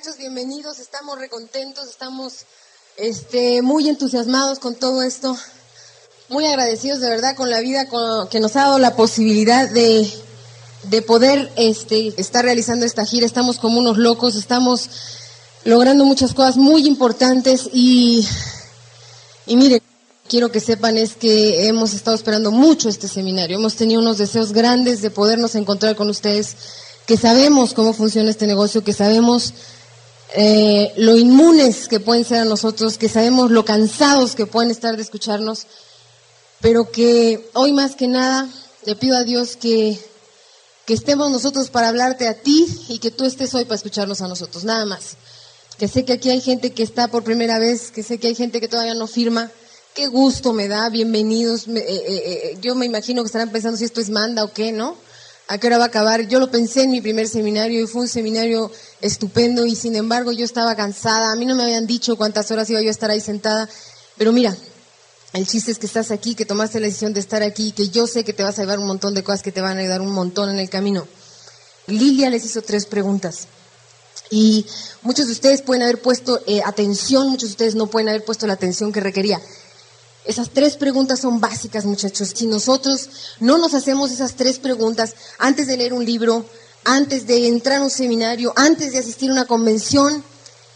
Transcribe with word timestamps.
Muchachos, 0.00 0.18
bienvenidos. 0.18 0.78
Estamos 0.78 1.18
recontentos, 1.18 1.86
estamos 1.86 2.46
este, 2.96 3.60
muy 3.60 3.86
entusiasmados 3.86 4.58
con 4.58 4.74
todo 4.74 5.02
esto. 5.02 5.36
Muy 6.30 6.46
agradecidos 6.46 7.00
de 7.00 7.10
verdad 7.10 7.36
con 7.36 7.50
la 7.50 7.60
vida 7.60 7.86
con- 7.86 8.26
que 8.28 8.40
nos 8.40 8.56
ha 8.56 8.60
dado 8.62 8.78
la 8.78 8.96
posibilidad 8.96 9.68
de, 9.68 10.10
de 10.84 11.02
poder 11.02 11.52
este, 11.56 12.18
estar 12.18 12.46
realizando 12.46 12.86
esta 12.86 13.04
gira. 13.04 13.26
Estamos 13.26 13.58
como 13.58 13.78
unos 13.78 13.98
locos, 13.98 14.36
estamos 14.36 14.88
logrando 15.64 16.06
muchas 16.06 16.32
cosas 16.32 16.56
muy 16.56 16.86
importantes 16.86 17.68
y, 17.70 18.26
y 19.44 19.54
miren, 19.56 19.82
quiero 20.30 20.50
que 20.50 20.60
sepan 20.60 20.96
es 20.96 21.14
que 21.14 21.66
hemos 21.66 21.92
estado 21.92 22.16
esperando 22.16 22.50
mucho 22.50 22.88
este 22.88 23.06
seminario. 23.06 23.58
Hemos 23.58 23.76
tenido 23.76 24.00
unos 24.00 24.16
deseos 24.16 24.54
grandes 24.54 25.02
de 25.02 25.10
podernos 25.10 25.56
encontrar 25.56 25.94
con 25.94 26.08
ustedes, 26.08 26.56
que 27.04 27.18
sabemos 27.18 27.74
cómo 27.74 27.92
funciona 27.92 28.30
este 28.30 28.46
negocio, 28.46 28.82
que 28.82 28.94
sabemos 28.94 29.52
eh, 30.34 30.92
lo 30.96 31.16
inmunes 31.16 31.88
que 31.88 32.00
pueden 32.00 32.24
ser 32.24 32.38
a 32.38 32.44
nosotros, 32.44 32.98
que 32.98 33.08
sabemos 33.08 33.50
lo 33.50 33.64
cansados 33.64 34.34
que 34.34 34.46
pueden 34.46 34.70
estar 34.70 34.96
de 34.96 35.02
escucharnos, 35.02 35.66
pero 36.60 36.90
que 36.90 37.50
hoy 37.54 37.72
más 37.72 37.96
que 37.96 38.06
nada 38.06 38.48
le 38.84 38.96
pido 38.96 39.16
a 39.16 39.24
Dios 39.24 39.56
que, 39.56 39.98
que 40.86 40.94
estemos 40.94 41.30
nosotros 41.30 41.70
para 41.70 41.88
hablarte 41.88 42.28
a 42.28 42.34
ti 42.34 42.66
y 42.88 42.98
que 42.98 43.10
tú 43.10 43.24
estés 43.24 43.54
hoy 43.54 43.64
para 43.64 43.76
escucharnos 43.76 44.20
a 44.20 44.28
nosotros, 44.28 44.64
nada 44.64 44.86
más. 44.86 45.16
Que 45.78 45.88
sé 45.88 46.04
que 46.04 46.12
aquí 46.12 46.30
hay 46.30 46.40
gente 46.40 46.72
que 46.72 46.82
está 46.82 47.08
por 47.08 47.24
primera 47.24 47.58
vez, 47.58 47.90
que 47.90 48.02
sé 48.02 48.18
que 48.18 48.28
hay 48.28 48.34
gente 48.34 48.60
que 48.60 48.68
todavía 48.68 48.94
no 48.94 49.06
firma. 49.06 49.50
Qué 49.94 50.06
gusto 50.06 50.52
me 50.52 50.68
da, 50.68 50.88
bienvenidos. 50.90 51.66
Eh, 51.66 51.72
eh, 51.76 52.04
eh, 52.08 52.58
yo 52.60 52.74
me 52.74 52.86
imagino 52.86 53.22
que 53.22 53.26
estarán 53.26 53.50
pensando 53.50 53.78
si 53.78 53.84
esto 53.84 54.00
es 54.00 54.10
manda 54.10 54.44
o 54.44 54.52
qué, 54.52 54.72
¿no? 54.72 54.96
¿A 55.50 55.58
qué 55.58 55.66
hora 55.66 55.78
va 55.78 55.84
a 55.84 55.86
acabar? 55.88 56.28
Yo 56.28 56.38
lo 56.38 56.48
pensé 56.48 56.84
en 56.84 56.92
mi 56.92 57.00
primer 57.00 57.26
seminario 57.26 57.82
y 57.82 57.86
fue 57.88 58.02
un 58.02 58.08
seminario 58.08 58.70
estupendo 59.00 59.66
y 59.66 59.74
sin 59.74 59.96
embargo 59.96 60.30
yo 60.30 60.44
estaba 60.44 60.76
cansada. 60.76 61.32
A 61.32 61.34
mí 61.34 61.44
no 61.44 61.56
me 61.56 61.64
habían 61.64 61.88
dicho 61.88 62.14
cuántas 62.14 62.52
horas 62.52 62.70
iba 62.70 62.80
yo 62.80 62.86
a 62.86 62.92
estar 62.92 63.10
ahí 63.10 63.20
sentada. 63.20 63.68
Pero 64.16 64.30
mira, 64.30 64.56
el 65.32 65.48
chiste 65.48 65.72
es 65.72 65.80
que 65.80 65.86
estás 65.86 66.12
aquí, 66.12 66.36
que 66.36 66.44
tomaste 66.44 66.78
la 66.78 66.86
decisión 66.86 67.12
de 67.14 67.18
estar 67.18 67.42
aquí, 67.42 67.72
que 67.72 67.88
yo 67.88 68.06
sé 68.06 68.22
que 68.22 68.32
te 68.32 68.44
vas 68.44 68.60
a 68.60 68.62
llevar 68.62 68.78
un 68.78 68.86
montón 68.86 69.12
de 69.12 69.24
cosas 69.24 69.42
que 69.42 69.50
te 69.50 69.60
van 69.60 69.76
a 69.76 69.80
ayudar 69.80 70.02
un 70.02 70.12
montón 70.12 70.50
en 70.50 70.60
el 70.60 70.70
camino. 70.70 71.08
Lilia 71.88 72.30
les 72.30 72.44
hizo 72.44 72.62
tres 72.62 72.86
preguntas. 72.86 73.48
Y 74.30 74.64
muchos 75.02 75.26
de 75.26 75.32
ustedes 75.32 75.62
pueden 75.62 75.82
haber 75.82 76.00
puesto 76.00 76.40
eh, 76.46 76.62
atención, 76.64 77.28
muchos 77.28 77.48
de 77.48 77.54
ustedes 77.54 77.74
no 77.74 77.88
pueden 77.88 78.08
haber 78.08 78.24
puesto 78.24 78.46
la 78.46 78.52
atención 78.52 78.92
que 78.92 79.00
requería. 79.00 79.40
Esas 80.24 80.50
tres 80.50 80.76
preguntas 80.76 81.20
son 81.20 81.40
básicas, 81.40 81.84
muchachos. 81.84 82.32
Si 82.34 82.46
nosotros 82.46 83.08
no 83.40 83.58
nos 83.58 83.74
hacemos 83.74 84.10
esas 84.10 84.34
tres 84.34 84.58
preguntas 84.58 85.14
antes 85.38 85.66
de 85.66 85.76
leer 85.76 85.92
un 85.92 86.04
libro, 86.04 86.44
antes 86.84 87.26
de 87.26 87.46
entrar 87.46 87.80
a 87.80 87.84
un 87.84 87.90
seminario, 87.90 88.52
antes 88.56 88.92
de 88.92 88.98
asistir 88.98 89.30
a 89.30 89.34
una 89.34 89.46
convención, 89.46 90.22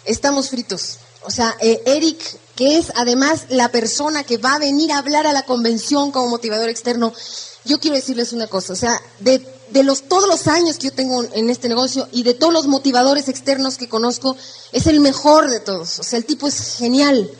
estamos 0.04 0.50
fritos. 0.50 0.98
O 1.26 1.30
sea, 1.30 1.56
eh, 1.60 1.82
Eric, 1.86 2.19
que 2.54 2.78
es 2.78 2.92
además 2.96 3.46
la 3.48 3.70
persona 3.70 4.24
que 4.24 4.38
va 4.38 4.54
a 4.54 4.58
venir 4.58 4.92
a 4.92 4.98
hablar 4.98 5.26
a 5.26 5.32
la 5.32 5.44
convención 5.44 6.10
como 6.10 6.28
motivador 6.28 6.69
externo, 6.69 7.12
yo 7.64 7.80
quiero 7.80 7.96
decirles 7.96 8.32
una 8.32 8.46
cosa. 8.46 8.72
O 8.72 8.76
sea, 8.76 9.00
de, 9.20 9.46
de 9.70 9.82
los, 9.82 10.02
todos 10.02 10.28
los 10.28 10.46
años 10.48 10.78
que 10.78 10.88
yo 10.88 10.92
tengo 10.92 11.24
en 11.32 11.50
este 11.50 11.69
negocio 11.69 12.08
y 12.12 12.22
de 12.22 12.34
todos 12.34 12.52
los 12.52 12.66
motivadores 12.66 13.28
externos 13.28 13.76
que 13.76 13.88
conozco, 13.88 14.36
es 14.72 14.86
el 14.86 15.00
mejor 15.00 15.50
de 15.50 15.60
todos. 15.60 15.98
O 15.98 16.02
sea, 16.02 16.19
el 16.19 16.24
tipo 16.24 16.46
es 16.46 16.76
genial. 16.76 17.30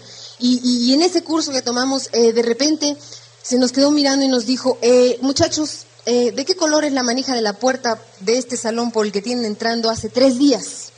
Y, 0.47 0.93
en 0.93 1.01
ese 1.01 1.23
curso 1.25 1.53
que 1.53 1.63
tomamos, 1.63 2.11
eh, 2.13 2.35
de 2.35 2.43
repente 2.43 2.99
se 3.43 3.57
nos 3.57 3.73
quedó 3.73 3.91
mirando 3.91 4.27
y 4.27 4.29
nos 4.29 4.45
dijo, 4.45 4.77
eh, 4.83 5.19
muchachos, 5.23 5.87
eh, 6.05 6.33
¿de 6.33 6.45
qué 6.45 6.55
color 6.55 6.85
es 6.85 6.93
la 6.93 7.03
manija 7.03 7.35
de 7.35 7.41
la 7.41 7.55
puerta 7.55 7.99
de 8.21 8.37
este 8.37 8.59
salón 8.59 8.91
por 8.93 9.07
el 9.07 9.13
que 9.13 9.23
tienen 9.23 9.47
entrando 9.47 9.89
hace 9.89 10.11
tres 10.11 10.39
días? 10.39 10.91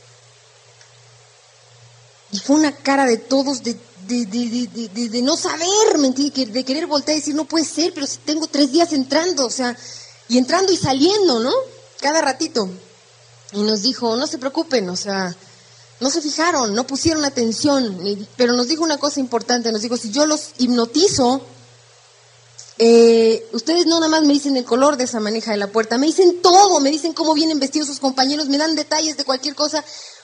Y 2.33 2.39
fue 2.39 2.57
una 2.57 2.75
cara 2.75 3.05
de 3.05 3.15
todos 3.17 3.63
de, 3.63 3.77
de, 4.07 5.21
no 5.21 5.37
saber, 5.37 5.97
¿me 5.97 6.07
entiendes? 6.07 6.33
Que- 6.33 6.51
de 6.51 6.65
querer 6.65 6.85
voltear 6.85 7.15
y 7.15 7.21
decir, 7.21 7.35
no 7.35 7.45
puede 7.45 7.63
ser, 7.63 7.93
pero 7.93 8.05
si 8.05 8.17
tengo 8.17 8.47
tres 8.47 8.73
días 8.73 8.91
entrando, 8.91 9.45
o 9.45 9.49
sea, 9.49 9.77
y 10.27 10.37
entrando 10.37 10.73
y 10.73 10.77
saliendo, 10.77 11.39
¿no? 11.39 11.53
Cada 12.01 12.21
ratito. 12.21 12.69
Y 13.53 13.61
nos 13.61 13.81
dijo, 13.81 14.17
no 14.17 14.27
se 14.27 14.39
preocupen, 14.39 14.89
o 14.89 14.97
sea, 14.97 15.33
no 15.99 16.09
se 16.11 16.21
fijaron, 16.21 16.75
no 16.75 16.85
pusieron 16.85 17.25
atención, 17.25 17.99
pero 18.35 18.53
nos 18.53 18.67
dijo 18.67 18.83
una 18.83 18.97
cosa 18.97 19.19
importante, 19.19 19.71
nos 19.71 19.81
dijo, 19.81 19.97
si 19.97 20.11
yo 20.11 20.25
los 20.25 20.51
hipnotizo, 20.57 21.41
eh, 22.77 23.47
ustedes 23.53 23.87
no 23.87 23.99
nada 23.99 24.09
más 24.11 24.21
me 24.23 24.33
dicen 24.33 24.55
el 24.55 24.65
color 24.65 24.97
de 24.97 25.05
esa 25.05 25.19
manija 25.19 25.51
de 25.51 25.57
la 25.57 25.67
puerta, 25.67 25.97
me 25.97 26.05
dicen 26.05 26.41
todo, 26.41 26.79
me 26.79 26.91
dicen 26.91 27.13
cómo 27.13 27.33
vienen 27.33 27.59
vestidos 27.59 27.87
sus 27.87 27.99
compañeros, 27.99 28.47
me 28.47 28.59
dan 28.59 28.75
detalles 28.75 29.17
de 29.17 29.23
cualquier 29.23 29.55
cosa, 29.55 29.83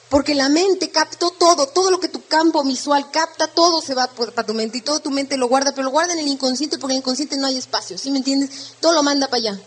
porque 0.09 0.35
la 0.35 0.47
mente 0.47 0.91
captó 0.91 1.31
todo, 1.31 1.65
todo 1.65 1.89
lo 1.89 1.99
que 1.99 2.07
tu 2.07 2.23
campo 2.27 2.63
visual 2.63 3.09
capta, 3.09 3.47
todo 3.47 3.81
se 3.81 3.95
va 3.95 4.07
para 4.07 4.45
tu 4.45 4.53
mente 4.53 4.77
y 4.77 4.81
todo 4.81 4.99
tu 4.99 5.09
mente 5.09 5.37
lo 5.37 5.47
guarda, 5.47 5.71
pero 5.71 5.85
lo 5.85 5.89
guarda 5.89 6.13
en 6.13 6.19
el 6.19 6.27
inconsciente 6.27 6.77
porque 6.77 6.93
en 6.93 6.97
el 6.97 7.01
inconsciente 7.01 7.37
no 7.37 7.47
hay 7.47 7.57
espacio, 7.57 7.97
¿sí 7.97 8.11
me 8.11 8.19
entiendes? 8.19 8.73
Todo 8.79 8.93
lo 8.93 9.01
manda 9.01 9.27
para 9.27 9.37
allá. 9.37 9.59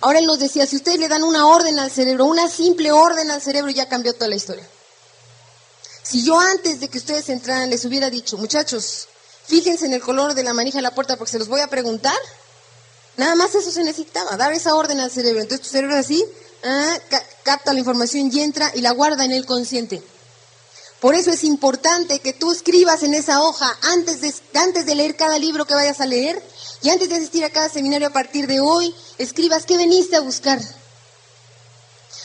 Ahora 0.00 0.18
él 0.18 0.24
nos 0.26 0.38
decía, 0.38 0.66
si 0.66 0.76
ustedes 0.76 0.98
le 0.98 1.08
dan 1.08 1.22
una 1.22 1.46
orden 1.46 1.78
al 1.78 1.90
cerebro, 1.90 2.24
una 2.24 2.48
simple 2.48 2.90
orden 2.90 3.30
al 3.30 3.42
cerebro, 3.42 3.70
ya 3.70 3.88
cambió 3.88 4.14
toda 4.14 4.28
la 4.28 4.36
historia. 4.36 4.66
Si 6.02 6.24
yo 6.24 6.38
antes 6.38 6.80
de 6.80 6.88
que 6.88 6.98
ustedes 6.98 7.28
entraran 7.28 7.70
les 7.70 7.84
hubiera 7.84 8.10
dicho, 8.10 8.36
muchachos, 8.36 9.08
fíjense 9.46 9.86
en 9.86 9.92
el 9.94 10.02
color 10.02 10.34
de 10.34 10.42
la 10.42 10.52
manija 10.54 10.78
de 10.78 10.82
la 10.82 10.94
puerta 10.94 11.16
porque 11.16 11.32
se 11.32 11.38
los 11.38 11.48
voy 11.48 11.60
a 11.60 11.68
preguntar, 11.68 12.16
nada 13.16 13.34
más 13.34 13.54
eso 13.54 13.70
se 13.70 13.84
necesitaba, 13.84 14.36
dar 14.36 14.52
esa 14.52 14.74
orden 14.74 15.00
al 15.00 15.10
cerebro. 15.10 15.40
Entonces 15.42 15.66
tu 15.66 15.70
cerebro 15.72 15.96
así, 15.96 16.24
ah, 16.64 16.96
ca- 17.08 17.24
capta 17.44 17.72
la 17.72 17.78
información 17.78 18.30
y 18.32 18.40
entra 18.40 18.72
y 18.74 18.80
la 18.80 18.90
guarda 18.92 19.24
en 19.24 19.32
el 19.32 19.46
consciente. 19.46 20.02
Por 21.00 21.14
eso 21.16 21.30
es 21.30 21.42
importante 21.42 22.20
que 22.20 22.32
tú 22.32 22.52
escribas 22.52 23.02
en 23.02 23.14
esa 23.14 23.42
hoja 23.42 23.76
antes 23.82 24.20
de, 24.20 24.32
antes 24.54 24.86
de 24.86 24.94
leer 24.94 25.16
cada 25.16 25.36
libro 25.38 25.64
que 25.64 25.74
vayas 25.74 26.00
a 26.00 26.06
leer 26.06 26.40
y 26.82 26.90
antes 26.90 27.08
de 27.08 27.16
asistir 27.16 27.44
a 27.44 27.50
cada 27.50 27.68
seminario 27.68 28.06
a 28.08 28.12
partir 28.12 28.46
de 28.46 28.60
hoy, 28.60 28.94
escribas 29.18 29.66
qué 29.66 29.76
veniste 29.76 30.14
a 30.16 30.20
buscar. 30.20 30.60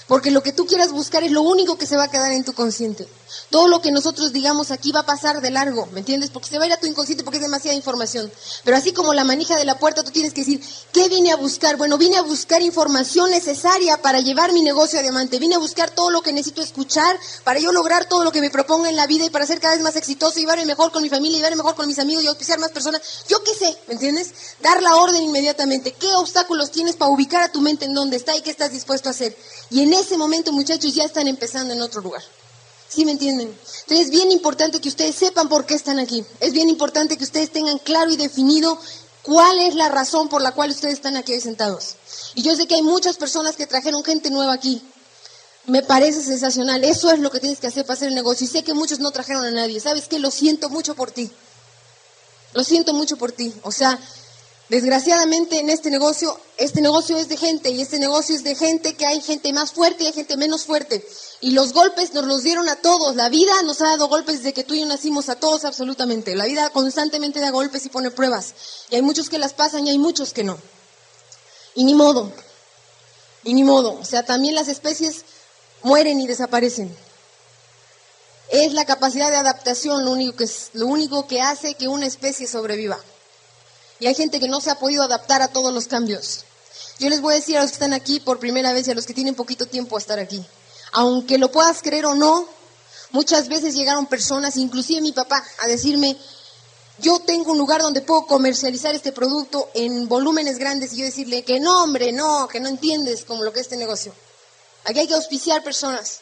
Porque 0.07 0.31
lo 0.31 0.41
que 0.41 0.53
tú 0.53 0.65
quieras 0.65 0.91
buscar 0.91 1.23
es 1.23 1.31
lo 1.31 1.41
único 1.41 1.77
que 1.77 1.85
se 1.85 1.97
va 1.97 2.05
a 2.05 2.11
quedar 2.11 2.31
en 2.31 2.45
tu 2.45 2.53
consciente. 2.53 3.07
Todo 3.49 3.67
lo 3.67 3.81
que 3.81 3.91
nosotros 3.91 4.31
digamos 4.31 4.71
aquí 4.71 4.91
va 4.91 5.01
a 5.01 5.05
pasar 5.05 5.41
de 5.41 5.51
largo, 5.51 5.87
¿me 5.91 5.99
entiendes? 5.99 6.29
Porque 6.29 6.47
se 6.47 6.57
va 6.57 6.63
a 6.63 6.67
ir 6.67 6.73
a 6.73 6.79
tu 6.79 6.87
inconsciente 6.87 7.23
porque 7.23 7.37
es 7.37 7.43
demasiada 7.43 7.75
información. 7.75 8.31
Pero 8.63 8.77
así 8.77 8.93
como 8.93 9.13
la 9.13 9.25
manija 9.25 9.57
de 9.57 9.65
la 9.65 9.77
puerta, 9.79 10.03
tú 10.03 10.11
tienes 10.11 10.33
que 10.33 10.41
decir, 10.41 10.61
¿qué 10.93 11.09
vine 11.09 11.31
a 11.31 11.35
buscar? 11.35 11.75
Bueno, 11.75 11.97
vine 11.97 12.17
a 12.17 12.21
buscar 12.21 12.61
información 12.61 13.29
necesaria 13.31 14.01
para 14.01 14.21
llevar 14.21 14.53
mi 14.53 14.61
negocio 14.61 14.99
a 14.99 15.01
diamante. 15.01 15.39
Vine 15.39 15.55
a 15.55 15.59
buscar 15.59 15.91
todo 15.91 16.09
lo 16.09 16.21
que 16.21 16.31
necesito 16.31 16.61
escuchar 16.61 17.19
para 17.43 17.59
yo 17.59 17.71
lograr 17.71 18.05
todo 18.05 18.23
lo 18.23 18.31
que 18.31 18.41
me 18.41 18.49
proponga 18.49 18.89
en 18.89 18.95
la 18.95 19.07
vida 19.07 19.25
y 19.25 19.29
para 19.29 19.45
ser 19.45 19.59
cada 19.59 19.73
vez 19.73 19.83
más 19.83 19.95
exitoso, 19.97 20.39
llevarme 20.39 20.65
mejor 20.65 20.91
con 20.91 21.03
mi 21.03 21.09
familia, 21.09 21.37
llevarme 21.37 21.57
mejor 21.57 21.75
con 21.75 21.87
mis 21.87 21.99
amigos 21.99 22.23
y 22.23 22.27
auspiciar 22.27 22.59
más 22.59 22.71
personas. 22.71 23.01
Yo 23.27 23.43
qué 23.43 23.53
sé, 23.53 23.77
¿me 23.87 23.93
entiendes? 23.93 24.31
Dar 24.61 24.81
la 24.81 24.95
orden 24.95 25.21
inmediatamente. 25.21 25.91
¿Qué 25.91 26.13
obstáculos 26.13 26.71
tienes 26.71 26.95
para 26.95 27.11
ubicar 27.11 27.43
a 27.43 27.51
tu 27.51 27.59
mente 27.59 27.85
en 27.85 27.93
dónde 27.93 28.15
está 28.15 28.35
y 28.35 28.41
qué 28.41 28.51
estás 28.51 28.71
dispuesto 28.71 29.09
a 29.09 29.11
hacer? 29.11 29.37
Y 29.69 29.81
en 29.81 29.93
ese 29.99 30.17
momento, 30.17 30.51
muchachos, 30.51 30.93
ya 30.93 31.03
están 31.03 31.27
empezando 31.27 31.73
en 31.73 31.81
otro 31.81 32.01
lugar. 32.01 32.23
¿Sí 32.89 33.03
me 33.03 33.11
entienden? 33.11 33.47
Entonces 33.49 34.05
es 34.05 34.09
bien 34.09 34.31
importante 34.31 34.79
que 34.79 34.89
ustedes 34.89 35.15
sepan 35.15 35.49
por 35.49 35.65
qué 35.65 35.75
están 35.75 35.99
aquí. 35.99 36.23
Es 36.39 36.53
bien 36.53 36.69
importante 36.69 37.17
que 37.17 37.23
ustedes 37.23 37.51
tengan 37.51 37.79
claro 37.79 38.11
y 38.11 38.15
definido 38.15 38.79
cuál 39.23 39.59
es 39.59 39.75
la 39.75 39.89
razón 39.89 40.29
por 40.29 40.41
la 40.41 40.53
cual 40.53 40.71
ustedes 40.71 40.95
están 40.95 41.17
aquí 41.17 41.39
sentados. 41.41 41.95
Y 42.33 42.43
yo 42.43 42.55
sé 42.55 42.65
que 42.65 42.75
hay 42.75 42.81
muchas 42.81 43.17
personas 43.17 43.57
que 43.57 43.67
trajeron 43.67 44.03
gente 44.03 44.29
nueva 44.29 44.53
aquí. 44.53 44.81
Me 45.65 45.81
parece 45.83 46.23
sensacional. 46.23 46.83
Eso 46.85 47.11
es 47.11 47.19
lo 47.19 47.29
que 47.29 47.41
tienes 47.41 47.59
que 47.59 47.67
hacer 47.67 47.85
para 47.85 47.95
hacer 47.95 48.07
el 48.07 48.15
negocio. 48.15 48.45
Y 48.45 48.47
sé 48.47 48.63
que 48.63 48.73
muchos 48.73 48.99
no 48.99 49.11
trajeron 49.11 49.43
a 49.43 49.51
nadie. 49.51 49.81
¿Sabes 49.81 50.07
qué? 50.07 50.17
Lo 50.17 50.31
siento 50.31 50.69
mucho 50.69 50.95
por 50.95 51.11
ti. 51.11 51.29
Lo 52.53 52.63
siento 52.63 52.93
mucho 52.93 53.17
por 53.17 53.33
ti. 53.33 53.53
O 53.63 53.71
sea, 53.73 53.99
desgraciadamente 54.69 55.59
en 55.59 55.69
este 55.69 55.89
negocio, 55.89 56.37
este 56.57 56.81
negocio 56.81 57.17
es 57.17 57.29
de 57.29 57.37
gente 57.37 57.69
y 57.69 57.81
este 57.81 57.99
negocio 57.99 58.35
es 58.35 58.43
de 58.43 58.55
gente 58.55 58.95
que 58.95 59.05
hay 59.05 59.21
gente 59.21 59.53
más 59.53 59.71
fuerte 59.71 60.03
y 60.03 60.07
hay 60.07 60.13
gente 60.13 60.37
menos 60.37 60.65
fuerte. 60.65 61.05
Y 61.39 61.51
los 61.51 61.73
golpes 61.73 62.13
nos 62.13 62.25
los 62.25 62.43
dieron 62.43 62.67
a 62.67 62.77
todos. 62.77 63.15
La 63.15 63.29
vida 63.29 63.53
nos 63.63 63.81
ha 63.81 63.85
dado 63.85 64.07
golpes 64.07 64.37
desde 64.37 64.53
que 64.53 64.63
tú 64.63 64.73
y 64.73 64.81
yo 64.81 64.85
nacimos 64.87 65.29
a 65.29 65.35
todos 65.35 65.65
absolutamente. 65.65 66.35
La 66.35 66.45
vida 66.45 66.69
constantemente 66.71 67.39
da 67.39 67.51
golpes 67.51 67.85
y 67.85 67.89
pone 67.89 68.11
pruebas. 68.11 68.53
Y 68.89 68.95
hay 68.95 69.01
muchos 69.01 69.29
que 69.29 69.37
las 69.37 69.53
pasan 69.53 69.85
y 69.85 69.91
hay 69.91 69.99
muchos 69.99 70.33
que 70.33 70.43
no. 70.43 70.57
Y 71.75 71.83
ni 71.83 71.93
modo. 71.93 72.31
Y 73.43 73.53
ni 73.53 73.63
modo. 73.63 73.99
O 73.99 74.05
sea, 74.05 74.23
también 74.23 74.55
las 74.55 74.67
especies 74.67 75.25
mueren 75.83 76.19
y 76.19 76.27
desaparecen. 76.27 76.95
Es 78.49 78.73
la 78.73 78.85
capacidad 78.85 79.29
de 79.29 79.37
adaptación 79.37 80.05
lo 80.05 80.11
único 80.11 80.37
que, 80.37 80.45
es, 80.45 80.69
lo 80.73 80.87
único 80.87 81.27
que 81.27 81.41
hace 81.41 81.75
que 81.75 81.87
una 81.87 82.05
especie 82.05 82.47
sobreviva. 82.47 82.97
Y 83.99 84.07
hay 84.07 84.15
gente 84.15 84.39
que 84.39 84.47
no 84.47 84.61
se 84.61 84.69
ha 84.69 84.79
podido 84.79 85.03
adaptar 85.03 85.41
a 85.41 85.47
todos 85.47 85.73
los 85.73 85.87
cambios. 85.87 86.45
Yo 86.99 87.09
les 87.09 87.21
voy 87.21 87.33
a 87.33 87.37
decir 87.37 87.57
a 87.57 87.61
los 87.61 87.71
que 87.71 87.75
están 87.75 87.93
aquí 87.93 88.19
por 88.19 88.39
primera 88.39 88.73
vez 88.73 88.87
y 88.87 88.91
a 88.91 88.95
los 88.95 89.05
que 89.05 89.13
tienen 89.13 89.35
poquito 89.35 89.65
tiempo 89.65 89.95
a 89.95 89.99
estar 89.99 90.19
aquí 90.19 90.45
aunque 90.91 91.37
lo 91.37 91.51
puedas 91.51 91.81
creer 91.81 92.05
o 92.05 92.15
no, 92.15 92.47
muchas 93.11 93.47
veces 93.47 93.75
llegaron 93.75 94.05
personas, 94.05 94.57
inclusive 94.57 95.01
mi 95.01 95.11
papá, 95.11 95.43
a 95.59 95.67
decirme, 95.67 96.17
yo 96.99 97.19
tengo 97.19 97.51
un 97.51 97.57
lugar 97.57 97.81
donde 97.81 98.01
puedo 98.01 98.25
comercializar 98.25 98.95
este 98.95 99.11
producto 99.11 99.69
en 99.73 100.07
volúmenes 100.07 100.57
grandes 100.57 100.93
y 100.93 100.97
yo 100.97 101.05
decirle 101.05 101.43
que 101.43 101.59
no, 101.59 101.83
hombre, 101.83 102.11
no, 102.11 102.47
que 102.47 102.59
no 102.59 102.69
entiendes 102.69 103.23
como 103.25 103.43
lo 103.43 103.53
que 103.53 103.59
es 103.59 103.67
este 103.67 103.77
negocio. 103.77 104.13
Aquí 104.85 104.99
hay 104.99 105.07
que 105.07 105.13
auspiciar 105.13 105.63
personas. 105.63 106.21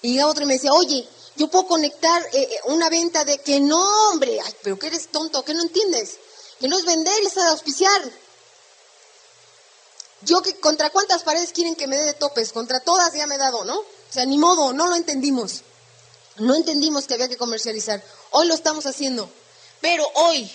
Y 0.00 0.12
llega 0.12 0.26
otro 0.26 0.44
y 0.44 0.46
me 0.46 0.54
decía, 0.54 0.72
oye, 0.72 1.06
yo 1.36 1.48
puedo 1.48 1.66
conectar 1.66 2.22
eh, 2.32 2.42
eh, 2.42 2.58
una 2.66 2.88
venta 2.88 3.24
de 3.24 3.38
que 3.38 3.60
no, 3.60 4.10
hombre, 4.10 4.38
ay, 4.42 4.54
pero 4.62 4.78
que 4.78 4.86
eres 4.86 5.08
tonto, 5.08 5.44
que 5.44 5.52
no 5.52 5.62
entiendes. 5.62 6.16
Que 6.60 6.68
no 6.68 6.78
es 6.78 6.84
vender, 6.84 7.22
es 7.22 7.36
auspiciar. 7.38 8.02
Yo 10.22 10.40
que 10.42 10.58
contra 10.58 10.90
cuántas 10.90 11.22
paredes 11.22 11.52
quieren 11.52 11.76
que 11.76 11.86
me 11.86 11.96
dé 11.96 12.04
de 12.04 12.14
topes, 12.14 12.52
contra 12.52 12.80
todas 12.80 13.12
ya 13.12 13.26
me 13.26 13.34
he 13.34 13.38
dado, 13.38 13.64
¿no? 13.64 13.78
O 13.78 13.86
sea, 14.10 14.24
ni 14.24 14.38
modo, 14.38 14.72
no 14.72 14.86
lo 14.86 14.94
entendimos. 14.94 15.62
No 16.36 16.54
entendimos 16.54 17.06
que 17.06 17.14
había 17.14 17.28
que 17.28 17.36
comercializar. 17.36 18.02
Hoy 18.30 18.46
lo 18.46 18.54
estamos 18.54 18.86
haciendo. 18.86 19.28
Pero 19.80 20.08
hoy 20.14 20.50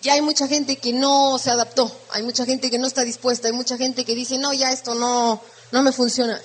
ya 0.00 0.12
hay 0.12 0.20
mucha 0.20 0.46
gente 0.46 0.76
que 0.76 0.92
no 0.92 1.38
se 1.38 1.50
adaptó. 1.50 1.90
Hay 2.10 2.22
mucha 2.22 2.44
gente 2.44 2.70
que 2.70 2.78
no 2.78 2.86
está 2.86 3.02
dispuesta. 3.02 3.48
Hay 3.48 3.54
mucha 3.54 3.76
gente 3.76 4.04
que 4.04 4.14
dice, 4.14 4.38
no, 4.38 4.52
ya 4.52 4.70
esto 4.70 4.94
no, 4.94 5.40
no 5.72 5.82
me 5.82 5.92
funciona. 5.92 6.40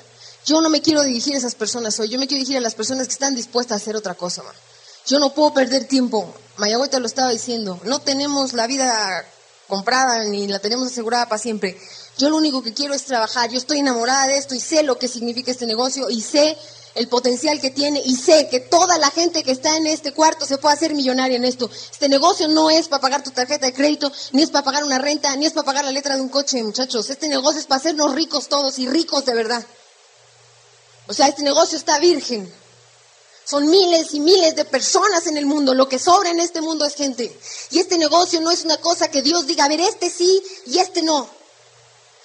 Yo 0.45 0.61
no 0.61 0.69
me 0.69 0.81
quiero 0.81 1.03
dirigir 1.03 1.35
a 1.35 1.37
esas 1.37 1.55
personas 1.55 1.99
hoy. 1.99 2.09
Yo 2.09 2.17
me 2.19 2.27
quiero 2.27 2.39
dirigir 2.39 2.57
a 2.57 2.61
las 2.61 2.75
personas 2.75 3.07
que 3.07 3.13
están 3.13 3.35
dispuestas 3.35 3.73
a 3.73 3.81
hacer 3.81 3.95
otra 3.95 4.15
cosa. 4.15 4.43
Yo 5.05 5.19
no 5.19 5.33
puedo 5.33 5.53
perder 5.53 5.87
tiempo. 5.87 6.33
Mayagüita 6.57 6.99
lo 6.99 7.07
estaba 7.07 7.31
diciendo. 7.31 7.79
No 7.83 7.99
tenemos 7.99 8.53
la 8.53 8.67
vida 8.67 9.25
comprada 9.67 10.23
ni 10.25 10.47
la 10.47 10.59
tenemos 10.59 10.87
asegurada 10.87 11.27
para 11.27 11.41
siempre. 11.41 11.79
Yo 12.17 12.29
lo 12.29 12.37
único 12.37 12.61
que 12.61 12.73
quiero 12.73 12.93
es 12.93 13.05
trabajar. 13.05 13.49
Yo 13.49 13.57
estoy 13.57 13.79
enamorada 13.79 14.27
de 14.27 14.37
esto 14.37 14.53
y 14.53 14.59
sé 14.59 14.83
lo 14.83 14.99
que 14.99 15.07
significa 15.07 15.51
este 15.51 15.65
negocio 15.65 16.09
y 16.09 16.21
sé 16.21 16.57
el 16.95 17.07
potencial 17.07 17.59
que 17.59 17.71
tiene 17.71 18.01
y 18.05 18.15
sé 18.15 18.49
que 18.49 18.59
toda 18.59 18.99
la 18.99 19.09
gente 19.09 19.43
que 19.43 19.51
está 19.51 19.75
en 19.77 19.87
este 19.87 20.13
cuarto 20.13 20.45
se 20.45 20.59
puede 20.59 20.75
hacer 20.75 20.93
millonaria 20.93 21.37
en 21.37 21.45
esto. 21.45 21.69
Este 21.91 22.07
negocio 22.07 22.47
no 22.47 22.69
es 22.69 22.87
para 22.87 23.01
pagar 23.01 23.23
tu 23.23 23.31
tarjeta 23.31 23.65
de 23.65 23.73
crédito, 23.73 24.11
ni 24.31 24.43
es 24.43 24.51
para 24.51 24.63
pagar 24.63 24.83
una 24.83 24.99
renta, 24.99 25.35
ni 25.35 25.47
es 25.47 25.53
para 25.53 25.65
pagar 25.65 25.85
la 25.85 25.91
letra 25.91 26.15
de 26.15 26.21
un 26.21 26.29
coche, 26.29 26.61
muchachos. 26.61 27.09
Este 27.09 27.27
negocio 27.27 27.59
es 27.59 27.65
para 27.65 27.79
hacernos 27.79 28.13
ricos 28.13 28.47
todos 28.47 28.77
y 28.77 28.87
ricos 28.87 29.25
de 29.25 29.33
verdad. 29.33 29.65
O 31.07 31.13
sea, 31.13 31.27
este 31.27 31.41
negocio 31.41 31.77
está 31.77 31.97
virgen. 31.97 32.51
Son 33.45 33.69
miles 33.69 34.13
y 34.13 34.19
miles 34.19 34.55
de 34.55 34.65
personas 34.65 35.27
en 35.27 35.37
el 35.37 35.45
mundo. 35.45 35.73
Lo 35.73 35.89
que 35.89 35.99
sobra 35.99 36.29
en 36.29 36.39
este 36.39 36.61
mundo 36.61 36.85
es 36.85 36.95
gente. 36.95 37.37
Y 37.71 37.79
este 37.79 37.97
negocio 37.97 38.39
no 38.41 38.51
es 38.51 38.63
una 38.63 38.77
cosa 38.77 39.09
que 39.09 39.21
Dios 39.21 39.45
diga, 39.45 39.65
a 39.65 39.69
ver, 39.69 39.81
este 39.81 40.09
sí 40.09 40.41
y 40.65 40.79
este 40.79 41.01
no. 41.01 41.27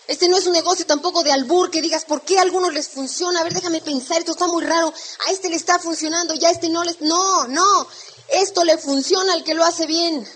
Este 0.07 0.29
no 0.29 0.39
es 0.39 0.47
un 0.47 0.53
negocio 0.53 0.87
tampoco 0.87 1.23
de 1.23 1.33
albur 1.33 1.71
que 1.71 1.83
digas, 1.83 2.05
¿por 2.07 2.23
qué 2.23 2.39
a 2.39 2.43
algunos 2.43 2.73
les 2.73 2.89
funciona? 2.89 3.41
A 3.41 3.45
ver, 3.45 3.53
déjame 3.53 3.83
pensar, 3.83 4.19
esto 4.19 4.33
está 4.33 4.47
muy 4.47 4.65
raro. 4.65 4.93
A 5.27 5.31
este 5.31 5.51
le 5.51 5.57
está 5.57 5.79
funcionando, 5.79 6.35
ya 6.35 6.49
a 6.49 6.53
este 6.53 6.71
no 6.71 6.83
les... 6.83 7.01
No, 7.03 7.47
no. 7.47 7.87
Esto 8.29 8.65
le 8.65 8.79
funciona 8.79 9.35
al 9.35 9.45
que 9.45 9.55
lo 9.55 9.65
hace 9.65 9.87
bien. 9.87 10.27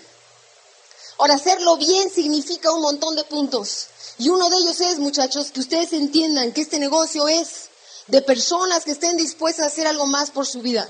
Ahora, 1.17 1.35
hacerlo 1.35 1.77
bien 1.77 2.11
significa 2.11 2.71
un 2.71 2.81
montón 2.81 3.15
de 3.15 3.23
puntos. 3.23 3.87
Y 4.17 4.29
uno 4.29 4.49
de 4.49 4.57
ellos 4.57 4.79
es, 4.81 4.99
muchachos, 4.99 5.51
que 5.51 5.61
ustedes 5.61 5.93
entiendan 5.93 6.51
que 6.51 6.61
este 6.61 6.77
negocio 6.77 7.27
es 7.27 7.69
de 8.07 8.21
personas 8.21 8.83
que 8.83 8.91
estén 8.91 9.17
dispuestas 9.17 9.65
a 9.65 9.67
hacer 9.67 9.87
algo 9.87 10.05
más 10.05 10.31
por 10.31 10.45
su 10.45 10.61
vida. 10.61 10.87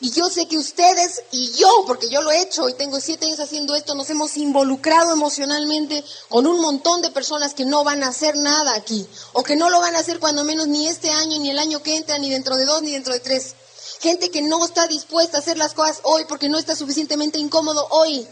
Y 0.00 0.10
yo 0.10 0.28
sé 0.28 0.48
que 0.48 0.58
ustedes 0.58 1.22
y 1.30 1.52
yo, 1.52 1.68
porque 1.86 2.08
yo 2.08 2.22
lo 2.22 2.32
he 2.32 2.42
hecho 2.42 2.68
y 2.68 2.74
tengo 2.74 3.00
siete 3.00 3.26
años 3.26 3.38
haciendo 3.38 3.76
esto, 3.76 3.94
nos 3.94 4.10
hemos 4.10 4.36
involucrado 4.36 5.12
emocionalmente 5.12 6.02
con 6.28 6.44
un 6.48 6.60
montón 6.60 7.02
de 7.02 7.10
personas 7.10 7.54
que 7.54 7.64
no 7.64 7.84
van 7.84 8.02
a 8.02 8.08
hacer 8.08 8.36
nada 8.36 8.74
aquí, 8.74 9.06
o 9.32 9.44
que 9.44 9.54
no 9.54 9.70
lo 9.70 9.78
van 9.78 9.94
a 9.94 10.00
hacer 10.00 10.18
cuando 10.18 10.42
menos 10.42 10.66
ni 10.66 10.88
este 10.88 11.08
año, 11.10 11.38
ni 11.38 11.50
el 11.50 11.58
año 11.60 11.84
que 11.84 11.94
entra, 11.94 12.18
ni 12.18 12.30
dentro 12.30 12.56
de 12.56 12.64
dos, 12.64 12.82
ni 12.82 12.90
dentro 12.90 13.12
de 13.12 13.20
tres. 13.20 13.54
Gente 14.00 14.32
que 14.32 14.42
no 14.42 14.64
está 14.64 14.88
dispuesta 14.88 15.36
a 15.36 15.40
hacer 15.40 15.56
las 15.56 15.72
cosas 15.72 16.00
hoy 16.02 16.24
porque 16.24 16.48
no 16.48 16.58
está 16.58 16.74
suficientemente 16.74 17.38
incómodo 17.38 17.86
hoy. 17.90 18.26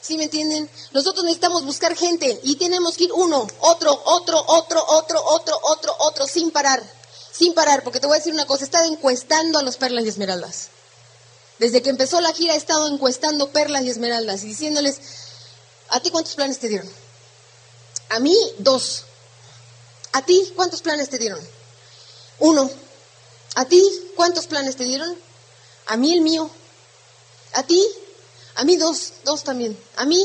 ¿Sí 0.00 0.16
me 0.16 0.24
entienden? 0.24 0.70
Nosotros 0.92 1.24
necesitamos 1.24 1.64
buscar 1.64 1.96
gente 1.96 2.40
y 2.44 2.54
tenemos 2.54 2.96
que 2.96 3.04
ir 3.04 3.12
uno, 3.12 3.44
otro, 3.58 4.00
otro, 4.04 4.40
otro, 4.46 4.84
otro, 4.86 5.20
otro, 5.24 5.58
otro, 5.64 5.96
otro, 5.98 6.26
sin 6.28 6.52
parar. 6.52 7.01
Sin 7.32 7.54
parar, 7.54 7.82
porque 7.82 7.98
te 7.98 8.06
voy 8.06 8.16
a 8.16 8.18
decir 8.18 8.34
una 8.34 8.46
cosa, 8.46 8.62
he 8.62 8.66
estado 8.66 8.84
encuestando 8.84 9.58
a 9.58 9.62
los 9.62 9.76
perlas 9.76 10.04
y 10.04 10.08
esmeraldas. 10.08 10.68
Desde 11.58 11.82
que 11.82 11.90
empezó 11.90 12.20
la 12.20 12.32
gira 12.32 12.54
he 12.54 12.58
estado 12.58 12.88
encuestando 12.88 13.50
perlas 13.50 13.82
y 13.84 13.90
esmeraldas 13.90 14.42
y 14.42 14.48
diciéndoles, 14.48 15.00
¿a 15.88 16.00
ti 16.00 16.10
cuántos 16.10 16.34
planes 16.34 16.58
te 16.58 16.68
dieron? 16.68 16.90
A 18.10 18.18
mí, 18.18 18.36
dos. 18.58 19.04
¿A 20.12 20.22
ti 20.22 20.52
cuántos 20.54 20.82
planes 20.82 21.08
te 21.08 21.18
dieron? 21.18 21.40
Uno. 22.40 22.70
¿A 23.54 23.64
ti 23.64 23.82
cuántos 24.16 24.46
planes 24.46 24.76
te 24.76 24.84
dieron? 24.84 25.16
A 25.86 25.96
mí 25.96 26.12
el 26.12 26.20
mío. 26.20 26.50
¿A 27.54 27.62
ti? 27.62 27.82
A 28.56 28.64
mí 28.64 28.76
dos, 28.76 29.12
dos 29.24 29.44
también. 29.44 29.78
¿A 29.96 30.04
mí? 30.04 30.22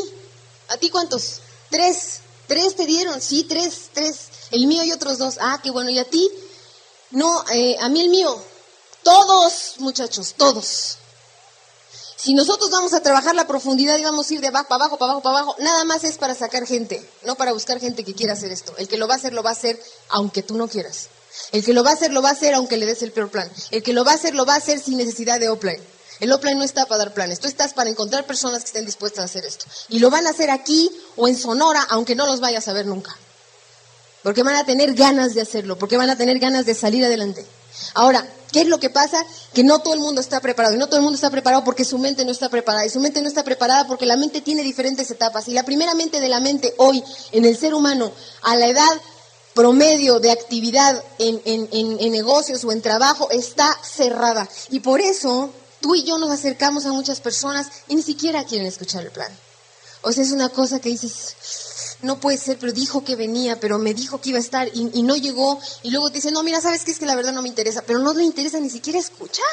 ¿A 0.70 0.78
ti 0.78 0.90
cuántos? 0.90 1.40
Tres. 1.70 2.20
¿Tres 2.48 2.76
te 2.76 2.86
dieron? 2.86 3.22
Sí, 3.22 3.44
tres, 3.44 3.90
tres. 3.94 4.28
El 4.52 4.68
mío 4.68 4.84
y 4.84 4.92
otros 4.92 5.18
dos. 5.18 5.38
Ah, 5.40 5.60
qué 5.62 5.72
bueno. 5.72 5.90
¿Y 5.90 6.00
a 6.00 6.06
ti? 6.06 6.30
No, 7.12 7.44
eh, 7.52 7.78
a 7.80 7.90
mí 7.90 8.02
el 8.02 8.10
mío. 8.10 8.38
Todos, 9.04 9.76
muchachos, 9.80 10.36
todos. 10.38 10.98
Si 12.18 12.34
nosotros 12.34 12.72
vamos 12.72 12.94
a 12.94 13.02
trabajar 13.02 13.36
la 13.36 13.48
profundidad 13.48 13.98
y 13.98 14.04
vamos 14.04 14.30
a 14.30 14.34
ir 14.34 14.42
de 14.42 14.48
abajo 14.48 14.68
para 14.68 14.84
abajo, 14.84 14.98
para 14.98 15.12
abajo, 15.12 15.24
para 15.24 15.38
abajo, 15.38 15.56
nada 15.60 15.84
más 15.86 16.04
es 16.04 16.18
para 16.18 16.34
sacar 16.34 16.66
gente, 16.66 17.08
no 17.24 17.36
para 17.36 17.54
buscar 17.54 17.80
gente 17.80 18.04
que 18.04 18.16
quiera 18.16 18.34
hacer 18.34 18.52
esto. 18.52 18.76
El 18.78 18.88
que 18.88 18.98
lo 18.98 19.08
va 19.08 19.14
a 19.14 19.18
hacer, 19.18 19.34
lo 19.34 19.44
va 19.44 19.52
a 19.52 19.54
hacer 19.54 19.80
aunque 20.10 20.42
tú 20.42 20.58
no 20.58 20.68
quieras. 20.68 21.10
El 21.52 21.64
que 21.64 21.74
lo 21.74 21.84
va 21.84 21.92
a 21.92 21.94
hacer, 21.94 22.12
lo 22.12 22.22
va 22.22 22.30
a 22.30 22.34
hacer 22.34 22.56
aunque 22.56 22.76
le 22.78 22.88
des 22.88 23.04
el 23.04 23.12
peor 23.12 23.30
plan. 23.30 23.50
El 23.70 23.84
que 23.84 23.94
lo 23.94 24.04
va 24.04 24.14
a 24.14 24.16
hacer, 24.16 24.34
lo 24.34 24.46
va 24.46 24.56
a 24.56 24.58
hacer 24.58 24.80
sin 24.80 24.98
necesidad 24.98 25.40
de 25.40 25.50
offline. 25.50 25.82
El 26.20 26.32
offline 26.32 26.58
no 26.58 26.64
está 26.64 26.88
para 26.88 27.00
dar 27.00 27.14
planes, 27.14 27.40
tú 27.40 27.48
estás 27.48 27.74
para 27.74 27.90
encontrar 27.90 28.26
personas 28.26 28.62
que 28.62 28.68
estén 28.68 28.86
dispuestas 28.86 29.22
a 29.22 29.26
hacer 29.26 29.46
esto. 29.46 29.66
Y 29.90 30.00
lo 30.00 30.10
van 30.10 30.26
a 30.26 30.32
hacer 30.32 30.50
aquí 30.50 30.90
o 31.16 31.28
en 31.28 31.38
Sonora, 31.38 31.86
aunque 31.90 32.16
no 32.16 32.26
los 32.26 32.40
vayas 32.40 32.68
a 32.68 32.74
ver 32.74 32.88
nunca. 32.88 33.16
Porque 34.28 34.44
van 34.44 34.58
a 34.58 34.66
tener 34.66 34.94
ganas 34.94 35.36
de 35.36 35.40
hacerlo, 35.40 35.78
porque 35.80 35.96
van 35.96 36.10
a 36.10 36.18
tener 36.18 36.38
ganas 36.38 36.66
de 36.66 36.76
salir 36.76 37.06
adelante. 37.06 37.46
Ahora, 37.94 38.28
¿qué 38.52 38.60
es 38.60 38.68
lo 38.68 38.78
que 38.78 38.90
pasa? 38.90 39.26
Que 39.54 39.64
no 39.64 39.80
todo 39.80 39.94
el 39.94 40.02
mundo 40.02 40.20
está 40.20 40.42
preparado. 40.42 40.76
Y 40.76 40.78
no 40.78 40.88
todo 40.88 40.98
el 40.98 41.04
mundo 41.04 41.16
está 41.16 41.30
preparado 41.30 41.64
porque 41.64 41.86
su 41.86 41.98
mente 41.98 42.26
no 42.26 42.34
está 42.34 42.50
preparada. 42.50 42.86
Y 42.86 42.90
su 42.90 43.00
mente 43.00 43.22
no 43.22 43.30
está 43.30 43.46
preparada 43.46 43.88
porque 43.88 44.06
la 44.06 44.18
mente 44.18 44.42
tiene 44.42 44.64
diferentes 44.64 45.10
etapas. 45.10 45.48
Y 45.48 45.54
la 45.54 45.64
primera 45.64 45.94
mente 45.94 46.20
de 46.20 46.28
la 46.28 46.42
mente 46.42 46.74
hoy, 46.76 47.02
en 47.32 47.46
el 47.46 47.56
ser 47.56 47.74
humano, 47.74 48.12
a 48.42 48.58
la 48.58 48.68
edad 48.68 49.02
promedio 49.54 50.20
de 50.20 50.32
actividad 50.32 51.02
en, 51.20 51.42
en 51.46 52.12
negocios 52.12 52.66
o 52.66 52.74
en 52.74 52.82
trabajo, 52.82 53.32
está 53.32 53.80
cerrada. 53.82 54.50
Y 54.72 54.82
por 54.82 55.00
eso 55.00 55.54
tú 55.80 55.96
y 55.96 56.04
yo 56.04 56.18
nos 56.18 56.32
acercamos 56.32 56.86
a 56.86 56.92
muchas 56.92 57.22
personas 57.22 57.68
y 57.88 57.96
ni 57.96 58.02
siquiera 58.02 58.44
quieren 58.44 58.68
escuchar 58.68 59.06
el 59.06 59.12
plan. 59.12 59.32
O 60.02 60.12
sea, 60.12 60.22
es 60.22 60.34
una 60.34 60.50
cosa 60.50 60.82
que 60.82 60.90
dices, 60.90 61.36
no 62.02 62.20
puede 62.20 62.38
ser, 62.38 62.58
pero 62.60 62.72
dijo 62.72 63.04
que 63.04 63.16
venía, 63.16 63.60
pero 63.60 63.80
me 63.80 63.94
dijo 63.94 64.22
que 64.22 64.30
iba 64.30 64.38
a 64.38 64.42
estar 64.42 64.70
y, 64.74 65.04
no 65.04 65.16
llegó. 65.16 65.60
Y 65.84 65.90
luego 65.90 66.10
te 66.10 66.16
dice, 66.16 66.32
no, 66.32 66.44
mira, 66.44 66.62
¿sabes 66.62 66.84
qué? 66.84 66.92
Es 66.92 67.00
que 67.00 67.06
la 67.06 67.16
verdad 67.16 67.34
no 67.34 67.42
me 67.42 67.50
interesa, 67.50 67.82
pero 67.82 68.00
no 68.00 68.14
le 68.14 68.24
interesa 68.24 68.60
ni 68.60 68.70
siquiera 68.70 69.00
escuchar. 69.00 69.46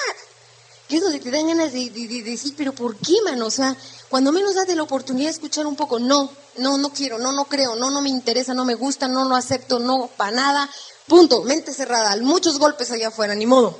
Que 0.88 0.96
es 0.96 1.02
donde 1.02 1.18
te 1.18 1.30
dan 1.30 1.48
ganas 1.48 1.72
de, 1.72 1.88
decir, 1.90 2.54
pero 2.56 2.74
¿por 2.74 2.96
qué, 2.96 3.14
mano? 3.24 3.46
O 3.46 3.50
sea, 3.50 3.74
cuando 4.10 4.32
menos 4.32 4.54
das 4.54 4.68
la 4.68 4.82
oportunidad 4.82 5.28
de 5.28 5.32
escuchar 5.32 5.66
un 5.66 5.76
poco, 5.76 5.98
no, 5.98 6.30
no, 6.58 6.76
no 6.76 6.92
quiero, 6.92 7.18
no, 7.18 7.32
no 7.32 7.46
creo, 7.46 7.76
no, 7.76 7.90
no 7.90 8.02
me 8.02 8.10
interesa, 8.10 8.52
no 8.52 8.66
me 8.66 8.74
gusta, 8.74 9.08
no 9.08 9.26
lo 9.26 9.34
acepto, 9.34 9.78
no, 9.78 10.10
para 10.16 10.32
nada. 10.32 10.70
Punto, 11.06 11.42
mente 11.42 11.72
cerrada, 11.72 12.14
muchos 12.18 12.58
golpes 12.58 12.90
allá 12.90 13.08
afuera, 13.08 13.34
ni 13.34 13.46
modo. 13.46 13.78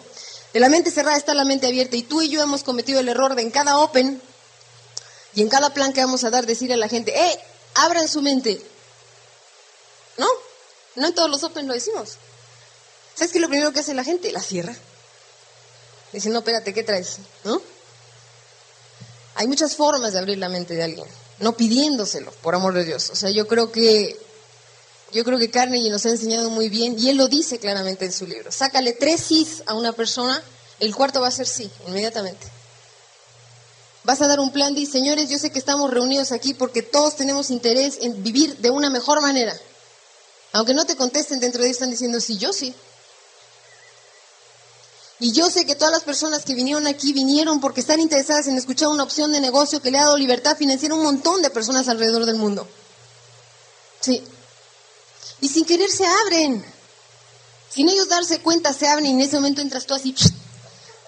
De 0.55 0.61
la 0.61 0.71
mente 0.71 0.91
cerrada 0.91 1.19
está 1.19 1.35
la 1.35 1.45
mente 1.45 1.67
abierta 1.67 1.97
y 1.97 2.03
tú 2.03 2.23
y 2.23 2.31
yo 2.31 2.41
hemos 2.41 2.63
cometido 2.63 3.01
el 3.01 3.09
error 3.09 3.35
de 3.35 3.43
en 3.43 3.51
cada 3.51 3.79
open 3.79 4.23
y 5.35 5.43
en 5.43 5.49
cada 5.49 5.75
plan 5.75 5.93
que 5.93 6.01
vamos 6.01 6.25
a 6.25 6.31
dar 6.31 6.47
decirle 6.47 6.75
a 6.75 6.79
la 6.79 6.89
gente, 6.89 7.13
¡eh! 7.15 7.39
Abran 7.75 8.09
su 8.09 8.23
mente. 8.23 8.61
¿No? 10.17 10.29
No 10.97 11.09
en 11.09 11.15
todos 11.15 11.31
los 11.31 11.43
Open 11.43 11.67
lo 11.67 11.75
decimos. 11.75 12.17
¿Sabes 13.15 13.33
qué 13.33 13.41
lo 13.41 13.49
primero 13.49 13.73
que 13.73 13.81
hace 13.81 13.95
la 13.95 14.05
gente? 14.05 14.33
La 14.33 14.43
cierra. 14.43 14.75
Dice, 16.13 16.31
no, 16.31 16.39
espérate, 16.39 16.73
¿qué 16.73 16.83
traes? 16.83 17.19
¿No? 17.45 17.61
Hay 19.37 19.49
muchas 19.49 19.75
formas 19.75 20.13
de 20.13 20.21
abrir 20.21 20.39
la 20.39 20.49
mente 20.49 20.75
de 20.75 20.85
alguien, 20.85 21.07
no 21.41 21.57
pidiéndoselo, 21.57 22.31
por 22.43 22.55
amor 22.55 22.75
de 22.75 22.85
Dios. 22.85 23.11
O 23.11 23.17
sea, 23.17 23.31
yo 23.31 23.49
creo 23.49 23.73
que 23.73 24.17
Yo 25.13 25.23
creo 25.23 25.39
que 25.39 25.49
Carnegie 25.49 25.91
nos 25.91 26.05
ha 26.07 26.11
enseñado 26.11 26.51
muy 26.51 26.69
bien 26.69 26.97
y 26.99 27.09
él 27.09 27.17
lo 27.17 27.29
dice 27.29 27.61
claramente 27.61 28.05
en 28.05 28.13
su 28.13 28.27
libro. 28.27 28.51
Sácale 28.51 28.93
tres 28.95 29.21
sís 29.21 29.63
a 29.67 29.75
una 29.75 29.93
persona, 29.93 30.43
el 30.81 30.93
cuarto 30.93 31.21
va 31.21 31.29
a 31.29 31.31
ser 31.31 31.47
sí, 31.47 31.71
inmediatamente. 31.87 32.47
Vas 34.05 34.21
a 34.21 34.29
dar 34.29 34.39
un 34.39 34.53
plan 34.53 34.75
de, 34.75 34.85
señores, 34.85 35.31
yo 35.31 35.39
sé 35.39 35.51
que 35.51 35.59
estamos 35.59 35.91
reunidos 35.91 36.31
aquí 36.31 36.53
porque 36.53 36.83
todos 36.83 37.17
tenemos 37.17 37.51
interés 37.51 37.99
en 38.03 38.23
vivir 38.23 38.57
de 38.59 38.71
una 38.71 38.91
mejor 38.91 39.23
manera. 39.23 39.59
Aunque 40.53 40.75
no 40.75 40.85
te 40.85 40.95
contesten 40.95 41.41
dentro 41.41 41.63
de 41.63 41.69
ellos, 41.69 41.77
están 41.77 41.91
diciendo, 41.91 42.21
sí, 42.21 42.37
yo 42.37 42.53
sí. 42.53 42.75
Y 45.21 45.33
yo 45.33 45.49
sé 45.49 45.65
que 45.65 45.75
todas 45.75 45.93
las 45.93 46.03
personas 46.03 46.45
que 46.45 46.55
vinieron 46.55 46.87
aquí 46.87 47.15
vinieron 47.15 47.61
porque 47.61 47.81
están 47.81 47.99
interesadas 47.99 48.47
en 48.47 48.59
escuchar 48.59 48.89
una 48.89 49.05
opción 49.05 49.33
de 49.33 49.41
negocio 49.41 49.81
que 49.81 49.91
le 49.91 49.99
ha 49.99 50.03
dado 50.03 50.19
libertad 50.19 50.57
financiera 50.57 50.95
a 50.95 50.99
un 50.99 51.05
montón 51.05 51.41
de 51.41 51.49
personas 51.51 51.89
alrededor 51.89 52.27
del 52.27 52.37
mundo. 52.37 52.69
Sí. 54.01 54.23
Y 55.41 55.49
sin 55.49 55.65
querer 55.65 55.91
se 55.91 56.05
abren. 56.05 56.63
Sin 57.71 57.89
ellos 57.89 58.09
darse 58.09 58.41
cuenta, 58.41 58.73
se 58.75 58.87
abren 58.87 59.07
y 59.07 59.11
en 59.11 59.21
ese 59.23 59.37
momento 59.37 59.63
entras 59.63 59.87
tú 59.87 59.95
así 59.95 60.15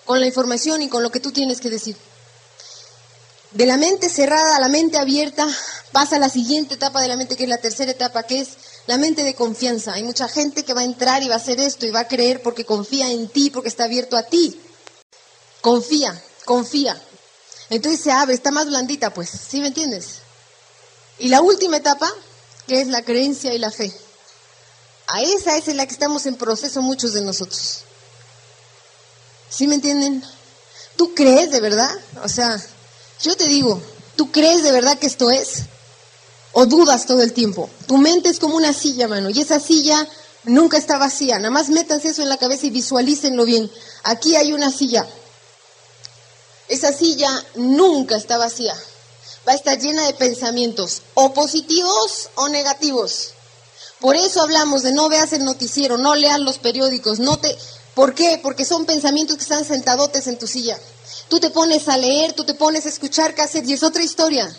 con 0.07 0.19
la 0.19 0.27
información 0.27 0.81
y 0.83 0.89
con 0.89 1.03
lo 1.03 1.11
que 1.11 1.21
tú 1.21 1.31
tienes 1.31 1.61
que 1.61 1.69
decir. 1.69 1.97
De 3.53 3.67
la 3.67 3.77
mente 3.77 4.09
cerrada 4.09 4.57
a 4.57 4.61
la 4.61 4.69
mente 4.69 4.99
abierta 4.99 5.47
pasa 5.93 6.19
la 6.19 6.29
siguiente 6.29 6.75
etapa 6.75 7.01
de 7.01 7.09
la 7.09 7.17
mente, 7.17 7.37
que 7.37 7.45
es 7.45 7.49
la 7.49 7.59
tercera 7.59 7.91
etapa, 7.91 8.25
que 8.25 8.41
es 8.41 8.49
la 8.87 8.99
mente 8.99 9.23
de 9.23 9.35
confianza. 9.35 9.95
Hay 9.95 10.03
mucha 10.03 10.29
gente 10.29 10.65
que 10.65 10.75
va 10.75 10.83
a 10.83 10.85
entrar 10.85 11.23
y 11.23 11.29
va 11.29 11.35
a 11.35 11.39
hacer 11.39 11.59
esto 11.61 11.87
y 11.87 11.91
va 11.91 12.01
a 12.01 12.09
creer 12.09 12.43
porque 12.43 12.65
confía 12.65 13.11
en 13.11 13.29
ti, 13.29 13.51
porque 13.51 13.69
está 13.69 13.85
abierto 13.85 14.17
a 14.17 14.25
ti. 14.25 14.61
Confía, 15.61 16.23
confía. 16.45 17.01
Entonces 17.71 18.01
se 18.01 18.13
abre, 18.13 18.35
está 18.35 18.51
más 18.51 18.67
blandita, 18.67 19.13
pues. 19.15 19.31
¿Sí 19.31 19.61
me 19.61 19.69
entiendes? 19.69 20.17
Y 21.19 21.29
la 21.29 21.41
última 21.41 21.79
etapa, 21.79 22.13
que 22.67 22.81
es 22.81 22.89
la 22.89 23.03
creencia 23.03 23.55
y 23.55 23.59
la 23.59 23.71
fe. 23.71 23.93
A 25.09 25.23
esa 25.23 25.57
es 25.57 25.69
en 25.69 25.77
la 25.77 25.87
que 25.87 25.93
estamos 25.93 26.27
en 26.27 26.37
proceso 26.37 26.83
muchos 26.83 27.13
de 27.13 27.23
nosotros. 27.23 27.83
¿Sí 29.49 29.67
me 29.67 29.77
entienden? 29.77 30.23
¿Tú 30.97 31.15
crees 31.15 31.51
de 31.51 31.61
verdad? 31.61 31.91
O 32.23 32.29
sea, 32.29 32.61
yo 33.23 33.37
te 33.37 33.49
digo, 33.49 33.81
¿tú 34.17 34.31
crees 34.31 34.63
de 34.63 34.73
verdad 34.73 34.99
que 34.99 35.07
esto 35.07 35.31
es? 35.31 35.65
o 36.59 36.65
dudas 36.65 37.05
todo 37.05 37.21
el 37.21 37.35
tiempo. 37.35 37.69
Tu 37.87 37.99
mente 37.99 38.31
es 38.31 38.39
como 38.39 38.57
una 38.57 38.73
silla, 38.73 39.07
mano, 39.09 39.29
y 39.29 39.39
esa 39.39 39.61
silla 39.61 40.09
nunca 40.45 40.79
está 40.79 40.97
vacía. 40.97 41.37
Nada 41.37 41.51
más 41.51 41.69
métanse 41.69 42.09
eso 42.09 42.23
en 42.23 42.31
la 42.31 42.39
cabeza 42.39 42.65
y 42.65 42.71
visualícenlo 42.71 43.45
bien. 43.45 43.71
Aquí 44.05 44.37
hay 44.37 44.55
una 44.55 44.71
silla. 44.73 45.07
Esa 46.69 46.95
silla 46.95 47.29
nunca 47.57 48.17
está 48.17 48.39
vacía. 48.39 48.75
Va 49.47 49.53
a 49.53 49.55
estar 49.55 49.79
llena 49.79 50.07
de 50.07 50.15
pensamientos, 50.15 51.03
o 51.13 51.35
positivos 51.35 52.31
o 52.37 52.49
negativos. 52.49 53.33
Por 54.01 54.17
eso 54.17 54.41
hablamos 54.41 54.83
de 54.83 54.93
no 54.93 55.11
veas 55.11 55.35
el 55.35 55.45
noticiero, 55.45 55.99
no 55.99 56.15
leas 56.15 56.41
los 56.41 56.57
periódicos, 56.57 57.19
no 57.19 57.39
te... 57.39 57.55
¿Por 57.95 58.15
qué? 58.15 58.41
Porque 58.43 58.65
son 58.65 58.87
pensamientos 58.87 59.37
que 59.37 59.43
están 59.43 59.67
sentadotes 59.67 60.27
en 60.27 60.39
tu 60.39 60.47
silla. 60.47 60.79
Tú 61.29 61.41
te 61.41 61.51
pones 61.51 61.89
a 61.89 61.97
leer, 61.97 62.33
tú 62.35 62.45
te 62.45 62.55
pones 62.55 62.87
a 62.87 62.89
escuchar 62.89 63.35
cassette 63.35 63.69
y 63.69 63.73
es 63.73 63.83
otra 63.83 64.03
historia. 64.03 64.55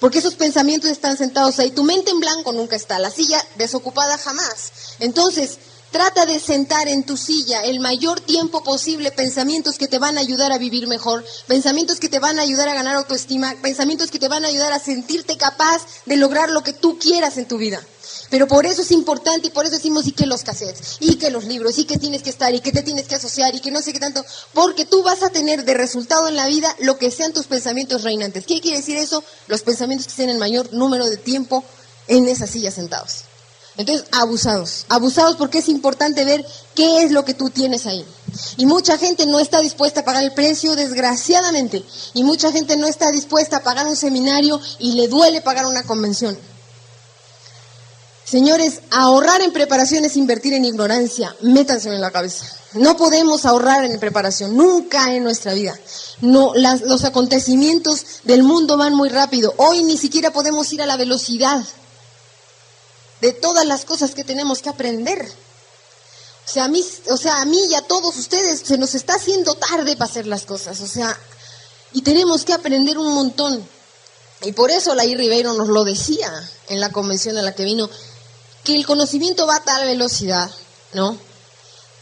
Porque 0.00 0.18
esos 0.18 0.34
pensamientos 0.34 0.90
están 0.90 1.16
sentados 1.16 1.58
ahí. 1.58 1.70
Tu 1.70 1.82
mente 1.82 2.10
en 2.10 2.20
blanco 2.20 2.52
nunca 2.52 2.76
está, 2.76 2.98
la 2.98 3.10
silla 3.10 3.42
desocupada 3.56 4.18
jamás. 4.18 4.72
Entonces, 4.98 5.58
trata 5.90 6.26
de 6.26 6.40
sentar 6.40 6.88
en 6.88 7.04
tu 7.04 7.16
silla 7.16 7.62
el 7.62 7.80
mayor 7.80 8.20
tiempo 8.20 8.62
posible 8.64 9.12
pensamientos 9.12 9.78
que 9.78 9.86
te 9.86 9.98
van 9.98 10.18
a 10.18 10.20
ayudar 10.20 10.50
a 10.50 10.58
vivir 10.58 10.88
mejor, 10.88 11.24
pensamientos 11.46 12.00
que 12.00 12.08
te 12.08 12.18
van 12.18 12.38
a 12.38 12.42
ayudar 12.42 12.68
a 12.68 12.74
ganar 12.74 12.96
autoestima, 12.96 13.54
pensamientos 13.62 14.10
que 14.10 14.18
te 14.18 14.28
van 14.28 14.44
a 14.44 14.48
ayudar 14.48 14.72
a 14.72 14.80
sentirte 14.80 15.36
capaz 15.36 15.86
de 16.04 16.16
lograr 16.16 16.50
lo 16.50 16.64
que 16.64 16.72
tú 16.72 16.98
quieras 16.98 17.38
en 17.38 17.46
tu 17.46 17.58
vida. 17.58 17.80
Pero 18.30 18.48
por 18.48 18.66
eso 18.66 18.82
es 18.82 18.90
importante 18.90 19.48
y 19.48 19.50
por 19.50 19.64
eso 19.64 19.74
decimos 19.74 20.06
y 20.06 20.12
que 20.12 20.26
los 20.26 20.42
cassettes, 20.42 20.96
y 21.00 21.16
que 21.16 21.30
los 21.30 21.44
libros, 21.44 21.78
y 21.78 21.84
que 21.84 21.98
tienes 21.98 22.22
que 22.22 22.30
estar, 22.30 22.54
y 22.54 22.60
que 22.60 22.72
te 22.72 22.82
tienes 22.82 23.06
que 23.06 23.14
asociar, 23.16 23.54
y 23.54 23.60
que 23.60 23.70
no 23.70 23.82
sé 23.82 23.92
qué 23.92 24.00
tanto, 24.00 24.24
porque 24.52 24.84
tú 24.84 25.02
vas 25.02 25.22
a 25.22 25.30
tener 25.30 25.64
de 25.64 25.74
resultado 25.74 26.28
en 26.28 26.36
la 26.36 26.46
vida 26.46 26.74
lo 26.80 26.98
que 26.98 27.10
sean 27.10 27.32
tus 27.32 27.46
pensamientos 27.46 28.02
reinantes. 28.02 28.46
¿Qué 28.46 28.60
quiere 28.60 28.78
decir 28.78 28.96
eso? 28.96 29.22
Los 29.46 29.62
pensamientos 29.62 30.06
que 30.06 30.10
estén 30.10 30.30
el 30.30 30.38
mayor 30.38 30.72
número 30.72 31.08
de 31.08 31.16
tiempo 31.16 31.64
en 32.08 32.28
esa 32.28 32.46
silla 32.46 32.70
sentados. 32.70 33.24
Entonces, 33.76 34.06
abusados. 34.12 34.86
Abusados 34.88 35.36
porque 35.36 35.58
es 35.58 35.68
importante 35.68 36.24
ver 36.24 36.46
qué 36.74 37.02
es 37.02 37.10
lo 37.10 37.24
que 37.24 37.34
tú 37.34 37.50
tienes 37.50 37.86
ahí. 37.86 38.04
Y 38.56 38.66
mucha 38.66 38.98
gente 38.98 39.26
no 39.26 39.40
está 39.40 39.60
dispuesta 39.60 40.00
a 40.00 40.04
pagar 40.04 40.22
el 40.22 40.32
precio, 40.32 40.76
desgraciadamente. 40.76 41.84
Y 42.14 42.22
mucha 42.22 42.52
gente 42.52 42.76
no 42.76 42.86
está 42.86 43.10
dispuesta 43.10 43.58
a 43.58 43.62
pagar 43.62 43.86
un 43.86 43.96
seminario 43.96 44.60
y 44.78 44.92
le 44.92 45.08
duele 45.08 45.40
pagar 45.40 45.66
una 45.66 45.82
convención. 45.82 46.38
Señores, 48.24 48.80
ahorrar 48.90 49.42
en 49.42 49.52
preparación 49.52 50.04
es 50.04 50.16
invertir 50.16 50.54
en 50.54 50.64
ignorancia. 50.64 51.36
Métanse 51.42 51.88
en 51.90 52.00
la 52.00 52.10
cabeza. 52.10 52.46
No 52.72 52.96
podemos 52.96 53.44
ahorrar 53.44 53.84
en 53.84 54.00
preparación, 54.00 54.56
nunca 54.56 55.12
en 55.14 55.24
nuestra 55.24 55.52
vida. 55.52 55.78
No, 56.22 56.52
los 56.54 57.04
acontecimientos 57.04 58.04
del 58.24 58.42
mundo 58.42 58.76
van 58.76 58.94
muy 58.94 59.10
rápido. 59.10 59.54
Hoy 59.58 59.84
ni 59.84 59.98
siquiera 59.98 60.32
podemos 60.32 60.72
ir 60.72 60.82
a 60.82 60.86
la 60.86 60.96
velocidad 60.96 61.64
de 63.20 63.32
todas 63.32 63.66
las 63.66 63.84
cosas 63.84 64.14
que 64.14 64.24
tenemos 64.24 64.62
que 64.62 64.70
aprender. 64.70 65.30
O 66.46 66.50
sea, 66.50 66.64
a 66.64 66.68
mí, 66.68 66.84
o 67.10 67.16
sea, 67.16 67.40
a 67.40 67.44
mí 67.44 67.60
y 67.70 67.74
a 67.74 67.82
todos 67.82 68.16
ustedes 68.16 68.60
se 68.60 68.78
nos 68.78 68.94
está 68.94 69.14
haciendo 69.14 69.54
tarde 69.54 69.96
para 69.96 70.10
hacer 70.10 70.26
las 70.26 70.44
cosas. 70.44 70.80
O 70.80 70.86
sea, 70.86 71.16
y 71.92 72.02
tenemos 72.02 72.44
que 72.44 72.54
aprender 72.54 72.98
un 72.98 73.12
montón. 73.12 73.66
Y 74.42 74.52
por 74.52 74.70
eso 74.70 74.94
la 74.94 75.04
I. 75.04 75.14
Ribeiro 75.14 75.54
nos 75.54 75.68
lo 75.68 75.84
decía 75.84 76.30
en 76.68 76.80
la 76.80 76.90
convención 76.90 77.36
a 77.38 77.42
la 77.42 77.54
que 77.54 77.64
vino 77.64 77.88
que 78.64 78.74
el 78.74 78.86
conocimiento 78.86 79.46
va 79.46 79.56
a 79.56 79.64
tal 79.64 79.84
velocidad, 79.84 80.50
¿no? 80.94 81.18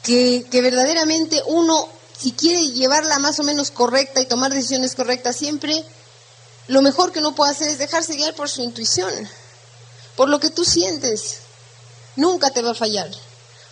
Que, 0.03 0.47
que 0.51 0.63
verdaderamente 0.63 1.43
uno, 1.47 1.89
si 2.17 2.33
quiere 2.33 2.69
llevarla 2.69 3.19
más 3.19 3.39
o 3.41 3.43
menos 3.43 3.71
correcta 3.71 4.21
y 4.21 4.27
tomar 4.27 4.53
decisiones 4.53 4.95
correctas 4.95 5.37
siempre, 5.37 5.85
lo 6.69 6.81
mejor 6.83 7.13
que 7.13 7.19
uno 7.19 7.35
puede 7.35 7.53
hacer 7.53 7.69
es 7.69 7.79
dejarse 7.79 8.15
guiar 8.15 8.35
por 8.35 8.49
su 8.49 8.63
intuición, 8.63 9.13
por 10.17 10.29
lo 10.29 10.39
que 10.39 10.51
tú 10.51 10.65
sientes. 10.65 11.39
Nunca 12.15 12.51
te 12.51 12.63
va 12.63 12.71
a 12.71 12.75
fallar. 12.75 13.11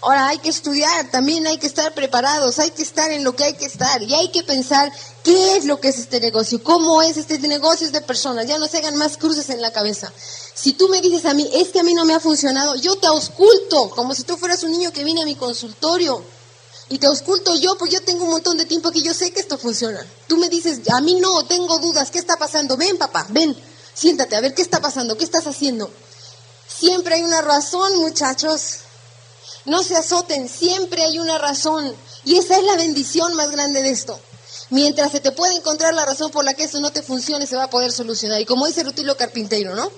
Ahora 0.03 0.29
hay 0.29 0.39
que 0.39 0.49
estudiar, 0.49 1.11
también 1.11 1.47
hay 1.47 1.59
que 1.59 1.67
estar 1.67 1.93
preparados, 1.93 2.59
hay 2.59 2.71
que 2.71 2.83
estar 2.83 3.11
en 3.11 3.23
lo 3.23 3.37
que 3.37 3.45
hay 3.45 3.55
que 3.55 3.67
estar 3.67 4.03
y 4.03 4.15
hay 4.15 4.31
que 4.31 4.43
pensar 4.43 4.91
qué 5.23 5.57
es 5.57 5.67
lo 5.67 5.79
que 5.79 5.89
es 5.89 5.99
este 5.99 6.21
negocio, 6.21 6.63
cómo 6.63 7.03
es 7.03 7.19
este 7.19 7.39
negocio 7.39 7.91
de 7.91 8.01
personas, 8.01 8.47
ya 8.47 8.59
no 8.59 8.67
se 8.67 8.79
hagan 8.79 8.97
más 8.97 9.19
cruces 9.19 9.51
en 9.51 9.61
la 9.61 9.73
cabeza. 9.73 10.11
Si 10.55 10.73
tú 10.73 10.89
me 10.89 11.03
dices 11.03 11.27
a 11.27 11.35
mí, 11.35 11.51
es 11.53 11.69
que 11.69 11.81
a 11.81 11.83
mí 11.83 11.93
no 11.93 12.07
me 12.07 12.15
ha 12.15 12.21
funcionado, 12.21 12.77
yo 12.77 12.97
te 12.97 13.09
ausculto, 13.09 13.91
como 13.91 14.15
si 14.15 14.23
tú 14.23 14.39
fueras 14.39 14.63
un 14.63 14.71
niño 14.71 14.91
que 14.91 15.05
viene 15.05 15.23
a 15.23 15.27
mi 15.27 15.37
consultorio. 15.37 16.25
Y 16.89 16.99
te 16.99 17.07
ausculto 17.07 17.55
yo, 17.55 17.79
pues 17.79 17.93
yo 17.93 18.03
tengo 18.03 18.25
un 18.25 18.31
montón 18.31 18.57
de 18.57 18.65
tiempo 18.65 18.91
que 18.91 19.01
yo 19.01 19.15
sé 19.15 19.33
que 19.33 19.39
esto 19.39 19.57
funciona. 19.57 20.05
Tú 20.27 20.37
me 20.39 20.49
dices, 20.49 20.81
a 20.91 21.01
mí 21.01 21.15
no, 21.21 21.45
tengo 21.47 21.79
dudas, 21.79 22.11
¿qué 22.11 22.19
está 22.19 22.37
pasando? 22.37 22.77
Ven, 22.77 22.99
papá, 22.99 23.27
ven, 23.29 23.57
siéntate, 23.95 24.35
a 24.35 24.41
ver 24.41 24.55
qué 24.55 24.63
está 24.63 24.81
pasando, 24.81 25.17
qué 25.17 25.23
estás 25.23 25.47
haciendo. 25.47 25.89
Siempre 26.67 27.15
hay 27.15 27.23
una 27.23 27.43
razón, 27.43 27.97
muchachos. 27.99 28.79
No 29.65 29.83
se 29.83 29.97
azoten, 29.97 30.49
siempre 30.49 31.03
hay 31.03 31.19
una 31.19 31.39
razón. 31.39 31.95
Y 32.25 32.39
esa 32.39 32.57
es 32.57 32.65
la 32.65 32.77
bendición 32.77 33.35
más 33.35 33.51
grande 33.51 33.83
de 33.83 33.91
esto. 33.91 34.19
Mientras 34.71 35.13
se 35.13 35.21
te 35.21 35.33
puede 35.33 35.57
encontrar 35.57 35.95
la 35.95 36.07
razón 36.07 36.31
por 36.31 36.45
la 36.45 36.55
que 36.55 36.65
esto 36.65 36.81
no 36.81 36.93
te 36.93 37.03
funcione, 37.03 37.47
se 37.47 37.57
va 37.57 37.65
a 37.65 37.71
poder 37.71 37.93
solucionar. 37.93 38.41
Y 38.41 38.47
como 38.47 38.67
dice 38.67 38.85
Rutilo 38.85 39.17
Carpintero, 39.17 39.75
¿no? 39.75 39.91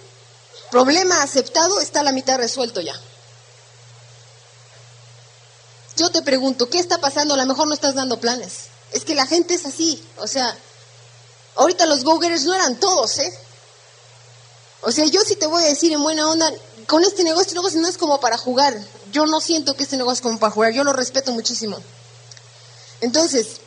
Problema 0.71 1.23
aceptado 1.23 1.81
está 1.81 2.03
la 2.03 2.13
mitad 2.13 2.39
resuelto 2.39 2.81
ya. 2.81 2.99
Yo 5.97 6.11
te 6.11 6.23
pregunto, 6.23 6.71
¿qué 6.71 6.79
está 6.79 6.99
pasando? 6.99 7.35
A 7.35 7.37
lo 7.37 7.47
mejor 7.47 7.69
no 7.69 7.75
estás 7.75 7.95
dando 7.95 8.19
planes. 8.19 8.71
Es 8.93 9.05
que 9.05 9.15
la 9.15 9.27
gente 9.27 9.55
es 9.55 9.67
así. 9.67 10.03
O 10.19 10.27
sea, 10.27 10.57
ahorita 11.57 11.85
los 11.87 12.03
go 12.05 12.19
no 12.19 12.55
eran 12.55 12.81
todos, 12.81 13.19
¿eh? 13.19 13.39
O 14.81 14.91
sea, 14.91 15.05
yo 15.07 15.21
sí 15.21 15.37
te 15.37 15.47
voy 15.47 15.63
a 15.63 15.67
decir 15.67 15.93
en 15.93 16.03
buena 16.03 16.29
onda, 16.29 16.51
con 16.87 17.05
este 17.05 17.23
negocio, 17.23 17.43
este 17.43 17.55
negocio 17.55 17.81
no 17.81 17.89
es 17.89 17.99
como 17.99 18.19
para 18.21 18.37
jugar. 18.37 18.77
Yo 19.13 19.27
no 19.27 19.41
siento 19.41 19.75
que 19.75 19.85
este 19.85 19.97
negocio 19.97 20.15
es 20.15 20.21
como 20.23 20.39
para 20.39 20.53
jugar, 20.53 20.73
yo 20.73 20.85
lo 20.85 20.93
respeto 20.93 21.33
muchísimo. 21.33 21.79
Entonces, 23.03 23.61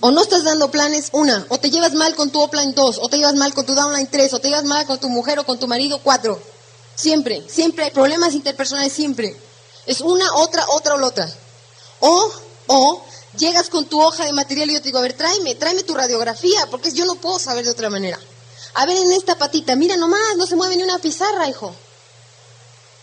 o 0.00 0.10
no 0.10 0.22
estás 0.22 0.44
dando 0.44 0.70
planes, 0.70 1.10
una, 1.12 1.46
o 1.50 1.58
te 1.58 1.70
llevas 1.70 1.92
mal 1.92 2.16
con 2.16 2.30
tu 2.30 2.40
offline, 2.40 2.74
dos, 2.74 2.98
o 3.00 3.08
te 3.08 3.18
llevas 3.18 3.34
mal 3.34 3.54
con 3.54 3.64
tu 3.64 3.74
downline, 3.74 4.08
tres, 4.08 4.32
o 4.32 4.40
te 4.40 4.48
llevas 4.48 4.64
mal 4.64 4.86
con 4.86 4.98
tu 4.98 5.08
mujer 5.08 5.38
o 5.38 5.46
con 5.46 5.58
tu 5.58 5.68
marido, 5.68 6.00
cuatro. 6.02 6.40
Siempre, 6.96 7.44
siempre 7.48 7.84
hay 7.84 7.90
problemas 7.92 8.34
interpersonales, 8.34 8.92
siempre. 8.92 9.36
Es 9.86 10.00
una, 10.00 10.34
otra, 10.34 10.64
otra 10.68 10.94
o 10.94 10.98
la 10.98 11.06
otra. 11.06 11.32
O, 12.00 12.30
o, 12.66 13.04
llegas 13.38 13.68
con 13.68 13.86
tu 13.86 14.00
hoja 14.00 14.24
de 14.24 14.32
material 14.32 14.70
y 14.70 14.74
yo 14.74 14.80
te 14.80 14.86
digo, 14.86 14.98
a 14.98 15.02
ver, 15.02 15.12
tráeme, 15.12 15.54
tráeme 15.54 15.84
tu 15.84 15.94
radiografía, 15.94 16.66
porque 16.70 16.90
yo 16.92 17.04
no 17.04 17.14
puedo 17.16 17.38
saber 17.38 17.64
de 17.64 17.70
otra 17.70 17.88
manera. 17.88 18.18
A 18.74 18.86
ver, 18.86 18.96
en 18.96 19.12
esta 19.12 19.36
patita, 19.36 19.76
mira 19.76 19.96
nomás, 19.96 20.36
no 20.36 20.46
se 20.46 20.56
mueve 20.56 20.76
ni 20.76 20.82
una 20.82 20.98
pizarra, 20.98 21.48
hijo. 21.48 21.74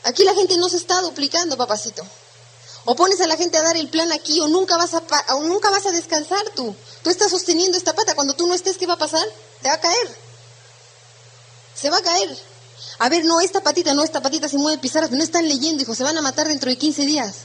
Aquí 0.08 0.24
la 0.24 0.34
gente 0.34 0.56
no 0.58 0.70
se 0.70 0.78
está 0.78 1.02
duplicando, 1.02 1.58
papacito. 1.58 2.04
O 2.86 2.96
pones 2.96 3.20
a 3.20 3.28
la 3.28 3.36
gente 3.36 3.58
a 3.58 3.62
dar 3.62 3.76
el 3.76 3.90
plan 3.90 4.10
aquí 4.14 4.40
o 4.40 4.48
nunca 4.48 4.78
vas 4.78 4.94
a, 4.94 5.04
o 5.36 5.44
nunca 5.44 5.70
vas 5.70 5.86
a 5.86 5.92
descansar 5.92 6.50
tú. 6.56 6.74
Tú 7.04 7.10
estás 7.10 7.30
sosteniendo 7.30 7.78
esta 7.78 7.94
pata. 7.94 8.16
Cuando 8.16 8.34
tú 8.34 8.48
no 8.48 8.54
estés, 8.54 8.78
¿qué 8.78 8.88
va 8.88 8.94
a 8.94 8.98
pasar? 8.98 9.26
Te 9.62 9.68
va 9.68 9.76
a 9.76 9.82
caer. 9.82 10.16
Se 11.76 11.90
va 11.90 11.98
a 11.98 12.02
caer. 12.02 12.38
A 13.00 13.10
ver, 13.10 13.26
no, 13.26 13.42
esta 13.42 13.62
patita, 13.62 13.94
no, 13.94 14.04
esta 14.04 14.22
patita 14.22 14.48
se 14.48 14.58
mueve 14.58 14.78
pizarras, 14.80 15.12
no 15.12 15.22
están 15.22 15.48
leyendo, 15.48 15.84
hijo, 15.84 15.94
se 15.94 16.04
van 16.04 16.18
a 16.18 16.22
matar 16.22 16.48
dentro 16.48 16.70
de 16.70 16.78
15 16.78 17.06
días. 17.06 17.36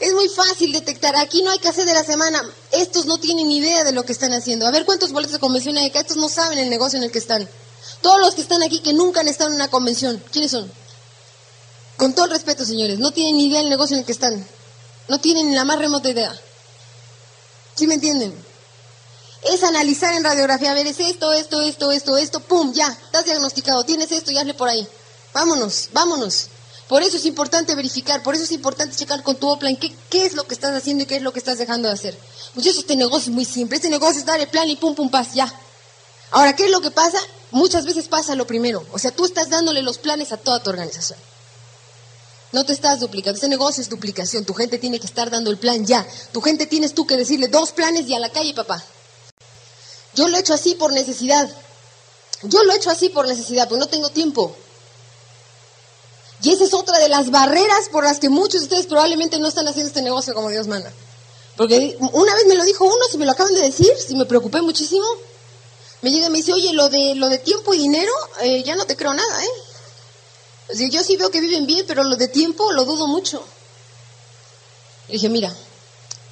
Es 0.00 0.12
muy 0.12 0.28
fácil 0.28 0.72
detectar, 0.72 1.16
aquí 1.16 1.42
no 1.42 1.50
hay 1.50 1.58
que 1.58 1.68
hacer 1.68 1.84
de 1.84 1.94
la 1.94 2.04
semana, 2.04 2.42
estos 2.70 3.06
no 3.06 3.18
tienen 3.18 3.50
idea 3.50 3.84
de 3.84 3.92
lo 3.92 4.04
que 4.04 4.12
están 4.12 4.32
haciendo. 4.32 4.66
A 4.66 4.70
ver 4.70 4.84
cuántos 4.84 5.12
boletos 5.12 5.32
de 5.32 5.38
convención 5.38 5.76
hay 5.76 5.86
acá, 5.86 6.00
estos 6.00 6.18
no 6.18 6.28
saben 6.28 6.58
el 6.58 6.70
negocio 6.70 6.98
en 6.98 7.04
el 7.04 7.10
que 7.10 7.18
están. 7.18 7.48
Todos 8.02 8.20
los 8.20 8.34
que 8.34 8.42
están 8.42 8.62
aquí 8.62 8.80
que 8.80 8.92
nunca 8.92 9.20
han 9.20 9.28
estado 9.28 9.50
en 9.50 9.56
una 9.56 9.68
convención, 9.68 10.22
¿quiénes 10.30 10.50
son? 10.50 10.70
Con 11.98 12.14
todo 12.14 12.26
el 12.26 12.30
respeto, 12.30 12.64
señores, 12.64 13.00
no 13.00 13.10
tienen 13.10 13.36
ni 13.36 13.48
idea 13.48 13.58
del 13.58 13.68
negocio 13.68 13.94
en 13.94 14.00
el 14.00 14.06
que 14.06 14.12
están. 14.12 14.46
No 15.08 15.18
tienen 15.18 15.52
la 15.52 15.64
más 15.64 15.80
remota 15.80 16.08
idea. 16.08 16.32
¿Sí 17.74 17.88
me 17.88 17.94
entienden? 17.94 18.32
Es 19.42 19.64
analizar 19.64 20.14
en 20.14 20.22
radiografía, 20.22 20.70
a 20.70 20.74
ver, 20.74 20.86
es 20.86 21.00
esto, 21.00 21.32
esto, 21.32 21.60
esto, 21.60 21.90
esto, 21.90 22.16
esto, 22.16 22.40
pum, 22.40 22.72
ya, 22.72 22.86
estás 22.86 23.24
diagnosticado, 23.24 23.82
tienes 23.82 24.12
esto 24.12 24.30
y 24.30 24.38
hazle 24.38 24.54
por 24.54 24.68
ahí. 24.68 24.86
Vámonos, 25.34 25.88
vámonos. 25.92 26.46
Por 26.86 27.02
eso 27.02 27.16
es 27.16 27.26
importante 27.26 27.74
verificar, 27.74 28.22
por 28.22 28.36
eso 28.36 28.44
es 28.44 28.52
importante 28.52 28.96
checar 28.96 29.24
con 29.24 29.34
tu 29.34 29.58
plan 29.58 29.76
qué, 29.76 30.24
es 30.24 30.34
lo 30.34 30.44
que 30.44 30.54
estás 30.54 30.74
haciendo 30.76 31.02
y 31.02 31.06
qué 31.06 31.16
es 31.16 31.22
lo 31.22 31.32
que 31.32 31.40
estás 31.40 31.58
dejando 31.58 31.88
de 31.88 31.94
hacer. 31.94 32.16
Pues 32.54 32.64
eso, 32.64 32.78
este 32.78 32.94
negocio 32.94 33.30
es 33.30 33.34
muy 33.34 33.44
simple, 33.44 33.76
este 33.76 33.90
negocio 33.90 34.20
es 34.20 34.24
dar 34.24 34.40
el 34.40 34.46
plan 34.46 34.68
y 34.68 34.76
pum, 34.76 34.94
pum, 34.94 35.10
paz, 35.10 35.34
ya. 35.34 35.52
Ahora, 36.30 36.54
¿qué 36.54 36.66
es 36.66 36.70
lo 36.70 36.80
que 36.80 36.92
pasa? 36.92 37.18
Muchas 37.50 37.84
veces 37.84 38.06
pasa 38.06 38.36
lo 38.36 38.46
primero, 38.46 38.86
o 38.92 38.98
sea, 39.00 39.10
tú 39.10 39.24
estás 39.24 39.50
dándole 39.50 39.82
los 39.82 39.98
planes 39.98 40.30
a 40.30 40.36
toda 40.36 40.62
tu 40.62 40.70
organización. 40.70 41.18
No 42.52 42.64
te 42.64 42.72
estás 42.72 43.00
duplicando. 43.00 43.36
Este 43.36 43.48
negocio 43.48 43.82
es 43.82 43.88
duplicación. 43.88 44.44
Tu 44.44 44.54
gente 44.54 44.78
tiene 44.78 44.98
que 44.98 45.06
estar 45.06 45.30
dando 45.30 45.50
el 45.50 45.58
plan 45.58 45.84
ya. 45.84 46.06
Tu 46.32 46.40
gente 46.40 46.66
tienes 46.66 46.94
tú 46.94 47.06
que 47.06 47.16
decirle 47.16 47.48
dos 47.48 47.72
planes 47.72 48.08
y 48.08 48.14
a 48.14 48.18
la 48.18 48.30
calle, 48.30 48.54
papá. 48.54 48.82
Yo 50.14 50.28
lo 50.28 50.36
he 50.36 50.40
hecho 50.40 50.54
así 50.54 50.74
por 50.74 50.92
necesidad. 50.92 51.48
Yo 52.42 52.62
lo 52.64 52.72
he 52.72 52.76
hecho 52.76 52.90
así 52.90 53.08
por 53.08 53.26
necesidad, 53.26 53.68
porque 53.68 53.80
no 53.80 53.88
tengo 53.88 54.08
tiempo. 54.10 54.56
Y 56.42 56.52
esa 56.52 56.64
es 56.64 56.72
otra 56.72 56.98
de 56.98 57.08
las 57.08 57.30
barreras 57.30 57.88
por 57.90 58.04
las 58.04 58.18
que 58.18 58.28
muchos 58.28 58.60
de 58.60 58.66
ustedes 58.66 58.86
probablemente 58.86 59.38
no 59.38 59.48
están 59.48 59.66
haciendo 59.66 59.88
este 59.88 60.02
negocio 60.02 60.34
como 60.34 60.48
Dios 60.50 60.68
manda. 60.68 60.92
Porque 61.56 61.98
una 62.12 62.34
vez 62.34 62.46
me 62.46 62.54
lo 62.54 62.64
dijo 62.64 62.84
uno, 62.84 63.04
si 63.10 63.18
me 63.18 63.26
lo 63.26 63.32
acaban 63.32 63.52
de 63.52 63.60
decir, 63.60 63.92
si 63.96 64.14
me 64.14 64.24
preocupé 64.24 64.62
muchísimo, 64.62 65.04
me 66.02 66.12
llega 66.12 66.28
y 66.28 66.30
me 66.30 66.38
dice, 66.38 66.52
oye, 66.52 66.72
lo 66.72 66.88
de, 66.88 67.16
lo 67.16 67.28
de 67.28 67.38
tiempo 67.38 67.74
y 67.74 67.78
dinero, 67.78 68.12
eh, 68.40 68.62
ya 68.62 68.76
no 68.76 68.84
te 68.84 68.96
creo 68.96 69.12
nada, 69.12 69.44
¿eh? 69.44 69.48
Yo 70.74 71.02
sí 71.02 71.16
veo 71.16 71.30
que 71.30 71.40
viven 71.40 71.66
bien, 71.66 71.84
pero 71.86 72.04
lo 72.04 72.16
de 72.16 72.28
tiempo 72.28 72.72
lo 72.72 72.84
dudo 72.84 73.06
mucho. 73.06 73.44
Le 75.08 75.14
dije, 75.14 75.28
mira, 75.28 75.54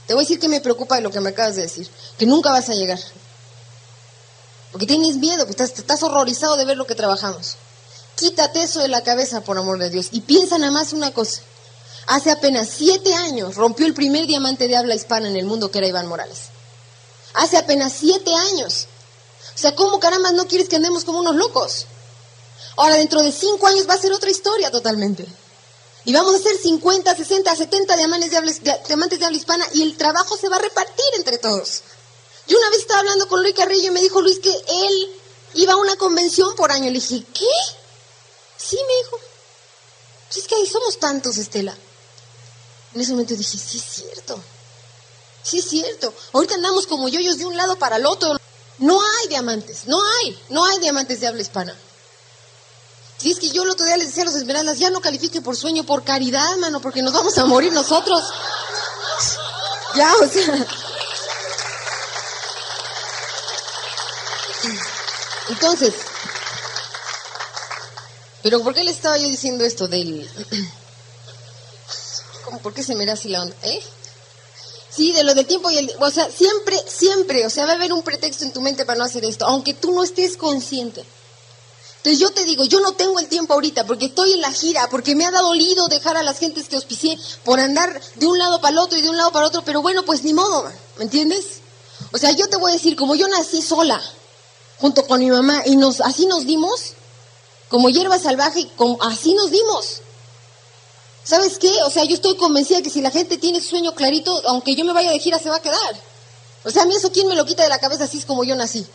te 0.07 0.15
voy 0.15 0.23
a 0.23 0.25
decir 0.25 0.39
que 0.39 0.49
me 0.49 0.61
preocupa 0.61 0.97
de 0.97 1.03
lo 1.03 1.11
que 1.11 1.21
me 1.21 1.31
acabas 1.31 1.57
de 1.57 1.63
decir, 1.63 1.89
que 2.19 2.27
nunca 2.27 2.51
vas 2.51 2.69
a 2.69 2.75
llegar. 2.75 3.01
Porque 4.71 4.87
tienes 4.87 5.17
miedo, 5.17 5.47
porque 5.47 5.63
estás, 5.63 6.03
horrorizado 6.03 6.57
de 6.57 6.65
ver 6.65 6.77
lo 6.77 6.87
que 6.87 6.95
trabajamos. 6.95 7.57
Quítate 8.15 8.63
eso 8.63 8.81
de 8.81 8.89
la 8.89 9.03
cabeza, 9.03 9.41
por 9.41 9.57
amor 9.59 9.79
de 9.79 9.91
Dios, 9.91 10.09
y 10.13 10.21
piensa 10.21 10.59
nada 10.59 10.73
más 10.73 10.93
una 10.93 11.13
cosa. 11.13 11.41
Hace 12.07 12.31
apenas 12.31 12.69
siete 12.69 13.15
años 13.15 13.57
rompió 13.57 13.87
el 13.87 13.95
primer 13.95 14.27
diamante 14.27 14.69
de 14.69 14.77
habla 14.77 14.95
hispana 14.95 15.29
en 15.29 15.37
el 15.37 15.45
mundo, 15.45 15.71
que 15.71 15.79
era 15.79 15.89
Iván 15.89 16.07
Morales. 16.07 16.51
Hace 17.35 17.57
apenas 17.57 17.93
siete 17.93 18.33
años. 18.35 18.87
O 19.55 19.59
sea, 19.59 19.75
¿cómo 19.75 19.99
caramba 19.99 20.31
no 20.33 20.47
quieres 20.47 20.69
que 20.69 20.77
andemos 20.77 21.05
como 21.05 21.21
unos 21.21 21.35
locos? 21.35 21.87
Ahora, 22.77 22.97
dentro 22.97 23.23
de 23.23 23.33
cinco 23.33 23.67
años 23.67 23.89
va 23.89 23.95
a 23.95 23.99
ser 23.99 24.13
otra 24.13 24.31
historia 24.31 24.71
totalmente. 24.71 25.27
Y 26.05 26.13
vamos 26.13 26.35
a 26.35 26.39
hacer 26.39 26.57
50, 26.57 27.17
60, 27.17 27.57
70 27.57 27.97
diamantes 27.97 28.31
de, 28.31 28.37
habla, 28.37 28.53
diamantes 28.87 29.19
de 29.19 29.25
habla 29.25 29.39
hispana 29.39 29.67
y 29.75 29.83
el 29.83 29.97
trabajo 29.97 30.37
se 30.37 30.49
va 30.49 30.57
a 30.57 30.61
repartir 30.61 31.05
entre 31.17 31.39
todos. 31.39 31.83
Yo 32.47 32.57
una 32.57 32.71
vez 32.71 32.81
estaba 32.81 33.01
hablando 33.01 33.27
con 33.27 33.43
Luis 33.43 33.55
Carrillo 33.55 33.89
y 33.89 33.91
me 33.91 34.01
dijo 34.01 34.21
Luis 34.21 34.39
que 34.39 34.51
él 34.51 35.21
iba 35.55 35.73
a 35.73 35.77
una 35.77 35.97
convención 35.97 36.55
por 36.55 36.71
año. 36.71 36.85
Le 36.85 37.01
dije, 37.01 37.25
¿qué? 37.35 37.49
Sí, 38.57 38.77
me 38.87 38.97
dijo. 39.03 39.19
Pues 40.29 40.39
es 40.39 40.47
que 40.47 40.55
ahí 40.55 40.67
somos 40.67 40.99
tantos, 40.99 41.39
Estela. 41.39 41.77
En 42.95 43.01
ese 43.01 43.11
momento 43.11 43.35
dije, 43.35 43.59
sí 43.59 43.79
es 43.79 43.85
cierto. 43.85 44.41
Sí 45.43 45.59
es 45.59 45.69
cierto. 45.69 46.15
Ahorita 46.33 46.55
andamos 46.55 46.87
como 46.87 47.09
yoyos 47.09 47.39
de 47.39 47.47
un 47.47 47.57
lado 47.57 47.77
para 47.79 47.97
el 47.97 48.07
otro. 48.07 48.37
No 48.79 49.01
hay 49.01 49.29
diamantes, 49.29 49.87
no 49.87 50.01
hay, 50.01 50.39
no 50.51 50.65
hay 50.65 50.79
diamantes 50.79 51.21
de 51.21 51.27
habla 51.27 51.43
hispana. 51.43 51.77
Si 53.19 53.31
es 53.31 53.39
que 53.39 53.49
yo 53.51 53.63
el 53.63 53.71
otro 53.71 53.87
día 53.87 53.97
les 53.97 54.09
decía 54.09 54.23
a 54.23 54.27
los 54.27 54.35
esmeraldas, 54.35 54.79
ya 54.79 54.91
no 54.91 55.01
califique 55.01 55.41
por 55.41 55.57
sueño, 55.57 55.85
por 55.85 56.05
caridad, 56.05 56.57
mano, 56.57 56.81
porque 56.81 57.03
nos 57.03 57.13
vamos 57.13 57.37
a 57.39 57.47
morir 57.47 57.73
nosotros. 57.73 58.23
Ya, 59.95 60.15
o 60.17 60.29
sea. 60.29 60.67
Entonces, 65.49 65.95
pero 68.47 68.63
¿por 68.63 68.75
qué 68.75 68.85
le 68.85 68.93
estaba 68.93 69.19
yo 69.19 69.27
diciendo 69.27 69.65
esto 69.65 69.89
del... 69.89 70.31
¿Cómo, 72.45 72.61
¿Por 72.61 72.73
qué 72.75 72.85
se 72.85 72.95
me 72.95 73.05
da 73.05 73.15
así 73.15 73.29
la 73.29 73.43
onda? 73.43 73.57
¿Eh? 73.63 73.83
Sí, 74.89 75.13
de 75.13 75.25
lo 75.25 75.35
del 75.35 75.47
tiempo 75.47 75.69
y 75.69 75.79
el... 75.79 75.93
O 75.99 76.11
sea, 76.13 76.31
siempre, 76.31 76.79
siempre, 76.87 77.45
o 77.45 77.51
sea, 77.51 77.67
va 77.67 77.73
a 77.73 77.75
haber 77.75 77.93
un 77.93 78.05
pretexto 78.05 78.45
en 78.45 78.53
tu 78.53 78.61
mente 78.61 78.85
para 78.85 78.99
no 78.99 79.05
hacer 79.05 79.25
esto, 79.25 79.47
aunque 79.47 79.75
tú 79.75 79.93
no 79.93 80.05
estés 80.05 80.37
consciente. 80.37 81.05
Entonces 82.07 82.21
yo 82.21 82.31
te 82.31 82.45
digo, 82.45 82.65
yo 82.65 82.79
no 82.79 82.93
tengo 82.93 83.19
el 83.19 83.27
tiempo 83.27 83.55
ahorita 83.55 83.85
porque 83.85 84.05
estoy 84.05 84.35
en 84.35 84.41
la 84.41 84.53
gira, 84.53 84.89
porque 84.89 85.17
me 85.17 85.27
ha 85.27 85.33
dolido 85.33 85.89
dejar 85.89 86.17
a 86.17 86.23
las 86.23 86.39
gentes 86.39 86.69
que 86.69 86.77
auspicié 86.77 87.19
por 87.43 87.59
andar 87.59 88.01
de 88.15 88.27
un 88.29 88.39
lado 88.39 88.61
para 88.61 88.75
el 88.75 88.79
otro 88.79 88.97
y 88.97 89.03
de 89.03 89.11
un 89.11 89.17
lado 89.17 89.33
para 89.33 89.49
otro, 89.49 89.63
pero 89.65 89.83
bueno, 89.83 90.05
pues 90.05 90.23
ni 90.23 90.33
modo, 90.33 90.71
¿me 90.99 91.03
entiendes? 91.03 91.63
O 92.13 92.19
sea, 92.19 92.31
yo 92.31 92.49
te 92.49 92.59
voy 92.59 92.71
a 92.71 92.75
decir, 92.75 92.95
como 92.95 93.17
yo 93.17 93.27
nací 93.27 93.61
sola, 93.61 94.01
junto 94.79 95.05
con 95.09 95.19
mi 95.19 95.29
mamá, 95.33 95.65
y 95.67 95.75
nos, 95.75 96.01
así 96.01 96.27
nos 96.27 96.47
dimos, 96.47 96.93
como 97.71 97.89
hierba 97.89 98.21
salvaje, 98.21 98.69
como, 98.77 99.03
así 99.03 99.35
nos 99.35 99.51
dimos. 99.51 100.03
¿Sabes 101.25 101.59
qué? 101.59 101.73
O 101.87 101.91
sea, 101.91 102.05
yo 102.05 102.15
estoy 102.15 102.37
convencida 102.37 102.83
que 102.83 102.91
si 102.91 103.01
la 103.01 103.11
gente 103.11 103.37
tiene 103.37 103.61
sueño 103.61 103.97
clarito, 103.97 104.43
aunque 104.47 104.77
yo 104.77 104.85
me 104.85 104.93
vaya 104.93 105.11
de 105.11 105.19
gira, 105.19 105.41
se 105.41 105.51
va 105.51 105.57
a 105.57 105.63
quedar. 105.63 106.01
O 106.63 106.71
sea, 106.71 106.85
a 106.85 106.87
mí 106.87 106.95
eso, 106.95 107.11
¿quién 107.11 107.27
me 107.27 107.35
lo 107.35 107.45
quita 107.45 107.65
de 107.65 107.69
la 107.69 107.81
cabeza? 107.81 108.05
Así 108.05 108.19
es 108.19 108.25
como 108.25 108.45
yo 108.45 108.55
nací. 108.55 108.87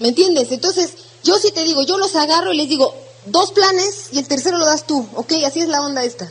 ¿Me 0.00 0.08
entiendes? 0.08 0.50
Entonces, 0.50 0.94
yo 1.22 1.38
sí 1.38 1.50
te 1.52 1.64
digo, 1.64 1.82
yo 1.82 1.98
los 1.98 2.14
agarro 2.16 2.52
y 2.52 2.56
les 2.56 2.68
digo, 2.68 2.94
dos 3.26 3.52
planes 3.52 4.08
y 4.12 4.18
el 4.18 4.28
tercero 4.28 4.58
lo 4.58 4.64
das 4.64 4.86
tú, 4.86 5.08
¿ok? 5.14 5.32
Así 5.46 5.60
es 5.60 5.68
la 5.68 5.80
onda 5.82 6.04
esta. 6.04 6.30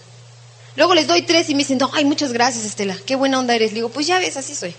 Luego 0.75 0.93
les 0.93 1.07
doy 1.07 1.23
tres 1.23 1.49
y 1.49 1.55
me 1.55 1.59
dicen, 1.59 1.79
ay, 1.93 2.05
muchas 2.05 2.31
gracias, 2.31 2.65
Estela, 2.65 2.95
qué 3.05 3.15
buena 3.15 3.39
onda 3.39 3.55
eres. 3.55 3.71
Le 3.71 3.75
digo, 3.75 3.89
pues 3.89 4.05
ya 4.05 4.19
ves, 4.19 4.37
así 4.37 4.55
soy. 4.55 4.75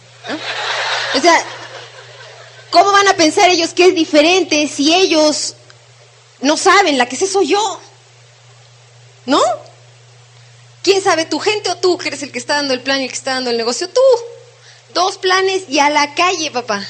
O 1.14 1.20
sea, 1.20 1.44
¿cómo 2.70 2.92
van 2.92 3.08
a 3.08 3.14
pensar 3.14 3.50
ellos 3.50 3.74
que 3.74 3.86
es 3.86 3.94
diferente 3.94 4.68
si 4.68 4.94
ellos 4.94 5.54
no 6.40 6.56
saben, 6.56 6.98
la 6.98 7.06
que 7.06 7.16
sé 7.16 7.26
soy 7.26 7.48
yo? 7.48 7.80
¿No? 9.26 9.42
¿Quién 10.82 11.02
sabe, 11.02 11.26
tu 11.26 11.40
gente 11.40 11.68
o 11.70 11.76
tú, 11.76 11.98
que 11.98 12.08
eres 12.08 12.22
el 12.22 12.30
que 12.30 12.38
está 12.38 12.54
dando 12.54 12.74
el 12.74 12.80
plan 12.80 13.00
y 13.00 13.04
el 13.04 13.10
que 13.10 13.16
está 13.16 13.34
dando 13.34 13.50
el 13.50 13.56
negocio? 13.56 13.88
Tú. 13.88 14.00
Dos 14.94 15.18
planes 15.18 15.64
y 15.68 15.80
a 15.80 15.90
la 15.90 16.14
calle, 16.14 16.50
papá. 16.50 16.86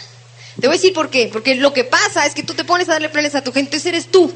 Te 0.61 0.67
voy 0.67 0.77
a 0.77 0.79
decir 0.79 0.93
por 0.93 1.11
qué. 1.11 1.29
Porque 1.33 1.55
lo 1.55 1.73
que 1.73 1.85
pasa 1.85 2.27
es 2.27 2.35
que 2.35 2.43
tú 2.43 2.55
te 2.55 2.65
pones 2.65 2.89
a 2.89 2.93
darle 2.93 3.09
planes 3.09 3.35
a 3.35 3.43
tu 3.43 3.53
gente, 3.53 3.77
entonces 3.77 3.87
eres 3.87 4.11
tú. 4.11 4.33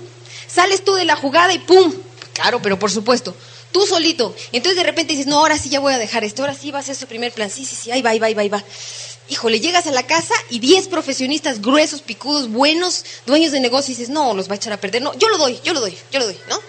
Sales 0.47 0.85
tú 0.85 0.95
de 0.95 1.05
la 1.05 1.17
jugada 1.17 1.53
y 1.53 1.59
¡pum! 1.59 1.93
Claro, 2.33 2.61
pero 2.63 2.79
por 2.79 2.91
supuesto. 2.91 3.35
Tú 3.73 3.87
solito. 3.87 4.35
Entonces 4.53 4.77
de 4.77 4.85
repente 4.85 5.13
dices, 5.15 5.27
no, 5.27 5.39
ahora 5.39 5.59
sí 5.59 5.69
ya 5.69 5.81
voy 5.81 5.95
a 5.95 5.99
dejar 5.99 6.25
esto, 6.25 6.43
ahora 6.43 6.55
sí 6.55 6.71
va 6.71 6.79
a 6.79 6.83
ser 6.83 6.95
su 6.95 7.07
primer 7.07 7.33
plan. 7.33 7.51
Sí, 7.51 7.65
sí, 7.65 7.75
sí, 7.75 7.91
ahí 7.91 8.03
va, 8.03 8.11
ahí 8.11 8.19
va, 8.19 8.27
ahí 8.27 8.35
va, 8.35 8.43
ahí 8.43 8.49
va. 8.49 8.63
Híjole, 9.29 9.61
llegas 9.61 9.87
a 9.87 9.93
la 9.93 10.07
casa 10.07 10.35
y 10.51 10.59
10 10.59 10.89
profesionistas 10.89 11.63
gruesos, 11.63 12.03
picudos, 12.03 12.51
buenos, 12.51 13.05
dueños 13.25 13.53
de 13.53 13.61
negocio 13.61 13.93
y 13.93 13.97
dices, 13.97 14.11
no, 14.11 14.35
los 14.35 14.49
va 14.49 14.55
a 14.55 14.57
echar 14.57 14.73
a 14.73 14.77
perder. 14.77 15.01
No, 15.01 15.17
yo 15.17 15.29
lo 15.29 15.39
doy, 15.39 15.59
yo 15.65 15.73
lo 15.73 15.81
doy, 15.81 15.97
yo 16.11 16.19
lo 16.19 16.27
doy, 16.27 16.39
¿no? 16.49 16.61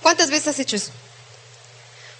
¿Cuántas 0.00 0.30
veces 0.30 0.48
has 0.48 0.58
hecho 0.58 0.76
eso? 0.76 0.90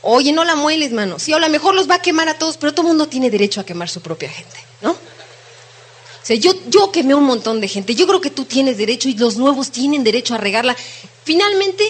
Oye, 0.02 0.32
no 0.32 0.44
la 0.44 0.56
mueles, 0.56 0.92
mano. 0.92 1.18
Sí, 1.18 1.32
a 1.32 1.38
lo 1.38 1.48
mejor 1.48 1.74
los 1.74 1.88
va 1.88 1.96
a 1.96 2.02
quemar 2.02 2.28
a 2.28 2.34
todos, 2.34 2.56
pero 2.56 2.74
todo 2.74 2.86
mundo 2.86 3.08
tiene 3.08 3.30
derecho 3.30 3.60
a 3.60 3.64
quemar 3.64 3.88
su 3.88 4.00
propia 4.02 4.28
gente, 4.28 4.56
¿no? 4.82 4.96
O 6.22 6.26
sea, 6.26 6.36
yo, 6.36 6.52
yo 6.66 6.92
quemé 6.92 7.14
un 7.14 7.24
montón 7.24 7.60
de 7.60 7.68
gente. 7.68 7.94
Yo 7.94 8.06
creo 8.06 8.20
que 8.20 8.30
tú 8.30 8.44
tienes 8.44 8.76
derecho 8.76 9.08
y 9.08 9.14
los 9.14 9.36
nuevos 9.36 9.70
tienen 9.70 10.04
derecho 10.04 10.34
a 10.34 10.38
regarla. 10.38 10.76
Finalmente, 11.24 11.84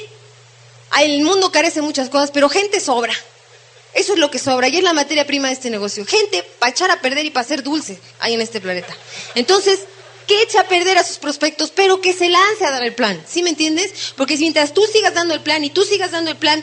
el 1.01 1.23
mundo 1.23 1.51
carece 1.51 1.83
muchas 1.83 2.09
cosas, 2.09 2.31
pero 2.31 2.49
gente 2.49 2.81
sobra. 2.81 3.15
Eso 3.93 4.13
es 4.13 4.19
lo 4.21 4.31
que 4.31 4.39
sobra 4.39 4.69
y 4.69 4.77
es 4.77 4.85
la 4.85 4.93
materia 4.93 5.27
prima 5.27 5.49
de 5.49 5.55
este 5.55 5.71
negocio. 5.71 6.07
Gente 6.07 6.45
para 6.59 6.71
echar 6.71 6.91
a 6.91 7.01
perder 7.01 7.27
y 7.27 7.31
para 7.31 7.47
ser 7.47 7.63
dulce 7.63 7.99
hay 8.21 8.35
en 8.35 8.41
este 8.41 8.61
planeta. 8.61 8.97
Entonces, 9.35 9.81
que 10.29 10.43
eche 10.43 10.59
a 10.59 10.69
perder 10.69 10.97
a 10.97 11.03
sus 11.03 11.19
prospectos, 11.19 11.73
pero 11.75 12.01
que 12.01 12.13
se 12.13 12.29
lance 12.29 12.65
a 12.65 12.71
dar 12.71 12.85
el 12.85 12.95
plan. 12.95 13.21
¿Sí 13.29 13.43
me 13.43 13.51
entiendes? 13.51 14.13
Porque 14.17 14.37
mientras 14.37 14.73
tú 14.73 14.83
sigas 14.93 15.13
dando 15.13 15.35
el 15.35 15.41
plan 15.41 15.65
y 15.65 15.71
tú 15.71 15.83
sigas 15.83 16.13
dando 16.13 16.31
el 16.31 16.37
plan, 16.37 16.63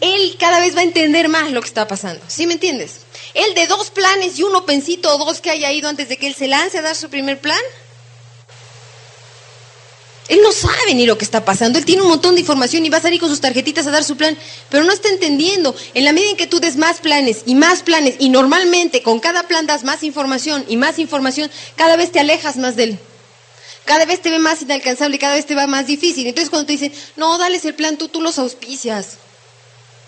él 0.00 0.36
cada 0.38 0.58
vez 0.58 0.74
va 0.76 0.80
a 0.80 0.84
entender 0.84 1.28
más 1.28 1.52
lo 1.52 1.60
que 1.60 1.68
está 1.68 1.86
pasando. 1.86 2.24
¿Sí 2.26 2.46
me 2.48 2.54
entiendes? 2.54 3.02
Él 3.34 3.54
de 3.54 3.66
dos 3.66 3.90
planes 3.90 4.38
y 4.38 4.42
uno 4.42 4.64
pensito 4.64 5.14
o 5.14 5.24
dos 5.24 5.40
que 5.40 5.50
haya 5.50 5.72
ido 5.72 5.88
antes 5.88 6.08
de 6.08 6.16
que 6.16 6.26
él 6.26 6.34
se 6.34 6.48
lance 6.48 6.78
a 6.78 6.82
dar 6.82 6.96
su 6.96 7.08
primer 7.08 7.40
plan. 7.40 7.60
Él 10.28 10.40
no 10.42 10.52
sabe 10.52 10.94
ni 10.94 11.06
lo 11.06 11.16
que 11.16 11.24
está 11.24 11.44
pasando. 11.44 11.78
Él 11.78 11.86
tiene 11.86 12.02
un 12.02 12.08
montón 12.08 12.34
de 12.34 12.42
información 12.42 12.84
y 12.84 12.90
va 12.90 12.98
a 12.98 13.02
salir 13.02 13.18
con 13.18 13.30
sus 13.30 13.40
tarjetitas 13.40 13.86
a 13.86 13.90
dar 13.90 14.04
su 14.04 14.16
plan, 14.16 14.36
pero 14.68 14.84
no 14.84 14.92
está 14.92 15.08
entendiendo. 15.08 15.74
En 15.94 16.04
la 16.04 16.12
medida 16.12 16.30
en 16.30 16.36
que 16.36 16.46
tú 16.46 16.60
des 16.60 16.76
más 16.76 17.00
planes 17.00 17.42
y 17.46 17.54
más 17.54 17.82
planes, 17.82 18.16
y 18.18 18.28
normalmente 18.28 19.02
con 19.02 19.20
cada 19.20 19.44
plan 19.44 19.66
das 19.66 19.84
más 19.84 20.02
información 20.02 20.66
y 20.68 20.76
más 20.76 20.98
información, 20.98 21.50
cada 21.76 21.96
vez 21.96 22.12
te 22.12 22.20
alejas 22.20 22.56
más 22.58 22.76
de 22.76 22.84
él. 22.84 22.98
cada 23.86 24.04
vez 24.04 24.20
te 24.20 24.28
ve 24.28 24.38
más 24.38 24.60
inalcanzable 24.60 25.18
cada 25.18 25.34
vez 25.34 25.46
te 25.46 25.54
va 25.54 25.66
más 25.66 25.86
difícil. 25.86 26.26
Entonces 26.26 26.50
cuando 26.50 26.66
te 26.66 26.72
dicen, 26.72 26.92
no, 27.16 27.38
dales 27.38 27.64
el 27.64 27.74
plan, 27.74 27.96
tú, 27.96 28.08
tú 28.08 28.20
los 28.20 28.38
auspicias. 28.38 29.16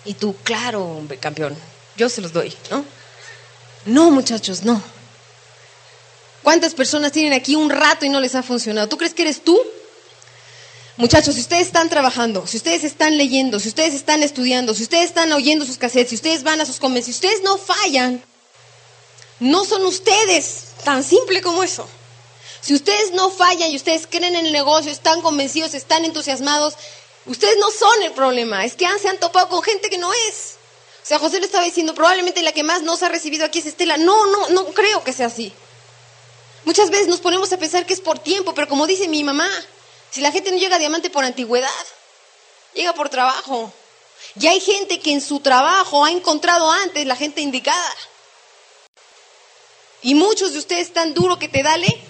Y 0.05 0.13
tú, 0.13 0.35
claro, 0.43 0.85
hombre, 0.85 1.17
campeón, 1.17 1.57
yo 1.97 2.07
se 2.07 2.21
los 2.21 2.31
doy, 2.31 2.53
¿no? 2.69 2.85
No, 3.85 4.11
muchachos, 4.11 4.63
no. 4.63 4.81
¿Cuántas 6.43 6.73
personas 6.73 7.11
tienen 7.11 7.33
aquí 7.33 7.55
un 7.55 7.69
rato 7.69 8.05
y 8.05 8.09
no 8.09 8.19
les 8.19 8.35
ha 8.35 8.43
funcionado? 8.43 8.87
¿Tú 8.87 8.97
crees 8.97 9.13
que 9.13 9.23
eres 9.23 9.43
tú? 9.43 9.59
Muchachos, 10.97 11.35
si 11.35 11.41
ustedes 11.41 11.67
están 11.67 11.89
trabajando, 11.89 12.45
si 12.45 12.57
ustedes 12.57 12.83
están 12.83 13.17
leyendo, 13.17 13.59
si 13.59 13.69
ustedes 13.69 13.93
están 13.93 14.23
estudiando, 14.23 14.73
si 14.73 14.83
ustedes 14.83 15.05
están 15.05 15.31
oyendo 15.31 15.65
sus 15.65 15.77
cassettes, 15.77 16.09
si 16.09 16.15
ustedes 16.15 16.43
van 16.43 16.61
a 16.61 16.65
sus 16.65 16.79
convenciones, 16.79 17.17
si 17.17 17.25
ustedes 17.25 17.43
no 17.43 17.57
fallan, 17.57 18.23
no 19.39 19.65
son 19.65 19.85
ustedes, 19.85 20.65
tan 20.83 21.03
simple 21.03 21.41
como 21.41 21.63
eso. 21.63 21.87
Si 22.61 22.75
ustedes 22.75 23.13
no 23.13 23.31
fallan 23.31 23.71
y 23.71 23.75
ustedes 23.75 24.05
creen 24.05 24.35
en 24.35 24.45
el 24.45 24.51
negocio, 24.51 24.91
están 24.91 25.21
convencidos, 25.21 25.73
están 25.73 26.05
entusiasmados, 26.05 26.75
ustedes 27.25 27.57
no 27.57 27.71
son 27.71 28.03
el 28.03 28.11
problema, 28.11 28.65
es 28.65 28.75
que 28.75 28.85
se 29.01 29.07
han 29.07 29.19
topado 29.19 29.49
con 29.49 29.63
gente 29.63 29.89
que 29.89 29.97
no 29.97 30.11
es. 30.29 30.50
O 31.03 31.05
sea, 31.05 31.19
José 31.19 31.39
le 31.39 31.45
estaba 31.45 31.65
diciendo, 31.65 31.95
probablemente 31.95 32.41
la 32.41 32.51
que 32.51 32.63
más 32.63 32.83
nos 32.83 33.01
ha 33.03 33.09
recibido 33.09 33.45
aquí 33.45 33.59
es 33.59 33.65
Estela. 33.65 33.97
No, 33.97 34.27
no, 34.27 34.49
no 34.49 34.65
creo 34.67 35.03
que 35.03 35.13
sea 35.13 35.27
así. 35.27 35.51
Muchas 36.63 36.91
veces 36.91 37.07
nos 37.07 37.21
ponemos 37.21 37.51
a 37.51 37.57
pensar 37.57 37.85
que 37.85 37.93
es 37.93 38.01
por 38.01 38.19
tiempo, 38.19 38.53
pero 38.53 38.67
como 38.67 38.85
dice 38.85 39.07
mi 39.07 39.23
mamá, 39.23 39.49
si 40.11 40.21
la 40.21 40.31
gente 40.31 40.51
no 40.51 40.57
llega 40.57 40.75
a 40.75 40.79
diamante 40.79 41.09
por 41.09 41.23
antigüedad, 41.23 41.69
llega 42.73 42.93
por 42.93 43.09
trabajo. 43.09 43.73
Y 44.39 44.47
hay 44.47 44.59
gente 44.59 44.99
que 44.99 45.11
en 45.11 45.21
su 45.21 45.39
trabajo 45.39 46.05
ha 46.05 46.11
encontrado 46.11 46.69
antes 46.71 47.05
la 47.07 47.15
gente 47.15 47.41
indicada. 47.41 47.95
Y 50.03 50.13
muchos 50.13 50.53
de 50.53 50.59
ustedes 50.59 50.87
están 50.87 51.13
duro 51.13 51.39
que 51.39 51.47
te 51.47 51.63
dale 51.63 52.01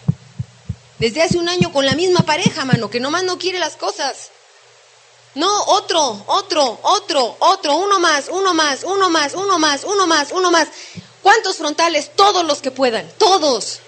desde 0.99 1.23
hace 1.23 1.37
un 1.37 1.49
año 1.49 1.71
con 1.71 1.85
la 1.85 1.95
misma 1.95 2.21
pareja, 2.21 2.65
mano, 2.65 2.89
que 2.89 2.99
nomás 2.99 3.23
no 3.23 3.37
quiere 3.37 3.57
las 3.59 3.75
cosas. 3.75 4.31
No, 5.33 5.63
otro, 5.63 6.23
otro, 6.27 6.79
otro, 6.83 7.37
otro, 7.39 7.75
uno 7.75 7.99
más, 7.99 8.25
uno 8.29 8.53
más, 8.53 8.83
uno 8.83 9.09
más, 9.09 9.33
uno 9.33 9.59
más, 9.59 9.83
uno 9.85 10.07
más, 10.07 10.31
uno 10.31 10.51
más. 10.51 10.67
¿Cuántos 11.21 11.57
frontales? 11.57 12.11
Todos 12.15 12.45
los 12.45 12.61
que 12.61 12.71
puedan, 12.71 13.09
todos. 13.17 13.79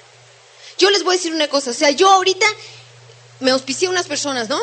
Yo 0.77 0.89
les 0.89 1.03
voy 1.03 1.15
a 1.15 1.17
decir 1.17 1.33
una 1.33 1.49
cosa, 1.49 1.71
o 1.71 1.73
sea, 1.73 1.89
yo 1.91 2.09
ahorita 2.09 2.45
me 3.41 3.51
auspicié 3.51 3.89
unas 3.89 4.07
personas, 4.07 4.47
¿no? 4.47 4.59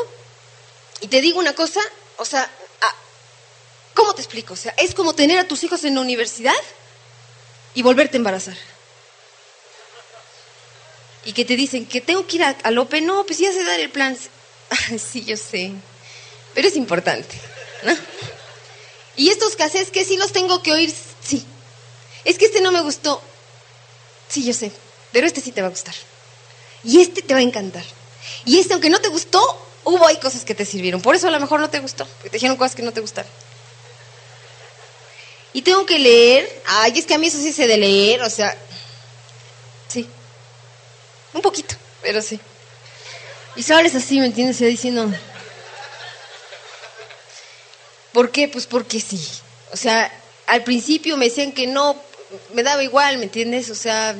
Y 1.01 1.09
te 1.09 1.21
digo 1.21 1.38
una 1.38 1.55
cosa, 1.55 1.81
o 2.16 2.25
sea, 2.25 2.51
¿cómo 3.95 4.14
te 4.14 4.23
explico? 4.23 4.55
O 4.55 4.57
sea, 4.57 4.75
es 4.79 4.95
como 4.95 5.14
tener 5.14 5.38
a 5.38 5.47
tus 5.47 5.62
hijos 5.64 5.85
en 5.85 5.97
la 5.97 6.01
universidad 6.01 6.55
y 7.75 7.83
volverte 7.83 8.16
a 8.16 8.19
embarazar. 8.19 8.57
Y 11.27 11.35
que 11.35 11.45
te 11.45 11.57
dicen 11.57 11.85
que 11.85 12.01
tengo 12.01 12.27
que 12.27 12.37
ir 12.37 12.45
a, 12.45 12.57
a 12.62 12.71
Lope, 12.71 13.03
no, 13.03 13.27
pues 13.27 13.38
ya 13.38 13.53
se 13.53 13.62
dar 13.64 13.79
el 13.79 13.90
plan. 13.90 14.16
sí, 14.99 15.25
yo 15.25 15.37
sé, 15.37 15.75
pero 16.54 16.68
es 16.68 16.76
importante, 16.76 17.34
¿no? 17.82 17.96
Y 19.16 19.28
estos 19.28 19.56
cassettes 19.56 19.90
que 19.90 20.04
sí 20.04 20.16
los 20.16 20.32
tengo 20.32 20.62
que 20.62 20.72
oír, 20.72 20.94
sí. 21.22 21.44
Es 22.24 22.38
que 22.38 22.46
este 22.46 22.60
no 22.60 22.72
me 22.72 22.80
gustó. 22.80 23.20
Sí, 24.28 24.44
yo 24.44 24.52
sé, 24.52 24.72
pero 25.12 25.26
este 25.26 25.40
sí 25.40 25.52
te 25.52 25.60
va 25.60 25.68
a 25.68 25.70
gustar. 25.70 25.94
Y 26.84 27.00
este 27.00 27.22
te 27.22 27.34
va 27.34 27.40
a 27.40 27.42
encantar. 27.42 27.84
Y 28.44 28.58
este, 28.58 28.72
aunque 28.72 28.90
no 28.90 29.00
te 29.00 29.08
gustó, 29.08 29.40
hubo 29.84 30.06
ahí 30.06 30.16
cosas 30.18 30.44
que 30.44 30.54
te 30.54 30.64
sirvieron. 30.64 31.00
Por 31.02 31.14
eso 31.14 31.28
a 31.28 31.30
lo 31.30 31.40
mejor 31.40 31.60
no 31.60 31.70
te 31.70 31.80
gustó, 31.80 32.06
porque 32.06 32.30
te 32.30 32.36
dijeron 32.36 32.56
cosas 32.56 32.74
que 32.74 32.82
no 32.82 32.92
te 32.92 33.00
gustaron. 33.00 33.30
Y 35.52 35.62
tengo 35.62 35.84
que 35.84 35.98
leer. 35.98 36.62
Ay, 36.66 36.98
es 36.98 37.06
que 37.06 37.14
a 37.14 37.18
mí 37.18 37.26
eso 37.26 37.38
sí 37.38 37.52
sé 37.52 37.66
de 37.66 37.76
leer, 37.76 38.22
o 38.22 38.30
sea. 38.30 38.56
Sí. 39.88 40.06
Un 41.32 41.42
poquito, 41.42 41.74
pero 42.02 42.22
sí. 42.22 42.38
Y 43.56 43.62
sabes 43.62 43.94
así, 43.94 44.20
¿me 44.20 44.26
entiendes? 44.26 44.56
Se 44.56 44.66
diciendo. 44.66 45.12
¿Por 48.12 48.31
qué? 48.31 48.49
Pues 48.49 48.66
porque 48.66 49.01
sí. 49.01 49.20
O 49.73 49.77
sea, 49.77 50.12
al 50.46 50.64
principio 50.64 51.16
me 51.16 51.27
decían 51.27 51.53
que 51.53 51.66
no, 51.66 51.96
me 52.53 52.62
daba 52.62 52.83
igual, 52.83 53.18
¿me 53.18 53.25
entiendes? 53.25 53.70
O 53.70 53.75
sea, 53.75 54.16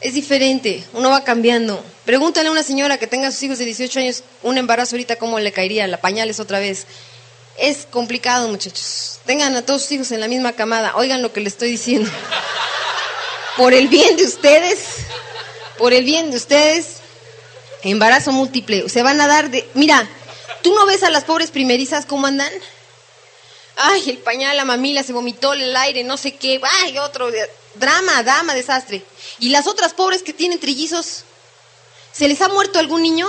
es 0.00 0.14
diferente, 0.14 0.84
uno 0.92 1.10
va 1.10 1.24
cambiando. 1.24 1.82
Pregúntale 2.04 2.48
a 2.48 2.52
una 2.52 2.62
señora 2.62 2.98
que 2.98 3.06
tenga 3.06 3.30
sus 3.30 3.42
hijos 3.42 3.58
de 3.58 3.64
18 3.64 4.00
años 4.00 4.22
un 4.42 4.58
embarazo 4.58 4.96
ahorita 4.96 5.16
cómo 5.16 5.40
le 5.40 5.52
caería, 5.52 5.86
la 5.86 6.00
pañales 6.00 6.40
otra 6.40 6.58
vez. 6.58 6.86
Es 7.56 7.86
complicado, 7.90 8.48
muchachos. 8.48 9.20
Tengan 9.24 9.54
a 9.56 9.62
todos 9.62 9.82
sus 9.82 9.92
hijos 9.92 10.12
en 10.12 10.20
la 10.20 10.28
misma 10.28 10.52
camada, 10.52 10.94
oigan 10.96 11.22
lo 11.22 11.32
que 11.32 11.40
le 11.40 11.48
estoy 11.48 11.70
diciendo. 11.70 12.10
Por 13.56 13.72
el 13.72 13.88
bien 13.88 14.16
de 14.16 14.24
ustedes, 14.24 14.80
por 15.78 15.92
el 15.92 16.04
bien 16.04 16.30
de 16.30 16.36
ustedes, 16.38 16.96
embarazo 17.82 18.32
múltiple, 18.32 18.88
se 18.88 19.02
van 19.02 19.20
a 19.20 19.28
dar 19.28 19.50
de... 19.50 19.64
Mira, 19.74 20.08
¿tú 20.62 20.74
no 20.74 20.86
ves 20.86 21.02
a 21.02 21.10
las 21.10 21.24
pobres 21.24 21.50
primerizas 21.50 22.06
cómo 22.06 22.26
andan? 22.26 22.52
Ay, 23.76 24.10
el 24.10 24.18
pañal, 24.18 24.56
la 24.56 24.64
mamila, 24.64 25.02
se 25.02 25.12
vomitó 25.12 25.52
el 25.52 25.74
aire, 25.76 26.04
no 26.04 26.16
sé 26.16 26.36
qué, 26.36 26.60
ay, 26.82 26.98
otro 26.98 27.30
drama, 27.74 28.22
dama, 28.22 28.54
desastre. 28.54 29.04
¿Y 29.40 29.48
las 29.50 29.66
otras 29.66 29.94
pobres 29.94 30.22
que 30.22 30.32
tienen 30.32 30.60
trillizos? 30.60 31.24
¿Se 32.12 32.28
les 32.28 32.40
ha 32.40 32.48
muerto 32.48 32.78
algún 32.78 33.02
niño? 33.02 33.28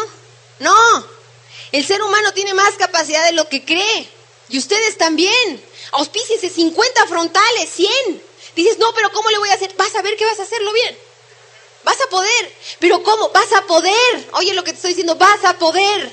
No. 0.60 0.76
El 1.72 1.86
ser 1.86 2.02
humano 2.02 2.32
tiene 2.34 2.54
más 2.54 2.76
capacidad 2.76 3.26
de 3.26 3.32
lo 3.34 3.50
que 3.50 3.66
cree. 3.66 4.08
Y 4.50 4.60
ustedes 4.60 4.98
también. 4.98 5.64
Auspíciense 5.94 6.50
50 6.50 7.08
frontales, 7.08 7.70
100. 7.70 8.24
Dices, 8.56 8.78
no, 8.78 8.94
pero 8.94 9.12
¿cómo 9.12 9.30
le 9.30 9.40
voy 9.40 9.50
a 9.50 9.56
hacer? 9.56 9.74
Vas 9.76 9.96
a 9.96 10.02
ver 10.02 10.16
que 10.16 10.26
vas 10.26 10.40
a 10.40 10.44
hacerlo 10.44 10.72
bien. 10.74 10.98
Vas 11.84 12.00
a 12.02 12.10
poder. 12.10 12.54
Pero 12.80 13.02
¿cómo? 13.04 13.30
Vas 13.30 13.52
a 13.54 13.62
poder. 13.64 14.30
Oye 14.34 14.54
lo 14.54 14.64
que 14.64 14.72
te 14.72 14.78
estoy 14.78 14.92
diciendo, 14.92 15.16
vas 15.16 15.44
a 15.44 15.58
poder. 15.58 16.12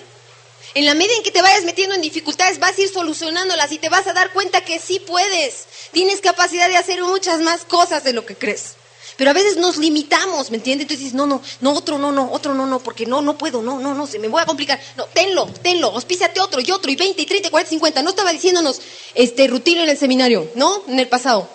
En 0.74 0.86
la 0.86 0.94
medida 0.94 1.16
en 1.16 1.22
que 1.22 1.30
te 1.30 1.42
vayas 1.42 1.64
metiendo 1.64 1.94
en 1.94 2.00
dificultades, 2.00 2.58
vas 2.58 2.78
a 2.78 2.80
ir 2.80 2.88
solucionándolas 2.88 3.72
y 3.72 3.78
te 3.78 3.90
vas 3.90 4.06
a 4.06 4.14
dar 4.14 4.32
cuenta 4.32 4.64
que 4.64 4.78
sí 4.78 5.00
puedes. 5.00 5.66
Tienes 5.92 6.20
capacidad 6.20 6.68
de 6.68 6.78
hacer 6.78 7.02
muchas 7.02 7.40
más 7.40 7.64
cosas 7.64 8.04
de 8.04 8.14
lo 8.14 8.24
que 8.24 8.36
crees. 8.36 8.76
Pero 9.16 9.30
a 9.30 9.34
veces 9.34 9.58
nos 9.58 9.76
limitamos, 9.76 10.50
¿me 10.50 10.56
entiendes? 10.56 10.84
Entonces 10.84 11.04
dices, 11.04 11.14
no, 11.14 11.26
no, 11.26 11.42
no, 11.60 11.72
otro 11.74 11.98
no, 11.98 12.10
no, 12.10 12.32
otro 12.32 12.54
no, 12.54 12.66
no, 12.66 12.78
porque 12.80 13.04
no, 13.04 13.20
no 13.20 13.36
puedo, 13.36 13.60
no, 13.60 13.78
no, 13.78 13.94
no, 13.94 14.06
se 14.06 14.18
me 14.18 14.28
voy 14.28 14.40
a 14.40 14.46
complicar. 14.46 14.80
No, 14.96 15.04
tenlo, 15.06 15.46
tenlo, 15.62 15.88
auspíciate 15.88 16.40
otro 16.40 16.60
y 16.60 16.70
otro, 16.70 16.90
y 16.90 16.96
20, 16.96 17.20
y 17.20 17.26
30, 17.26 17.48
y 17.48 17.50
40, 17.50 17.70
50. 17.70 18.02
No 18.02 18.10
estaba 18.10 18.32
diciéndonos, 18.32 18.80
este, 19.14 19.46
Rutilio 19.48 19.82
en 19.82 19.90
el 19.90 19.98
seminario, 19.98 20.50
¿no? 20.54 20.82
En 20.88 20.98
el 20.98 21.08
pasado. 21.08 21.48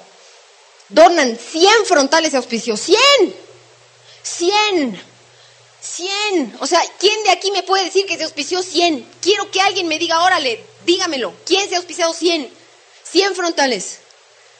Dornan 0.89 1.37
100 1.37 1.85
frontales 1.85 2.31
de 2.31 2.37
auspicio, 2.37 2.77
100. 2.77 2.99
100. 4.21 5.01
100. 5.95 6.57
O 6.59 6.67
sea, 6.67 6.81
¿quién 6.99 7.23
de 7.23 7.31
aquí 7.31 7.51
me 7.51 7.63
puede 7.63 7.85
decir 7.85 8.05
que 8.05 8.17
se 8.17 8.23
auspició 8.23 8.61
100? 8.61 9.07
Quiero 9.21 9.49
que 9.51 9.61
alguien 9.61 9.87
me 9.87 9.99
diga, 9.99 10.21
órale, 10.23 10.63
dígamelo. 10.85 11.33
¿Quién 11.45 11.67
se 11.67 11.75
ha 11.75 11.77
auspiciado 11.77 12.13
100? 12.13 12.51
100 13.03 13.35
frontales. 13.35 13.99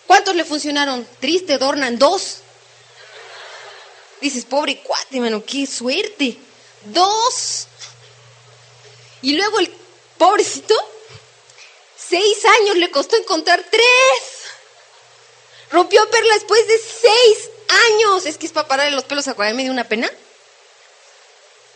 ¿Cuántos 0.08 0.36
le 0.36 0.46
funcionaron? 0.46 1.08
Triste, 1.20 1.58
Dornan, 1.58 2.00
dos. 2.00 2.38
Dices, 4.22 4.46
pobre 4.46 4.80
cuate, 4.82 5.20
mano, 5.20 5.44
qué 5.46 5.68
suerte. 5.68 6.38
Dos. 6.86 7.68
Y 9.22 9.34
luego 9.36 9.60
el 9.60 9.70
pobrecito, 10.18 10.76
seis 11.98 12.38
años 12.62 12.78
le 12.78 12.90
costó 12.90 13.18
encontrar 13.18 13.64
tres. 13.70 13.84
Rompió 15.72 16.10
perla 16.10 16.34
después 16.36 16.66
de 16.68 16.78
seis 16.78 17.50
años. 17.90 18.26
Es 18.26 18.38
que 18.38 18.46
es 18.46 18.54
para 18.54 18.68
pararle 18.68 18.96
los 18.96 19.04
pelos 19.04 19.28
a 19.28 19.34
me 19.36 19.64
dio 19.64 19.72
una 19.72 19.84
pena. 19.84 20.10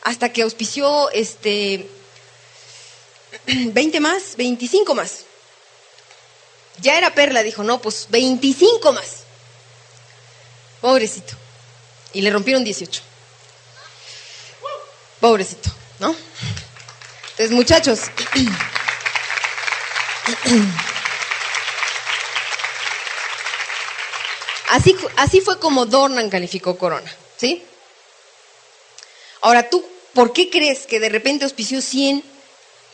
Hasta 0.03 0.33
que 0.33 0.41
auspició 0.41 1.09
este 1.11 1.87
20 3.47 3.99
más, 3.99 4.35
25 4.35 4.95
más. 4.95 5.25
Ya 6.79 6.97
era 6.97 7.13
perla, 7.13 7.43
dijo, 7.43 7.63
no, 7.63 7.81
pues 7.81 8.07
25 8.09 8.93
más. 8.93 9.23
Pobrecito. 10.81 11.35
Y 12.13 12.21
le 12.21 12.31
rompieron 12.31 12.63
18. 12.63 13.01
Pobrecito, 15.19 15.69
¿no? 15.99 16.15
Entonces, 17.31 17.51
muchachos. 17.51 17.99
Así, 24.69 24.95
así 25.17 25.41
fue 25.41 25.59
como 25.59 25.85
Dornan 25.85 26.29
calificó 26.29 26.77
Corona, 26.77 27.11
¿sí? 27.35 27.65
Ahora, 29.41 29.69
¿tú 29.69 29.83
por 30.13 30.33
qué 30.33 30.49
crees 30.49 30.85
que 30.85 30.99
de 30.99 31.09
repente 31.09 31.45
auspició 31.45 31.81
100 31.81 32.23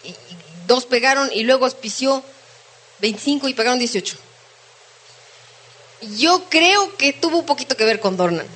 y 0.04 0.16
dos 0.66 0.86
pegaron 0.86 1.30
y 1.34 1.44
luego 1.44 1.66
auspició 1.66 2.24
25 3.00 3.50
y 3.50 3.54
pagaron 3.54 3.80
18? 3.80 4.18
Yo 6.18 6.44
creo 6.50 6.96
que 6.96 7.14
tuvo 7.14 7.40
un 7.40 7.46
poquito 7.46 7.76
que 7.76 7.86
ver 7.86 8.00
con 8.00 8.18
Dornan. 8.18 8.48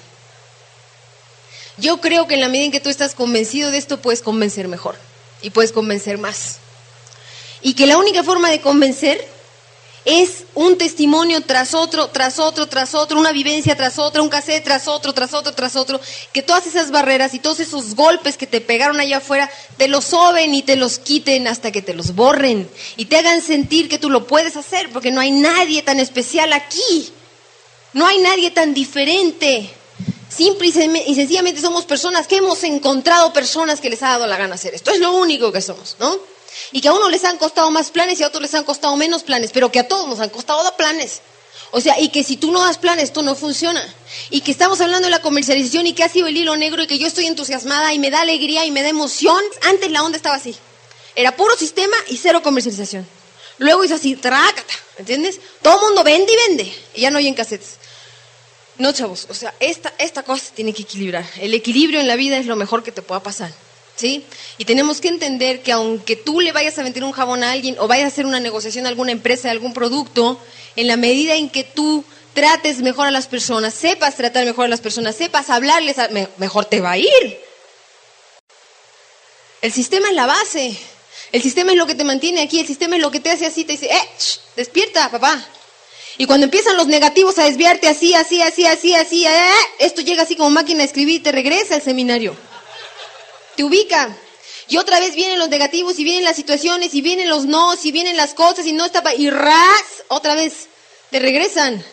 Yo 1.77 1.99
creo 1.99 2.27
que 2.27 2.35
en 2.35 2.41
la 2.41 2.49
medida 2.49 2.65
en 2.65 2.71
que 2.71 2.79
tú 2.79 2.89
estás 2.89 3.15
convencido 3.15 3.71
de 3.71 3.77
esto, 3.77 4.01
puedes 4.01 4.21
convencer 4.21 4.67
mejor 4.67 4.95
y 5.41 5.49
puedes 5.49 5.71
convencer 5.71 6.17
más. 6.17 6.59
Y 7.61 7.73
que 7.73 7.87
la 7.87 7.97
única 7.97 8.23
forma 8.23 8.49
de 8.49 8.61
convencer 8.61 9.27
es 10.03 10.45
un 10.55 10.77
testimonio 10.77 11.41
tras 11.41 11.73
otro, 11.75 12.07
tras 12.09 12.39
otro, 12.39 12.67
tras 12.67 12.95
otro, 12.95 13.19
una 13.19 13.31
vivencia 13.31 13.75
tras 13.75 13.99
otra, 13.99 14.21
un 14.23 14.29
cassette 14.29 14.63
tras 14.63 14.87
otro, 14.87 15.13
tras 15.13 15.33
otro, 15.33 15.53
tras 15.53 15.75
otro, 15.75 16.01
que 16.33 16.41
todas 16.41 16.65
esas 16.65 16.89
barreras 16.89 17.33
y 17.35 17.39
todos 17.39 17.59
esos 17.59 17.95
golpes 17.95 18.35
que 18.35 18.47
te 18.47 18.61
pegaron 18.61 18.99
allá 18.99 19.17
afuera 19.17 19.49
te 19.77 19.87
los 19.87 20.05
soben 20.05 20.55
y 20.55 20.63
te 20.63 20.75
los 20.75 20.97
quiten 20.97 21.47
hasta 21.47 21.71
que 21.71 21.81
te 21.83 21.93
los 21.93 22.15
borren 22.15 22.67
y 22.97 23.05
te 23.05 23.17
hagan 23.17 23.41
sentir 23.43 23.89
que 23.89 23.99
tú 23.99 24.09
lo 24.09 24.25
puedes 24.25 24.57
hacer, 24.57 24.89
porque 24.91 25.11
no 25.11 25.21
hay 25.21 25.31
nadie 25.31 25.83
tan 25.83 25.99
especial 25.99 26.51
aquí, 26.53 27.13
no 27.93 28.07
hay 28.07 28.17
nadie 28.19 28.49
tan 28.51 28.73
diferente. 28.73 29.69
Simple 30.29 30.69
y, 30.69 30.71
sen- 30.71 31.03
y 31.05 31.13
sencillamente 31.13 31.59
somos 31.59 31.83
personas 31.85 32.25
que 32.25 32.37
hemos 32.37 32.63
encontrado 32.63 33.33
personas 33.33 33.81
que 33.81 33.89
les 33.89 34.01
ha 34.01 34.11
dado 34.11 34.27
la 34.27 34.37
gana 34.37 34.55
hacer 34.55 34.73
esto. 34.73 34.89
Es 34.91 34.99
lo 34.99 35.11
único 35.11 35.51
que 35.51 35.61
somos, 35.61 35.97
¿no? 35.99 36.17
Y 36.71 36.81
que 36.81 36.87
a 36.87 36.93
unos 36.93 37.11
les 37.11 37.23
han 37.23 37.37
costado 37.37 37.69
más 37.71 37.91
planes 37.91 38.19
y 38.19 38.23
a 38.23 38.27
otros 38.27 38.41
les 38.41 38.53
han 38.53 38.63
costado 38.63 38.95
menos 38.95 39.23
planes, 39.23 39.51
pero 39.53 39.71
que 39.71 39.79
a 39.79 39.87
todos 39.87 40.07
nos 40.07 40.19
han 40.19 40.29
costado 40.29 40.63
dar 40.63 40.75
planes. 40.75 41.21
O 41.71 41.79
sea, 41.79 41.99
y 41.99 42.09
que 42.09 42.23
si 42.23 42.35
tú 42.35 42.51
no 42.51 42.59
das 42.59 42.77
planes, 42.77 43.05
esto 43.05 43.21
no 43.21 43.33
funciona. 43.33 43.81
Y 44.29 44.41
que 44.41 44.51
estamos 44.51 44.81
hablando 44.81 45.05
de 45.05 45.11
la 45.11 45.21
comercialización 45.21 45.87
y 45.87 45.93
que 45.93 46.03
ha 46.03 46.09
sido 46.09 46.27
el 46.27 46.35
hilo 46.35 46.55
negro 46.57 46.83
y 46.83 46.87
que 46.87 46.99
yo 46.99 47.07
estoy 47.07 47.27
entusiasmada 47.27 47.93
y 47.93 47.99
me 47.99 48.09
da 48.09 48.21
alegría 48.21 48.65
y 48.65 48.71
me 48.71 48.81
da 48.81 48.89
emoción. 48.89 49.41
Antes 49.63 49.89
la 49.89 50.03
onda 50.03 50.17
estaba 50.17 50.35
así. 50.35 50.55
Era 51.15 51.35
puro 51.35 51.55
sistema 51.57 51.95
y 52.07 52.17
cero 52.17 52.41
comercialización. 52.43 53.07
Luego 53.57 53.83
hizo 53.83 53.95
así, 53.95 54.15
trácata, 54.15 54.73
¿entiendes? 54.97 55.39
Todo 55.61 55.75
el 55.75 55.81
mundo 55.81 56.03
vende 56.03 56.33
y 56.33 56.35
vende. 56.35 56.75
Y 56.95 57.01
ya 57.01 57.11
no 57.11 57.19
hay 57.19 57.27
en 57.27 57.35
cassettes. 57.35 57.77
No, 58.77 58.91
chavos, 58.91 59.27
o 59.29 59.33
sea, 59.33 59.53
esta, 59.59 59.93
esta 59.99 60.23
cosa 60.23 60.45
se 60.45 60.51
tiene 60.51 60.73
que 60.73 60.81
equilibrar. 60.81 61.25
El 61.39 61.53
equilibrio 61.53 61.99
en 61.99 62.07
la 62.07 62.15
vida 62.15 62.37
es 62.37 62.47
lo 62.47 62.55
mejor 62.55 62.83
que 62.83 62.91
te 62.91 63.01
pueda 63.01 63.21
pasar. 63.21 63.53
¿Sí? 64.01 64.25
Y 64.57 64.65
tenemos 64.65 64.99
que 64.99 65.09
entender 65.09 65.61
que 65.61 65.71
aunque 65.71 66.15
tú 66.15 66.41
le 66.41 66.51
vayas 66.51 66.75
a 66.79 66.81
vender 66.83 67.03
un 67.03 67.11
jabón 67.11 67.43
a 67.43 67.51
alguien 67.51 67.75
o 67.77 67.87
vayas 67.87 68.05
a 68.05 68.07
hacer 68.07 68.25
una 68.25 68.39
negociación 68.39 68.87
a 68.87 68.89
alguna 68.89 69.11
empresa 69.11 69.43
de 69.43 69.51
algún 69.51 69.73
producto, 69.75 70.39
en 70.75 70.87
la 70.87 70.97
medida 70.97 71.35
en 71.35 71.51
que 71.51 71.63
tú 71.63 72.03
trates 72.33 72.79
mejor 72.79 73.05
a 73.05 73.11
las 73.11 73.27
personas, 73.27 73.75
sepas 73.75 74.15
tratar 74.15 74.43
mejor 74.43 74.65
a 74.65 74.69
las 74.69 74.81
personas, 74.81 75.15
sepas 75.15 75.51
hablarles, 75.51 75.99
a- 75.99 76.07
me- 76.07 76.29
mejor 76.37 76.65
te 76.65 76.81
va 76.81 76.93
a 76.93 76.97
ir. 76.97 77.39
El 79.61 79.71
sistema 79.71 80.09
es 80.09 80.15
la 80.15 80.25
base. 80.25 80.75
El 81.31 81.41
sistema 81.43 81.71
es 81.73 81.77
lo 81.77 81.85
que 81.85 81.93
te 81.93 82.03
mantiene 82.03 82.41
aquí. 82.41 82.59
El 82.59 82.65
sistema 82.67 82.95
es 82.95 83.01
lo 83.03 83.11
que 83.11 83.19
te 83.19 83.29
hace 83.29 83.45
así. 83.45 83.63
Te 83.65 83.73
dice, 83.73 83.85
eh, 83.85 84.09
despierta, 84.55 85.09
papá. 85.11 85.45
Y 86.17 86.25
cuando 86.25 86.45
empiezan 86.45 86.75
los 86.75 86.87
negativos 86.87 87.37
a 87.37 87.43
desviarte 87.43 87.87
así, 87.87 88.15
así, 88.15 88.41
así, 88.41 88.65
así, 88.65 88.95
así, 88.95 89.25
eh, 89.27 89.51
esto 89.79 90.01
llega 90.01 90.23
así 90.23 90.35
como 90.35 90.49
máquina 90.49 90.79
de 90.79 90.85
escribir 90.85 91.15
y 91.17 91.19
te 91.19 91.31
regresa 91.31 91.75
al 91.75 91.81
seminario. 91.83 92.35
Te 93.55 93.63
ubica. 93.63 94.15
Y 94.67 94.77
otra 94.77 94.99
vez 94.99 95.15
vienen 95.15 95.37
los 95.37 95.49
negativos 95.49 95.99
y 95.99 96.03
vienen 96.03 96.23
las 96.23 96.35
situaciones 96.35 96.93
y 96.93 97.01
vienen 97.01 97.29
los 97.29 97.45
no, 97.45 97.73
y 97.83 97.91
vienen 97.91 98.15
las 98.15 98.33
cosas 98.33 98.65
y 98.65 98.71
no 98.71 98.85
está 98.85 99.03
y 99.15 99.29
ras, 99.29 99.83
otra 100.07 100.33
vez 100.33 100.69
te 101.09 101.19
regresan. 101.19 101.83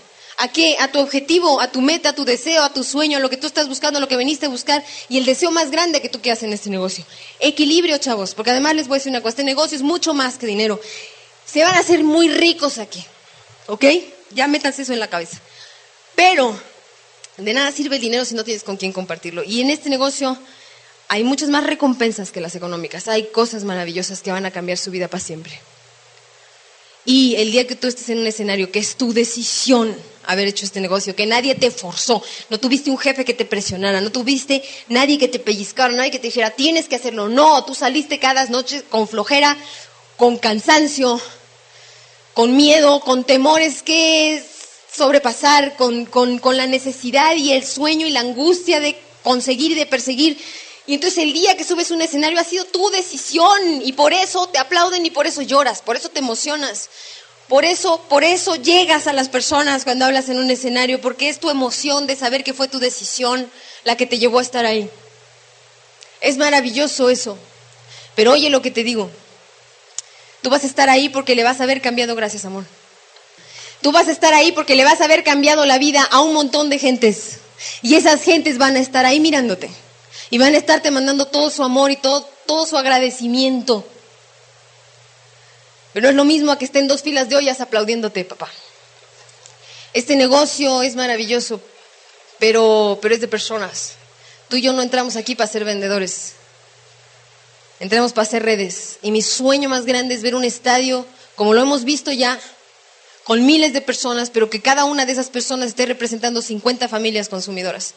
¿A 0.40 0.46
qué? 0.52 0.76
A 0.78 0.92
tu 0.92 1.00
objetivo, 1.00 1.60
a 1.60 1.72
tu 1.72 1.80
meta, 1.80 2.10
a 2.10 2.14
tu 2.14 2.24
deseo, 2.24 2.62
a 2.62 2.72
tu 2.72 2.84
sueño, 2.84 3.18
a 3.18 3.20
lo 3.20 3.28
que 3.28 3.36
tú 3.36 3.48
estás 3.48 3.68
buscando, 3.68 3.98
a 3.98 4.00
lo 4.00 4.06
que 4.06 4.14
veniste 4.16 4.46
a 4.46 4.48
buscar 4.48 4.84
y 5.08 5.18
el 5.18 5.24
deseo 5.24 5.50
más 5.50 5.72
grande 5.72 6.00
que 6.00 6.08
tú 6.08 6.22
quieras 6.22 6.44
en 6.44 6.52
este 6.52 6.70
negocio. 6.70 7.04
Equilibrio, 7.40 7.98
chavos, 7.98 8.34
porque 8.34 8.52
además 8.52 8.76
les 8.76 8.86
voy 8.86 8.94
a 8.94 8.98
decir 8.98 9.10
una 9.10 9.20
cosa, 9.20 9.30
este 9.30 9.44
negocio 9.44 9.76
es 9.76 9.82
mucho 9.82 10.14
más 10.14 10.38
que 10.38 10.46
dinero. 10.46 10.80
Se 11.44 11.64
van 11.64 11.74
a 11.74 11.80
hacer 11.80 12.04
muy 12.04 12.28
ricos 12.28 12.78
aquí, 12.78 13.04
¿ok? 13.66 13.84
Ya 14.30 14.46
métanse 14.46 14.82
eso 14.82 14.92
en 14.92 15.00
la 15.00 15.08
cabeza. 15.08 15.40
Pero 16.14 16.56
de 17.36 17.52
nada 17.52 17.72
sirve 17.72 17.96
el 17.96 18.02
dinero 18.02 18.24
si 18.24 18.36
no 18.36 18.44
tienes 18.44 18.62
con 18.62 18.76
quién 18.76 18.92
compartirlo. 18.92 19.42
Y 19.42 19.60
en 19.60 19.70
este 19.70 19.90
negocio 19.90 20.38
hay 21.08 21.24
muchas 21.24 21.48
más 21.48 21.64
recompensas 21.64 22.30
que 22.30 22.40
las 22.40 22.54
económicas. 22.54 23.08
Hay 23.08 23.28
cosas 23.28 23.64
maravillosas 23.64 24.20
que 24.20 24.30
van 24.30 24.46
a 24.46 24.50
cambiar 24.50 24.78
su 24.78 24.90
vida 24.90 25.08
para 25.08 25.22
siempre. 25.22 25.58
Y 27.04 27.36
el 27.36 27.50
día 27.50 27.66
que 27.66 27.74
tú 27.74 27.88
estés 27.88 28.10
en 28.10 28.18
un 28.18 28.26
escenario 28.26 28.70
que 28.70 28.78
es 28.78 28.96
tu 28.96 29.14
decisión 29.14 29.96
haber 30.26 30.46
hecho 30.46 30.66
este 30.66 30.82
negocio, 30.82 31.16
que 31.16 31.24
nadie 31.24 31.54
te 31.54 31.70
forzó, 31.70 32.22
no 32.50 32.60
tuviste 32.60 32.90
un 32.90 32.98
jefe 32.98 33.24
que 33.24 33.32
te 33.32 33.46
presionara, 33.46 34.02
no 34.02 34.12
tuviste 34.12 34.62
nadie 34.88 35.16
que 35.16 35.28
te 35.28 35.38
pellizcara, 35.38 35.94
nadie 35.94 36.10
que 36.10 36.18
te 36.18 36.26
dijera, 36.26 36.50
tienes 36.50 36.86
que 36.86 36.96
hacerlo. 36.96 37.30
No, 37.30 37.64
tú 37.64 37.74
saliste 37.74 38.18
cada 38.18 38.44
noche 38.46 38.82
con 38.90 39.08
flojera, 39.08 39.56
con 40.18 40.36
cansancio, 40.36 41.18
con 42.34 42.54
miedo, 42.54 43.00
con 43.00 43.24
temores 43.24 43.82
que 43.82 44.44
sobrepasar, 44.94 45.76
con, 45.76 46.04
con, 46.04 46.38
con 46.38 46.58
la 46.58 46.66
necesidad 46.66 47.34
y 47.34 47.52
el 47.52 47.64
sueño 47.64 48.06
y 48.06 48.10
la 48.10 48.20
angustia 48.20 48.80
de 48.80 48.98
conseguir 49.22 49.72
y 49.72 49.76
de 49.76 49.86
perseguir. 49.86 50.38
Y 50.88 50.94
entonces 50.94 51.18
el 51.18 51.34
día 51.34 51.54
que 51.54 51.64
subes 51.64 51.90
un 51.90 52.00
escenario 52.00 52.40
ha 52.40 52.44
sido 52.44 52.64
tu 52.64 52.88
decisión 52.88 53.82
y 53.84 53.92
por 53.92 54.14
eso 54.14 54.48
te 54.48 54.58
aplauden 54.58 55.04
y 55.04 55.10
por 55.10 55.26
eso 55.26 55.42
lloras, 55.42 55.82
por 55.82 55.96
eso 55.96 56.08
te 56.08 56.20
emocionas. 56.20 56.88
Por 57.46 57.66
eso, 57.66 58.00
por 58.08 58.24
eso 58.24 58.56
llegas 58.56 59.06
a 59.06 59.12
las 59.12 59.28
personas 59.28 59.84
cuando 59.84 60.06
hablas 60.06 60.30
en 60.30 60.38
un 60.38 60.50
escenario, 60.50 60.98
porque 61.02 61.28
es 61.28 61.40
tu 61.40 61.50
emoción 61.50 62.06
de 62.06 62.16
saber 62.16 62.42
que 62.42 62.54
fue 62.54 62.68
tu 62.68 62.78
decisión 62.78 63.50
la 63.84 63.98
que 63.98 64.06
te 64.06 64.18
llevó 64.18 64.38
a 64.38 64.42
estar 64.42 64.64
ahí. 64.64 64.88
Es 66.22 66.38
maravilloso 66.38 67.10
eso. 67.10 67.36
Pero 68.14 68.32
oye 68.32 68.48
lo 68.48 68.62
que 68.62 68.70
te 68.70 68.82
digo. 68.82 69.10
Tú 70.40 70.48
vas 70.48 70.64
a 70.64 70.66
estar 70.66 70.88
ahí 70.88 71.10
porque 71.10 71.34
le 71.34 71.44
vas 71.44 71.60
a 71.60 71.64
haber 71.64 71.82
cambiado, 71.82 72.14
gracias 72.14 72.46
amor. 72.46 72.64
Tú 73.82 73.92
vas 73.92 74.08
a 74.08 74.12
estar 74.12 74.32
ahí 74.32 74.52
porque 74.52 74.74
le 74.74 74.84
vas 74.84 75.02
a 75.02 75.04
haber 75.04 75.22
cambiado 75.22 75.66
la 75.66 75.76
vida 75.76 76.02
a 76.10 76.20
un 76.22 76.32
montón 76.32 76.70
de 76.70 76.78
gentes. 76.78 77.40
Y 77.82 77.96
esas 77.96 78.22
gentes 78.22 78.56
van 78.56 78.76
a 78.76 78.80
estar 78.80 79.04
ahí 79.04 79.20
mirándote. 79.20 79.68
Y 80.30 80.38
van 80.38 80.54
a 80.54 80.58
estarte 80.58 80.90
mandando 80.90 81.26
todo 81.26 81.50
su 81.50 81.62
amor 81.62 81.90
y 81.90 81.96
todo, 81.96 82.28
todo 82.46 82.66
su 82.66 82.76
agradecimiento. 82.76 83.84
Pero 85.92 86.06
no 86.06 86.10
es 86.10 86.16
lo 86.16 86.24
mismo 86.24 86.52
a 86.52 86.58
que 86.58 86.64
estén 86.64 86.86
dos 86.86 87.02
filas 87.02 87.28
de 87.28 87.36
ollas 87.36 87.60
aplaudiéndote, 87.60 88.24
papá. 88.24 88.50
Este 89.94 90.16
negocio 90.16 90.82
es 90.82 90.96
maravilloso, 90.96 91.60
pero, 92.38 92.98
pero 93.00 93.14
es 93.14 93.20
de 93.20 93.28
personas. 93.28 93.92
Tú 94.48 94.56
y 94.56 94.62
yo 94.62 94.72
no 94.72 94.82
entramos 94.82 95.16
aquí 95.16 95.34
para 95.34 95.50
ser 95.50 95.64
vendedores. 95.64 96.34
Entramos 97.80 98.12
para 98.12 98.26
hacer 98.26 98.42
redes. 98.42 98.98
Y 99.02 99.10
mi 99.10 99.22
sueño 99.22 99.68
más 99.68 99.86
grande 99.86 100.14
es 100.14 100.22
ver 100.22 100.34
un 100.34 100.44
estadio, 100.44 101.06
como 101.36 101.54
lo 101.54 101.62
hemos 101.62 101.84
visto 101.84 102.12
ya, 102.12 102.38
con 103.24 103.44
miles 103.44 103.72
de 103.72 103.80
personas, 103.80 104.30
pero 104.30 104.50
que 104.50 104.62
cada 104.62 104.84
una 104.84 105.04
de 105.04 105.12
esas 105.12 105.30
personas 105.30 105.68
esté 105.68 105.86
representando 105.86 106.42
50 106.42 106.88
familias 106.88 107.28
consumidoras. 107.28 107.94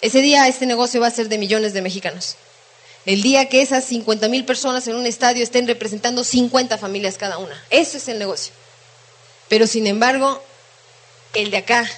Ese 0.00 0.20
día 0.20 0.46
este 0.48 0.66
negocio 0.66 1.00
va 1.00 1.08
a 1.08 1.12
ser 1.12 1.28
de 1.28 1.38
millones 1.38 1.72
de 1.72 1.82
mexicanos. 1.82 2.36
El 3.06 3.22
día 3.22 3.48
que 3.48 3.62
esas 3.62 3.84
50 3.84 4.28
mil 4.28 4.44
personas 4.44 4.86
en 4.86 4.94
un 4.94 5.06
estadio 5.06 5.42
estén 5.42 5.66
representando 5.66 6.24
50 6.24 6.78
familias 6.78 7.16
cada 7.16 7.38
una. 7.38 7.64
Eso 7.70 7.96
es 7.96 8.08
el 8.08 8.18
negocio. 8.18 8.52
Pero 9.48 9.66
sin 9.66 9.86
embargo, 9.86 10.42
el 11.34 11.50
de 11.50 11.56
acá, 11.56 11.88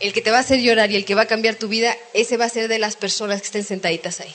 el 0.00 0.12
que 0.12 0.22
te 0.22 0.30
va 0.30 0.38
a 0.38 0.40
hacer 0.40 0.60
llorar 0.60 0.90
y 0.90 0.96
el 0.96 1.04
que 1.04 1.14
va 1.14 1.22
a 1.22 1.26
cambiar 1.26 1.56
tu 1.56 1.68
vida, 1.68 1.96
ese 2.14 2.36
va 2.36 2.44
a 2.44 2.50
ser 2.50 2.68
de 2.68 2.78
las 2.78 2.96
personas 2.96 3.40
que 3.40 3.46
estén 3.46 3.64
sentaditas 3.64 4.20
ahí. 4.20 4.34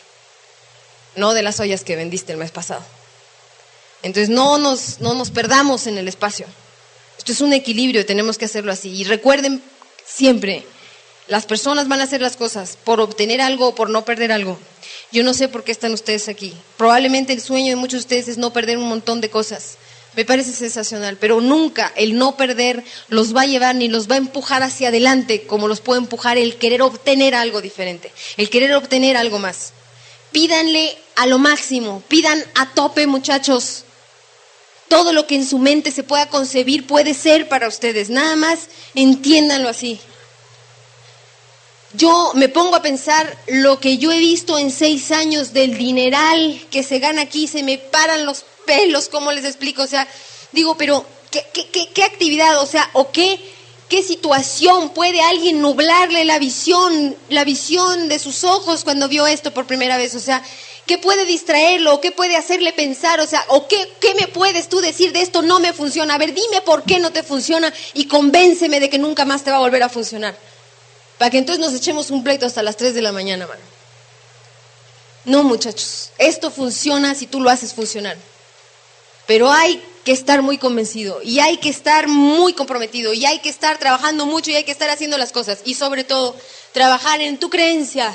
No 1.15 1.33
de 1.33 1.43
las 1.43 1.59
ollas 1.59 1.83
que 1.83 1.95
vendiste 1.95 2.33
el 2.33 2.37
mes 2.37 2.51
pasado. 2.51 2.83
Entonces 4.01 4.29
no 4.29 4.57
nos, 4.57 4.99
no 4.99 5.13
nos 5.13 5.31
perdamos 5.31 5.87
en 5.87 5.97
el 5.97 6.07
espacio. 6.07 6.45
Esto 7.17 7.31
es 7.31 7.41
un 7.41 7.53
equilibrio 7.53 8.05
tenemos 8.05 8.37
que 8.37 8.45
hacerlo 8.45 8.71
así. 8.71 8.89
Y 8.89 9.05
recuerden 9.05 9.63
siempre, 10.05 10.65
las 11.27 11.45
personas 11.45 11.87
van 11.87 12.01
a 12.01 12.03
hacer 12.03 12.21
las 12.21 12.35
cosas 12.35 12.77
por 12.83 12.99
obtener 12.99 13.41
algo 13.41 13.69
o 13.69 13.75
por 13.75 13.89
no 13.89 14.05
perder 14.05 14.31
algo. 14.31 14.59
Yo 15.11 15.23
no 15.23 15.33
sé 15.33 15.47
por 15.47 15.63
qué 15.63 15.71
están 15.71 15.93
ustedes 15.93 16.27
aquí. 16.27 16.53
Probablemente 16.77 17.33
el 17.33 17.41
sueño 17.41 17.69
de 17.69 17.75
muchos 17.75 17.99
de 17.99 18.05
ustedes 18.05 18.27
es 18.27 18.37
no 18.37 18.51
perder 18.51 18.77
un 18.77 18.89
montón 18.89 19.21
de 19.21 19.29
cosas. 19.29 19.77
Me 20.15 20.25
parece 20.25 20.53
sensacional, 20.53 21.17
pero 21.19 21.41
nunca 21.41 21.91
el 21.95 22.17
no 22.17 22.37
perder 22.37 22.83
los 23.07 23.35
va 23.35 23.41
a 23.41 23.47
llevar 23.47 23.75
ni 23.75 23.87
los 23.87 24.09
va 24.09 24.15
a 24.15 24.19
empujar 24.19 24.61
hacia 24.61 24.89
adelante 24.89 25.47
como 25.47 25.67
los 25.67 25.81
puede 25.81 26.01
empujar 26.01 26.37
el 26.37 26.57
querer 26.57 26.83
obtener 26.83 27.33
algo 27.33 27.61
diferente, 27.61 28.11
el 28.37 28.49
querer 28.49 28.73
obtener 28.73 29.17
algo 29.17 29.39
más. 29.39 29.73
Pídanle 30.31 30.95
a 31.15 31.25
lo 31.25 31.39
máximo, 31.39 32.03
pidan 32.07 32.43
a 32.55 32.73
tope 32.73 33.07
muchachos. 33.07 33.85
Todo 34.87 35.13
lo 35.13 35.25
que 35.25 35.35
en 35.35 35.47
su 35.47 35.57
mente 35.57 35.89
se 35.89 36.03
pueda 36.03 36.29
concebir 36.29 36.85
puede 36.85 37.15
ser 37.15 37.49
para 37.49 37.67
ustedes. 37.67 38.09
Nada 38.09 38.35
más 38.35 38.67
entiéndanlo 38.93 39.69
así. 39.69 39.99
Yo 41.95 42.31
me 42.33 42.49
pongo 42.49 42.75
a 42.75 42.81
pensar 42.81 43.37
lo 43.47 43.79
que 43.79 43.99
yo 43.99 44.11
he 44.11 44.17
visto 44.17 44.57
en 44.57 44.71
seis 44.71 45.11
años 45.11 45.53
del 45.53 45.77
dineral 45.77 46.59
que 46.71 46.81
se 46.81 46.97
gana 46.97 47.21
aquí, 47.21 47.47
se 47.47 47.61
me 47.61 47.77
paran 47.77 48.25
los 48.25 48.45
pelos, 48.65 49.09
¿cómo 49.09 49.31
les 49.31 49.45
explico? 49.45 49.83
O 49.83 49.87
sea, 49.87 50.07
digo, 50.51 50.75
pero 50.75 51.05
¿qué, 51.29 51.45
qué, 51.53 51.67
qué, 51.67 51.89
qué 51.93 52.03
actividad? 52.03 52.59
O 52.61 52.65
sea, 52.65 52.89
¿o 52.93 53.11
qué, 53.11 53.39
qué 53.89 54.01
situación 54.01 54.89
puede 54.89 55.21
alguien 55.21 55.61
nublarle 55.61 56.25
la 56.25 56.39
visión, 56.39 57.15
la 57.29 57.43
visión 57.43 58.09
de 58.09 58.17
sus 58.17 58.43
ojos 58.43 58.83
cuando 58.83 59.07
vio 59.07 59.27
esto 59.27 59.53
por 59.53 59.67
primera 59.67 59.97
vez? 59.97 60.15
O 60.15 60.19
sea, 60.19 60.41
¿qué 60.87 60.97
puede 60.97 61.25
distraerlo? 61.25 62.01
¿Qué 62.01 62.11
puede 62.11 62.37
hacerle 62.37 62.73
pensar? 62.73 63.19
O 63.19 63.27
sea, 63.27 63.45
¿o 63.49 63.67
qué, 63.67 63.87
qué 64.01 64.15
me 64.15 64.27
puedes 64.27 64.67
tú 64.67 64.79
decir 64.79 65.11
de 65.11 65.21
esto 65.21 65.43
no 65.43 65.59
me 65.59 65.73
funciona? 65.73 66.15
A 66.15 66.17
ver, 66.17 66.33
dime 66.33 66.61
por 66.65 66.81
qué 66.85 66.97
no 66.97 67.11
te 67.11 67.21
funciona 67.21 67.71
y 67.93 68.05
convénceme 68.05 68.79
de 68.79 68.89
que 68.89 68.97
nunca 68.97 69.25
más 69.25 69.43
te 69.43 69.51
va 69.51 69.57
a 69.57 69.59
volver 69.59 69.83
a 69.83 69.89
funcionar. 69.89 70.52
Para 71.17 71.31
que 71.31 71.37
entonces 71.37 71.63
nos 71.63 71.73
echemos 71.73 72.11
un 72.11 72.23
pleito 72.23 72.45
hasta 72.45 72.63
las 72.63 72.77
3 72.77 72.93
de 72.93 73.01
la 73.01 73.11
mañana, 73.11 73.47
mano. 73.47 73.61
No, 75.25 75.43
muchachos, 75.43 76.11
esto 76.17 76.51
funciona 76.51 77.15
si 77.15 77.27
tú 77.27 77.39
lo 77.39 77.49
haces 77.49 77.73
funcionar. 77.73 78.17
Pero 79.25 79.51
hay 79.51 79.81
que 80.03 80.11
estar 80.11 80.41
muy 80.41 80.57
convencido 80.57 81.21
y 81.23 81.39
hay 81.39 81.57
que 81.57 81.69
estar 81.69 82.09
muy 82.09 82.53
comprometido 82.53 83.13
y 83.13 83.25
hay 83.25 83.39
que 83.39 83.47
estar 83.47 83.77
trabajando 83.77 84.25
mucho 84.25 84.51
y 84.51 84.55
hay 84.55 84.65
que 84.65 84.71
estar 84.71 84.89
haciendo 84.89 85.17
las 85.17 85.31
cosas 85.31 85.59
y 85.63 85.75
sobre 85.75 86.03
todo 86.03 86.35
trabajar 86.73 87.21
en 87.21 87.37
tu 87.37 87.49
creencia. 87.49 88.13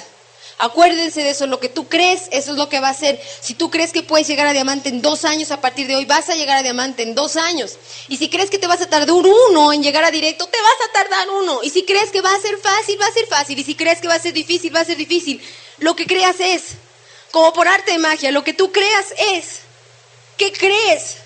Acuérdense 0.61 1.23
de 1.23 1.31
eso, 1.31 1.47
lo 1.47 1.61
que 1.61 1.69
tú 1.69 1.89
crees, 1.89 2.23
eso 2.33 2.51
es 2.51 2.57
lo 2.57 2.69
que 2.69 2.81
va 2.81 2.89
a 2.89 2.95
ser. 2.95 3.21
Si 3.41 3.55
tú 3.55 3.71
crees 3.71 3.93
que 3.93 4.03
puedes 4.03 4.27
llegar 4.27 4.49
a 4.49 4.53
diamante 4.53 4.89
en 4.89 5.01
dos 5.03 5.25
años, 5.25 5.53
a 5.53 5.61
partir 5.61 5.87
de 5.87 5.95
hoy 5.95 6.05
vas 6.05 6.29
a 6.29 6.35
llegar 6.35 6.59
a 6.59 6.63
diamante 6.65 7.05
en 7.05 7.15
dos 7.15 7.37
años. 7.37 7.77
Y 8.09 8.17
si 8.17 8.29
crees 8.29 8.51
que 8.51 8.59
te 8.59 8.67
vas 8.67 8.81
a 8.81 8.89
tardar 8.89 9.09
uno 9.13 9.73
en 9.73 9.85
llegar 9.85 10.03
a 10.03 10.11
directo, 10.11 10.49
te 10.49 10.61
vas 10.61 10.89
a 10.89 10.93
tardar 10.93 11.31
uno. 11.31 11.61
Y 11.63 11.71
si 11.71 11.85
crees 11.85 12.11
que 12.11 12.23
va 12.23 12.35
a 12.35 12.41
ser 12.41 12.59
fácil, 12.59 13.01
va 13.01 13.07
a 13.07 13.13
ser 13.13 13.27
fácil. 13.27 13.57
Y 13.57 13.63
si 13.63 13.77
crees 13.77 14.01
que 14.01 14.09
va 14.09 14.15
a 14.15 14.19
ser 14.19 14.33
difícil, 14.33 14.75
va 14.75 14.81
a 14.81 14.85
ser 14.85 14.97
difícil. 14.97 15.41
Lo 15.79 15.95
que 15.95 16.07
creas 16.07 16.41
es, 16.41 16.63
como 17.31 17.53
por 17.53 17.69
arte 17.69 17.93
de 17.93 17.99
magia, 17.99 18.33
lo 18.33 18.43
que 18.43 18.53
tú 18.53 18.73
creas 18.73 19.07
es. 19.35 19.61
¿Qué 20.37 20.53
crees? 20.53 21.19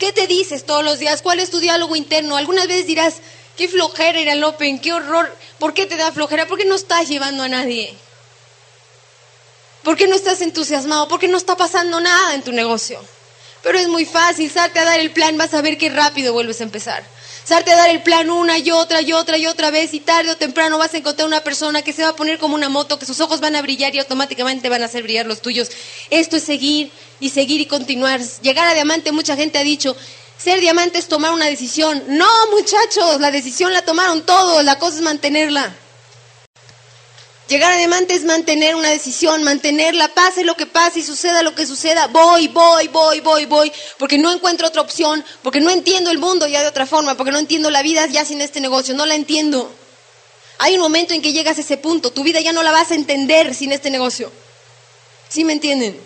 ¿Qué 0.00 0.12
te 0.12 0.26
dices 0.26 0.66
todos 0.66 0.84
los 0.84 0.98
días? 0.98 1.22
¿Cuál 1.22 1.38
es 1.38 1.50
tu 1.50 1.60
diálogo 1.60 1.94
interno? 1.94 2.36
Algunas 2.36 2.66
veces 2.66 2.88
dirás, 2.88 3.14
qué 3.56 3.68
flojera 3.68 4.20
ir 4.20 4.28
al 4.28 4.42
Open, 4.42 4.80
qué 4.80 4.92
horror. 4.92 5.32
¿Por 5.60 5.72
qué 5.72 5.86
te 5.86 5.96
da 5.96 6.10
flojera? 6.10 6.48
¿Por 6.48 6.58
qué 6.58 6.64
no 6.64 6.74
estás 6.74 7.08
llevando 7.08 7.44
a 7.44 7.48
nadie? 7.48 7.96
¿Por 9.86 9.96
qué 9.96 10.08
no 10.08 10.16
estás 10.16 10.40
entusiasmado? 10.40 11.06
¿Por 11.06 11.20
qué 11.20 11.28
no 11.28 11.38
está 11.38 11.56
pasando 11.56 12.00
nada 12.00 12.34
en 12.34 12.42
tu 12.42 12.50
negocio? 12.50 12.98
Pero 13.62 13.78
es 13.78 13.86
muy 13.86 14.04
fácil, 14.04 14.50
salte 14.50 14.80
a 14.80 14.84
dar 14.84 14.98
el 14.98 15.12
plan, 15.12 15.38
vas 15.38 15.54
a 15.54 15.62
ver 15.62 15.78
qué 15.78 15.90
rápido 15.90 16.32
vuelves 16.32 16.60
a 16.60 16.64
empezar. 16.64 17.04
Salte 17.44 17.70
a 17.70 17.76
dar 17.76 17.90
el 17.90 18.02
plan 18.02 18.28
una 18.28 18.58
y 18.58 18.72
otra 18.72 19.00
y 19.00 19.12
otra 19.12 19.38
y 19.38 19.46
otra 19.46 19.70
vez 19.70 19.94
y 19.94 20.00
tarde 20.00 20.32
o 20.32 20.36
temprano 20.36 20.76
vas 20.76 20.92
a 20.92 20.96
encontrar 20.96 21.28
una 21.28 21.40
persona 21.44 21.82
que 21.82 21.92
se 21.92 22.02
va 22.02 22.08
a 22.08 22.16
poner 22.16 22.40
como 22.40 22.56
una 22.56 22.68
moto, 22.68 22.98
que 22.98 23.06
sus 23.06 23.20
ojos 23.20 23.38
van 23.38 23.54
a 23.54 23.62
brillar 23.62 23.94
y 23.94 24.00
automáticamente 24.00 24.68
van 24.68 24.82
a 24.82 24.86
hacer 24.86 25.04
brillar 25.04 25.26
los 25.26 25.40
tuyos. 25.40 25.70
Esto 26.10 26.36
es 26.36 26.42
seguir 26.42 26.90
y 27.20 27.30
seguir 27.30 27.60
y 27.60 27.66
continuar. 27.66 28.20
Llegar 28.42 28.66
a 28.66 28.74
diamante, 28.74 29.12
mucha 29.12 29.36
gente 29.36 29.56
ha 29.58 29.62
dicho, 29.62 29.96
ser 30.36 30.58
diamante 30.58 30.98
es 30.98 31.06
tomar 31.06 31.32
una 31.32 31.46
decisión. 31.46 32.02
No, 32.08 32.26
muchachos, 32.50 33.20
la 33.20 33.30
decisión 33.30 33.72
la 33.72 33.82
tomaron 33.82 34.26
todos, 34.26 34.64
la 34.64 34.80
cosa 34.80 34.96
es 34.96 35.02
mantenerla. 35.02 35.76
Llegar 37.48 37.72
a 37.72 37.76
diamante 37.76 38.14
es 38.14 38.24
mantener 38.24 38.74
una 38.74 38.88
decisión, 38.88 39.44
mantenerla, 39.44 40.08
pase 40.08 40.42
lo 40.42 40.56
que 40.56 40.66
pase 40.66 40.98
y 40.98 41.02
suceda 41.04 41.44
lo 41.44 41.54
que 41.54 41.64
suceda, 41.64 42.08
voy, 42.08 42.48
voy, 42.48 42.88
voy, 42.88 43.20
voy, 43.20 43.46
voy, 43.46 43.72
porque 43.98 44.18
no 44.18 44.32
encuentro 44.32 44.66
otra 44.66 44.82
opción, 44.82 45.24
porque 45.42 45.60
no 45.60 45.70
entiendo 45.70 46.10
el 46.10 46.18
mundo 46.18 46.48
ya 46.48 46.62
de 46.62 46.68
otra 46.68 46.86
forma, 46.86 47.16
porque 47.16 47.30
no 47.30 47.38
entiendo 47.38 47.70
la 47.70 47.82
vida 47.82 48.04
ya 48.06 48.24
sin 48.24 48.40
este 48.40 48.60
negocio, 48.60 48.94
no 48.94 49.06
la 49.06 49.14
entiendo. 49.14 49.72
Hay 50.58 50.74
un 50.74 50.80
momento 50.80 51.14
en 51.14 51.22
que 51.22 51.32
llegas 51.32 51.58
a 51.58 51.60
ese 51.60 51.76
punto, 51.76 52.10
tu 52.10 52.24
vida 52.24 52.40
ya 52.40 52.52
no 52.52 52.64
la 52.64 52.72
vas 52.72 52.90
a 52.90 52.96
entender 52.96 53.54
sin 53.54 53.70
este 53.70 53.90
negocio. 53.90 54.32
¿Sí 55.28 55.44
me 55.44 55.52
entienden? 55.52 56.00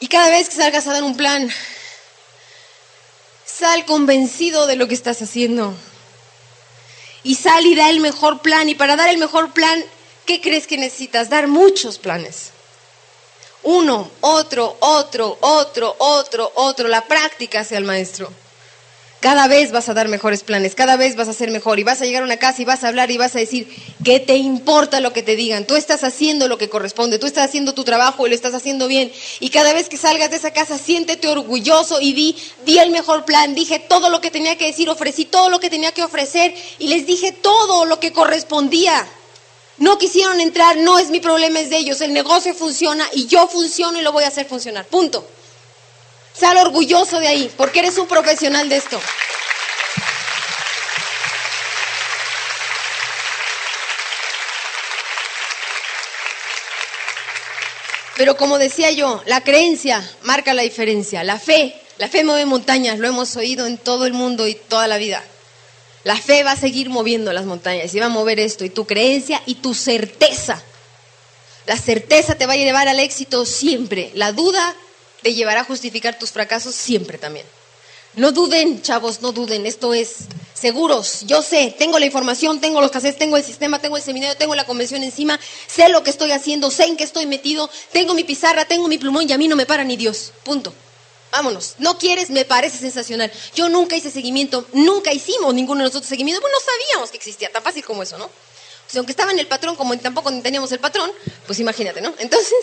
Y 0.00 0.08
cada 0.08 0.28
vez 0.30 0.48
que 0.48 0.56
salgas 0.56 0.88
a 0.88 0.92
dar 0.92 1.04
un 1.04 1.16
plan, 1.16 1.48
sal 3.46 3.84
convencido 3.84 4.66
de 4.66 4.74
lo 4.74 4.88
que 4.88 4.94
estás 4.94 5.22
haciendo 5.22 5.76
y 7.24 7.34
sal 7.34 7.66
y 7.66 7.74
da 7.74 7.90
el 7.90 8.00
mejor 8.00 8.40
plan. 8.40 8.68
Y 8.68 8.76
para 8.76 8.94
dar 8.94 9.08
el 9.08 9.18
mejor 9.18 9.52
plan, 9.52 9.84
¿qué 10.26 10.40
crees 10.40 10.68
que 10.68 10.78
necesitas? 10.78 11.30
Dar 11.30 11.48
muchos 11.48 11.98
planes. 11.98 12.50
Uno, 13.64 14.10
otro, 14.20 14.76
otro, 14.80 15.38
otro, 15.40 15.96
otro, 15.98 16.52
otro. 16.54 16.86
La 16.86 17.06
práctica 17.06 17.64
sea 17.64 17.78
el 17.78 17.84
maestro. 17.84 18.30
Cada 19.24 19.48
vez 19.48 19.72
vas 19.72 19.88
a 19.88 19.94
dar 19.94 20.08
mejores 20.08 20.42
planes, 20.42 20.74
cada 20.74 20.98
vez 20.98 21.16
vas 21.16 21.28
a 21.28 21.32
ser 21.32 21.50
mejor 21.50 21.78
y 21.78 21.82
vas 21.82 22.02
a 22.02 22.04
llegar 22.04 22.20
a 22.20 22.26
una 22.26 22.36
casa 22.36 22.60
y 22.60 22.66
vas 22.66 22.84
a 22.84 22.88
hablar 22.88 23.10
y 23.10 23.16
vas 23.16 23.34
a 23.34 23.38
decir, 23.38 23.66
¿qué 24.04 24.20
te 24.20 24.36
importa 24.36 25.00
lo 25.00 25.14
que 25.14 25.22
te 25.22 25.34
digan? 25.34 25.66
Tú 25.66 25.76
estás 25.76 26.04
haciendo 26.04 26.46
lo 26.46 26.58
que 26.58 26.68
corresponde, 26.68 27.18
tú 27.18 27.26
estás 27.26 27.48
haciendo 27.48 27.72
tu 27.72 27.84
trabajo 27.84 28.26
y 28.26 28.28
lo 28.28 28.36
estás 28.36 28.52
haciendo 28.52 28.86
bien. 28.86 29.10
Y 29.40 29.48
cada 29.48 29.72
vez 29.72 29.88
que 29.88 29.96
salgas 29.96 30.28
de 30.28 30.36
esa 30.36 30.52
casa, 30.52 30.76
siéntete 30.76 31.26
orgulloso 31.26 32.02
y 32.02 32.12
di, 32.12 32.36
di 32.66 32.78
el 32.78 32.90
mejor 32.90 33.24
plan, 33.24 33.54
dije 33.54 33.78
todo 33.78 34.10
lo 34.10 34.20
que 34.20 34.30
tenía 34.30 34.58
que 34.58 34.66
decir, 34.66 34.90
ofrecí 34.90 35.24
todo 35.24 35.48
lo 35.48 35.58
que 35.58 35.70
tenía 35.70 35.92
que 35.92 36.02
ofrecer 36.02 36.54
y 36.78 36.88
les 36.88 37.06
dije 37.06 37.32
todo 37.32 37.86
lo 37.86 38.00
que 38.00 38.12
correspondía. 38.12 39.08
No 39.78 39.96
quisieron 39.96 40.38
entrar, 40.42 40.76
no 40.76 40.98
es 40.98 41.08
mi 41.08 41.20
problema, 41.20 41.60
es 41.60 41.70
de 41.70 41.78
ellos. 41.78 42.02
El 42.02 42.12
negocio 42.12 42.54
funciona 42.54 43.08
y 43.14 43.24
yo 43.24 43.48
funciono 43.48 43.98
y 43.98 44.02
lo 44.02 44.12
voy 44.12 44.24
a 44.24 44.28
hacer 44.28 44.44
funcionar. 44.44 44.84
Punto. 44.84 45.26
Sal 46.38 46.56
orgulloso 46.56 47.20
de 47.20 47.28
ahí, 47.28 47.52
porque 47.56 47.78
eres 47.78 47.96
un 47.96 48.08
profesional 48.08 48.68
de 48.68 48.76
esto. 48.76 49.00
Pero 58.16 58.36
como 58.36 58.58
decía 58.58 58.90
yo, 58.92 59.22
la 59.26 59.42
creencia 59.42 60.08
marca 60.22 60.54
la 60.54 60.62
diferencia. 60.62 61.24
La 61.24 61.38
fe, 61.38 61.80
la 61.98 62.08
fe 62.08 62.24
mueve 62.24 62.46
montañas, 62.46 62.98
lo 62.98 63.08
hemos 63.08 63.36
oído 63.36 63.66
en 63.66 63.78
todo 63.78 64.06
el 64.06 64.12
mundo 64.12 64.46
y 64.46 64.54
toda 64.54 64.86
la 64.86 64.98
vida. 64.98 65.22
La 66.04 66.16
fe 66.16 66.42
va 66.42 66.52
a 66.52 66.56
seguir 66.56 66.90
moviendo 66.90 67.32
las 67.32 67.44
montañas 67.44 67.94
y 67.94 67.98
va 67.98 68.06
a 68.06 68.10
mover 68.10 68.38
esto 68.38 68.64
y 68.64 68.70
tu 68.70 68.86
creencia 68.86 69.42
y 69.46 69.56
tu 69.56 69.74
certeza. 69.74 70.62
La 71.66 71.76
certeza 71.76 72.34
te 72.34 72.46
va 72.46 72.52
a 72.52 72.56
llevar 72.56 72.88
al 72.88 73.00
éxito 73.00 73.46
siempre. 73.46 74.10
La 74.14 74.32
duda 74.32 74.74
te 75.24 75.32
llevará 75.32 75.62
a 75.62 75.64
justificar 75.64 76.18
tus 76.18 76.30
fracasos 76.30 76.74
siempre 76.74 77.16
también. 77.16 77.46
No 78.14 78.30
duden, 78.30 78.82
chavos, 78.82 79.22
no 79.22 79.32
duden, 79.32 79.64
esto 79.64 79.94
es 79.94 80.26
seguros. 80.52 81.22
Yo 81.22 81.40
sé, 81.40 81.74
tengo 81.78 81.98
la 81.98 82.04
información, 82.04 82.60
tengo 82.60 82.82
los 82.82 82.90
cassettes, 82.90 83.18
tengo 83.18 83.38
el 83.38 83.42
sistema, 83.42 83.80
tengo 83.80 83.96
el 83.96 84.02
seminario, 84.02 84.36
tengo 84.36 84.54
la 84.54 84.66
convención 84.66 85.02
encima, 85.02 85.40
sé 85.66 85.88
lo 85.88 86.04
que 86.04 86.10
estoy 86.10 86.30
haciendo, 86.32 86.70
sé 86.70 86.84
en 86.84 86.98
qué 86.98 87.04
estoy 87.04 87.24
metido, 87.24 87.70
tengo 87.90 88.12
mi 88.12 88.22
pizarra, 88.22 88.66
tengo 88.66 88.86
mi 88.86 88.98
plumón 88.98 89.28
y 89.28 89.32
a 89.32 89.38
mí 89.38 89.48
no 89.48 89.56
me 89.56 89.64
para 89.64 89.82
ni 89.82 89.96
Dios. 89.96 90.30
Punto. 90.44 90.74
Vámonos. 91.32 91.76
No 91.78 91.96
quieres, 91.96 92.28
me 92.28 92.44
parece 92.44 92.76
sensacional. 92.76 93.32
Yo 93.54 93.70
nunca 93.70 93.96
hice 93.96 94.10
seguimiento, 94.10 94.66
nunca 94.74 95.10
hicimos 95.10 95.54
ninguno 95.54 95.80
de 95.80 95.84
nosotros 95.86 96.06
seguimiento, 96.06 96.42
pues 96.42 96.52
no 96.52 96.60
sabíamos 96.60 97.10
que 97.10 97.16
existía, 97.16 97.50
tan 97.50 97.62
fácil 97.62 97.82
como 97.82 98.02
eso, 98.02 98.18
¿no? 98.18 98.30
Aunque 98.96 99.12
estaba 99.12 99.32
en 99.32 99.38
el 99.38 99.46
patrón, 99.46 99.76
como 99.76 99.96
tampoco 99.98 100.32
teníamos 100.40 100.70
el 100.72 100.78
patrón, 100.78 101.10
pues 101.46 101.58
imagínate, 101.60 102.00
¿no? 102.00 102.14
Entonces, 102.18 102.54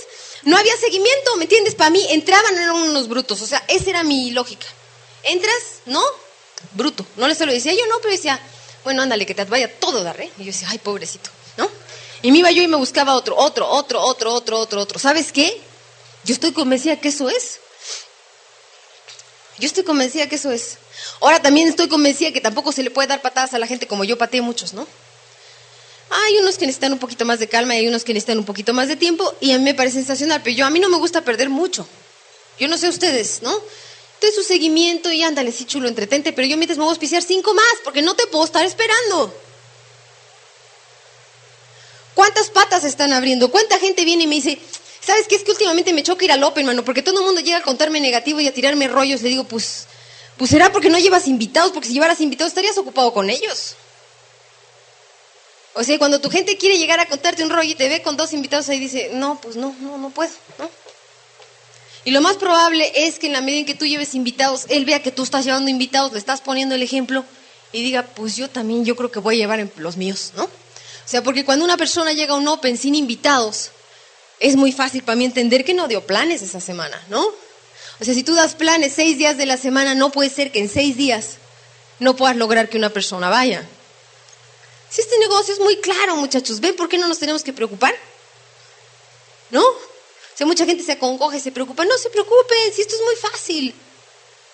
no 0.44 0.58
había 0.58 0.76
seguimiento, 0.78 1.36
¿me 1.38 1.44
entiendes? 1.44 1.76
Para 1.76 1.90
mí 1.90 2.06
entraban 2.10 2.56
eran 2.56 2.72
unos 2.76 3.08
brutos, 3.08 3.42
o 3.42 3.48
sea, 3.48 3.64
esa 3.68 3.90
era 3.90 4.04
mi 4.04 4.32
lógica. 4.32 4.68
Entras, 5.24 5.82
¿no? 5.86 6.04
Bruto. 6.74 7.06
No 7.18 7.28
le 7.28 7.36
se 7.36 7.46
lo 7.46 7.52
decía 7.52 7.74
yo, 7.74 7.86
no, 7.88 8.00
pero 8.00 8.12
decía, 8.12 8.40
bueno, 8.84 9.02
ándale, 9.02 9.26
que 9.26 9.36
te 9.36 9.46
vaya 9.46 9.80
todo 9.80 10.04
dar, 10.04 10.20
¿eh? 10.20 10.32
Y 10.38 10.42
yo 10.42 10.52
decía, 10.52 10.68
ay, 10.72 10.78
pobrecito, 10.80 11.30
¿no? 11.58 11.70
Y 12.22 12.32
me 12.32 12.40
iba 12.40 12.52
yo 12.52 12.62
y 12.64 12.68
me 12.68 12.78
buscaba 12.78 13.16
otro, 13.16 13.36
otro, 13.36 13.68
otro, 13.70 14.02
otro, 14.02 14.34
otro, 14.34 14.60
otro, 14.60 14.82
otro. 14.82 15.00
¿Sabes 15.00 15.32
qué? 15.32 15.62
Yo 16.24 16.34
estoy 16.34 16.52
convencida 16.52 17.00
que 17.00 17.10
eso 17.10 17.30
es. 17.30 17.60
Yo 19.58 19.68
estoy 19.68 19.84
convencida 19.84 20.28
que 20.28 20.36
eso 20.36 20.52
es. 20.52 20.78
Ahora 21.20 21.42
también 21.42 21.68
estoy 21.68 21.88
convencida 21.88 22.32
que 22.32 22.42
tampoco 22.42 22.72
se 22.72 22.84
le 22.84 22.92
puede 22.92 23.08
dar 23.08 23.22
patadas 23.22 23.54
a 23.54 23.60
la 23.60 23.68
gente 23.68 23.88
como 23.88 24.04
yo 24.04 24.18
pateé 24.18 24.42
muchos, 24.42 24.74
¿no? 24.74 24.88
Hay 26.14 26.38
unos 26.40 26.58
que 26.58 26.66
necesitan 26.66 26.92
un 26.92 27.00
poquito 27.00 27.24
más 27.24 27.40
de 27.40 27.48
calma 27.48 27.74
y 27.74 27.80
hay 27.80 27.88
unos 27.88 28.04
que 28.04 28.14
necesitan 28.14 28.38
un 28.38 28.44
poquito 28.44 28.74
más 28.74 28.90
de 28.90 28.98
tiempo 28.98 29.34
y 29.40 29.52
a 29.52 29.58
mí 29.58 29.64
me 29.64 29.74
parece 29.74 29.96
sensacional, 29.96 30.42
pero 30.44 30.54
yo 30.54 30.66
a 30.66 30.70
mí 30.70 30.78
no 30.82 30.90
me 30.90 30.98
gusta 30.98 31.22
perder 31.22 31.50
mucho. 31.50 31.88
Yo 32.60 32.68
no 32.68 32.78
sé 32.78 32.90
ustedes, 32.90 33.42
¿no? 33.42 33.52
Entonces 34.16 34.36
su 34.36 34.44
seguimiento 34.44 35.10
y 35.10 35.24
ándale, 35.24 35.54
sí 35.54 35.64
chulo, 35.64 35.88
entretente, 35.88 36.34
pero 36.34 36.48
yo 36.50 36.58
mientras 36.58 36.78
me 36.78 36.84
voy 36.84 36.90
a 36.90 36.92
auspiciar 36.92 37.24
cinco 37.24 37.54
más 37.54 37.76
porque 37.86 38.02
no 38.02 38.14
te 38.14 38.28
puedo 38.28 38.44
estar 38.44 38.66
esperando. 38.66 39.34
¿Cuántas 42.14 42.50
patas 42.50 42.84
están 42.84 43.14
abriendo? 43.14 43.50
¿Cuánta 43.50 43.80
gente 43.80 44.04
viene 44.04 44.24
y 44.24 44.28
me 44.28 44.36
dice, 44.36 44.60
¿sabes 45.00 45.28
qué? 45.30 45.36
Es 45.36 45.44
que 45.44 45.52
últimamente 45.52 45.94
me 45.94 46.04
choca 46.04 46.26
ir 46.26 46.34
al 46.34 46.44
Open, 46.44 46.66
mano, 46.66 46.84
porque 46.84 47.02
todo 47.02 47.20
el 47.20 47.26
mundo 47.26 47.40
llega 47.40 47.60
a 47.60 47.64
contarme 47.64 48.02
negativo 48.02 48.42
y 48.42 48.48
a 48.48 48.54
tirarme 48.54 48.90
rollos. 48.90 49.22
Le 49.22 49.30
digo, 49.30 49.46
pues, 49.46 49.88
pues 50.36 50.52
será 50.52 50.74
porque 50.74 50.90
no 50.90 51.00
llevas 51.00 51.28
invitados, 51.28 51.72
porque 51.72 51.88
si 51.88 51.94
llevaras 51.94 52.20
invitados 52.20 52.52
estarías 52.52 52.78
ocupado 52.78 53.14
con 53.14 53.30
ellos. 53.30 53.76
O 55.74 55.84
sea, 55.84 55.98
cuando 55.98 56.20
tu 56.20 56.30
gente 56.30 56.58
quiere 56.58 56.78
llegar 56.78 57.00
a 57.00 57.08
contarte 57.08 57.44
un 57.44 57.50
rollo 57.50 57.72
y 57.72 57.76
te 57.76 57.88
ve 57.88 58.02
con 58.02 58.18
dos 58.18 58.34
invitados 58.34 58.68
ahí 58.70 58.80
dice, 58.80 59.12
no, 59.14 59.40
pues 59.40 59.56
no, 59.56 59.76
no, 59.80 59.98
no 59.98 60.10
puedo, 60.10 60.32
¿no? 60.60 60.70
Y 62.04 62.12
lo 62.12 62.22
más 62.22 62.38
probable 62.38 62.92
es 62.96 63.20
que 63.20 63.28
en 63.28 63.34
la 63.34 63.42
medida 63.42 63.60
en 63.60 63.66
que 63.66 63.76
tú 63.76 63.86
lleves 63.86 64.16
invitados, 64.16 64.66
él 64.70 64.86
vea 64.86 65.04
que 65.04 65.12
tú 65.12 65.24
estás 65.24 65.46
llevando 65.46 65.70
invitados, 65.70 66.12
le 66.12 66.20
estás 66.20 66.42
poniendo 66.42 66.76
el 66.76 66.82
ejemplo 66.82 67.24
y 67.72 67.84
diga, 67.84 68.04
pues 68.04 68.36
yo 68.36 68.50
también 68.50 68.86
yo 68.86 68.96
creo 68.96 69.12
que 69.12 69.20
voy 69.20 69.36
a 69.36 69.38
llevar 69.38 69.70
los 69.78 69.98
míos, 69.98 70.34
¿no? 70.36 70.44
O 70.44 70.50
sea, 71.06 71.24
porque 71.24 71.46
cuando 71.46 71.64
una 71.64 71.78
persona 71.78 72.12
llega 72.12 72.34
a 72.34 72.38
un 72.38 72.48
Open 72.48 72.78
sin 72.78 72.96
invitados, 72.96 73.72
es 74.40 74.56
muy 74.56 74.72
fácil 74.72 75.04
para 75.04 75.16
mí 75.16 75.26
entender 75.26 75.64
que 75.64 75.74
no 75.74 75.88
dio 75.88 76.06
planes 76.06 76.42
esa 76.42 76.60
semana, 76.60 77.00
¿no? 77.10 77.24
O 78.00 78.04
sea, 78.04 78.16
si 78.16 78.24
tú 78.24 78.34
das 78.34 78.56
planes 78.56 78.94
seis 78.96 79.18
días 79.18 79.38
de 79.38 79.46
la 79.46 79.58
semana, 79.58 79.94
no 79.94 80.12
puede 80.12 80.32
ser 80.32 80.52
que 80.52 80.60
en 80.60 80.70
seis 80.70 80.98
días 80.98 81.38
no 82.00 82.16
puedas 82.16 82.36
lograr 82.36 82.68
que 82.68 82.78
una 82.78 82.90
persona 82.90 83.30
vaya. 83.30 83.64
Si 84.92 85.00
este 85.00 85.18
negocio 85.20 85.54
es 85.54 85.60
muy 85.62 85.78
claro, 85.78 86.18
muchachos, 86.18 86.60
¿ven 86.60 86.76
por 86.76 86.90
qué 86.90 86.98
no 86.98 87.08
nos 87.08 87.18
tenemos 87.18 87.44
que 87.44 87.54
preocupar? 87.54 87.96
¿No? 89.50 89.64
O 89.66 90.36
sea, 90.36 90.46
mucha 90.46 90.66
gente 90.66 90.84
se 90.84 90.92
acongoja 90.92 91.40
se 91.40 91.52
preocupa. 91.52 91.86
No 91.86 91.98
se 91.98 92.10
preocupen, 92.10 92.74
si 92.74 92.82
esto 92.82 92.96
es 92.96 93.02
muy 93.02 93.16
fácil. 93.16 93.74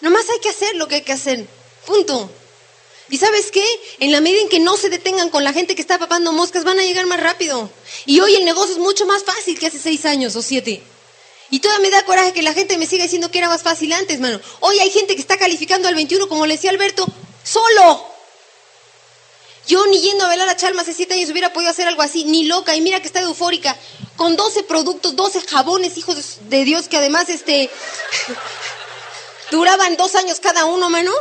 Nomás 0.02 0.30
hay 0.30 0.40
que 0.40 0.50
hacer 0.50 0.76
lo 0.76 0.88
que 0.88 0.96
hay 0.96 1.02
que 1.02 1.14
hacer. 1.14 1.48
Punto. 1.88 2.30
¿Y 3.10 3.18
sabes 3.18 3.52
qué? 3.52 3.66
En 4.00 4.12
la 4.12 4.22
medida 4.22 4.42
en 4.42 4.50
que 4.50 4.60
no 4.60 4.78
se 4.78 4.90
detengan 4.90 5.30
con 5.30 5.44
la 5.44 5.54
gente 5.54 5.76
que 5.76 5.82
está 5.82 5.98
papando 5.98 6.32
moscas, 6.34 6.64
van 6.64 6.78
a 6.78 6.84
llegar 6.84 7.06
más 7.08 7.20
rápido. 7.20 7.70
Y 8.06 8.20
hoy 8.20 8.36
el 8.36 8.46
negocio 8.46 8.74
es 8.74 8.80
mucho 8.80 9.08
más 9.08 9.24
fácil 9.24 9.58
que 9.58 9.68
hace 9.68 9.80
seis 9.80 10.06
años 10.06 10.36
o 10.36 10.44
siete. 10.44 10.84
Y 11.50 11.62
todavía 11.62 11.90
me 11.90 11.90
da 11.90 12.06
coraje 12.06 12.34
que 12.34 12.42
la 12.42 12.54
gente 12.54 12.78
me 12.78 12.86
siga 12.86 13.04
diciendo 13.04 13.32
que 13.32 13.40
era 13.40 13.48
más 13.48 13.64
fácil 13.64 13.94
antes, 13.94 14.20
mano. 14.20 14.40
Hoy 14.60 14.80
hay 14.80 14.92
gente 14.92 15.16
que 15.16 15.22
está 15.22 15.38
calificando 15.38 15.88
al 15.88 15.96
21, 15.96 16.28
como 16.28 16.46
le 16.46 16.56
decía 16.56 16.70
Alberto, 16.70 17.08
solo. 17.44 18.17
Yo 19.68 19.86
ni 19.88 20.00
yendo 20.00 20.26
a 20.26 20.30
velar 20.30 20.48
a 20.48 20.56
Chalma 20.56 20.82
hace 20.82 20.94
siete 20.94 21.14
años 21.14 21.30
hubiera 21.30 21.52
podido 21.52 21.72
hacer 21.72 21.88
algo 21.88 22.02
así, 22.02 22.24
ni 22.24 22.46
loca. 22.46 22.76
Y 22.76 22.82
mira 22.82 23.02
que 23.02 23.08
está 23.08 23.22
eufórica, 23.22 23.76
con 24.16 24.36
12 24.38 24.64
productos, 24.64 25.16
12 25.16 25.42
jabones, 25.42 25.98
hijos 25.98 26.38
de 26.42 26.64
Dios, 26.64 26.88
que 26.88 26.98
además 26.98 27.28
este 27.30 27.70
duraban 29.52 29.98
dos 29.98 30.16
años 30.16 30.40
cada 30.40 30.66
uno, 30.66 30.90
mano. 30.90 31.12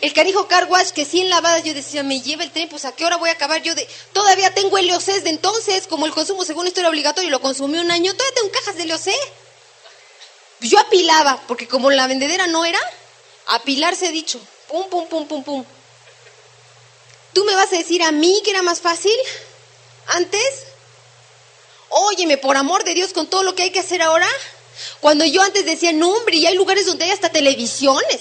El 0.00 0.12
carijo 0.12 0.48
car 0.48 0.66
wash 0.70 0.90
que 0.90 1.04
100 1.04 1.30
lavadas, 1.30 1.62
yo 1.62 1.72
decía, 1.72 2.02
me 2.02 2.20
lleva 2.20 2.42
el 2.42 2.50
tren, 2.50 2.68
pues 2.68 2.84
a 2.84 2.92
qué 2.92 3.06
hora 3.06 3.16
voy 3.16 3.30
a 3.30 3.32
acabar 3.32 3.62
yo 3.62 3.74
de... 3.74 3.88
Todavía 4.12 4.52
tengo 4.52 4.76
el 4.76 4.88
de 4.88 5.30
entonces, 5.30 5.86
como 5.86 6.04
el 6.04 6.12
consumo 6.12 6.44
según 6.44 6.66
esto 6.66 6.80
era 6.80 6.90
obligatorio, 6.90 7.30
lo 7.30 7.40
consumí 7.40 7.78
un 7.78 7.90
año, 7.90 8.12
todavía 8.12 8.34
tengo 8.34 8.50
cajas 8.52 8.76
de 8.76 8.84
LOC. 8.86 9.08
Yo 10.60 10.78
apilaba, 10.78 11.40
porque 11.46 11.68
como 11.68 11.90
la 11.90 12.06
vendedera 12.06 12.46
no 12.46 12.64
era, 12.66 12.80
apilarse 13.46 14.08
he 14.08 14.12
dicho, 14.12 14.40
pum, 14.68 14.88
pum, 14.90 15.06
pum, 15.06 15.26
pum, 15.26 15.42
pum. 15.42 15.64
¿Tú 17.34 17.44
me 17.44 17.54
vas 17.54 17.72
a 17.72 17.76
decir 17.76 18.02
a 18.02 18.12
mí 18.12 18.40
que 18.44 18.50
era 18.50 18.62
más 18.62 18.80
fácil 18.80 19.12
antes? 20.06 20.64
Óyeme, 21.90 22.38
por 22.38 22.56
amor 22.56 22.84
de 22.84 22.94
Dios, 22.94 23.12
con 23.12 23.26
todo 23.26 23.42
lo 23.42 23.54
que 23.54 23.64
hay 23.64 23.70
que 23.70 23.80
hacer 23.80 24.00
ahora. 24.00 24.28
Cuando 25.00 25.24
yo 25.24 25.42
antes 25.42 25.66
decía, 25.66 25.92
no, 25.92 26.10
hombre, 26.10 26.36
y 26.36 26.46
hay 26.46 26.54
lugares 26.54 26.86
donde 26.86 27.04
hay 27.04 27.10
hasta 27.10 27.28
televisiones. 27.28 28.20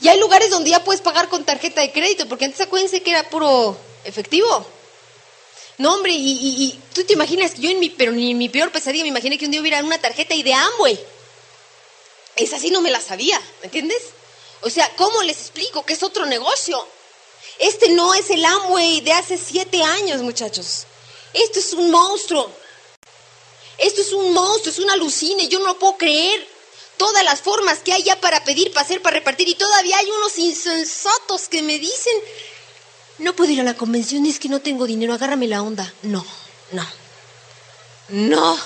Y 0.00 0.08
hay 0.08 0.20
lugares 0.20 0.50
donde 0.50 0.70
ya 0.70 0.84
puedes 0.84 1.00
pagar 1.00 1.28
con 1.28 1.44
tarjeta 1.44 1.80
de 1.80 1.92
crédito, 1.92 2.28
porque 2.28 2.44
antes 2.44 2.60
acuérdense 2.60 3.02
que 3.02 3.10
era 3.10 3.28
puro 3.30 3.76
efectivo. 4.04 4.66
No, 5.78 5.94
hombre, 5.94 6.12
y, 6.14 6.78
tú 6.94 7.04
te 7.04 7.14
imaginas 7.14 7.52
que 7.52 7.62
yo 7.62 7.70
en 7.70 7.80
mi, 7.80 7.88
pero 7.90 8.12
ni 8.12 8.32
en 8.32 8.38
mi 8.38 8.48
peor 8.48 8.70
pesadilla 8.70 9.02
me 9.02 9.08
imaginé 9.08 9.38
que 9.38 9.46
un 9.46 9.50
día 9.50 9.60
hubiera 9.60 9.82
una 9.82 9.98
tarjeta 9.98 10.34
y 10.34 10.42
de 10.42 10.52
Amway. 10.54 10.98
Esa 12.36 12.58
sí 12.58 12.70
no 12.70 12.80
me 12.80 12.90
la 12.90 13.00
sabía, 13.00 13.40
¿me 13.60 13.66
entiendes? 13.66 14.02
O 14.60 14.70
sea, 14.70 14.90
¿cómo 14.96 15.22
les 15.22 15.38
explico 15.38 15.84
que 15.84 15.94
es 15.94 16.02
otro 16.02 16.26
negocio? 16.26 16.86
Este 17.58 17.88
no 17.90 18.14
es 18.14 18.30
el 18.30 18.44
Amway 18.44 19.00
de 19.00 19.12
hace 19.12 19.38
siete 19.38 19.82
años, 19.82 20.22
muchachos. 20.22 20.86
Esto 21.32 21.58
es 21.58 21.72
un 21.72 21.90
monstruo. 21.90 22.50
Esto 23.78 24.00
es 24.00 24.12
un 24.12 24.32
monstruo, 24.32 24.72
es 24.72 24.78
una 24.78 24.92
alucine, 24.92 25.48
yo 25.48 25.58
no 25.58 25.66
lo 25.66 25.78
puedo 25.78 25.96
creer 25.96 26.46
todas 26.96 27.24
las 27.24 27.40
formas 27.40 27.80
que 27.80 27.92
hay 27.92 28.04
ya 28.04 28.20
para 28.20 28.44
pedir, 28.44 28.72
para 28.72 28.84
hacer, 28.84 29.02
para 29.02 29.16
repartir, 29.16 29.48
y 29.48 29.54
todavía 29.54 29.98
hay 29.98 30.08
unos 30.10 30.38
insensatos 30.38 31.48
que 31.48 31.62
me 31.62 31.78
dicen, 31.78 32.12
no 33.18 33.34
puedo 33.34 33.52
ir 33.52 33.60
a 33.60 33.64
la 33.64 33.76
convención, 33.76 34.26
es 34.26 34.38
que 34.38 34.48
no 34.48 34.60
tengo 34.60 34.86
dinero, 34.86 35.12
agárrame 35.12 35.48
la 35.48 35.62
onda. 35.62 35.92
No, 36.02 36.24
no, 36.70 36.86
no, 38.08 38.58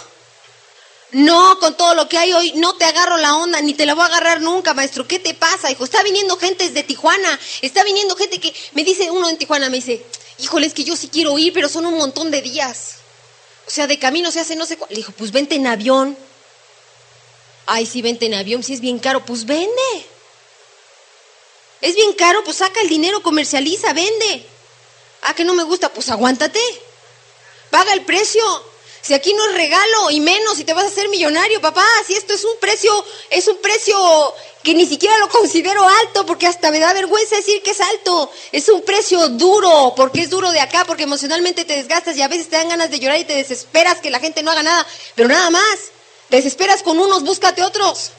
no, 1.12 1.58
con 1.58 1.76
todo 1.76 1.94
lo 1.94 2.08
que 2.08 2.18
hay 2.18 2.32
hoy, 2.32 2.52
no 2.56 2.74
te 2.76 2.84
agarro 2.84 3.16
la 3.16 3.36
onda, 3.36 3.60
ni 3.62 3.72
te 3.72 3.86
la 3.86 3.94
voy 3.94 4.02
a 4.02 4.06
agarrar 4.06 4.42
nunca, 4.42 4.74
maestro. 4.74 5.08
¿Qué 5.08 5.18
te 5.18 5.32
pasa, 5.32 5.70
hijo? 5.70 5.84
Está 5.84 6.02
viniendo 6.02 6.36
gente 6.36 6.64
desde 6.64 6.82
Tijuana, 6.82 7.40
está 7.62 7.82
viniendo 7.82 8.14
gente 8.14 8.38
que 8.38 8.54
me 8.72 8.84
dice, 8.84 9.10
uno 9.10 9.28
en 9.28 9.38
Tijuana 9.38 9.70
me 9.70 9.76
dice, 9.76 10.04
híjole, 10.38 10.66
es 10.66 10.74
que 10.74 10.84
yo 10.84 10.96
sí 10.96 11.08
quiero 11.08 11.38
ir, 11.38 11.52
pero 11.52 11.68
son 11.68 11.86
un 11.86 11.96
montón 11.96 12.30
de 12.30 12.42
días. 12.42 12.96
O 13.66 13.70
sea, 13.70 13.86
de 13.86 13.98
camino 13.98 14.30
se 14.30 14.40
hace 14.40 14.56
no 14.56 14.66
sé 14.66 14.76
cuál. 14.76 14.90
Le 14.90 14.96
dijo, 14.96 15.12
pues 15.12 15.30
vente 15.30 15.54
en 15.54 15.66
avión. 15.66 16.16
Ay, 17.66 17.86
si 17.86 18.02
vente 18.02 18.26
en 18.26 18.34
avión, 18.34 18.62
si 18.62 18.74
es 18.74 18.80
bien 18.80 18.98
caro, 18.98 19.24
pues 19.24 19.44
vende. 19.44 20.06
Es 21.80 21.94
bien 21.94 22.12
caro, 22.14 22.42
pues 22.44 22.58
saca 22.58 22.80
el 22.80 22.88
dinero, 22.88 23.22
comercializa, 23.22 23.92
vende. 23.92 24.46
Ah, 25.22 25.34
que 25.34 25.44
no 25.44 25.54
me 25.54 25.62
gusta, 25.62 25.90
pues 25.90 26.08
aguántate. 26.10 26.60
Paga 27.70 27.92
el 27.92 28.04
precio. 28.04 28.42
Si 29.00 29.14
aquí 29.14 29.32
no 29.32 29.46
es 29.48 29.54
regalo 29.54 30.10
y 30.10 30.20
menos 30.20 30.56
si 30.56 30.64
te 30.64 30.74
vas 30.74 30.84
a 30.84 30.88
hacer 30.88 31.08
millonario, 31.08 31.60
papá, 31.60 31.84
si 32.06 32.14
esto 32.14 32.34
es 32.34 32.44
un 32.44 32.58
precio, 32.60 33.04
es 33.30 33.46
un 33.48 33.56
precio 33.58 34.34
que 34.62 34.74
ni 34.74 34.86
siquiera 34.86 35.16
lo 35.18 35.28
considero 35.28 35.82
alto 35.88 36.26
porque 36.26 36.46
hasta 36.46 36.70
me 36.70 36.78
da 36.78 36.92
vergüenza 36.92 37.36
decir 37.36 37.62
que 37.62 37.70
es 37.70 37.80
alto. 37.80 38.30
Es 38.52 38.68
un 38.68 38.82
precio 38.82 39.28
duro, 39.30 39.94
porque 39.96 40.22
es 40.22 40.30
duro 40.30 40.50
de 40.50 40.60
acá, 40.60 40.84
porque 40.84 41.04
emocionalmente 41.04 41.64
te 41.64 41.76
desgastas 41.76 42.16
y 42.16 42.22
a 42.22 42.28
veces 42.28 42.48
te 42.48 42.56
dan 42.56 42.68
ganas 42.68 42.90
de 42.90 42.98
llorar 42.98 43.18
y 43.18 43.24
te 43.24 43.34
desesperas 43.34 43.98
que 44.00 44.10
la 44.10 44.20
gente 44.20 44.42
no 44.42 44.50
haga 44.50 44.62
nada, 44.62 44.86
pero 45.14 45.28
nada 45.28 45.50
más. 45.50 45.78
Desesperas 46.28 46.82
con 46.82 46.98
unos, 46.98 47.22
búscate 47.22 47.62
otros. 47.62 48.10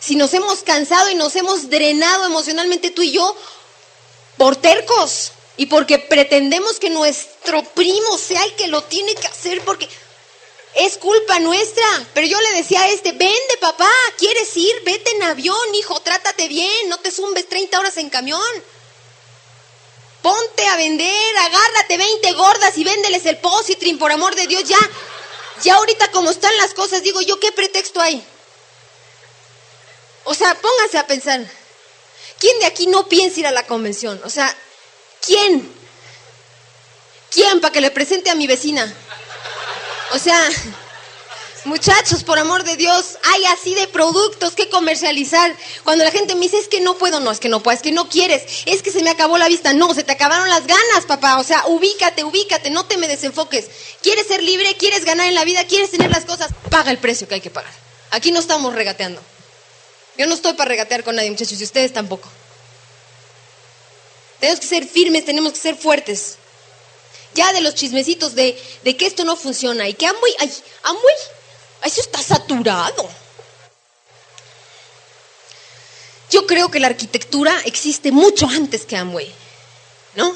Si 0.00 0.16
nos 0.16 0.32
hemos 0.34 0.62
cansado 0.62 1.10
y 1.10 1.14
nos 1.14 1.36
hemos 1.36 1.68
drenado 1.68 2.24
emocionalmente 2.24 2.90
tú 2.90 3.02
y 3.02 3.12
yo 3.12 3.36
por 4.36 4.56
tercos 4.56 5.32
y 5.56 5.66
porque 5.66 5.98
pretendemos 5.98 6.78
que 6.78 6.90
nuestro 6.90 7.62
primo 7.62 8.18
sea 8.18 8.42
el 8.44 8.54
que 8.54 8.68
lo 8.68 8.82
tiene 8.84 9.14
que 9.14 9.26
hacer 9.28 9.60
porque 9.62 9.88
es 10.74 10.96
culpa 10.98 11.38
nuestra. 11.38 11.84
Pero 12.14 12.26
yo 12.26 12.40
le 12.40 12.52
decía 12.52 12.82
a 12.82 12.88
este, 12.88 13.12
vende 13.12 13.56
papá, 13.60 13.90
¿quieres 14.18 14.56
ir? 14.56 14.74
Vete 14.84 15.10
en 15.12 15.22
avión, 15.24 15.74
hijo, 15.74 16.00
trátate 16.00 16.48
bien, 16.48 16.88
no 16.88 16.98
te 16.98 17.10
zumbes 17.10 17.48
30 17.48 17.78
horas 17.78 17.96
en 17.96 18.10
camión. 18.10 18.40
Ponte 20.22 20.66
a 20.66 20.76
vender, 20.76 21.36
agárrate 21.36 21.96
20 21.96 22.32
gordas 22.32 22.78
y 22.78 22.84
véndeles 22.84 23.26
el 23.26 23.38
positrin, 23.38 23.98
por 23.98 24.12
amor 24.12 24.34
de 24.34 24.46
Dios, 24.46 24.64
ya. 24.64 24.78
Ya 25.62 25.74
ahorita 25.74 26.10
como 26.10 26.30
están 26.30 26.56
las 26.56 26.74
cosas, 26.74 27.02
digo 27.02 27.20
yo, 27.20 27.38
¿qué 27.38 27.52
pretexto 27.52 28.00
hay? 28.00 28.24
O 30.24 30.34
sea, 30.34 30.54
pónganse 30.54 30.98
a 30.98 31.06
pensar. 31.06 31.40
¿Quién 32.38 32.58
de 32.60 32.66
aquí 32.66 32.86
no 32.86 33.08
piensa 33.08 33.40
ir 33.40 33.46
a 33.46 33.52
la 33.52 33.66
convención? 33.66 34.20
O 34.24 34.30
sea, 34.30 34.56
¿quién? 35.24 35.72
¿Quién 37.30 37.60
para 37.60 37.72
que 37.72 37.80
le 37.80 37.90
presente 37.90 38.30
a 38.30 38.34
mi 38.34 38.46
vecina? 38.46 38.92
O 40.14 40.18
sea, 40.18 40.48
Muchachos, 41.64 42.24
por 42.24 42.40
amor 42.40 42.64
de 42.64 42.76
Dios, 42.76 43.18
hay 43.22 43.44
así 43.44 43.74
de 43.76 43.86
productos 43.86 44.54
que 44.54 44.68
comercializar. 44.68 45.56
Cuando 45.84 46.02
la 46.02 46.10
gente 46.10 46.34
me 46.34 46.40
dice, 46.40 46.58
es 46.58 46.66
que 46.66 46.80
no 46.80 46.98
puedo, 46.98 47.20
no, 47.20 47.30
es 47.30 47.38
que 47.38 47.48
no 47.48 47.62
puedo, 47.62 47.76
es 47.76 47.82
que 47.82 47.92
no 47.92 48.08
quieres, 48.08 48.42
es 48.66 48.82
que 48.82 48.90
se 48.90 49.00
me 49.02 49.10
acabó 49.10 49.38
la 49.38 49.46
vista. 49.46 49.72
No, 49.72 49.94
se 49.94 50.02
te 50.02 50.10
acabaron 50.10 50.48
las 50.48 50.66
ganas, 50.66 51.06
papá. 51.06 51.38
O 51.38 51.44
sea, 51.44 51.64
ubícate, 51.68 52.24
ubícate, 52.24 52.70
no 52.70 52.86
te 52.86 52.96
me 52.96 53.06
desenfoques. 53.06 53.66
¿Quieres 54.02 54.26
ser 54.26 54.42
libre? 54.42 54.76
¿Quieres 54.76 55.04
ganar 55.04 55.28
en 55.28 55.36
la 55.36 55.44
vida? 55.44 55.64
¿Quieres 55.64 55.92
tener 55.92 56.10
las 56.10 56.24
cosas? 56.24 56.50
Paga 56.68 56.90
el 56.90 56.98
precio 56.98 57.28
que 57.28 57.36
hay 57.36 57.40
que 57.40 57.50
pagar. 57.50 57.72
Aquí 58.10 58.32
no 58.32 58.40
estamos 58.40 58.74
regateando. 58.74 59.22
Yo 60.18 60.26
no 60.26 60.34
estoy 60.34 60.54
para 60.54 60.68
regatear 60.68 61.04
con 61.04 61.14
nadie, 61.14 61.30
muchachos, 61.30 61.60
y 61.60 61.64
ustedes 61.64 61.92
tampoco. 61.92 62.28
Tenemos 64.40 64.58
que 64.58 64.66
ser 64.66 64.88
firmes, 64.88 65.24
tenemos 65.24 65.52
que 65.52 65.60
ser 65.60 65.76
fuertes. 65.76 66.38
Ya 67.34 67.52
de 67.52 67.60
los 67.60 67.74
chismecitos 67.74 68.34
de, 68.34 68.60
de 68.82 68.96
que 68.96 69.06
esto 69.06 69.24
no 69.24 69.36
funciona 69.36 69.88
y 69.88 69.94
que 69.94 70.06
Amway, 70.06 70.34
ay, 70.38 70.52
Amway 70.82 71.14
eso 71.84 72.00
está 72.00 72.22
saturado. 72.22 73.08
Yo 76.30 76.46
creo 76.46 76.70
que 76.70 76.80
la 76.80 76.86
arquitectura 76.86 77.54
existe 77.64 78.10
mucho 78.12 78.46
antes 78.46 78.86
que 78.86 78.96
Amway, 78.96 79.30
¿no? 80.14 80.34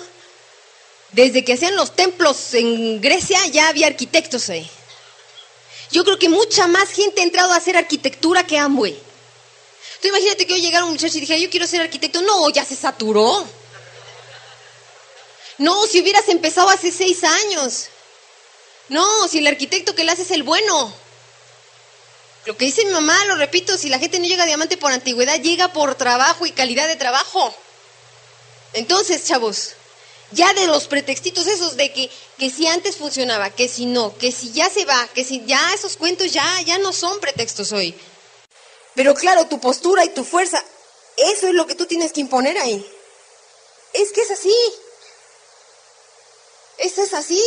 Desde 1.12 1.44
que 1.44 1.54
hacían 1.54 1.76
los 1.76 1.94
templos 1.96 2.52
en 2.54 3.00
Grecia 3.00 3.46
ya 3.46 3.68
había 3.68 3.86
arquitectos 3.86 4.50
ahí. 4.50 4.68
Yo 5.90 6.04
creo 6.04 6.18
que 6.18 6.28
mucha 6.28 6.66
más 6.66 6.90
gente 6.90 7.20
ha 7.20 7.24
entrado 7.24 7.52
a 7.52 7.56
hacer 7.56 7.76
arquitectura 7.76 8.46
que 8.46 8.58
Amway. 8.58 8.98
Tú 10.02 10.08
imagínate 10.08 10.46
que 10.46 10.54
hoy 10.54 10.60
llegara 10.60 10.84
un 10.84 10.92
muchacho 10.92 11.16
y 11.16 11.20
dijera, 11.20 11.38
yo 11.38 11.48
quiero 11.48 11.66
ser 11.66 11.80
arquitecto. 11.80 12.20
No, 12.22 12.50
ya 12.50 12.64
se 12.64 12.76
saturó. 12.76 13.46
No, 15.58 15.86
si 15.86 16.00
hubieras 16.00 16.28
empezado 16.28 16.68
hace 16.68 16.92
seis 16.92 17.24
años. 17.24 17.86
No, 18.88 19.26
si 19.28 19.38
el 19.38 19.46
arquitecto 19.46 19.94
que 19.94 20.04
le 20.04 20.12
hace 20.12 20.22
es 20.22 20.30
el 20.30 20.42
bueno. 20.42 20.92
Lo 22.44 22.56
que 22.56 22.66
dice 22.66 22.84
mi 22.84 22.92
mamá, 22.92 23.24
lo 23.24 23.34
repito, 23.36 23.76
si 23.76 23.88
la 23.88 23.98
gente 23.98 24.20
no 24.20 24.26
llega 24.26 24.44
a 24.44 24.46
diamante 24.46 24.76
por 24.76 24.92
antigüedad, 24.92 25.40
llega 25.40 25.72
por 25.72 25.96
trabajo 25.96 26.46
y 26.46 26.52
calidad 26.52 26.86
de 26.86 26.94
trabajo. 26.94 27.52
Entonces, 28.72 29.24
chavos, 29.24 29.72
ya 30.30 30.52
de 30.54 30.66
los 30.66 30.86
pretextitos 30.86 31.46
esos 31.48 31.76
de 31.76 31.92
que, 31.92 32.10
que 32.38 32.50
si 32.50 32.68
antes 32.68 32.96
funcionaba, 32.96 33.50
que 33.50 33.68
si 33.68 33.86
no, 33.86 34.16
que 34.16 34.30
si 34.30 34.52
ya 34.52 34.70
se 34.70 34.84
va, 34.84 35.08
que 35.14 35.24
si 35.24 35.44
ya 35.46 35.74
esos 35.74 35.96
cuentos 35.96 36.32
ya, 36.32 36.60
ya 36.62 36.78
no 36.78 36.92
son 36.92 37.18
pretextos 37.18 37.72
hoy. 37.72 37.96
Pero 38.94 39.14
claro, 39.14 39.46
tu 39.46 39.58
postura 39.58 40.04
y 40.04 40.10
tu 40.10 40.22
fuerza, 40.22 40.62
eso 41.16 41.48
es 41.48 41.54
lo 41.54 41.66
que 41.66 41.74
tú 41.74 41.86
tienes 41.86 42.12
que 42.12 42.20
imponer 42.20 42.58
ahí. 42.58 42.84
Es 43.92 44.12
que 44.12 44.20
es 44.20 44.30
así. 44.30 44.54
Eso 46.78 47.02
es 47.02 47.14
así. 47.14 47.42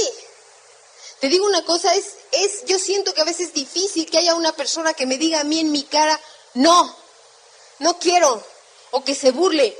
Te 1.20 1.28
digo 1.28 1.46
una 1.46 1.66
cosa, 1.66 1.94
es, 1.96 2.14
es, 2.32 2.66
yo 2.66 2.80
siento 2.80 3.14
que 3.14 3.22
a 3.22 3.26
veces 3.26 3.48
es 3.48 3.54
difícil 3.54 4.10
que 4.10 4.20
haya 4.20 4.36
una 4.36 4.54
persona 4.54 4.94
que 4.94 5.06
me 5.06 5.18
diga 5.18 5.42
a 5.42 5.44
mí 5.44 5.60
en 5.60 5.72
mi 5.72 5.84
cara, 5.84 6.20
no, 6.54 6.96
no 7.80 8.00
quiero, 8.00 8.42
o 8.92 9.04
que 9.04 9.16
se 9.16 9.32
burle. 9.32 9.78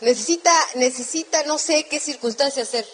Necesita, 0.00 0.54
necesita, 0.74 1.42
no 1.42 1.58
sé 1.58 1.86
qué 1.88 1.98
circunstancia 1.98 2.62
hacer. 2.62 2.88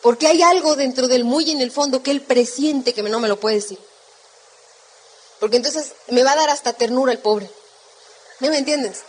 Porque 0.00 0.28
hay 0.28 0.42
algo 0.42 0.76
dentro 0.76 1.08
del 1.08 1.24
muy 1.24 1.50
en 1.50 1.60
el 1.60 1.72
fondo 1.72 2.02
que 2.02 2.12
él 2.12 2.22
presiente 2.22 2.94
que 2.94 3.02
no 3.02 3.20
me 3.20 3.28
lo 3.28 3.40
puede 3.40 3.56
decir. 3.56 3.78
Porque 5.40 5.56
entonces 5.56 5.92
me 6.08 6.22
va 6.22 6.32
a 6.32 6.36
dar 6.36 6.50
hasta 6.50 6.72
ternura 6.72 7.10
el 7.10 7.18
pobre. 7.18 7.50
¿No 8.38 8.48
me 8.48 8.58
entiendes? 8.58 9.02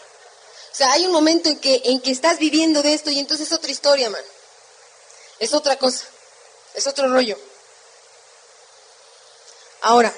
O 0.74 0.76
sea, 0.76 0.92
hay 0.92 1.06
un 1.06 1.12
momento 1.12 1.50
en 1.50 1.60
que, 1.60 1.82
en 1.86 2.02
que 2.02 2.12
estás 2.12 2.40
viviendo 2.40 2.82
de 2.82 2.94
esto 2.94 3.12
y 3.12 3.20
entonces 3.20 3.48
es 3.48 3.54
otra 3.54 3.72
historia, 3.72 4.10
man 4.10 4.24
es 5.44 5.54
otra 5.54 5.78
cosa, 5.78 6.06
es 6.74 6.88
otro 6.88 7.10
rollo. 7.10 7.38
Ahora, 9.82 10.14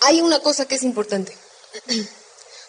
hay 0.00 0.20
una 0.20 0.40
cosa 0.40 0.66
que 0.66 0.74
es 0.74 0.82
importante. 0.82 1.36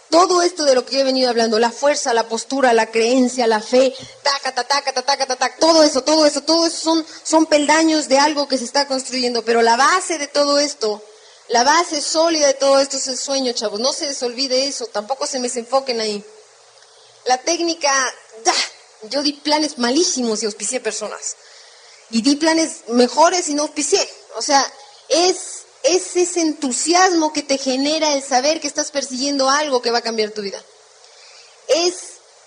Todo 0.09 0.41
esto 0.41 0.63
de 0.63 0.73
lo 0.73 0.85
que 0.85 0.95
yo 0.95 1.01
he 1.01 1.03
venido 1.03 1.29
hablando, 1.29 1.59
la 1.59 1.71
fuerza, 1.71 2.15
la 2.15 2.27
postura, 2.27 2.73
la 2.73 2.89
creencia, 2.89 3.45
la 3.45 3.61
fe, 3.61 3.93
taca, 4.23 4.55
taca, 4.55 4.91
taca, 4.91 5.03
taca, 5.03 5.25
taca, 5.27 5.55
todo 5.59 5.83
eso, 5.83 6.01
todo 6.01 6.25
eso, 6.25 6.41
todo 6.41 6.65
eso 6.65 6.77
son, 6.77 7.05
son 7.21 7.45
peldaños 7.45 8.07
de 8.07 8.17
algo 8.17 8.47
que 8.47 8.57
se 8.57 8.63
está 8.63 8.87
construyendo, 8.87 9.45
pero 9.45 9.61
la 9.61 9.77
base 9.77 10.17
de 10.17 10.25
todo 10.25 10.57
esto, 10.57 11.03
la 11.49 11.63
base 11.63 12.01
sólida 12.01 12.47
de 12.47 12.53
todo 12.53 12.79
esto 12.79 12.97
es 12.97 13.07
el 13.07 13.17
sueño, 13.17 13.53
chavos. 13.53 13.79
No 13.79 13.93
se 13.93 14.07
les 14.07 14.21
olvide 14.23 14.67
eso, 14.67 14.87
tampoco 14.87 15.27
se 15.27 15.39
me 15.39 15.47
desenfoquen 15.47 15.99
ahí. 15.99 16.23
La 17.25 17.37
técnica, 17.37 17.91
¡da! 18.43 18.53
yo 19.09 19.21
di 19.21 19.33
planes 19.33 19.77
malísimos 19.77 20.41
y 20.41 20.45
auspicié 20.45 20.79
personas. 20.79 21.35
Y 22.11 22.21
di 22.21 22.35
planes 22.35 22.87
mejores 22.87 23.49
y 23.49 23.53
no 23.53 23.63
auspicié. 23.63 24.07
O 24.35 24.41
sea, 24.41 24.65
es 25.09 25.59
es 25.83 26.15
ese 26.15 26.41
entusiasmo 26.41 27.31
que 27.31 27.43
te 27.43 27.57
genera 27.57 28.13
el 28.13 28.23
saber 28.23 28.59
que 28.59 28.67
estás 28.67 28.91
persiguiendo 28.91 29.49
algo 29.49 29.81
que 29.81 29.91
va 29.91 29.99
a 29.99 30.03
cambiar 30.03 30.31
tu 30.31 30.41
vida. 30.41 30.63
Es, 31.67 31.95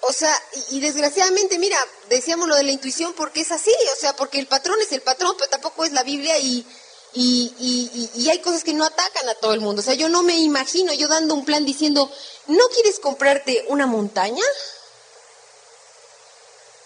o 0.03 0.12
sea, 0.12 0.34
y, 0.70 0.80
desgraciadamente, 0.80 1.59
mira, 1.59 1.78
decíamos 2.09 2.48
lo 2.48 2.57
de 2.57 2.64
la 2.64 2.72
intuición 2.72 3.12
porque 3.14 3.40
es 3.40 3.53
así, 3.53 3.72
o 3.96 4.00
sea, 4.00 4.14
porque 4.16 4.38
el 4.38 4.46
patrón 4.46 4.80
es 4.80 4.92
el 4.92 5.00
patrón, 5.00 5.34
pero 5.38 5.48
tampoco 5.48 5.84
es 5.84 5.92
la 5.92 6.03
Biblia 6.03 6.38
y, 6.38 6.66
y, 7.14 8.28
hay 8.30 8.38
cosas 8.40 8.64
que 8.64 8.72
no 8.72 8.84
atacan 8.84 9.28
a 9.28 9.34
todo 9.34 9.52
el 9.52 9.60
mundo. 9.60 9.80
O 9.80 9.84
sea, 9.84 9.94
yo 9.94 10.08
no 10.08 10.22
me 10.22 10.38
imagino 10.38 10.92
yo 10.92 11.08
dando 11.08 11.34
un 11.34 11.44
plan 11.44 11.64
diciendo, 11.64 12.10
¿no 12.46 12.68
quieres 12.68 12.98
comprarte 12.98 13.64
una 13.68 13.86
montaña? 13.86 14.44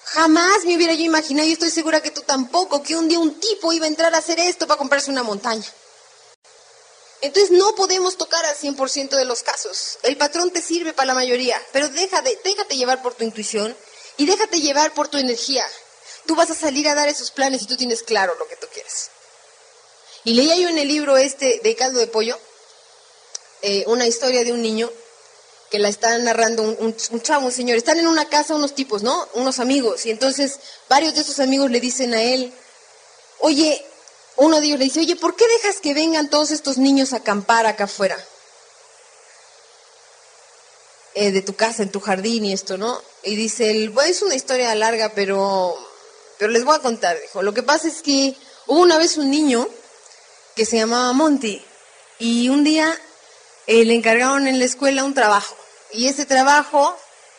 Jamás 0.04 0.64
me 0.64 0.76
hubiera 0.76 0.94
yo 0.94 1.04
imaginado, 1.04 1.48
y 1.48 1.52
estoy 1.52 1.70
segura 1.70 2.00
que 2.00 2.10
tú 2.10 2.22
tampoco, 2.22 2.82
que 2.82 2.96
un 2.96 3.08
día 3.08 3.18
un 3.18 3.38
tipo 3.40 3.72
iba 3.72 3.86
a 3.86 3.88
entrar 3.88 4.14
a 4.14 4.18
hacer 4.18 4.38
esto 4.38 4.66
para 4.66 4.78
comprarse 4.78 5.10
una 5.10 5.22
montaña. 5.22 5.66
Entonces 7.22 7.50
no 7.50 7.74
podemos 7.74 8.16
tocar 8.16 8.44
al 8.44 8.54
100% 8.54 9.10
de 9.10 9.24
los 9.24 9.42
casos. 9.42 9.98
El 10.02 10.16
patrón 10.16 10.50
te 10.50 10.62
sirve 10.62 10.92
para 10.92 11.08
la 11.08 11.14
mayoría, 11.14 11.60
pero 11.72 11.88
deja 11.88 12.22
de, 12.22 12.38
déjate 12.44 12.76
llevar 12.76 13.02
por 13.02 13.14
tu 13.14 13.24
intuición 13.24 13.76
y 14.16 14.26
déjate 14.26 14.60
llevar 14.60 14.94
por 14.94 15.08
tu 15.08 15.18
energía. 15.18 15.66
Tú 16.26 16.34
vas 16.34 16.50
a 16.50 16.54
salir 16.54 16.88
a 16.88 16.94
dar 16.94 17.08
esos 17.08 17.30
planes 17.30 17.62
y 17.62 17.66
tú 17.66 17.76
tienes 17.76 18.02
claro 18.02 18.34
lo 18.38 18.46
que 18.48 18.56
tú 18.56 18.66
quieres. 18.72 19.10
Y 20.26 20.34
leía 20.34 20.56
yo 20.56 20.68
en 20.68 20.78
el 20.78 20.88
libro 20.88 21.16
este 21.16 21.60
de 21.62 21.76
Caldo 21.76 22.00
de 22.00 22.08
Pollo 22.08 22.36
eh, 23.62 23.84
una 23.86 24.08
historia 24.08 24.42
de 24.42 24.52
un 24.52 24.60
niño 24.60 24.90
que 25.70 25.78
la 25.78 25.88
está 25.88 26.18
narrando 26.18 26.64
un, 26.64 26.96
chavo, 27.22 27.46
un 27.46 27.52
señor. 27.52 27.76
Están 27.76 28.00
en 28.00 28.08
una 28.08 28.28
casa 28.28 28.56
unos 28.56 28.74
tipos, 28.74 29.04
¿no? 29.04 29.28
Unos 29.34 29.60
amigos. 29.60 30.04
Y 30.04 30.10
entonces 30.10 30.58
varios 30.88 31.14
de 31.14 31.20
esos 31.20 31.38
amigos 31.38 31.70
le 31.70 31.78
dicen 31.78 32.12
a 32.12 32.20
él, 32.20 32.52
oye, 33.38 33.86
uno 34.34 34.60
de 34.60 34.66
ellos 34.66 34.80
le 34.80 34.86
dice, 34.86 34.98
oye, 34.98 35.14
¿por 35.14 35.36
qué 35.36 35.46
dejas 35.46 35.78
que 35.78 35.94
vengan 35.94 36.28
todos 36.28 36.50
estos 36.50 36.76
niños 36.76 37.12
a 37.12 37.18
acampar 37.18 37.64
acá 37.66 37.84
afuera? 37.84 38.18
Eh, 41.14 41.30
de 41.30 41.42
tu 41.42 41.54
casa, 41.54 41.84
en 41.84 41.92
tu 41.92 42.00
jardín 42.00 42.46
y 42.46 42.52
esto, 42.52 42.76
¿no? 42.76 43.00
Y 43.22 43.36
dice, 43.36 43.88
bueno, 43.90 44.10
es 44.10 44.22
una 44.22 44.34
historia 44.34 44.74
larga, 44.74 45.12
pero, 45.14 45.76
pero 46.36 46.50
les 46.50 46.64
voy 46.64 46.74
a 46.74 46.80
contar, 46.80 47.16
dijo. 47.20 47.42
Lo 47.42 47.54
que 47.54 47.62
pasa 47.62 47.86
es 47.86 48.02
que 48.02 48.34
hubo 48.66 48.80
una 48.80 48.98
vez 48.98 49.18
un 49.18 49.30
niño 49.30 49.68
que 50.56 50.64
se 50.64 50.78
llamaba 50.78 51.12
Monty 51.12 51.62
y 52.18 52.48
un 52.48 52.64
día 52.64 52.98
eh, 53.66 53.84
le 53.84 53.94
encargaron 53.94 54.48
en 54.48 54.58
la 54.58 54.64
escuela 54.64 55.04
un 55.04 55.14
trabajo. 55.14 55.54
Y 55.92 56.08
ese 56.08 56.24
trabajo 56.24 56.96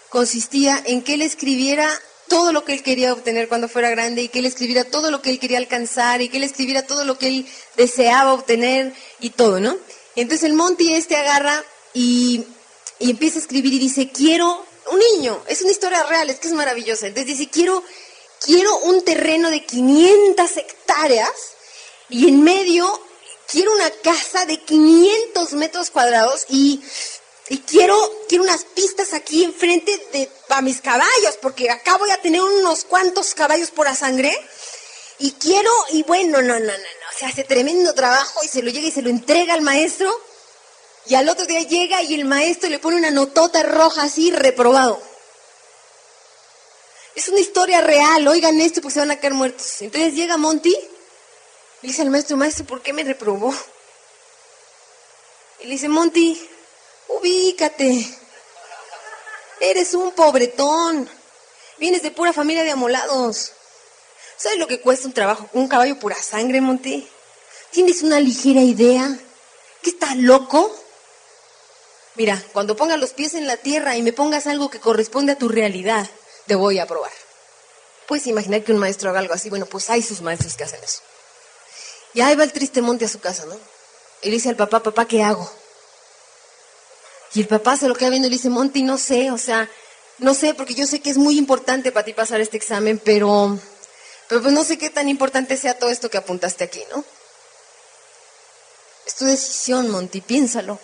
consistía 0.10 0.82
en 0.86 1.02
que 1.02 1.16
él 1.16 1.24
escribiera 1.24 1.90
todo 2.28 2.54
lo 2.54 2.64
que 2.64 2.74
él 2.74 2.84
quería 2.84 3.12
obtener 3.12 3.50
cuando 3.50 3.68
fuera 3.68 3.90
grande 3.90 4.22
y 4.22 4.30
que 4.30 4.40
él 4.40 4.46
escribiera 4.46 4.84
todo 4.84 5.10
lo 5.12 5.22
que 5.22 5.32
él 5.32 5.40
quería 5.40 5.58
alcanzar 5.58 6.22
y 6.22 6.30
que 6.30 6.38
él 6.38 6.44
escribiera 6.44 6.86
todo 6.86 7.06
lo 7.06 7.18
que 7.18 7.28
él 7.28 7.48
deseaba 7.76 8.34
obtener 8.34 8.94
y 9.20 9.32
todo, 9.32 9.60
¿no? 9.60 9.78
entonces 10.16 10.44
el 10.44 10.54
Monty 10.54 10.94
este 10.94 11.16
agarra 11.16 11.64
y, 11.94 12.44
y 13.00 13.12
empieza 13.12 13.38
a 13.38 13.42
escribir 13.42 13.74
y 13.74 13.80
dice, 13.80 14.12
quiero 14.12 14.66
un 14.92 15.00
niño, 15.00 15.42
es 15.48 15.62
una 15.62 15.72
historia 15.72 16.04
real, 16.04 16.30
es 16.30 16.40
que 16.40 16.48
es 16.48 16.54
maravillosa. 16.54 17.08
Entonces 17.08 17.38
dice, 17.38 17.50
quiero, 17.50 17.84
quiero 18.44 18.78
un 18.80 19.04
terreno 19.04 19.50
de 19.50 19.66
500 19.66 20.58
hectáreas 20.58 21.32
y 22.10 22.28
en 22.28 22.44
medio 22.44 23.07
quiero 23.50 23.74
una 23.74 23.90
casa 24.04 24.46
de 24.46 24.60
500 24.60 25.54
metros 25.54 25.90
cuadrados 25.90 26.46
y 26.50 26.82
y 27.50 27.60
quiero, 27.60 27.96
quiero 28.28 28.44
unas 28.44 28.66
pistas 28.66 29.14
aquí 29.14 29.44
enfrente 29.44 29.98
de, 30.12 30.30
para 30.48 30.62
mis 30.62 30.82
caballos, 30.82 31.38
porque 31.42 31.70
acá 31.70 31.98
voy 31.98 32.12
a 32.12 32.22
tener 32.22 32.42
unos 32.42 32.84
cuantos 32.84 33.34
caballos 33.34 33.72
por 33.72 33.86
la 33.86 33.96
sangre. 33.96 34.36
Y 35.20 35.32
quiero, 35.32 35.72
y 35.92 36.04
bueno, 36.04 36.42
no, 36.42 36.60
no, 36.60 36.60
no, 36.60 36.74
no, 36.74 37.18
se 37.18 37.26
hace 37.26 37.44
tremendo 37.44 37.94
trabajo 37.94 38.44
y 38.44 38.48
se 38.48 38.62
lo 38.62 38.70
llega 38.70 38.88
y 38.88 38.92
se 38.92 39.02
lo 39.02 39.10
entrega 39.10 39.54
al 39.54 39.62
maestro. 39.62 40.14
Y 41.08 41.16
al 41.16 41.30
otro 41.30 41.46
día 41.46 41.62
llega 41.62 42.04
y 42.04 42.16
el 42.16 42.26
maestro 42.26 42.70
le 42.70 42.80
pone 42.80 42.98
una 42.98 43.12
notota 43.12 43.64
roja 43.64 44.04
así, 44.04 44.30
reprobado. 44.30 45.02
Es 47.16 47.30
una 47.30 47.40
historia 47.40 47.82
real, 47.82 48.28
oigan 48.28 48.60
esto 48.60 48.82
porque 48.82 48.96
se 48.96 49.00
van 49.00 49.12
a 49.12 49.20
caer 49.20 49.34
muertos. 49.34 49.82
Entonces 49.82 50.14
llega 50.14 50.38
Monty 50.38 50.76
y 51.88 51.92
dice 51.92 52.02
al 52.02 52.10
maestro, 52.10 52.36
maestro, 52.36 52.66
¿por 52.66 52.82
qué 52.82 52.92
me 52.92 53.06
reprobó? 53.06 53.54
Y 55.62 55.68
le 55.68 55.72
dice, 55.72 55.88
Monty, 55.88 56.38
Ubícate. 57.08 58.06
Eres 59.62 59.94
un 59.94 60.12
pobretón. 60.12 61.10
Vienes 61.78 62.04
de 62.04 62.12
pura 62.12 62.34
familia 62.34 62.66
de 62.66 62.72
amolados. 62.72 63.54
¿Sabes 64.36 64.60
lo 64.60 64.68
que 64.68 64.82
cuesta 64.82 65.08
un 65.08 65.14
trabajo 65.14 65.50
un 65.54 65.70
caballo 65.70 65.98
pura 65.98 66.22
sangre, 66.22 66.60
Monty? 66.60 67.08
¿Tienes 67.72 68.02
una 68.02 68.20
ligera 68.20 68.60
idea? 68.60 69.18
¿Que 69.82 69.92
estás 69.92 70.18
loco? 70.18 70.76
Mira, 72.16 72.44
cuando 72.52 72.76
pongas 72.76 73.00
los 73.00 73.14
pies 73.14 73.34
en 73.34 73.48
la 73.48 73.56
tierra 73.56 73.96
y 73.96 74.02
me 74.02 74.12
pongas 74.12 74.46
algo 74.46 74.70
que 74.70 74.82
corresponde 74.82 75.32
a 75.32 75.38
tu 75.38 75.48
realidad, 75.48 76.06
te 76.48 76.56
voy 76.56 76.80
a 76.80 76.86
probar. 76.86 77.14
Puedes 78.10 78.28
imaginar 78.28 78.66
que 78.66 78.74
un 78.74 78.78
maestro 78.78 79.10
haga 79.10 79.20
algo 79.20 79.34
así. 79.34 79.50
Bueno, 79.50 79.68
pues 79.68 79.90
hay 79.90 80.02
sus 80.02 80.20
maestros 80.20 80.58
que 80.58 80.66
hacen 80.66 80.84
eso. 80.84 81.02
Y 82.18 82.22
ahí 82.22 82.36
va 82.36 82.46
el 82.46 82.52
triste 82.52 82.82
monte 82.82 83.06
a 83.06 83.08
su 83.08 83.20
casa, 83.20 83.46
¿no? 83.46 83.56
Y 84.24 84.30
le 84.30 84.38
dice 84.38 84.50
al 84.50 84.56
papá, 84.56 84.82
papá, 84.82 85.06
¿qué 85.06 85.22
hago? 85.22 85.48
Y 87.36 87.42
el 87.42 87.48
papá 87.48 87.78
se 87.78 87.88
lo 87.88 87.94
queda 87.94 88.10
viendo 88.10 88.28
y 88.28 88.32
le 88.32 88.38
dice, 88.38 88.50
Monty, 88.50 88.82
no 88.82 88.98
sé, 88.98 89.30
o 89.30 89.38
sea, 89.38 89.70
no 90.18 90.34
sé, 90.34 90.56
porque 90.56 90.74
yo 90.74 90.88
sé 90.88 91.00
que 91.00 91.12
es 91.12 91.20
muy 91.20 91.38
importante 91.38 91.92
para 91.92 92.06
ti 92.06 92.14
pasar 92.14 92.42
este 92.42 92.58
examen, 92.58 92.98
pero, 92.98 93.60
pero 94.28 94.42
pues 94.42 94.52
no 94.52 94.64
sé 94.64 94.80
qué 94.80 94.90
tan 94.90 95.10
importante 95.10 95.58
sea 95.58 95.78
todo 95.78 95.92
esto 95.92 96.10
que 96.10 96.18
apuntaste 96.18 96.64
aquí, 96.64 96.84
¿no? 96.90 97.06
Es 99.06 99.14
tu 99.14 99.26
decisión, 99.26 99.88
Monty, 99.92 100.22
piénsalo. 100.22 100.80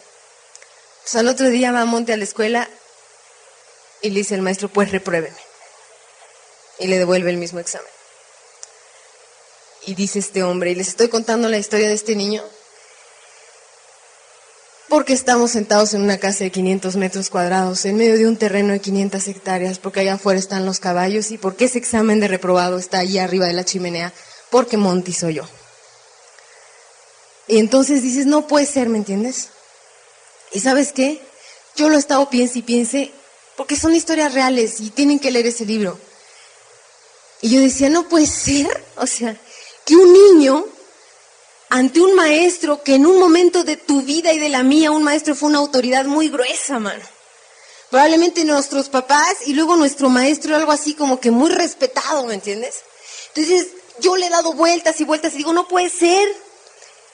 Pues 1.02 1.16
al 1.16 1.28
otro 1.28 1.50
día 1.50 1.72
va 1.72 1.84
Monty 1.86 2.12
a 2.12 2.18
la 2.18 2.26
escuela 2.26 2.70
y 4.04 4.12
le 4.12 4.20
dice 4.20 4.36
el 4.36 4.44
maestro, 4.44 4.70
pues 4.70 4.92
repruébeme. 4.92 5.42
Y 6.78 6.86
le 6.86 7.00
devuelve 7.00 7.32
el 7.32 7.38
mismo 7.38 7.60
examen. 7.60 7.90
Y 9.86 9.96
dice 9.96 10.20
este 10.20 10.44
hombre, 10.44 10.72
y 10.72 10.76
les 10.76 10.90
estoy 10.90 11.10
contando 11.10 11.50
la 11.50 11.58
historia 11.58 11.88
de 11.88 11.94
este 11.94 12.16
niño, 12.16 12.42
porque 14.88 15.14
estamos 15.14 15.52
sentados 15.52 15.94
en 15.94 16.04
una 16.04 16.20
casa 16.20 16.44
de 16.44 16.52
500 16.52 16.96
metros 16.98 17.30
cuadrados, 17.30 17.84
en 17.86 17.98
medio 17.98 18.16
de 18.16 18.28
un 18.28 18.38
terreno 18.38 18.74
de 18.74 18.80
500 18.80 19.28
hectáreas, 19.28 19.80
porque 19.80 20.02
allá 20.02 20.14
afuera 20.14 20.40
están 20.40 20.66
los 20.66 20.80
caballos 20.80 21.32
y 21.32 21.38
porque 21.38 21.66
ese 21.66 21.80
examen 21.80 22.20
de 22.20 22.28
reprobado 22.28 22.78
está 22.78 23.00
allí 23.00 23.18
arriba 23.18 23.48
de 23.48 23.54
la 23.54 23.66
chimenea, 23.66 24.14
porque 24.50 24.78
Monty 24.78 25.12
soy 25.12 25.34
yo. 25.34 25.44
Y 27.48 27.58
entonces 27.58 28.04
dices, 28.04 28.26
no 28.26 28.48
puede 28.48 28.66
ser, 28.66 28.88
¿me 28.88 29.00
entiendes? 29.00 29.50
¿Y 30.52 30.60
sabes 30.60 30.94
qué? 30.94 31.22
Yo 31.76 31.90
lo 31.90 31.96
he 31.96 32.00
estado 32.00 32.30
piense 32.30 32.60
y 32.60 32.62
piense, 32.62 33.12
porque 33.58 33.76
son 33.76 33.96
historias 33.96 34.34
reales 34.34 34.80
y 34.80 34.92
tienen 34.92 35.20
que 35.20 35.32
leer 35.32 35.48
ese 35.48 35.66
libro. 35.66 35.98
Y 37.42 37.50
yo 37.50 37.60
decía, 37.60 37.90
no 37.90 38.08
puede 38.08 38.28
ser, 38.28 38.68
o 38.96 39.08
sea, 39.08 39.36
que 39.86 39.96
un 39.96 40.14
niño 40.14 40.66
ante 41.70 42.02
un 42.02 42.14
maestro 42.14 42.84
que 42.84 42.96
en 42.96 43.06
un 43.08 43.18
momento 43.18 43.64
de 43.64 43.78
tu 43.78 44.04
vida 44.04 44.32
y 44.32 44.38
de 44.38 44.50
la 44.50 44.62
mía, 44.62 44.92
un 44.92 45.02
maestro 45.02 45.34
fue 45.34 45.50
una 45.50 45.58
autoridad 45.58 46.06
muy 46.06 46.30
gruesa, 46.30 46.78
mano. 46.78 47.04
Probablemente 47.90 48.46
nuestros 48.46 48.90
papás 48.90 49.38
y 49.48 49.54
luego 49.54 49.76
nuestro 49.76 50.10
maestro, 50.10 50.56
algo 50.56 50.72
así 50.72 50.94
como 50.94 51.20
que 51.20 51.32
muy 51.32 51.50
respetado, 51.50 52.26
¿me 52.26 52.36
entiendes? 52.36 52.82
Entonces 53.34 53.70
yo 54.00 54.16
le 54.16 54.28
he 54.28 54.30
dado 54.30 54.54
vueltas 54.54 55.02
y 55.02 55.04
vueltas 55.04 55.34
y 55.34 55.38
digo, 55.38 55.52
no 55.52 55.68
puede 55.68 55.90
ser 55.90 56.28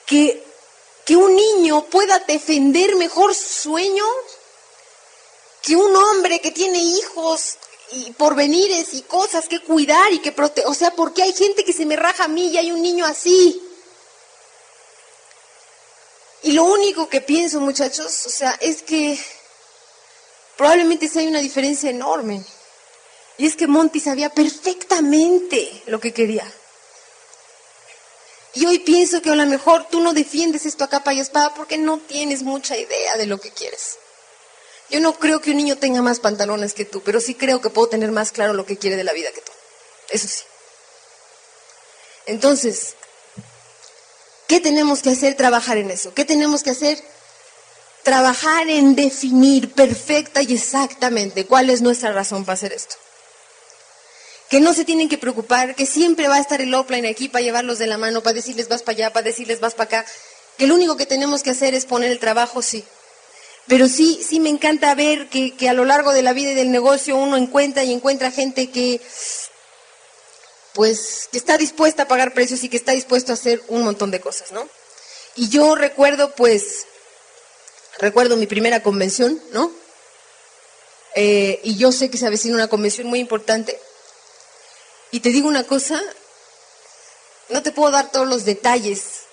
que, 0.06 0.44
que 1.06 1.16
un 1.16 1.36
niño 1.36 1.86
pueda 1.86 2.20
defender 2.20 2.98
mejor 2.98 3.34
su 3.34 3.70
sueño 3.70 4.06
que 5.62 5.76
un 5.76 5.96
hombre 5.96 6.42
que 6.42 6.52
tiene 6.52 6.80
hijos 6.80 7.58
y 7.92 8.12
porvenires 8.12 8.94
y 8.94 9.02
cosas 9.04 9.48
que 9.48 9.62
cuidar 9.62 10.12
y 10.14 10.20
que 10.20 10.32
proteger. 10.32 10.70
O 10.70 10.74
sea, 10.74 10.92
porque 10.92 11.24
hay 11.24 11.34
gente 11.34 11.64
que 11.64 11.74
se 11.74 11.86
me 11.86 11.96
raja 11.96 12.26
a 12.26 12.28
mí 12.28 12.48
y 12.48 12.58
hay 12.58 12.72
un 12.72 12.82
niño 12.82 13.06
así. 13.06 13.62
Y 16.44 16.54
lo 16.54 16.64
único 16.64 17.10
que 17.10 17.22
pienso, 17.22 17.60
muchachos, 17.60 18.26
o 18.26 18.30
sea, 18.30 18.58
es 18.62 18.82
que 18.82 19.20
probablemente 20.58 21.10
hay 21.16 21.28
una 21.28 21.40
diferencia 21.40 21.90
enorme. 21.90 22.44
Y 23.38 23.46
es 23.46 23.56
que 23.56 23.68
Monty 23.68 24.00
sabía 24.00 24.30
perfectamente 24.30 25.84
lo 25.88 26.00
que 26.00 26.14
quería. 26.14 26.50
Y 28.54 28.66
hoy 28.66 28.80
pienso 28.80 29.22
que 29.22 29.30
a 29.30 29.36
lo 29.36 29.46
mejor 29.46 29.88
tú 29.90 30.02
no 30.02 30.14
defiendes 30.14 30.66
esto 30.66 30.84
a 30.84 30.90
capa 30.90 31.14
y 31.14 31.20
espada 31.20 31.54
porque 31.54 31.78
no 31.78 32.00
tienes 32.00 32.44
mucha 32.44 32.78
idea 32.78 33.16
de 33.16 33.28
lo 33.28 33.40
que 33.40 33.52
quieres. 33.52 33.98
Yo 34.90 35.00
no 35.00 35.14
creo 35.14 35.42
que 35.42 35.52
un 35.52 35.58
niño 35.58 35.78
tenga 35.78 36.02
más 36.02 36.20
pantalones 36.20 36.74
que 36.74 36.86
tú, 36.86 37.02
pero 37.02 37.20
sí 37.20 37.36
creo 37.36 37.62
que 37.62 37.70
puedo 37.70 37.90
tener 37.90 38.12
más 38.12 38.32
claro 38.32 38.54
lo 38.54 38.66
que 38.66 38.78
quiere 38.78 38.98
de 38.98 39.04
la 39.04 39.14
vida 39.14 39.32
que 39.32 39.42
tú. 39.42 39.52
Eso 40.10 40.28
sí. 40.28 40.44
Entonces, 42.26 42.96
¿qué 44.48 44.60
tenemos 44.60 45.02
que 45.02 45.12
hacer? 45.12 45.36
Trabajar 45.36 45.78
en 45.78 45.92
eso. 45.92 46.14
¿Qué 46.14 46.26
tenemos 46.26 46.64
que 46.64 46.72
hacer? 46.72 47.00
Trabajar 48.04 48.70
en 48.70 48.96
definir 48.96 49.74
perfecta 49.74 50.42
y 50.42 50.54
exactamente 50.54 51.46
cuál 51.46 51.70
es 51.70 51.82
nuestra 51.82 52.12
razón 52.12 52.46
para 52.46 52.54
hacer 52.54 52.74
esto 52.74 52.96
que 54.50 54.60
no 54.60 54.74
se 54.74 54.84
tienen 54.84 55.10
que 55.10 55.18
preocupar, 55.18 55.76
que 55.76 55.86
siempre 55.86 56.28
va 56.28 56.38
a 56.38 56.40
estar 56.40 56.60
el 56.60 56.74
offline 56.74 57.06
aquí 57.06 57.30
para 57.30 57.44
llevarlos 57.44 57.78
de 57.78 57.86
la 57.86 57.98
mano, 57.98 58.24
para 58.24 58.34
decirles 58.34 58.68
vas 58.68 58.82
para 58.82 58.96
allá, 58.96 59.14
para 59.14 59.24
decirles 59.24 59.60
vas 59.60 59.76
para 59.76 60.00
acá, 60.00 60.12
que 60.58 60.66
lo 60.66 60.74
único 60.74 60.98
que 60.98 61.06
tenemos 61.06 61.44
que 61.44 61.52
hacer 61.52 61.76
es 61.76 61.86
poner 61.86 62.12
el 62.12 62.20
trabajo, 62.20 62.62
sí. 62.62 62.84
Pero 63.70 63.88
sí, 63.88 64.20
sí 64.28 64.40
me 64.40 64.50
encanta 64.50 64.96
ver 64.96 65.30
que, 65.30 65.56
que 65.56 65.70
a 65.70 65.74
lo 65.74 65.86
largo 65.86 66.12
de 66.12 66.24
la 66.24 66.34
vida 66.34 66.52
y 66.52 66.56
del 66.56 66.72
negocio 66.72 67.16
uno 67.16 67.38
encuentra 67.38 67.84
y 67.84 67.94
encuentra 67.94 68.32
gente 68.32 68.72
que, 68.72 69.00
pues, 70.74 71.30
que 71.32 71.38
está 71.38 71.56
dispuesta 71.56 72.04
a 72.04 72.08
pagar 72.08 72.34
precios 72.34 72.64
y 72.64 72.70
que 72.70 72.78
está 72.78 72.94
dispuesto 72.94 73.32
a 73.32 73.36
hacer 73.36 73.62
un 73.68 73.84
montón 73.84 74.10
de 74.10 74.20
cosas, 74.20 74.52
¿no? 74.52 74.68
Y 75.36 75.50
yo 75.50 75.76
recuerdo, 75.76 76.34
pues, 76.34 76.88
recuerdo 78.00 78.38
mi 78.38 78.48
primera 78.48 78.82
convención, 78.82 79.40
¿no? 79.52 79.72
Eh, 81.14 81.62
y 81.64 81.78
yo 81.78 81.92
sé 81.92 82.10
que 82.10 82.18
se 82.18 82.26
avecina 82.26 82.56
una 82.56 82.70
convención 82.70 83.06
muy 83.06 83.20
importante. 83.20 83.80
Y 85.12 85.20
te 85.20 85.30
digo 85.30 85.48
una 85.48 85.66
cosa, 85.66 86.02
no 87.50 87.62
te 87.62 87.72
puedo 87.72 87.92
dar 87.92 88.12
todos 88.12 88.28
los 88.28 88.46
detalles, 88.46 89.29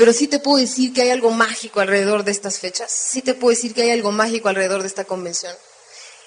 pero 0.00 0.14
sí 0.14 0.28
te 0.28 0.38
puedo 0.38 0.56
decir 0.56 0.94
que 0.94 1.02
hay 1.02 1.10
algo 1.10 1.30
mágico 1.30 1.78
alrededor 1.78 2.24
de 2.24 2.30
estas 2.30 2.58
fechas, 2.58 2.90
sí 2.90 3.20
te 3.20 3.34
puedo 3.34 3.50
decir 3.50 3.74
que 3.74 3.82
hay 3.82 3.90
algo 3.90 4.12
mágico 4.12 4.48
alrededor 4.48 4.80
de 4.80 4.88
esta 4.88 5.04
convención. 5.04 5.54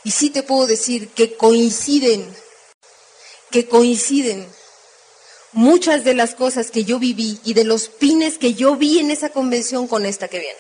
Y 0.03 0.11
sí 0.11 0.29
te 0.29 0.43
puedo 0.43 0.67
decir 0.67 1.09
que 1.09 1.35
coinciden, 1.37 2.23
que 3.49 3.67
coinciden 3.67 4.47
muchas 5.53 6.03
de 6.03 6.13
las 6.13 6.35
cosas 6.35 6.69
que 6.69 6.83
yo 6.83 6.99
viví 6.99 7.39
y 7.45 7.55
de 7.55 7.63
los 7.63 7.87
pines 7.87 8.37
que 8.37 8.53
yo 8.53 8.75
vi 8.75 8.99
en 8.99 9.09
esa 9.09 9.29
convención 9.29 9.87
con 9.87 10.05
esta 10.05 10.27
que 10.27 10.37
viene. 10.37 10.59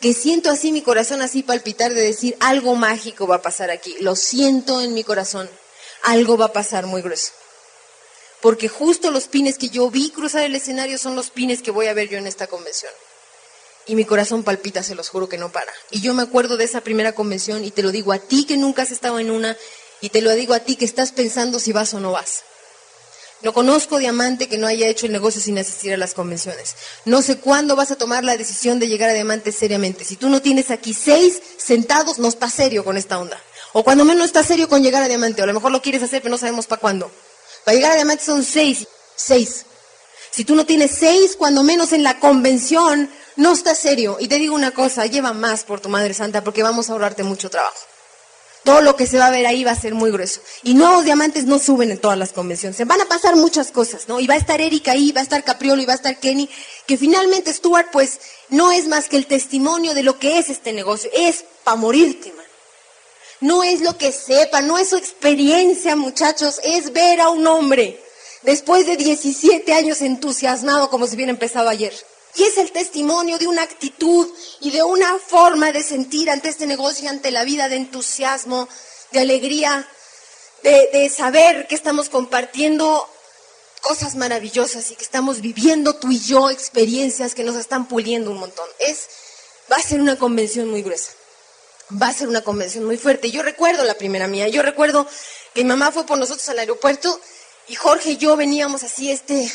Que 0.00 0.14
siento 0.14 0.50
así 0.50 0.72
mi 0.72 0.80
corazón 0.80 1.20
así 1.20 1.42
palpitar 1.42 1.92
de 1.92 2.00
decir 2.00 2.38
algo 2.40 2.74
mágico 2.74 3.26
va 3.26 3.36
a 3.36 3.42
pasar 3.42 3.70
aquí. 3.70 3.94
Lo 4.00 4.16
siento 4.16 4.80
en 4.80 4.94
mi 4.94 5.04
corazón 5.04 5.46
algo 6.04 6.38
va 6.38 6.46
a 6.46 6.52
pasar 6.54 6.86
muy 6.86 7.02
grueso. 7.02 7.32
Porque 8.46 8.68
justo 8.68 9.10
los 9.10 9.26
pines 9.26 9.58
que 9.58 9.70
yo 9.70 9.90
vi 9.90 10.10
cruzar 10.10 10.44
el 10.44 10.54
escenario 10.54 10.98
son 10.98 11.16
los 11.16 11.30
pines 11.30 11.62
que 11.62 11.72
voy 11.72 11.88
a 11.88 11.94
ver 11.94 12.08
yo 12.08 12.16
en 12.16 12.28
esta 12.28 12.46
convención. 12.46 12.92
Y 13.88 13.96
mi 13.96 14.04
corazón 14.04 14.44
palpita, 14.44 14.84
se 14.84 14.94
los 14.94 15.08
juro 15.08 15.28
que 15.28 15.36
no 15.36 15.50
para. 15.50 15.72
Y 15.90 16.00
yo 16.00 16.14
me 16.14 16.22
acuerdo 16.22 16.56
de 16.56 16.62
esa 16.62 16.80
primera 16.80 17.12
convención 17.12 17.64
y 17.64 17.72
te 17.72 17.82
lo 17.82 17.90
digo 17.90 18.12
a 18.12 18.20
ti 18.20 18.44
que 18.44 18.56
nunca 18.56 18.82
has 18.82 18.92
estado 18.92 19.18
en 19.18 19.32
una 19.32 19.56
y 20.00 20.10
te 20.10 20.20
lo 20.20 20.32
digo 20.32 20.54
a 20.54 20.60
ti 20.60 20.76
que 20.76 20.84
estás 20.84 21.10
pensando 21.10 21.58
si 21.58 21.72
vas 21.72 21.92
o 21.94 21.98
no 21.98 22.12
vas. 22.12 22.44
No 23.42 23.52
conozco 23.52 23.98
diamante 23.98 24.48
que 24.48 24.58
no 24.58 24.68
haya 24.68 24.86
hecho 24.86 25.06
el 25.06 25.12
negocio 25.12 25.42
sin 25.42 25.58
asistir 25.58 25.92
a 25.92 25.96
las 25.96 26.14
convenciones. 26.14 26.76
No 27.04 27.22
sé 27.22 27.38
cuándo 27.38 27.74
vas 27.74 27.90
a 27.90 27.98
tomar 27.98 28.22
la 28.22 28.36
decisión 28.36 28.78
de 28.78 28.86
llegar 28.86 29.10
a 29.10 29.14
diamante 29.14 29.50
seriamente. 29.50 30.04
Si 30.04 30.14
tú 30.14 30.28
no 30.28 30.40
tienes 30.40 30.70
aquí 30.70 30.94
seis 30.94 31.42
sentados, 31.56 32.20
no 32.20 32.28
estás 32.28 32.54
serio 32.54 32.84
con 32.84 32.96
esta 32.96 33.18
onda. 33.18 33.42
O 33.72 33.82
cuando 33.82 34.04
menos 34.04 34.26
está 34.26 34.44
serio 34.44 34.68
con 34.68 34.84
llegar 34.84 35.02
a 35.02 35.08
diamante. 35.08 35.40
O 35.40 35.44
a 35.44 35.48
lo 35.48 35.54
mejor 35.54 35.72
lo 35.72 35.82
quieres 35.82 36.04
hacer, 36.04 36.22
pero 36.22 36.30
no 36.30 36.38
sabemos 36.38 36.68
para 36.68 36.80
cuándo. 36.80 37.10
Para 37.66 37.74
llegar 37.74 37.90
a 37.90 37.96
diamante 37.96 38.24
son 38.24 38.44
seis. 38.44 38.86
Seis. 39.16 39.66
Si 40.30 40.44
tú 40.44 40.54
no 40.54 40.64
tienes 40.64 40.92
seis, 40.92 41.34
cuando 41.36 41.64
menos 41.64 41.92
en 41.92 42.04
la 42.04 42.20
convención, 42.20 43.10
no 43.34 43.52
está 43.54 43.74
serio. 43.74 44.18
Y 44.20 44.28
te 44.28 44.38
digo 44.38 44.54
una 44.54 44.70
cosa, 44.70 45.04
lleva 45.06 45.32
más 45.32 45.64
por 45.64 45.80
tu 45.80 45.88
Madre 45.88 46.14
Santa 46.14 46.44
porque 46.44 46.62
vamos 46.62 46.88
a 46.88 46.92
ahorrarte 46.92 47.24
mucho 47.24 47.50
trabajo. 47.50 47.74
Todo 48.62 48.82
lo 48.82 48.94
que 48.94 49.08
se 49.08 49.18
va 49.18 49.26
a 49.26 49.30
ver 49.30 49.46
ahí 49.48 49.64
va 49.64 49.72
a 49.72 49.80
ser 49.80 49.94
muy 49.94 50.12
grueso. 50.12 50.40
Y 50.62 50.74
nuevos 50.74 51.04
diamantes 51.04 51.46
no 51.46 51.58
suben 51.58 51.90
en 51.90 51.98
todas 51.98 52.16
las 52.16 52.32
convenciones. 52.32 52.76
Se 52.76 52.84
van 52.84 53.00
a 53.00 53.06
pasar 53.06 53.34
muchas 53.34 53.72
cosas, 53.72 54.06
¿no? 54.06 54.20
Y 54.20 54.28
va 54.28 54.34
a 54.34 54.38
estar 54.38 54.60
Erika 54.60 54.92
ahí, 54.92 55.10
va 55.10 55.22
a 55.22 55.24
estar 55.24 55.42
Capriolo 55.42 55.82
y 55.82 55.86
va 55.86 55.94
a 55.94 55.96
estar 55.96 56.20
Kenny, 56.20 56.48
que 56.86 56.96
finalmente 56.96 57.52
Stuart, 57.52 57.88
pues, 57.90 58.20
no 58.48 58.70
es 58.70 58.86
más 58.86 59.08
que 59.08 59.16
el 59.16 59.26
testimonio 59.26 59.92
de 59.92 60.04
lo 60.04 60.20
que 60.20 60.38
es 60.38 60.50
este 60.50 60.72
negocio. 60.72 61.10
Es 61.12 61.44
para 61.64 61.76
morirte, 61.76 62.32
man. 62.32 62.45
No 63.40 63.62
es 63.62 63.82
lo 63.82 63.98
que 63.98 64.12
sepa, 64.12 64.62
no 64.62 64.78
es 64.78 64.88
su 64.88 64.96
experiencia, 64.96 65.94
muchachos, 65.94 66.60
es 66.64 66.92
ver 66.92 67.20
a 67.20 67.28
un 67.28 67.46
hombre 67.46 68.02
después 68.42 68.86
de 68.86 68.96
17 68.96 69.72
años 69.74 70.00
entusiasmado 70.00 70.88
como 70.88 71.06
si 71.06 71.16
hubiera 71.16 71.32
empezado 71.32 71.68
ayer. 71.68 71.92
Y 72.36 72.44
es 72.44 72.56
el 72.58 72.72
testimonio 72.72 73.38
de 73.38 73.46
una 73.46 73.62
actitud 73.62 74.28
y 74.60 74.70
de 74.70 74.82
una 74.82 75.18
forma 75.18 75.72
de 75.72 75.82
sentir 75.82 76.30
ante 76.30 76.48
este 76.48 76.66
negocio 76.66 77.04
y 77.04 77.08
ante 77.08 77.30
la 77.30 77.44
vida 77.44 77.68
de 77.68 77.76
entusiasmo, 77.76 78.68
de 79.12 79.20
alegría, 79.20 79.86
de, 80.62 80.88
de 80.92 81.08
saber 81.10 81.66
que 81.66 81.74
estamos 81.74 82.08
compartiendo 82.08 83.06
cosas 83.82 84.16
maravillosas 84.16 84.90
y 84.90 84.96
que 84.96 85.04
estamos 85.04 85.40
viviendo 85.40 85.96
tú 85.96 86.10
y 86.10 86.20
yo 86.20 86.50
experiencias 86.50 87.34
que 87.34 87.44
nos 87.44 87.56
están 87.56 87.86
puliendo 87.86 88.30
un 88.30 88.38
montón. 88.38 88.68
Es, 88.78 89.08
va 89.70 89.76
a 89.76 89.82
ser 89.82 90.00
una 90.00 90.18
convención 90.18 90.68
muy 90.68 90.82
gruesa 90.82 91.12
va 91.90 92.08
a 92.08 92.12
ser 92.12 92.28
una 92.28 92.42
convención 92.42 92.84
muy 92.84 92.96
fuerte. 92.96 93.30
Yo 93.30 93.42
recuerdo 93.42 93.84
la 93.84 93.94
primera 93.94 94.26
mía, 94.26 94.48
yo 94.48 94.62
recuerdo 94.62 95.06
que 95.54 95.62
mi 95.62 95.68
mamá 95.68 95.92
fue 95.92 96.04
por 96.04 96.18
nosotros 96.18 96.48
al 96.48 96.58
aeropuerto 96.58 97.20
y 97.68 97.74
Jorge 97.74 98.12
y 98.12 98.16
yo 98.16 98.36
veníamos 98.36 98.82
así, 98.82 99.10
este, 99.10 99.50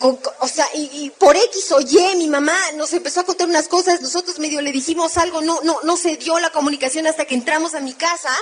o 0.00 0.48
sea, 0.48 0.68
y, 0.74 1.10
por 1.10 1.36
X 1.36 1.72
o 1.72 1.80
Y 1.80 2.16
mi 2.16 2.26
mamá 2.26 2.56
nos 2.74 2.92
empezó 2.92 3.20
a 3.20 3.24
contar 3.24 3.48
unas 3.48 3.68
cosas, 3.68 4.00
nosotros 4.00 4.38
medio 4.38 4.60
le 4.60 4.72
dijimos 4.72 5.16
algo, 5.16 5.40
no, 5.40 5.60
no, 5.62 5.80
no 5.84 5.96
se 5.96 6.16
dio 6.16 6.38
la 6.40 6.50
comunicación 6.50 7.06
hasta 7.06 7.24
que 7.24 7.34
entramos 7.34 7.74
a 7.74 7.80
mi 7.80 7.94
casa, 7.94 8.36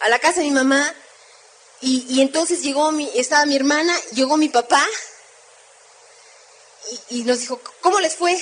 a 0.00 0.08
la 0.08 0.18
casa 0.18 0.40
de 0.40 0.46
mi 0.46 0.52
mamá, 0.52 0.94
y, 1.80 2.20
entonces 2.20 2.62
llegó 2.62 2.92
mi, 2.92 3.10
estaba 3.14 3.44
mi 3.44 3.56
hermana, 3.56 3.92
llegó 4.12 4.36
mi 4.36 4.48
papá, 4.48 4.86
y, 7.08 7.20
y 7.20 7.24
nos 7.24 7.40
dijo, 7.40 7.60
¿cómo 7.80 7.98
les 8.00 8.14
fue? 8.14 8.40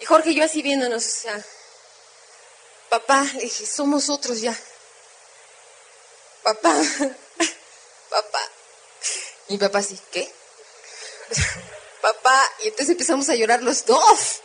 Y 0.00 0.04
Jorge 0.06 0.30
y 0.30 0.34
yo 0.34 0.44
así 0.44 0.62
viéndonos, 0.62 1.04
o 1.04 1.08
sea, 1.08 1.44
papá, 2.94 3.26
le 3.34 3.40
dije, 3.40 3.66
somos 3.66 4.08
otros 4.08 4.40
ya. 4.40 4.56
Papá, 6.44 6.72
papá. 8.10 8.40
Mi 9.48 9.58
papá 9.58 9.78
así, 9.78 9.98
¿qué? 10.12 10.32
papá, 12.02 12.50
y 12.62 12.68
entonces 12.68 12.90
empezamos 12.90 13.28
a 13.28 13.34
llorar 13.34 13.62
los 13.62 13.84
dos. 13.84 14.42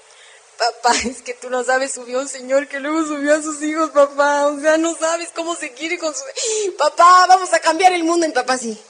Papá, 0.58 0.94
es 1.06 1.22
que 1.22 1.36
tú 1.36 1.50
no 1.52 1.64
sabes, 1.64 1.94
subió 1.94 2.20
un 2.20 2.28
señor 2.28 2.68
que 2.68 2.80
luego 2.80 3.06
subió 3.06 3.36
a 3.36 3.42
sus 3.42 3.62
hijos, 3.62 3.92
papá. 3.92 4.48
O 4.48 4.60
sea, 4.60 4.78
no 4.78 4.96
sabes 4.96 5.30
cómo 5.36 5.56
se 5.56 5.74
quiere 5.74 6.00
con 6.00 6.14
su... 6.16 6.24
Papá, 6.78 7.28
vamos 7.28 7.54
a 7.54 7.60
cambiar 7.60 7.94
el 7.94 8.04
mundo. 8.04 8.26
Y 8.26 8.32
papá 8.32 8.58
sí. 8.58 8.82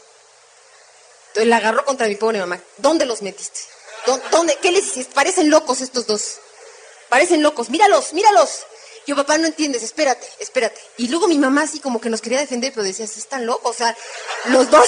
Entonces 1.27 1.47
la 1.47 1.57
agarró 1.57 1.83
contra 1.85 2.07
mi 2.07 2.15
pobre 2.15 2.39
mamá. 2.39 2.61
¿Dónde 2.77 3.05
los 3.05 3.21
metiste? 3.21 3.59
¿Dónde? 4.31 4.57
¿Qué 4.61 4.71
les 4.71 4.85
hiciste? 4.85 5.13
Parecen 5.13 5.49
locos 5.49 5.81
estos 5.81 6.07
dos. 6.07 6.37
Parecen 7.09 7.43
locos. 7.43 7.69
Míralos, 7.69 8.13
míralos. 8.13 8.65
Yo, 9.07 9.15
papá, 9.15 9.37
no 9.37 9.47
entiendes, 9.47 9.83
espérate, 9.83 10.27
espérate. 10.39 10.79
Y 10.97 11.07
luego 11.07 11.27
mi 11.27 11.37
mamá 11.37 11.63
así 11.63 11.79
como 11.79 11.99
que 11.99 12.09
nos 12.09 12.21
quería 12.21 12.39
defender, 12.39 12.71
pero 12.73 12.83
decía, 12.83 13.05
están 13.05 13.45
locos. 13.45 13.71
O 13.71 13.77
sea, 13.77 13.95
los 14.45 14.69
dos, 14.69 14.87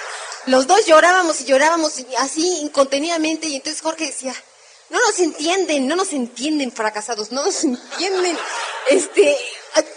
los 0.46 0.66
dos 0.66 0.86
llorábamos 0.86 1.40
y 1.40 1.44
llorábamos 1.44 1.94
así 2.18 2.58
incontenidamente. 2.62 3.48
Y 3.48 3.56
entonces 3.56 3.82
Jorge 3.82 4.06
decía, 4.06 4.34
no 4.90 4.98
nos 5.00 5.18
entienden, 5.20 5.88
no 5.88 5.96
nos 5.96 6.12
entienden, 6.12 6.70
fracasados, 6.70 7.32
no 7.32 7.44
nos 7.44 7.64
entienden. 7.64 8.36
Este, 8.90 9.36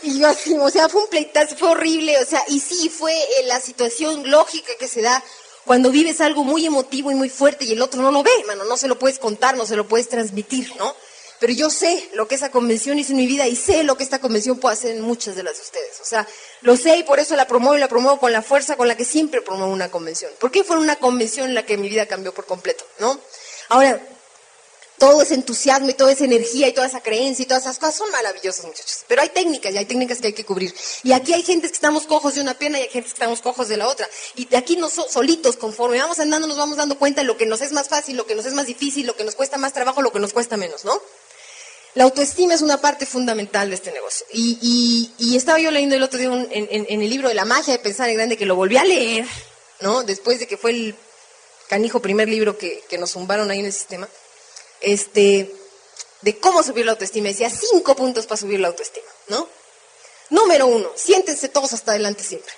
y 0.04 0.20
yo 0.20 0.28
así, 0.28 0.56
o 0.58 0.70
sea, 0.70 0.88
fue 0.88 1.02
un 1.02 1.10
pleitazo, 1.10 1.56
fue 1.58 1.70
horrible, 1.70 2.18
o 2.20 2.26
sea, 2.26 2.42
y 2.48 2.60
sí, 2.60 2.90
fue 2.90 3.14
eh, 3.14 3.44
la 3.46 3.60
situación 3.60 4.30
lógica 4.30 4.72
que 4.80 4.88
se 4.88 5.02
da 5.02 5.22
cuando 5.66 5.90
vives 5.90 6.22
algo 6.22 6.44
muy 6.44 6.66
emotivo 6.66 7.12
y 7.12 7.16
muy 7.16 7.30
fuerte 7.30 7.66
y 7.66 7.74
el 7.74 7.82
otro 7.82 8.02
no 8.02 8.12
lo 8.12 8.24
ve, 8.24 8.32
mano, 8.48 8.64
no 8.66 8.78
se 8.78 8.88
lo 8.88 8.98
puedes 9.00 9.20
contar, 9.20 9.58
no 9.58 9.66
se 9.66 9.76
lo 9.76 9.88
puedes 9.88 10.08
transmitir, 10.08 10.72
¿no? 10.78 10.96
Pero 11.46 11.60
yo 11.60 11.70
sé 11.70 12.10
lo 12.14 12.28
que 12.28 12.34
esa 12.34 12.50
convención 12.50 12.98
hizo 12.98 13.12
en 13.12 13.18
mi 13.18 13.28
vida 13.28 13.48
y 13.48 13.56
sé 13.56 13.84
lo 13.84 13.96
que 13.96 14.04
esta 14.04 14.18
convención 14.18 14.58
puede 14.58 14.74
hacer 14.74 14.96
en 14.96 15.02
muchas 15.02 15.36
de 15.36 15.44
las 15.44 15.56
de 15.58 15.62
ustedes. 15.62 16.00
O 16.02 16.04
sea, 16.04 16.28
lo 16.62 16.76
sé 16.76 16.98
y 16.98 17.04
por 17.04 17.20
eso 17.20 17.36
la 17.36 17.46
promuevo 17.46 17.78
y 17.78 17.80
la 17.80 17.88
promuevo 17.88 18.20
con 18.20 18.32
la 18.32 18.42
fuerza 18.42 18.76
con 18.76 18.88
la 18.88 18.98
que 18.98 19.06
siempre 19.06 19.44
promuevo 19.44 19.72
una 19.72 19.92
convención. 19.92 20.32
¿Por 20.40 20.50
qué 20.50 20.64
fue 20.64 20.80
una 20.80 20.96
convención 20.96 21.50
en 21.50 21.54
la 21.54 21.64
que 21.64 21.78
mi 21.78 21.88
vida 21.88 22.08
cambió 22.08 22.34
por 22.34 22.48
completo? 22.48 22.84
¿No? 22.98 23.20
Ahora, 23.70 24.02
todo 24.98 25.22
ese 25.22 25.36
entusiasmo 25.36 25.88
y 25.88 25.94
toda 25.94 26.14
esa 26.14 26.26
energía 26.26 26.68
y 26.68 26.74
toda 26.74 26.88
esa 26.88 27.02
creencia 27.02 27.44
y 27.44 27.46
todas 27.46 27.62
esas 27.62 27.78
cosas 27.78 27.94
son 27.94 28.10
maravillosas, 28.10 28.66
muchachos. 28.66 29.06
Pero 29.08 29.22
hay 29.22 29.30
técnicas 29.30 29.72
y 29.72 29.78
hay 29.78 29.86
técnicas 29.86 30.22
que 30.22 30.28
hay 30.28 30.34
que 30.34 30.46
cubrir. 30.46 30.74
Y 31.04 31.12
aquí 31.12 31.32
hay 31.32 31.44
gente 31.44 31.68
que 31.68 31.76
estamos 31.76 32.08
cojos 32.08 32.34
de 32.34 32.42
una 32.42 32.56
pierna 32.56 32.80
y 32.80 32.82
hay 32.82 32.90
gente 32.90 33.10
que 33.10 33.14
estamos 33.14 33.42
cojos 33.42 33.68
de 33.68 33.78
la 33.78 33.88
otra. 33.88 34.10
Y 34.34 34.46
de 34.46 34.58
aquí 34.58 34.78
nos 34.78 34.94
solitos, 34.94 35.58
conforme 35.58 36.00
vamos 36.00 36.18
andando, 36.18 36.48
nos 36.48 36.58
vamos 36.58 36.78
dando 36.78 36.98
cuenta 36.98 37.22
de 37.22 37.28
lo 37.28 37.38
que 37.38 37.46
nos 37.46 37.62
es 37.62 37.72
más 37.72 37.88
fácil, 37.88 38.18
lo 38.18 38.26
que 38.26 38.34
nos 38.34 38.48
es 38.48 38.54
más 38.56 38.66
difícil, 38.66 39.06
lo 39.06 39.16
que 39.16 39.24
nos 39.24 39.36
cuesta 39.36 39.60
más 39.60 39.74
trabajo, 39.74 40.02
lo 40.02 40.12
que 40.12 40.20
nos 40.20 40.34
cuesta 40.34 40.58
menos, 40.58 40.86
¿no? 40.86 41.00
La 41.96 42.04
autoestima 42.04 42.54
es 42.54 42.62
una 42.62 42.80
parte 42.82 43.06
fundamental 43.06 43.70
de 43.70 43.76
este 43.76 43.92
negocio. 43.92 44.26
Y, 44.32 45.36
estaba 45.36 45.60
yo 45.60 45.72
leyendo 45.72 45.96
el 45.96 46.04
otro 46.04 46.20
día 46.20 46.30
en, 46.30 47.02
el 47.02 47.10
libro 47.10 47.30
de 47.30 47.36
la 47.36 47.46
magia 47.46 47.74
de 47.74 47.80
pensar 47.80 48.10
en 48.10 48.18
grande, 48.18 48.38
que 48.38 48.46
lo 48.46 48.56
volví 48.56 48.78
a 48.78 48.84
leer, 48.84 49.26
¿no? 49.80 50.04
Después 50.04 50.40
de 50.40 50.48
que 50.48 50.58
fue 50.58 50.72
el 50.72 50.96
canijo 51.70 52.02
primer 52.02 52.28
libro 52.28 52.58
que, 52.58 52.84
que 52.90 52.98
nos 52.98 53.12
zumbaron 53.12 53.50
ahí 53.50 53.60
en 53.60 53.66
el 53.66 53.74
sistema, 53.74 54.08
este, 54.82 55.52
de 56.22 56.38
cómo 56.40 56.64
subir 56.64 56.86
la 56.86 56.92
autoestima. 56.92 57.30
Decía 57.30 57.50
cinco 57.50 57.96
puntos 57.96 58.26
para 58.26 58.38
subir 58.38 58.60
la 58.60 58.68
autoestima, 58.68 59.08
¿no? 59.28 59.48
Número 60.30 60.68
uno, 60.68 60.92
siéntense 60.96 61.48
todos 61.48 61.72
hasta 61.72 61.92
adelante 61.92 62.24
siempre. 62.24 62.54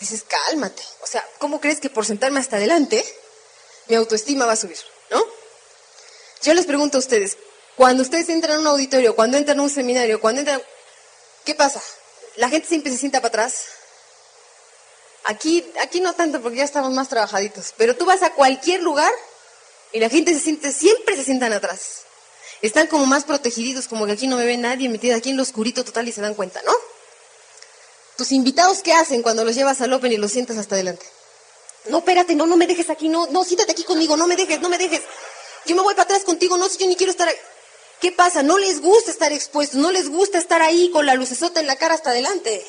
Dices, 0.00 0.24
cálmate. 0.24 0.82
O 1.02 1.06
sea, 1.06 1.26
¿cómo 1.38 1.60
crees 1.60 1.80
que 1.80 1.88
por 1.88 2.04
sentarme 2.04 2.40
hasta 2.40 2.56
adelante 2.56 3.04
mi 3.88 3.96
autoestima 3.96 4.44
va 4.44 4.52
a 4.52 4.56
subir? 4.56 4.78
¿No? 5.10 5.24
Yo 6.42 6.52
les 6.54 6.66
pregunto 6.66 6.98
a 6.98 7.00
ustedes, 7.00 7.38
cuando 7.76 8.02
ustedes 8.02 8.28
entran 8.28 8.56
a 8.56 8.60
un 8.60 8.66
auditorio, 8.66 9.16
cuando 9.16 9.36
entran 9.36 9.58
a 9.58 9.62
un 9.62 9.70
seminario, 9.70 10.20
cuando 10.20 10.40
entran... 10.40 10.62
¿Qué 11.44 11.54
pasa? 11.54 11.82
La 12.36 12.48
gente 12.48 12.68
siempre 12.68 12.92
se 12.92 12.98
sienta 12.98 13.20
para 13.20 13.28
atrás. 13.28 13.64
Aquí, 15.24 15.64
aquí 15.80 16.00
no 16.00 16.14
tanto 16.14 16.40
porque 16.40 16.58
ya 16.58 16.64
estamos 16.64 16.92
más 16.92 17.08
trabajaditos, 17.08 17.74
pero 17.76 17.96
tú 17.96 18.04
vas 18.04 18.22
a 18.22 18.30
cualquier 18.30 18.82
lugar 18.82 19.12
y 19.92 20.00
la 20.00 20.08
gente 20.08 20.34
se 20.34 20.40
siente, 20.40 20.72
siempre 20.72 21.16
se 21.16 21.24
sientan 21.24 21.52
atrás. 21.52 22.02
Están 22.60 22.86
como 22.86 23.06
más 23.06 23.24
protegidos, 23.24 23.88
como 23.88 24.06
que 24.06 24.12
aquí 24.12 24.26
no 24.26 24.36
me 24.36 24.44
ve 24.44 24.56
nadie 24.56 24.88
metido 24.88 25.16
aquí 25.16 25.30
en 25.30 25.36
lo 25.36 25.42
oscurito 25.42 25.84
total 25.84 26.08
y 26.08 26.12
se 26.12 26.20
dan 26.20 26.34
cuenta, 26.34 26.60
¿no? 26.62 26.72
Tus 28.16 28.32
invitados, 28.32 28.82
¿qué 28.82 28.92
hacen 28.92 29.22
cuando 29.22 29.44
los 29.44 29.54
llevas 29.54 29.80
al 29.80 29.92
Open 29.92 30.12
y 30.12 30.16
los 30.16 30.32
sientas 30.32 30.58
hasta 30.58 30.74
adelante? 30.74 31.06
No, 31.86 31.98
espérate, 31.98 32.34
no, 32.34 32.46
no 32.46 32.56
me 32.56 32.66
dejes 32.66 32.90
aquí, 32.90 33.08
no, 33.08 33.26
no, 33.26 33.42
siéntate 33.44 33.72
aquí 33.72 33.84
conmigo, 33.84 34.16
no 34.16 34.26
me 34.26 34.36
dejes, 34.36 34.60
no 34.60 34.68
me 34.68 34.78
dejes. 34.78 35.02
Yo 35.66 35.74
me 35.74 35.82
voy 35.82 35.94
para 35.94 36.04
atrás 36.04 36.22
contigo, 36.22 36.56
no, 36.56 36.68
si 36.68 36.78
yo 36.78 36.86
ni 36.86 36.96
quiero 36.96 37.10
estar 37.10 37.28
ahí. 37.28 37.34
¿Qué 38.02 38.10
pasa? 38.10 38.42
No 38.42 38.58
les 38.58 38.80
gusta 38.80 39.12
estar 39.12 39.32
expuestos, 39.32 39.78
no 39.80 39.92
les 39.92 40.08
gusta 40.08 40.36
estar 40.36 40.60
ahí 40.60 40.90
con 40.90 41.06
la 41.06 41.14
lucesota 41.14 41.60
en 41.60 41.68
la 41.68 41.76
cara 41.76 41.94
hasta 41.94 42.10
adelante. 42.10 42.66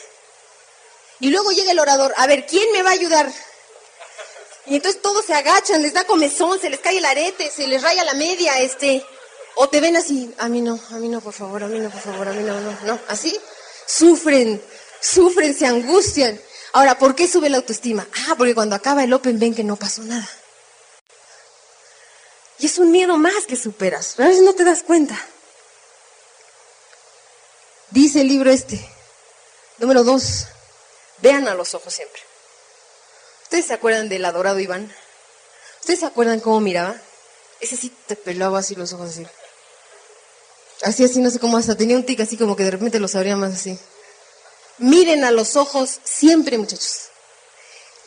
Y 1.19 1.31
luego 1.31 1.51
llega 1.51 1.71
el 1.71 1.79
orador, 1.79 2.13
a 2.17 2.27
ver, 2.27 2.45
¿quién 2.45 2.71
me 2.71 2.84
va 2.84 2.91
a 2.91 2.93
ayudar? 2.93 3.34
Y 4.67 4.75
entonces 4.75 5.01
todos 5.01 5.25
se 5.25 5.34
agachan, 5.34 5.81
les 5.81 5.93
da 5.93 6.03
comezón, 6.03 6.59
se 6.61 6.69
les 6.69 6.79
cae 6.79 6.99
el 6.99 7.05
arete, 7.05 7.49
se 7.49 7.65
les 7.65 7.81
raya 7.81 8.03
la 8.03 8.13
media, 8.13 8.59
este, 8.59 9.03
o 9.55 9.67
te 9.67 9.81
ven 9.81 9.97
así, 9.97 10.31
a 10.38 10.47
mí 10.49 10.61
no, 10.61 10.79
a 10.91 10.97
mí 10.97 11.09
no, 11.09 11.19
por 11.19 11.34
favor, 11.34 11.63
a 11.63 11.67
mí 11.67 11.79
no, 11.79 11.89
por 11.89 12.01
favor, 12.01 12.27
a 12.27 12.34
mí 12.34 12.43
no, 12.43 12.61
no, 12.61 12.77
no, 12.84 12.99
así, 13.07 13.36
sufren, 13.88 14.61
sufren, 15.01 15.55
se 15.57 15.65
angustian. 15.65 16.39
Ahora, 16.73 16.99
¿por 16.99 17.15
qué 17.15 17.27
sube 17.27 17.49
la 17.49 17.57
autoestima? 17.57 18.07
Ah, 18.27 18.36
porque 18.38 18.53
cuando 18.53 18.75
acaba 18.75 19.03
el 19.03 19.11
Open 19.13 19.39
ven 19.39 19.55
que 19.55 19.63
no 19.63 19.77
pasó 19.77 20.03
nada. 20.03 20.29
Y 22.64 22.68
es 22.68 22.78
un 22.78 22.91
miedo 22.91 23.18
más 23.18 23.45
que 23.45 23.57
superas, 23.57 24.18
a 24.18 24.26
veces 24.26 24.41
no 24.41 24.53
te 24.53 24.64
das 24.64 24.84
cuenta. 24.84 25.20
Dice 27.89 28.22
el 28.22 28.30
libro 28.30 28.51
este, 28.51 28.80
número 29.80 30.05
dos, 30.05 30.45
vean 31.18 31.49
a 31.49 31.55
los 31.55 31.74
ojos 31.74 31.93
siempre. 31.93 32.22
¿Ustedes 33.43 33.66
se 33.66 33.74
acuerdan 33.74 34.07
del 34.07 34.24
adorado 34.24 34.61
Iván? 34.61 34.89
¿Ustedes 35.82 35.99
se 35.99 36.05
acuerdan 36.05 36.39
cómo 36.39 36.61
miraba? 36.61 36.95
Ese 37.59 37.76
sí 37.76 37.93
te 38.07 38.16
pelaba 38.16 38.59
así 38.59 38.76
los 38.76 38.93
ojos 38.93 39.09
así. 39.09 39.28
Así, 40.84 41.03
así, 41.03 41.20
no 41.20 41.32
sé 41.32 41.39
cómo 41.39 41.57
hasta 41.57 41.76
tenía 41.76 41.97
un 41.97 42.05
tic 42.05 42.22
así 42.22 42.38
como 42.38 42.55
que 42.55 42.64
de 42.64 42.72
repente 42.72 42.97
los 43.01 43.14
abría 43.16 43.36
más 43.36 43.55
así. 43.55 43.78
Miren 44.78 45.26
a 45.26 45.32
los 45.32 45.57
ojos 45.57 45.99
siempre, 46.05 46.57
muchachos. 46.57 47.09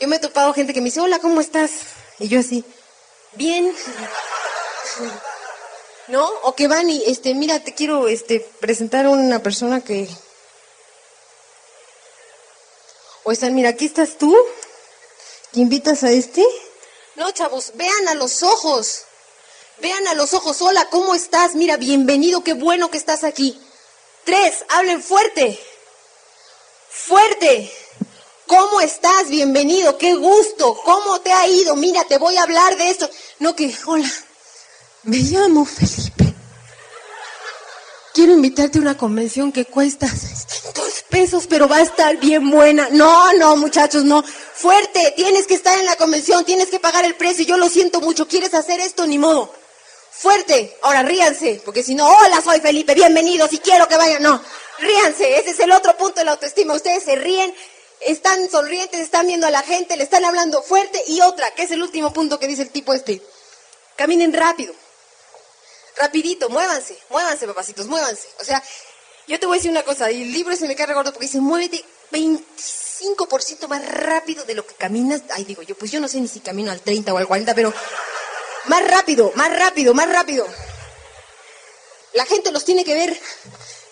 Yo 0.01 0.09
me 0.09 0.17
he 0.17 0.19
topado 0.19 0.55
gente 0.55 0.73
que 0.73 0.81
me 0.81 0.87
dice, 0.87 1.01
hola, 1.01 1.19
¿cómo 1.19 1.43
estás? 1.43 1.73
Y 2.19 2.29
yo 2.29 2.41
así, 2.41 2.65
bien. 3.35 3.75
¿No? 6.09 6.29
O 6.43 6.55
que 6.55 6.69
van 6.69 6.89
y, 6.89 7.03
este, 7.07 7.35
mira, 7.35 7.61
te 7.61 7.75
quiero, 7.75 8.09
este, 8.09 8.41
presentar 8.61 9.07
a 9.07 9.11
una 9.11 9.43
persona 9.43 9.83
que... 9.83 10.09
O 13.25 13.33
están, 13.33 13.55
mira, 13.55 13.71
aquí 13.71 13.87
estás 13.87 14.19
tú, 14.19 14.37
que 15.53 15.61
invitas 15.61 16.05
a 16.05 16.11
este. 16.11 16.45
No, 17.17 17.31
chavos, 17.33 17.73
vean 17.75 18.09
a 18.09 18.15
los 18.15 18.45
ojos. 18.45 19.03
Vean 19.79 20.07
a 20.07 20.15
los 20.15 20.33
ojos, 20.33 20.63
hola, 20.63 20.89
¿cómo 20.91 21.15
estás? 21.15 21.55
Mira, 21.55 21.77
bienvenido, 21.77 22.45
qué 22.45 22.55
bueno 22.55 22.91
que 22.91 22.99
estás 22.99 23.25
aquí. 23.25 23.61
Tres, 24.25 24.65
hablen 24.69 25.03
fuerte. 25.03 25.59
Fuerte. 26.89 27.73
¿Cómo 28.47 28.81
estás? 28.81 29.29
Bienvenido, 29.29 29.99
qué 29.99 30.15
gusto. 30.15 30.81
¿Cómo 30.85 31.21
te 31.21 31.33
ha 31.33 31.49
ido? 31.49 31.75
Mira, 31.75 32.05
te 32.05 32.17
voy 32.19 32.37
a 32.37 32.45
hablar 32.45 32.77
de 32.77 32.91
esto. 32.91 33.11
No 33.41 33.57
que, 33.57 33.75
hola, 33.87 34.09
me 35.07 35.19
llamo 35.19 35.65
Felipe. 35.65 36.35
Quiero 38.13 38.33
invitarte 38.33 38.79
a 38.79 38.81
una 38.81 38.97
convención 38.97 39.53
que 39.53 39.67
cuesta 39.67 40.09
600 40.09 41.05
pesos, 41.09 41.47
pero 41.47 41.69
va 41.69 41.77
a 41.77 41.83
estar 41.83 42.17
bien 42.17 42.51
buena. 42.51 42.89
No, 42.91 43.33
no, 43.35 43.57
muchachos, 43.57 44.05
no. 44.05 44.23
Fuerte, 44.23 45.13
tienes 45.17 45.47
que 45.47 45.55
estar 45.55 45.79
en 45.79 45.87
la 45.87 45.97
convención, 45.97 46.45
tienes 46.45 46.69
que 46.69 46.81
pagar 46.81 47.05
el 47.05 47.15
precio. 47.15 47.45
Yo 47.45 47.57
lo 47.57 47.69
siento 47.69 48.01
mucho, 48.01 48.27
¿quieres 48.27 48.55
hacer 48.55 48.81
esto? 48.81 49.07
Ni 49.07 49.19
modo. 49.19 49.53
Fuerte. 50.11 50.77
Ahora 50.83 51.03
ríanse, 51.03 51.61
porque 51.65 51.83
si 51.83 51.95
no, 51.95 52.09
hola, 52.09 52.41
soy 52.43 52.61
Felipe, 52.61 52.95
bienvenidos 52.95 53.53
y 53.53 53.59
quiero 53.59 53.87
que 53.87 53.97
vayan. 53.97 54.23
No, 54.23 54.43
ríanse, 54.79 55.39
ese 55.39 55.51
es 55.51 55.61
el 55.61 55.71
otro 55.71 55.97
punto 55.97 56.21
de 56.21 56.25
la 56.25 56.33
autoestima. 56.33 56.75
Ustedes 56.75 57.05
se 57.05 57.17
ríen, 57.17 57.55
están 58.01 58.51
sonrientes, 58.51 59.01
están 59.01 59.27
viendo 59.27 59.47
a 59.47 59.51
la 59.51 59.63
gente, 59.63 59.97
le 59.97 60.05
están 60.05 60.25
hablando 60.25 60.63
fuerte. 60.63 61.01
Y 61.07 61.21
otra, 61.21 61.51
que 61.51 61.65
es 61.65 61.71
el 61.71 61.83
último 61.83 62.13
punto 62.13 62.41
que 62.41 62.49
dice 62.49 62.63
el 62.63 62.71
tipo 62.71 62.93
este. 62.95 63.23
Caminen 63.95 64.33
rápido. 64.33 64.75
Rapidito, 65.97 66.49
muévanse, 66.51 66.99
muévanse, 67.09 67.47
papacitos, 67.47 67.87
muévanse. 67.87 68.29
O 68.39 68.45
sea, 68.45 68.63
yo 69.27 69.41
te 69.41 69.47
voy 69.47 69.57
a 69.57 69.59
decir 69.59 69.71
una 69.71 69.83
cosa, 69.83 70.11
y 70.11 70.23
el 70.23 70.33
libro 70.33 70.55
se 70.55 70.69
me 70.69 70.77
cae 70.77 70.93
gordo 70.93 71.13
porque 71.13 71.27
dice, 71.27 71.41
muévete 71.41 71.85
25% 72.13 73.67
más 73.69 73.87
rápido 73.89 74.45
de 74.45 74.55
lo 74.55 74.67
que 74.67 74.75
caminas. 74.75 75.23
Ay, 75.31 75.45
digo 75.45 75.63
yo, 75.63 75.77
pues 75.77 75.91
yo 75.91 76.01
no 76.01 76.09
sé 76.09 76.21
ni 76.21 76.29
si 76.29 76.41
camino 76.41 76.71
al 76.71 76.81
30 76.81 77.13
o 77.13 77.19
al 77.19 77.27
40, 77.27 77.55
pero 77.55 77.73
más 78.67 78.87
rápido, 78.89 79.33
más 79.35 79.57
rápido, 79.57 79.95
más 79.95 80.09
rápido. 80.09 80.47
La 82.13 82.25
gente 82.25 82.53
los 82.53 82.65
tiene 82.65 82.85
que 82.85 82.95
ver. 82.95 83.21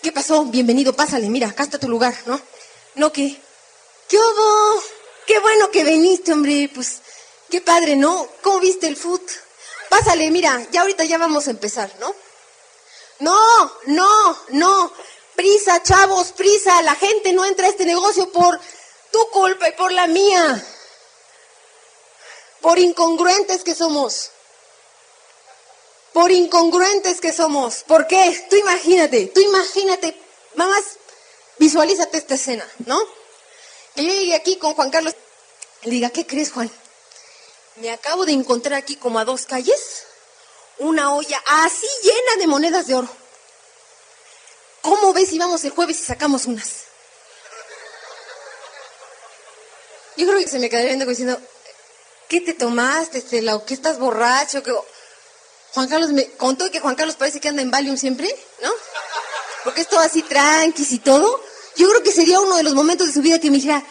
¿Qué 0.02 0.12
pasó? 0.12 0.44
Bienvenido, 0.44 0.94
pásale, 0.94 1.28
mira, 1.28 1.48
acá 1.48 1.62
está 1.62 1.78
tu 1.78 1.88
lugar, 1.88 2.14
¿no? 2.26 2.40
No 2.94 3.12
que, 3.12 3.40
¿qué 4.08 4.18
hubo? 4.18 4.82
Qué 5.26 5.38
bueno 5.38 5.70
que 5.70 5.84
viniste, 5.84 6.32
hombre, 6.32 6.70
pues, 6.74 7.00
qué 7.50 7.60
padre, 7.60 7.96
¿no? 7.96 8.28
¿Cómo 8.42 8.60
viste 8.60 8.86
el 8.86 8.96
foot? 8.96 9.22
Pásale, 9.94 10.28
mira, 10.32 10.60
ya 10.72 10.80
ahorita 10.80 11.04
ya 11.04 11.18
vamos 11.18 11.46
a 11.46 11.52
empezar, 11.52 11.88
¿no? 12.00 12.12
No, 13.20 13.72
no, 13.86 14.38
no. 14.48 14.92
Prisa, 15.36 15.84
chavos, 15.84 16.32
prisa. 16.32 16.82
La 16.82 16.96
gente 16.96 17.32
no 17.32 17.44
entra 17.44 17.68
a 17.68 17.70
este 17.70 17.84
negocio 17.84 18.28
por 18.32 18.60
tu 19.12 19.30
culpa 19.30 19.68
y 19.68 19.72
por 19.72 19.92
la 19.92 20.08
mía. 20.08 20.66
Por 22.60 22.80
incongruentes 22.80 23.62
que 23.62 23.72
somos. 23.72 24.32
Por 26.12 26.32
incongruentes 26.32 27.20
que 27.20 27.32
somos. 27.32 27.84
¿Por 27.86 28.08
qué? 28.08 28.48
Tú 28.50 28.56
imagínate, 28.56 29.26
tú 29.26 29.40
imagínate, 29.42 30.20
mamás, 30.56 30.82
visualízate 31.58 32.18
esta 32.18 32.34
escena, 32.34 32.68
¿no? 32.86 33.00
Que 33.94 34.04
yo 34.04 34.12
llegué 34.12 34.34
aquí 34.34 34.56
con 34.56 34.74
Juan 34.74 34.90
Carlos. 34.90 35.14
Le 35.82 35.90
diga, 35.92 36.10
¿qué 36.10 36.26
crees, 36.26 36.50
Juan? 36.50 36.68
Me 37.76 37.90
acabo 37.90 38.24
de 38.24 38.32
encontrar 38.32 38.74
aquí 38.74 38.96
como 38.96 39.18
a 39.18 39.24
dos 39.24 39.46
calles 39.46 40.04
una 40.78 41.14
olla 41.14 41.42
así 41.46 41.86
llena 42.02 42.36
de 42.38 42.46
monedas 42.46 42.86
de 42.86 42.94
oro. 42.94 43.08
¿Cómo 44.80 45.12
ves 45.12 45.30
si 45.30 45.38
vamos 45.38 45.64
el 45.64 45.70
jueves 45.70 46.00
y 46.00 46.04
sacamos 46.04 46.46
unas? 46.46 46.84
Yo 50.16 50.26
creo 50.26 50.38
que 50.38 50.48
se 50.48 50.58
me 50.58 50.68
quedaría 50.68 50.90
viendo 50.90 51.06
diciendo, 51.06 51.40
¿qué 52.28 52.40
te 52.40 52.54
tomaste, 52.54 53.18
Estela? 53.18 53.56
¿O 53.56 53.64
qué 53.64 53.74
estás 53.74 53.98
borracho? 53.98 54.62
¿Qué... 54.62 54.72
Juan 55.72 55.88
Carlos 55.88 56.10
me 56.10 56.30
contó 56.32 56.70
que 56.70 56.78
Juan 56.78 56.94
Carlos 56.94 57.16
parece 57.16 57.40
que 57.40 57.48
anda 57.48 57.62
en 57.62 57.70
Valium 57.70 57.96
siempre, 57.96 58.28
¿no? 58.62 58.70
Porque 59.64 59.80
es 59.80 59.88
todo 59.88 60.00
así 60.00 60.22
tranquis 60.22 60.92
y 60.92 60.98
todo. 61.00 61.42
Yo 61.76 61.88
creo 61.88 62.02
que 62.02 62.12
sería 62.12 62.38
uno 62.38 62.56
de 62.56 62.62
los 62.62 62.74
momentos 62.74 63.08
de 63.08 63.12
su 63.12 63.22
vida 63.22 63.40
que 63.40 63.50
me 63.50 63.56
dijera, 63.56 63.84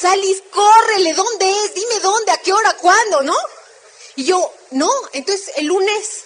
Salis, 0.00 0.42
córrele, 0.50 1.14
¿dónde 1.14 1.50
es? 1.50 1.74
Dime 1.74 2.00
dónde, 2.00 2.32
a 2.32 2.38
qué 2.38 2.52
hora, 2.52 2.76
cuándo, 2.76 3.22
¿no? 3.22 3.36
Y 4.16 4.24
yo, 4.24 4.52
no, 4.70 4.90
entonces 5.12 5.52
el 5.56 5.66
lunes. 5.66 6.24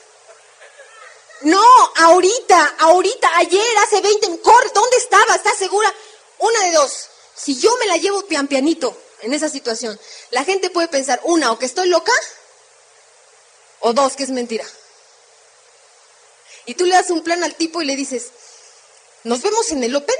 No, 1.42 1.64
ahorita, 1.96 2.76
ahorita, 2.80 3.36
ayer, 3.36 3.78
hace 3.78 4.00
20, 4.00 4.40
corre, 4.40 4.70
¿dónde 4.74 4.96
estaba? 4.96 5.34
¿Estás 5.34 5.56
segura? 5.56 5.92
Una 6.38 6.64
de 6.64 6.72
dos. 6.72 7.08
Si 7.34 7.58
yo 7.58 7.74
me 7.76 7.86
la 7.86 7.96
llevo 7.96 8.26
pian 8.26 8.48
pianito 8.48 8.96
en 9.22 9.32
esa 9.32 9.48
situación, 9.48 9.98
la 10.30 10.44
gente 10.44 10.70
puede 10.70 10.88
pensar, 10.88 11.20
una, 11.24 11.52
o 11.52 11.58
que 11.58 11.66
estoy 11.66 11.88
loca, 11.88 12.12
o 13.80 13.92
dos, 13.92 14.16
que 14.16 14.24
es 14.24 14.30
mentira. 14.30 14.66
Y 16.66 16.74
tú 16.74 16.84
le 16.84 16.94
das 16.94 17.10
un 17.10 17.22
plan 17.22 17.42
al 17.42 17.54
tipo 17.54 17.80
y 17.80 17.86
le 17.86 17.96
dices, 17.96 18.30
¿nos 19.24 19.40
vemos 19.42 19.70
en 19.70 19.82
el 19.84 19.96
Open? 19.96 20.19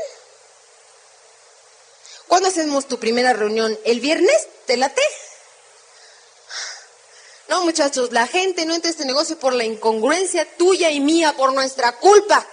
¿Cuándo 2.41 2.59
hacemos 2.59 2.89
tu 2.89 2.99
primera 2.99 3.35
reunión? 3.35 3.79
¿El 3.85 4.01
viernes? 4.01 4.49
¿Te 4.65 4.79
late? 4.79 5.03
No, 7.49 7.65
muchachos, 7.65 8.13
la 8.13 8.27
gente 8.27 8.65
no 8.65 8.75
entra 8.75 8.89
a 8.89 8.93
este 8.93 9.05
negocio 9.05 9.39
por 9.39 9.53
la 9.53 9.65
incongruencia 9.65 10.47
tuya 10.57 10.91
y 10.91 11.01
mía, 11.01 11.35
por 11.37 11.53
nuestra 11.53 11.93
culpa. 11.99 12.47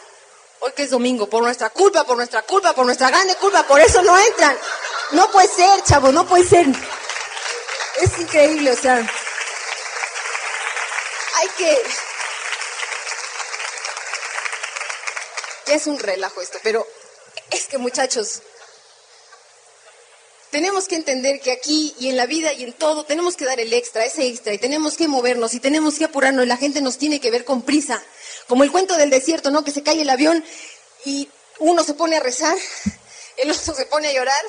Hoy 0.60 0.74
que 0.74 0.84
es 0.84 0.90
domingo, 0.90 1.30
por 1.30 1.42
nuestra 1.42 1.70
culpa, 1.70 2.04
por 2.04 2.18
nuestra 2.18 2.42
culpa, 2.42 2.74
por 2.74 2.86
nuestra 2.86 3.08
grande 3.08 3.36
culpa, 3.36 3.64
por 3.64 3.80
eso 3.80 4.02
no 4.04 4.18
entran. 4.20 4.58
No 5.12 5.32
puede 5.32 5.48
ser, 5.48 5.82
chavos, 5.84 6.12
no 6.14 6.28
puede 6.28 6.46
ser. 6.46 6.68
Es 8.02 8.20
increíble, 8.20 8.72
o 8.72 8.76
sea. 8.76 8.98
Hay 11.36 11.48
que. 11.58 11.82
Ya 15.68 15.76
es 15.76 15.88
un 15.88 15.98
relajo 15.98 16.42
esto, 16.42 16.60
pero 16.62 16.86
es 17.52 17.68
que 17.68 17.78
muchachos, 17.78 18.42
tenemos 20.52 20.88
que 20.88 20.96
entender 20.96 21.40
que 21.40 21.52
aquí 21.52 21.94
y 22.00 22.10
en 22.10 22.18
la 22.18 22.26
vida 22.26 22.54
y 22.54 22.64
en 22.64 22.74
todo 22.74 23.04
tenemos 23.04 23.36
que 23.36 23.46
dar 23.46 23.60
el 23.60 23.74
extra, 23.74 24.06
ese 24.06 24.28
extra, 24.28 24.54
y 24.54 24.58
tenemos 24.58 24.96
que 24.96 25.08
movernos 25.08 25.54
y 25.54 25.60
tenemos 25.60 25.96
que 25.96 26.06
apurarnos 26.06 26.46
y 26.46 26.48
la 26.48 26.58
gente 26.58 26.82
nos 26.82 26.98
tiene 26.98 27.20
que 27.20 27.32
ver 27.32 27.44
con 27.44 27.62
prisa. 27.62 28.02
Como 28.48 28.64
el 28.64 28.72
cuento 28.72 28.96
del 28.96 29.10
desierto, 29.10 29.52
¿no? 29.52 29.64
Que 29.64 29.72
se 29.72 29.84
cae 29.84 30.02
el 30.02 30.10
avión 30.10 30.44
y 31.06 31.30
uno 31.60 31.84
se 31.84 31.94
pone 31.94 32.18
a 32.18 32.20
rezar, 32.20 32.58
el 33.38 33.52
otro 33.52 33.74
se 33.74 33.86
pone 33.86 34.08
a 34.08 34.14
llorar, 34.14 34.42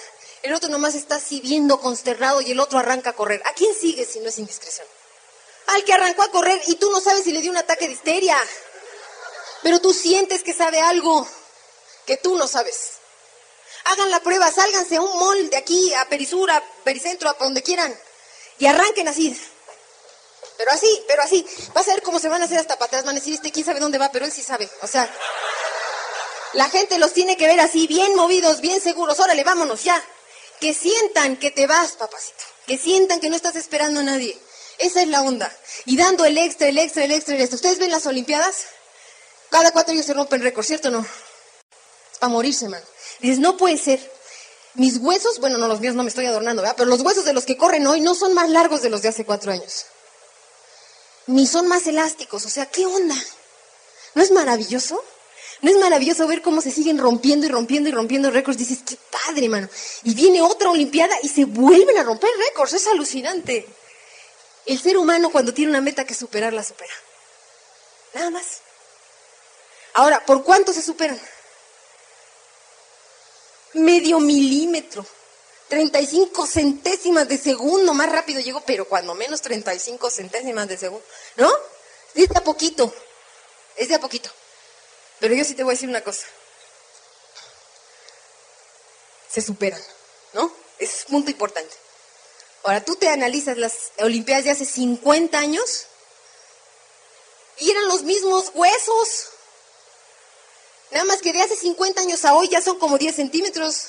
el 0.42 0.54
otro 0.54 0.68
nomás 0.68 0.94
está 0.94 1.16
así 1.16 1.40
viendo 1.40 1.80
consternado 1.80 2.40
y 2.40 2.52
el 2.52 2.60
otro 2.60 2.78
arranca 2.78 3.10
a 3.10 3.14
correr. 3.14 3.42
¿A 3.44 3.52
quién 3.54 3.74
sigue 3.74 4.04
si 4.04 4.20
no 4.20 4.28
es 4.28 4.38
indiscreción? 4.38 4.86
Al 5.66 5.84
que 5.84 5.92
arrancó 5.92 6.22
a 6.22 6.30
correr 6.30 6.60
y 6.66 6.76
tú 6.76 6.90
no 6.90 7.00
sabes 7.00 7.24
si 7.24 7.32
le 7.32 7.40
dio 7.40 7.50
un 7.50 7.56
ataque 7.56 7.86
de 7.86 7.94
histeria. 7.94 8.38
Pero 9.62 9.80
tú 9.80 9.92
sientes 9.92 10.44
que 10.44 10.54
sabe 10.54 10.80
algo 10.80 11.26
que 12.06 12.16
tú 12.16 12.36
no 12.36 12.46
sabes. 12.46 12.97
Hagan 13.84 14.10
la 14.10 14.20
prueba, 14.20 14.50
sálganse 14.50 14.96
a 14.96 15.00
un 15.00 15.18
mall 15.18 15.50
de 15.50 15.56
aquí, 15.56 15.92
a 15.94 16.08
Perisur, 16.08 16.50
a 16.50 16.62
Pericentro, 16.84 17.30
a 17.30 17.34
donde 17.34 17.62
quieran, 17.62 17.94
y 18.58 18.66
arranquen 18.66 19.08
así. 19.08 19.38
Pero 20.58 20.72
así, 20.72 21.04
pero 21.06 21.22
así. 21.22 21.46
Vas 21.72 21.88
a 21.88 21.92
ver 21.92 22.02
cómo 22.02 22.18
se 22.18 22.28
van 22.28 22.42
a 22.42 22.46
hacer 22.46 22.58
hasta 22.58 22.76
para 22.76 22.86
atrás, 22.86 23.04
van 23.04 23.16
a 23.16 23.20
decir, 23.20 23.34
este 23.34 23.52
quién 23.52 23.64
sabe 23.64 23.80
dónde 23.80 23.98
va, 23.98 24.10
pero 24.10 24.24
él 24.24 24.32
sí 24.32 24.42
sabe. 24.42 24.68
O 24.82 24.86
sea, 24.86 25.08
la 26.54 26.68
gente 26.68 26.98
los 26.98 27.12
tiene 27.12 27.36
que 27.36 27.46
ver 27.46 27.60
así, 27.60 27.86
bien 27.86 28.16
movidos, 28.16 28.60
bien 28.60 28.80
seguros. 28.80 29.20
Órale, 29.20 29.44
vámonos, 29.44 29.84
ya. 29.84 30.02
Que 30.60 30.74
sientan 30.74 31.36
que 31.36 31.52
te 31.52 31.66
vas, 31.66 31.92
papacito. 31.92 32.42
Que 32.66 32.76
sientan 32.76 33.20
que 33.20 33.30
no 33.30 33.36
estás 33.36 33.54
esperando 33.54 34.00
a 34.00 34.02
nadie. 34.02 34.36
Esa 34.78 35.02
es 35.02 35.08
la 35.08 35.22
onda. 35.22 35.54
Y 35.84 35.96
dando 35.96 36.24
el 36.24 36.36
extra, 36.36 36.68
el 36.68 36.78
extra, 36.78 37.04
el 37.04 37.12
extra, 37.12 37.34
el 37.34 37.40
extra. 37.40 37.56
¿Ustedes 37.56 37.78
ven 37.78 37.92
las 37.92 38.06
Olimpiadas? 38.06 38.66
Cada 39.50 39.70
cuatro 39.70 39.92
años 39.92 40.06
se 40.06 40.14
rompen 40.14 40.42
récord, 40.42 40.64
¿cierto 40.64 40.88
o 40.88 40.90
no? 40.90 41.00
Es 41.00 42.18
para 42.18 42.32
morirse, 42.32 42.68
man. 42.68 42.82
Dices, 43.20 43.38
no 43.38 43.56
puede 43.56 43.76
ser. 43.76 44.00
Mis 44.74 44.98
huesos, 44.98 45.40
bueno, 45.40 45.58
no 45.58 45.66
los 45.66 45.80
míos 45.80 45.94
no 45.94 46.02
me 46.02 46.08
estoy 46.08 46.26
adornando, 46.26 46.62
¿verdad? 46.62 46.76
Pero 46.78 46.88
los 46.88 47.00
huesos 47.00 47.24
de 47.24 47.32
los 47.32 47.44
que 47.44 47.56
corren 47.56 47.86
hoy 47.86 48.00
no 48.00 48.14
son 48.14 48.32
más 48.34 48.48
largos 48.48 48.82
de 48.82 48.90
los 48.90 49.02
de 49.02 49.08
hace 49.08 49.24
cuatro 49.24 49.50
años. 49.50 49.86
Ni 51.26 51.46
son 51.46 51.66
más 51.66 51.86
elásticos. 51.86 52.44
O 52.44 52.48
sea, 52.48 52.66
¿qué 52.66 52.86
onda? 52.86 53.16
¿No 54.14 54.22
es 54.22 54.30
maravilloso? 54.30 55.02
¿No 55.60 55.70
es 55.70 55.78
maravilloso 55.78 56.26
ver 56.28 56.42
cómo 56.42 56.60
se 56.60 56.70
siguen 56.70 56.98
rompiendo 56.98 57.46
y 57.46 57.48
rompiendo 57.48 57.88
y 57.88 57.92
rompiendo 57.92 58.30
récords? 58.30 58.58
Dices, 58.58 58.78
qué 58.86 58.96
padre, 59.10 59.48
mano. 59.48 59.68
Y 60.04 60.14
viene 60.14 60.40
otra 60.40 60.70
Olimpiada 60.70 61.14
y 61.22 61.28
se 61.28 61.44
vuelven 61.44 61.98
a 61.98 62.04
romper 62.04 62.30
récords. 62.38 62.74
Es 62.74 62.86
alucinante. 62.86 63.66
El 64.66 64.80
ser 64.80 64.96
humano 64.96 65.30
cuando 65.30 65.52
tiene 65.52 65.70
una 65.70 65.80
meta 65.80 66.04
que 66.04 66.14
superar, 66.14 66.52
la 66.52 66.62
supera. 66.62 66.92
Nada 68.14 68.30
más. 68.30 68.60
Ahora, 69.94 70.24
¿por 70.24 70.44
cuánto 70.44 70.72
se 70.72 70.82
superan? 70.82 71.20
Medio 73.78 74.20
milímetro. 74.20 75.06
35 75.68 76.46
centésimas 76.46 77.28
de 77.28 77.36
segundo 77.36 77.92
más 77.92 78.10
rápido 78.10 78.40
llegó, 78.40 78.62
pero 78.62 78.88
cuando 78.88 79.14
menos 79.14 79.42
35 79.42 80.10
centésimas 80.10 80.66
de 80.66 80.78
segundo. 80.78 81.04
¿No? 81.36 81.52
Es 82.14 82.28
de 82.28 82.38
a 82.38 82.44
poquito. 82.44 82.92
Es 83.76 83.88
de 83.88 83.94
a 83.94 84.00
poquito. 84.00 84.30
Pero 85.20 85.34
yo 85.34 85.44
sí 85.44 85.54
te 85.54 85.62
voy 85.62 85.72
a 85.72 85.74
decir 85.74 85.88
una 85.88 86.02
cosa. 86.02 86.26
Se 89.30 89.42
superan, 89.42 89.82
¿no? 90.32 90.52
Es 90.78 91.04
un 91.06 91.12
punto 91.12 91.30
importante. 91.30 91.74
Ahora, 92.64 92.84
tú 92.84 92.96
te 92.96 93.08
analizas 93.08 93.56
las 93.56 93.92
Olimpiadas 93.98 94.44
de 94.44 94.50
hace 94.50 94.64
50 94.64 95.38
años 95.38 95.86
y 97.58 97.70
eran 97.70 97.88
los 97.88 98.02
mismos 98.02 98.52
huesos. 98.54 99.30
Nada 100.90 101.04
más 101.04 101.20
que 101.20 101.32
de 101.32 101.42
hace 101.42 101.56
50 101.56 102.00
años 102.00 102.24
a 102.24 102.34
hoy 102.34 102.48
ya 102.48 102.62
son 102.62 102.78
como 102.78 102.98
10 102.98 103.14
centímetros. 103.14 103.88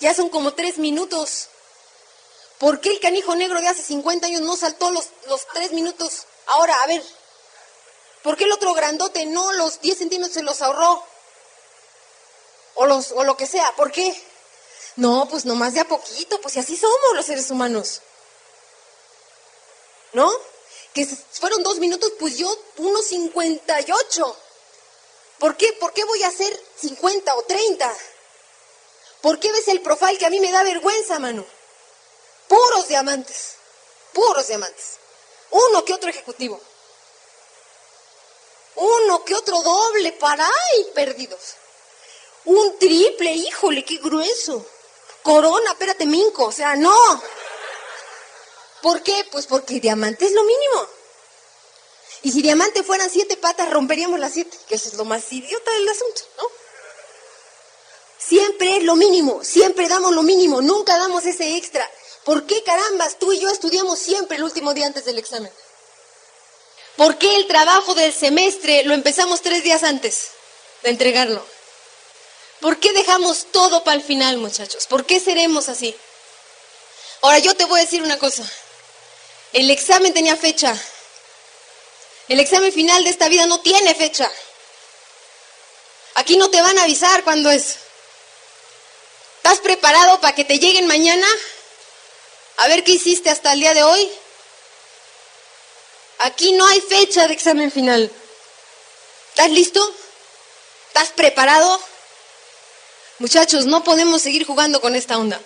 Ya 0.00 0.14
son 0.14 0.28
como 0.28 0.54
3 0.54 0.78
minutos. 0.78 1.48
¿Por 2.58 2.80
qué 2.80 2.90
el 2.90 3.00
canijo 3.00 3.34
negro 3.34 3.60
de 3.60 3.68
hace 3.68 3.82
50 3.82 4.28
años 4.28 4.42
no 4.42 4.56
saltó 4.56 4.90
los, 4.90 5.06
los 5.26 5.46
3 5.54 5.72
minutos? 5.72 6.26
Ahora, 6.46 6.80
a 6.82 6.86
ver, 6.86 7.02
¿por 8.22 8.36
qué 8.36 8.44
el 8.44 8.52
otro 8.52 8.72
grandote 8.74 9.26
no 9.26 9.52
los 9.52 9.80
10 9.80 9.98
centímetros 9.98 10.34
se 10.34 10.42
los 10.42 10.62
ahorró? 10.62 11.04
O, 12.74 12.86
los, 12.86 13.12
o 13.12 13.24
lo 13.24 13.36
que 13.36 13.46
sea, 13.46 13.74
¿por 13.76 13.90
qué? 13.90 14.16
No, 14.96 15.26
pues 15.28 15.44
nomás 15.44 15.74
de 15.74 15.80
a 15.80 15.88
poquito, 15.88 16.40
pues 16.40 16.56
y 16.56 16.60
así 16.60 16.76
somos 16.76 16.98
los 17.14 17.26
seres 17.26 17.50
humanos. 17.50 18.02
¿No? 20.12 20.30
Que 20.94 21.06
fueron 21.06 21.62
dos 21.62 21.78
minutos, 21.78 22.12
pues 22.18 22.36
yo 22.36 22.54
unos 22.78 23.06
58. 23.06 24.36
¿Por 25.42 25.56
qué? 25.56 25.72
¿Por 25.72 25.92
qué 25.92 26.04
voy 26.04 26.22
a 26.22 26.28
hacer 26.28 26.56
50 26.76 27.34
o 27.34 27.42
30? 27.42 27.96
¿Por 29.20 29.40
qué 29.40 29.50
ves 29.50 29.66
el 29.66 29.80
profile 29.80 30.16
que 30.16 30.24
a 30.24 30.30
mí 30.30 30.38
me 30.38 30.52
da 30.52 30.62
vergüenza, 30.62 31.18
mano? 31.18 31.44
Puros 32.46 32.86
diamantes, 32.86 33.54
puros 34.12 34.46
diamantes. 34.46 34.98
Uno 35.50 35.84
que 35.84 35.94
otro 35.94 36.10
ejecutivo. 36.10 36.60
Uno 38.76 39.24
que 39.24 39.34
otro 39.34 39.60
doble 39.62 40.12
para 40.12 40.48
perdidos. 40.94 41.56
Un 42.44 42.78
triple, 42.78 43.32
híjole, 43.32 43.84
qué 43.84 43.96
grueso. 43.96 44.64
Corona, 45.24 45.72
espérate, 45.72 46.06
minco, 46.06 46.44
o 46.44 46.52
sea, 46.52 46.76
no. 46.76 47.20
¿Por 48.80 49.02
qué? 49.02 49.26
Pues 49.32 49.48
porque 49.48 49.80
diamante 49.80 50.24
es 50.24 50.32
lo 50.34 50.44
mínimo. 50.44 50.86
Y 52.22 52.32
si 52.32 52.42
diamante 52.42 52.82
fueran 52.82 53.10
siete 53.10 53.36
patas, 53.36 53.70
romperíamos 53.70 54.20
las 54.20 54.32
siete, 54.32 54.56
que 54.68 54.76
eso 54.76 54.88
es 54.88 54.94
lo 54.94 55.04
más 55.04 55.32
idiota 55.32 55.70
del 55.72 55.88
asunto, 55.88 56.22
¿no? 56.38 56.44
Siempre 58.18 58.76
es 58.76 58.84
lo 58.84 58.94
mínimo, 58.94 59.42
siempre 59.42 59.88
damos 59.88 60.12
lo 60.12 60.22
mínimo, 60.22 60.62
nunca 60.62 60.96
damos 60.96 61.26
ese 61.26 61.56
extra. 61.56 61.88
¿Por 62.24 62.46
qué 62.46 62.62
carambas 62.62 63.18
tú 63.18 63.32
y 63.32 63.40
yo 63.40 63.50
estudiamos 63.50 63.98
siempre 63.98 64.36
el 64.36 64.44
último 64.44 64.72
día 64.74 64.86
antes 64.86 65.04
del 65.04 65.18
examen? 65.18 65.52
¿Por 66.96 67.18
qué 67.18 67.34
el 67.36 67.48
trabajo 67.48 67.94
del 67.94 68.12
semestre 68.12 68.84
lo 68.84 68.94
empezamos 68.94 69.42
tres 69.42 69.64
días 69.64 69.82
antes 69.82 70.28
de 70.84 70.90
entregarlo? 70.90 71.44
¿Por 72.60 72.78
qué 72.78 72.92
dejamos 72.92 73.46
todo 73.50 73.82
para 73.82 73.96
el 73.96 74.04
final, 74.04 74.36
muchachos? 74.36 74.86
¿Por 74.86 75.04
qué 75.04 75.18
seremos 75.18 75.68
así? 75.68 75.96
Ahora 77.22 77.38
yo 77.40 77.54
te 77.56 77.64
voy 77.64 77.80
a 77.80 77.84
decir 77.84 78.02
una 78.02 78.18
cosa. 78.18 78.48
El 79.52 79.68
examen 79.70 80.14
tenía 80.14 80.36
fecha. 80.36 80.80
El 82.32 82.40
examen 82.40 82.72
final 82.72 83.04
de 83.04 83.10
esta 83.10 83.28
vida 83.28 83.44
no 83.44 83.60
tiene 83.60 83.94
fecha. 83.94 84.26
Aquí 86.14 86.38
no 86.38 86.48
te 86.48 86.62
van 86.62 86.78
a 86.78 86.84
avisar 86.84 87.24
cuándo 87.24 87.50
es. 87.50 87.76
¿Estás 89.36 89.58
preparado 89.58 90.18
para 90.18 90.34
que 90.34 90.46
te 90.46 90.58
lleguen 90.58 90.86
mañana? 90.86 91.26
A 92.56 92.68
ver 92.68 92.84
qué 92.84 92.92
hiciste 92.92 93.28
hasta 93.28 93.52
el 93.52 93.60
día 93.60 93.74
de 93.74 93.82
hoy. 93.82 94.10
Aquí 96.20 96.52
no 96.52 96.66
hay 96.66 96.80
fecha 96.80 97.28
de 97.28 97.34
examen 97.34 97.70
final. 97.70 98.10
¿Estás 99.28 99.50
listo? 99.50 99.94
¿Estás 100.88 101.10
preparado? 101.10 101.82
Muchachos, 103.18 103.66
no 103.66 103.84
podemos 103.84 104.22
seguir 104.22 104.46
jugando 104.46 104.80
con 104.80 104.96
esta 104.96 105.18
onda. 105.18 105.38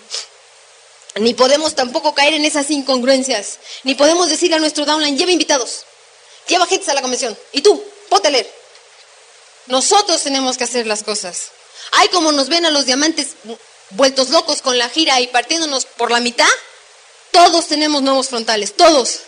Ni 1.16 1.34
podemos 1.34 1.74
tampoco 1.74 2.14
caer 2.14 2.34
en 2.34 2.44
esas 2.44 2.70
incongruencias. 2.70 3.58
Ni 3.82 3.96
podemos 3.96 4.30
decirle 4.30 4.54
a 4.54 4.60
nuestro 4.60 4.84
downline, 4.84 5.18
lleva 5.18 5.32
invitados, 5.32 5.84
lleva 6.46 6.66
gente 6.66 6.90
a 6.90 6.94
la 6.94 7.02
convención. 7.02 7.36
Y 7.52 7.62
tú, 7.62 7.82
ponte 8.08 8.28
a 8.28 8.30
leer. 8.30 8.50
Nosotros 9.66 10.22
tenemos 10.22 10.56
que 10.56 10.64
hacer 10.64 10.86
las 10.86 11.02
cosas. 11.02 11.50
Hay 11.92 12.08
como 12.08 12.32
nos 12.32 12.48
ven 12.48 12.66
a 12.66 12.70
los 12.70 12.86
diamantes 12.86 13.34
vueltos 13.90 14.30
locos 14.30 14.62
con 14.62 14.78
la 14.78 14.88
gira 14.88 15.20
y 15.20 15.26
partiéndonos 15.28 15.86
por 15.86 16.10
la 16.10 16.20
mitad. 16.20 16.48
Todos 17.30 17.66
tenemos 17.66 18.02
nuevos 18.02 18.28
frontales, 18.28 18.76
todos. 18.76 19.20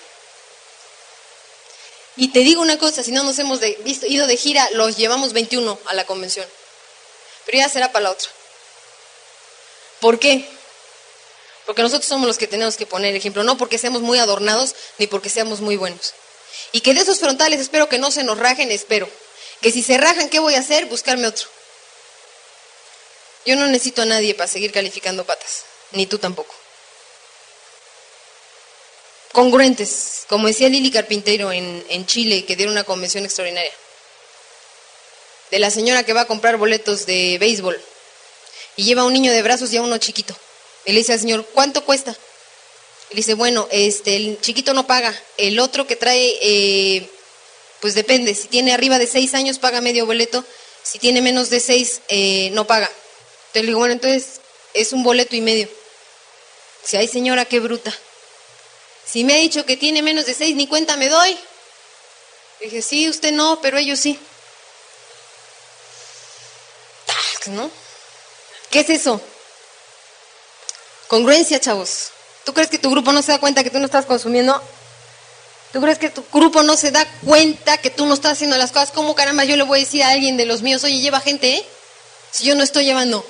Y 2.17 2.29
te 2.29 2.41
digo 2.41 2.63
una 2.63 2.79
cosa, 2.79 3.03
si 3.03 3.13
no 3.13 3.23
nos 3.23 3.39
hemos 3.39 3.61
ido 3.85 4.27
de 4.27 4.37
gira, 4.37 4.69
los 4.73 4.97
llevamos 4.97 5.33
21 5.33 5.79
a 5.87 5.95
la 5.95 6.05
convención. 6.05 6.47
Pero 7.47 7.59
ya 7.59 7.69
será 7.69 7.93
para 7.93 8.05
la 8.05 8.11
otra. 8.11 8.29
¿Por 10.01 10.19
qué? 10.19 10.49
Porque 11.67 11.83
nosotros 11.83 12.07
somos 12.07 12.27
los 12.27 12.39
que 12.39 12.47
tenemos 12.47 12.77
que 12.77 12.87
poner 12.87 13.15
ejemplo, 13.15 13.45
no 13.45 13.57
porque 13.57 13.79
seamos 13.79 14.03
muy 14.03 14.19
adornados 14.19 14.75
ni 14.99 15.07
porque 15.07 15.29
seamos 15.29 15.61
muy 15.61 15.77
buenos. 15.77 16.15
Y 16.73 16.81
que 16.81 16.95
de 16.95 17.01
esos 17.01 17.19
frontales 17.19 17.61
espero 17.61 17.89
que 17.89 17.99
no 17.99 18.11
se 18.11 18.25
nos 18.25 18.39
rajen, 18.39 18.71
espero. 18.71 19.09
Que 19.61 19.73
si 19.73 19.83
se 19.83 19.99
rajan, 19.99 20.29
¿qué 20.29 20.39
voy 20.39 20.55
a 20.55 20.61
hacer? 20.61 20.87
Buscarme 20.87 21.27
otro. 21.27 21.49
Yo 23.47 23.57
no 23.57 23.67
necesito 23.67 24.03
a 24.03 24.07
nadie 24.07 24.35
para 24.35 24.49
seguir 24.49 24.73
calificando 24.73 25.25
patas, 25.25 25.65
ni 25.93 26.07
tú 26.07 26.19
tampoco. 26.19 26.55
Congruentes, 29.33 30.25
como 30.29 30.49
decía 30.49 30.69
Lili 30.69 30.91
Carpintero 30.91 31.53
en, 31.53 31.85
en 31.89 32.07
Chile, 32.07 32.45
que 32.45 32.57
dieron 32.57 32.73
una 32.73 32.85
convención 32.85 33.25
extraordinaria. 33.25 33.73
De 35.51 35.59
la 35.59 35.71
señora 35.71 36.03
que 36.03 36.13
va 36.13 36.23
a 36.23 36.27
comprar 36.27 36.57
boletos 36.57 37.07
de 37.07 37.39
béisbol 37.39 37.81
y 38.77 38.85
lleva 38.85 39.03
a 39.03 39.07
un 39.07 39.13
niño 39.13 39.33
de 39.33 39.43
brazos 39.43 39.73
y 39.73 39.77
a 39.77 39.83
uno 39.83 39.99
chiquito. 39.99 40.37
Y 40.85 40.93
le 40.93 40.99
dice 40.99 41.13
al 41.13 41.21
señor, 41.21 41.47
¿cuánto 41.55 41.85
cuesta? 41.85 42.17
Y 43.11 43.17
dice, 43.17 43.35
bueno, 43.35 43.67
este, 43.71 44.17
el 44.17 44.41
chiquito 44.41 44.75
no 44.75 44.87
paga. 44.87 45.15
El 45.37 45.59
otro 45.61 45.87
que 45.87 45.97
trae, 45.97 46.39
eh, 46.43 47.09
pues 47.81 47.95
depende. 47.95 48.35
Si 48.35 48.49
tiene 48.49 48.73
arriba 48.73 48.99
de 48.99 49.07
seis 49.07 49.35
años, 49.35 49.59
paga 49.59 49.81
medio 49.81 50.07
boleto. 50.07 50.45
Si 50.83 50.99
tiene 50.99 51.21
menos 51.21 51.51
de 51.51 51.61
seis, 51.61 52.03
eh, 52.09 52.51
no 52.53 52.67
paga. 52.67 52.87
Entonces 52.87 53.63
le 53.63 53.67
digo, 53.69 53.79
bueno, 53.79 53.95
entonces 53.95 54.41
es 54.75 54.93
un 54.93 55.03
boleto 55.03 55.37
y 55.37 55.41
medio. 55.41 55.69
Dice, 56.83 56.99
ay 56.99 57.09
señora, 57.09 57.45
qué 57.45 57.61
bruta. 57.61 57.95
Si 59.07 59.25
me 59.25 59.35
ha 59.35 59.39
dicho 59.39 59.65
que 59.65 59.77
tiene 59.77 60.03
menos 60.03 60.27
de 60.27 60.35
seis, 60.35 60.55
ni 60.55 60.67
cuenta 60.67 60.97
me 60.97 61.09
doy. 61.09 61.39
Le 62.61 62.67
dije, 62.67 62.83
sí, 62.83 63.09
usted 63.09 63.33
no, 63.33 63.61
pero 63.63 63.79
ellos 63.79 63.99
sí. 63.99 64.19
¿No? 67.47 67.71
¿Qué 68.71 68.81
es 68.81 68.91
eso? 68.91 69.21
Congruencia, 71.07 71.59
chavos. 71.59 72.11
¿Tú 72.49 72.55
crees 72.55 72.71
que 72.71 72.79
tu 72.79 72.91
grupo 72.91 73.13
no 73.13 73.21
se 73.21 73.33
da 73.33 73.39
cuenta 73.39 73.63
que 73.63 73.69
tú 73.69 73.79
no 73.79 73.85
estás 73.85 74.07
consumiendo? 74.07 74.59
¿Tú 75.71 75.83
crees 75.83 75.99
que 75.99 76.09
tu 76.09 76.25
grupo 76.33 76.63
no 76.63 76.79
se 76.79 76.91
da 76.91 77.07
cuenta 77.23 77.77
que 77.77 77.91
tú 77.91 78.07
no 78.07 78.15
estás 78.15 78.33
haciendo 78.33 78.57
las 78.57 78.73
cosas? 78.73 78.91
¿Cómo 78.91 79.15
caramba 79.15 79.45
yo 79.45 79.55
le 79.55 79.65
voy 79.65 79.81
a 79.81 79.85
decir 79.85 80.03
a 80.03 80.09
alguien 80.09 80.39
de 80.39 80.47
los 80.47 80.63
míos, 80.63 80.83
oye, 80.83 80.99
lleva 80.99 81.21
gente, 81.21 81.57
¿eh? 81.57 81.67
Si 82.31 82.45
yo 82.45 82.55
no 82.55 82.63
estoy 82.63 82.87
llevando. 82.87 83.23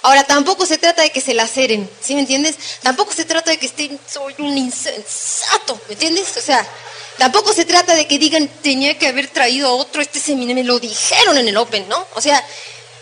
Ahora, 0.00 0.24
tampoco 0.24 0.64
se 0.64 0.78
trata 0.78 1.02
de 1.02 1.10
que 1.10 1.20
se 1.20 1.34
laceren, 1.34 1.90
¿sí 2.00 2.14
me 2.14 2.20
entiendes? 2.20 2.56
Tampoco 2.80 3.12
se 3.12 3.26
trata 3.26 3.50
de 3.50 3.58
que 3.58 3.66
estén, 3.66 4.00
soy 4.10 4.34
un 4.38 4.56
insensato, 4.56 5.78
¿me 5.88 5.92
entiendes? 5.92 6.34
O 6.38 6.40
sea, 6.40 6.66
tampoco 7.18 7.52
se 7.52 7.66
trata 7.66 7.94
de 7.94 8.06
que 8.06 8.18
digan, 8.18 8.48
tenía 8.62 8.98
que 8.98 9.08
haber 9.08 9.28
traído 9.28 9.76
otro, 9.76 10.00
este 10.00 10.20
seminario, 10.20 10.54
me 10.54 10.64
lo 10.64 10.80
dijeron 10.80 11.36
en 11.36 11.48
el 11.48 11.56
Open, 11.58 11.86
¿no? 11.86 12.06
O 12.14 12.22
sea, 12.22 12.42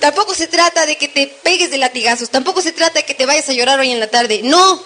tampoco 0.00 0.34
se 0.34 0.48
trata 0.48 0.86
de 0.86 0.96
que 0.96 1.08
te 1.08 1.26
pegues 1.26 1.70
de 1.70 1.78
latigazos, 1.78 2.30
tampoco 2.30 2.62
se 2.62 2.72
trata 2.72 3.00
de 3.00 3.04
que 3.04 3.14
te 3.14 3.26
vayas 3.26 3.48
a 3.48 3.52
llorar 3.52 3.78
hoy 3.78 3.92
en 3.92 4.00
la 4.00 4.08
tarde, 4.08 4.40
no. 4.42 4.82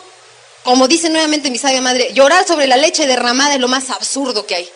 Como 0.62 0.88
dice 0.88 1.10
nuevamente 1.10 1.50
mi 1.50 1.58
sabia 1.58 1.80
madre, 1.80 2.12
llorar 2.14 2.46
sobre 2.46 2.66
la 2.66 2.76
leche 2.76 3.06
derramada 3.06 3.54
es 3.54 3.60
lo 3.60 3.68
más 3.68 3.90
absurdo 3.90 4.46
que 4.46 4.56
hay. 4.56 4.70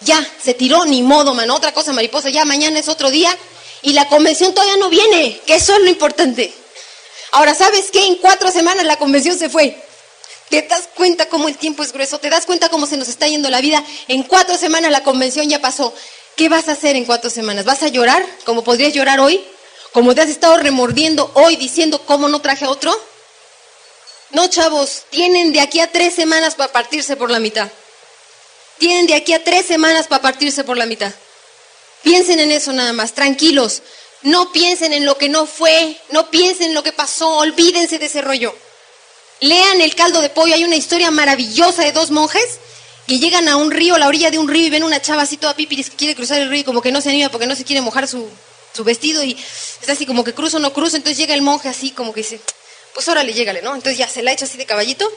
Ya, 0.00 0.24
se 0.42 0.54
tiró, 0.54 0.84
ni 0.84 1.02
modo, 1.02 1.32
mano. 1.32 1.54
Otra 1.54 1.72
cosa, 1.72 1.92
mariposa, 1.92 2.28
ya 2.28 2.44
mañana 2.44 2.78
es 2.78 2.88
otro 2.88 3.10
día 3.10 3.36
y 3.82 3.92
la 3.92 4.08
convención 4.08 4.52
todavía 4.52 4.76
no 4.76 4.88
viene, 4.88 5.40
que 5.46 5.54
eso 5.54 5.74
es 5.74 5.80
lo 5.82 5.88
importante. 5.88 6.52
Ahora, 7.32 7.54
¿sabes 7.54 7.90
qué? 7.92 8.04
En 8.06 8.16
cuatro 8.16 8.50
semanas 8.50 8.84
la 8.84 8.96
convención 8.96 9.38
se 9.38 9.48
fue. 9.48 9.76
¿Te 10.48 10.62
das 10.62 10.88
cuenta 10.94 11.28
cómo 11.28 11.48
el 11.48 11.56
tiempo 11.56 11.82
es 11.82 11.92
grueso? 11.92 12.18
¿Te 12.18 12.28
das 12.28 12.44
cuenta 12.44 12.68
cómo 12.68 12.86
se 12.86 12.96
nos 12.96 13.08
está 13.08 13.26
yendo 13.26 13.48
la 13.48 13.60
vida? 13.60 13.82
En 14.08 14.22
cuatro 14.24 14.58
semanas 14.58 14.90
la 14.90 15.02
convención 15.02 15.48
ya 15.48 15.60
pasó. 15.60 15.94
¿Qué 16.36 16.48
vas 16.48 16.68
a 16.68 16.72
hacer 16.72 16.96
en 16.96 17.04
cuatro 17.04 17.30
semanas? 17.30 17.64
¿Vas 17.64 17.82
a 17.82 17.88
llorar 17.88 18.24
como 18.44 18.62
podrías 18.62 18.92
llorar 18.92 19.20
hoy? 19.20 19.42
¿Como 19.92 20.14
te 20.14 20.22
has 20.22 20.30
estado 20.30 20.56
remordiendo 20.56 21.30
hoy 21.34 21.56
diciendo 21.56 22.00
cómo 22.06 22.28
no 22.28 22.40
traje 22.40 22.64
a 22.64 22.70
otro? 22.70 22.98
No, 24.30 24.48
chavos, 24.48 25.02
tienen 25.10 25.52
de 25.52 25.60
aquí 25.60 25.80
a 25.80 25.92
tres 25.92 26.14
semanas 26.14 26.54
para 26.54 26.72
partirse 26.72 27.16
por 27.16 27.30
la 27.30 27.38
mitad. 27.38 27.68
Tienen 28.78 29.06
de 29.06 29.14
aquí 29.14 29.34
a 29.34 29.44
tres 29.44 29.66
semanas 29.66 30.06
para 30.06 30.22
partirse 30.22 30.64
por 30.64 30.78
la 30.78 30.86
mitad. 30.86 31.12
Piensen 32.02 32.40
en 32.40 32.50
eso 32.50 32.72
nada 32.72 32.94
más, 32.94 33.12
tranquilos. 33.12 33.82
No 34.22 34.50
piensen 34.50 34.94
en 34.94 35.04
lo 35.04 35.18
que 35.18 35.28
no 35.28 35.44
fue, 35.44 36.00
no 36.10 36.30
piensen 36.30 36.68
en 36.68 36.74
lo 36.74 36.82
que 36.82 36.92
pasó, 36.92 37.36
olvídense 37.36 37.98
de 37.98 38.06
ese 38.06 38.22
rollo. 38.22 38.54
Lean 39.40 39.82
el 39.82 39.94
caldo 39.94 40.22
de 40.22 40.30
pollo, 40.30 40.54
hay 40.54 40.64
una 40.64 40.76
historia 40.76 41.10
maravillosa 41.10 41.82
de 41.82 41.92
dos 41.92 42.10
monjes 42.10 42.60
que 43.06 43.18
llegan 43.18 43.48
a 43.48 43.56
un 43.56 43.70
río, 43.70 43.96
a 43.96 43.98
la 43.98 44.08
orilla 44.08 44.30
de 44.30 44.38
un 44.38 44.48
río 44.48 44.66
y 44.66 44.70
ven 44.70 44.84
una 44.84 45.02
chava 45.02 45.22
así 45.22 45.36
toda 45.36 45.54
pipiris 45.54 45.90
que 45.90 45.96
quiere 45.96 46.14
cruzar 46.14 46.40
el 46.40 46.48
río 46.48 46.60
y 46.60 46.64
como 46.64 46.80
que 46.80 46.92
no 46.92 47.00
se 47.00 47.10
anima 47.10 47.28
porque 47.28 47.46
no 47.46 47.56
se 47.56 47.64
quiere 47.64 47.82
mojar 47.82 48.06
su, 48.06 48.28
su 48.72 48.84
vestido 48.84 49.22
y 49.22 49.36
está 49.80 49.92
así 49.92 50.06
como 50.06 50.24
que 50.24 50.34
cruzo 50.34 50.56
o 50.56 50.60
no 50.60 50.72
cruzo, 50.72 50.96
entonces 50.96 51.18
llega 51.18 51.34
el 51.34 51.42
monje 51.42 51.68
así 51.68 51.90
como 51.90 52.12
que 52.12 52.20
dice, 52.20 52.40
pues 52.94 53.08
órale, 53.08 53.32
llégale, 53.32 53.62
¿no? 53.62 53.74
Entonces 53.74 53.98
ya 53.98 54.08
se 54.08 54.22
la 54.22 54.32
echa 54.32 54.44
así 54.44 54.58
de 54.58 54.66
caballito, 54.66 55.10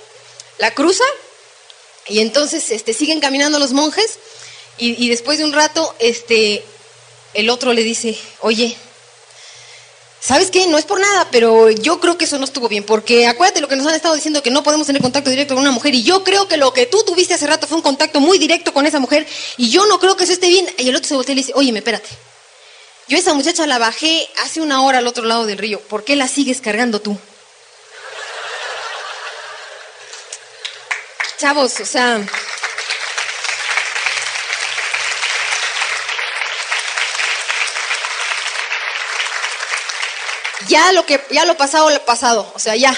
la 0.60 0.72
cruza 0.74 1.04
y 2.08 2.20
entonces 2.20 2.72
este, 2.72 2.94
siguen 2.94 3.20
caminando 3.20 3.60
los 3.60 3.74
monjes 3.74 4.20
y, 4.78 5.04
y 5.04 5.10
después 5.10 5.38
de 5.38 5.46
un 5.46 5.54
rato 5.54 5.96
este, 6.00 6.64
el 7.34 7.50
otro 7.50 7.74
le 7.74 7.84
dice, 7.84 8.18
oye, 8.42 8.78
¿Sabes 10.26 10.50
qué? 10.50 10.66
No 10.66 10.80
es 10.80 10.86
por 10.86 11.00
nada, 11.00 11.28
pero 11.30 11.70
yo 11.70 12.00
creo 12.00 12.18
que 12.18 12.26
eso 12.26 12.40
no 12.40 12.46
estuvo 12.46 12.68
bien, 12.68 12.84
porque 12.84 13.28
acuérdate 13.28 13.62
lo 13.62 13.68
que 13.68 13.76
nos 13.76 13.86
han 13.86 13.94
estado 13.94 14.16
diciendo, 14.16 14.42
que 14.42 14.50
no 14.50 14.64
podemos 14.64 14.88
tener 14.88 15.00
contacto 15.00 15.30
directo 15.30 15.54
con 15.54 15.62
una 15.62 15.72
mujer, 15.72 15.94
y 15.94 16.02
yo 16.02 16.24
creo 16.24 16.48
que 16.48 16.58
lo 16.58 16.74
que 16.74 16.88
tú 16.88 17.04
tuviste 17.06 17.36
hace 17.36 17.46
rato 17.46 17.68
fue 17.68 17.78
un 17.78 17.84
contacto 17.84 18.20
muy 18.20 18.40
directo 18.40 18.74
con 18.74 18.88
esa 18.88 19.00
mujer, 19.00 19.28
y 19.58 19.70
yo 19.70 19.86
no 19.86 20.00
creo 20.00 20.18
que 20.18 20.24
eso 20.24 20.34
esté 20.34 20.48
bien. 20.48 20.68
Y 20.80 20.90
el 20.90 20.96
otro 20.96 21.08
se 21.08 21.14
voltea 21.14 21.34
y 21.34 21.36
le 21.36 21.42
dice, 21.44 21.52
oye, 21.54 21.72
espérate, 21.78 22.10
yo 23.08 23.18
esa 23.18 23.34
muchacha 23.34 23.68
la 23.68 23.78
bajé 23.78 24.28
hace 24.44 24.62
una 24.62 24.82
hora 24.84 24.98
al 24.98 25.08
otro 25.08 25.26
lado 25.26 25.46
del 25.46 25.58
río, 25.58 25.80
¿por 25.82 26.04
qué 26.04 26.16
la 26.16 26.28
sigues 26.28 26.62
cargando 26.62 27.02
tú? 27.02 27.18
Chavos, 31.38 31.80
o 31.80 31.86
sea... 31.86 32.20
Ya 40.68 40.92
lo 40.94 41.06
que 41.06 41.24
ya 41.30 41.46
lo 41.46 41.56
pasado 41.58 41.92
lo 41.92 42.04
pasado, 42.06 42.52
o 42.56 42.60
sea, 42.60 42.76
ya. 42.76 42.96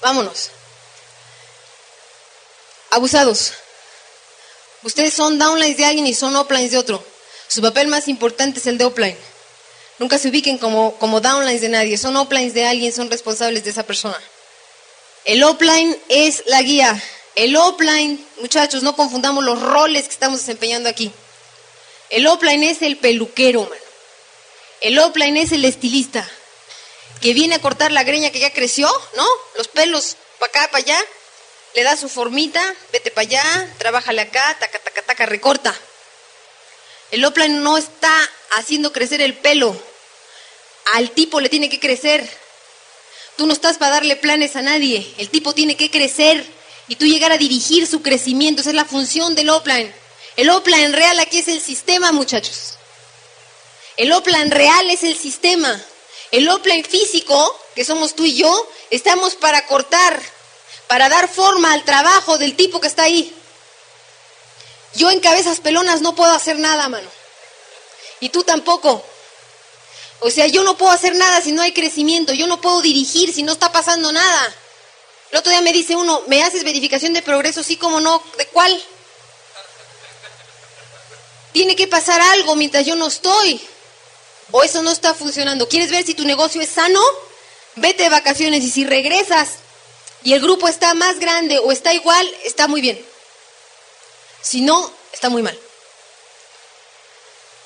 Vámonos. 0.00 0.50
Abusados. 2.90 3.54
Ustedes 4.84 5.12
son 5.12 5.38
downlines 5.38 5.76
de 5.76 5.86
alguien 5.86 6.06
y 6.06 6.14
son 6.14 6.36
uplines 6.36 6.70
de 6.70 6.78
otro. 6.78 7.04
Su 7.54 7.62
papel 7.62 7.86
más 7.86 8.08
importante 8.08 8.58
es 8.58 8.66
el 8.66 8.78
de 8.78 8.84
upline. 8.84 9.16
Nunca 10.00 10.18
se 10.18 10.28
ubiquen 10.28 10.58
como, 10.58 10.98
como 10.98 11.20
downlines 11.20 11.60
de 11.60 11.68
nadie. 11.68 11.96
Son 11.96 12.16
uplines 12.16 12.52
de 12.52 12.66
alguien, 12.66 12.92
son 12.92 13.08
responsables 13.08 13.62
de 13.62 13.70
esa 13.70 13.84
persona. 13.84 14.20
El 15.24 15.44
upline 15.44 15.96
es 16.08 16.42
la 16.46 16.60
guía. 16.62 17.00
El 17.36 17.56
upline, 17.56 18.18
muchachos, 18.40 18.82
no 18.82 18.96
confundamos 18.96 19.44
los 19.44 19.62
roles 19.62 20.06
que 20.06 20.14
estamos 20.14 20.40
desempeñando 20.40 20.88
aquí. 20.88 21.12
El 22.10 22.26
upline 22.26 22.64
es 22.64 22.82
el 22.82 22.96
peluquero, 22.96 23.62
mano. 23.62 23.76
El 24.80 24.98
upline 24.98 25.36
es 25.36 25.52
el 25.52 25.64
estilista 25.64 26.28
que 27.20 27.34
viene 27.34 27.54
a 27.54 27.60
cortar 27.60 27.92
la 27.92 28.02
greña 28.02 28.30
que 28.30 28.40
ya 28.40 28.52
creció, 28.52 28.90
¿no? 29.14 29.26
Los 29.56 29.68
pelos 29.68 30.16
para 30.40 30.50
acá, 30.50 30.72
para 30.72 30.82
allá, 30.82 30.98
le 31.76 31.84
da 31.84 31.96
su 31.96 32.08
formita, 32.08 32.74
vete 32.90 33.12
para 33.12 33.28
allá, 33.28 33.74
trabájale 33.78 34.22
acá, 34.22 34.56
taca, 34.58 34.80
taca, 34.80 35.02
taca, 35.02 35.26
recorta. 35.26 35.72
El 37.14 37.24
upline 37.24 37.62
no 37.62 37.78
está 37.78 38.12
haciendo 38.56 38.92
crecer 38.92 39.20
el 39.20 39.34
pelo, 39.34 39.80
al 40.94 41.12
tipo 41.12 41.40
le 41.40 41.48
tiene 41.48 41.68
que 41.68 41.78
crecer. 41.78 42.28
Tú 43.36 43.46
no 43.46 43.52
estás 43.52 43.78
para 43.78 43.92
darle 43.92 44.16
planes 44.16 44.56
a 44.56 44.62
nadie, 44.62 45.14
el 45.18 45.30
tipo 45.30 45.54
tiene 45.54 45.76
que 45.76 45.92
crecer 45.92 46.44
y 46.88 46.96
tú 46.96 47.04
llegar 47.04 47.30
a 47.30 47.38
dirigir 47.38 47.86
su 47.86 48.02
crecimiento, 48.02 48.62
esa 48.62 48.70
es 48.70 48.74
la 48.74 48.84
función 48.84 49.36
del 49.36 49.50
upline. 49.50 49.94
El 50.34 50.50
upline 50.50 50.92
real 50.92 51.20
aquí 51.20 51.38
es 51.38 51.46
el 51.46 51.60
sistema, 51.60 52.10
muchachos. 52.10 52.78
El 53.96 54.12
upline 54.12 54.50
real 54.50 54.90
es 54.90 55.04
el 55.04 55.16
sistema. 55.16 55.80
El 56.32 56.48
offline 56.48 56.84
físico, 56.84 57.60
que 57.76 57.84
somos 57.84 58.16
tú 58.16 58.24
y 58.24 58.34
yo, 58.34 58.68
estamos 58.90 59.36
para 59.36 59.68
cortar, 59.68 60.20
para 60.88 61.08
dar 61.08 61.28
forma 61.28 61.74
al 61.74 61.84
trabajo 61.84 62.38
del 62.38 62.56
tipo 62.56 62.80
que 62.80 62.88
está 62.88 63.04
ahí. 63.04 63.32
Yo 64.96 65.10
en 65.10 65.20
cabezas 65.20 65.60
pelonas 65.60 66.00
no 66.00 66.14
puedo 66.14 66.32
hacer 66.32 66.58
nada, 66.58 66.88
mano. 66.88 67.08
Y 68.20 68.28
tú 68.28 68.44
tampoco. 68.44 69.04
O 70.20 70.30
sea, 70.30 70.46
yo 70.46 70.62
no 70.62 70.76
puedo 70.76 70.92
hacer 70.92 71.14
nada 71.16 71.40
si 71.40 71.52
no 71.52 71.62
hay 71.62 71.72
crecimiento. 71.72 72.32
Yo 72.32 72.46
no 72.46 72.60
puedo 72.60 72.80
dirigir 72.80 73.32
si 73.32 73.42
no 73.42 73.52
está 73.52 73.72
pasando 73.72 74.12
nada. 74.12 74.54
El 75.30 75.38
otro 75.38 75.50
día 75.50 75.60
me 75.60 75.72
dice 75.72 75.96
uno, 75.96 76.22
¿me 76.28 76.42
haces 76.42 76.64
verificación 76.64 77.12
de 77.12 77.22
progreso? 77.22 77.62
Sí, 77.62 77.76
como 77.76 78.00
no. 78.00 78.22
¿De 78.38 78.46
cuál? 78.46 78.82
Tiene 81.52 81.76
que 81.76 81.88
pasar 81.88 82.20
algo 82.20 82.56
mientras 82.56 82.86
yo 82.86 82.96
no 82.96 83.08
estoy 83.08 83.60
o 84.50 84.62
eso 84.62 84.82
no 84.82 84.90
está 84.90 85.14
funcionando. 85.14 85.68
¿Quieres 85.68 85.90
ver 85.90 86.04
si 86.04 86.14
tu 86.14 86.24
negocio 86.24 86.60
es 86.60 86.68
sano? 86.68 87.00
Vete 87.76 88.04
de 88.04 88.08
vacaciones 88.08 88.62
y 88.62 88.70
si 88.70 88.84
regresas 88.84 89.50
y 90.22 90.32
el 90.32 90.40
grupo 90.40 90.68
está 90.68 90.94
más 90.94 91.18
grande 91.18 91.58
o 91.58 91.72
está 91.72 91.92
igual, 91.92 92.28
está 92.44 92.66
muy 92.66 92.80
bien. 92.80 93.13
Si 94.44 94.60
no, 94.60 94.92
está 95.12 95.30
muy 95.30 95.42
mal. 95.42 95.58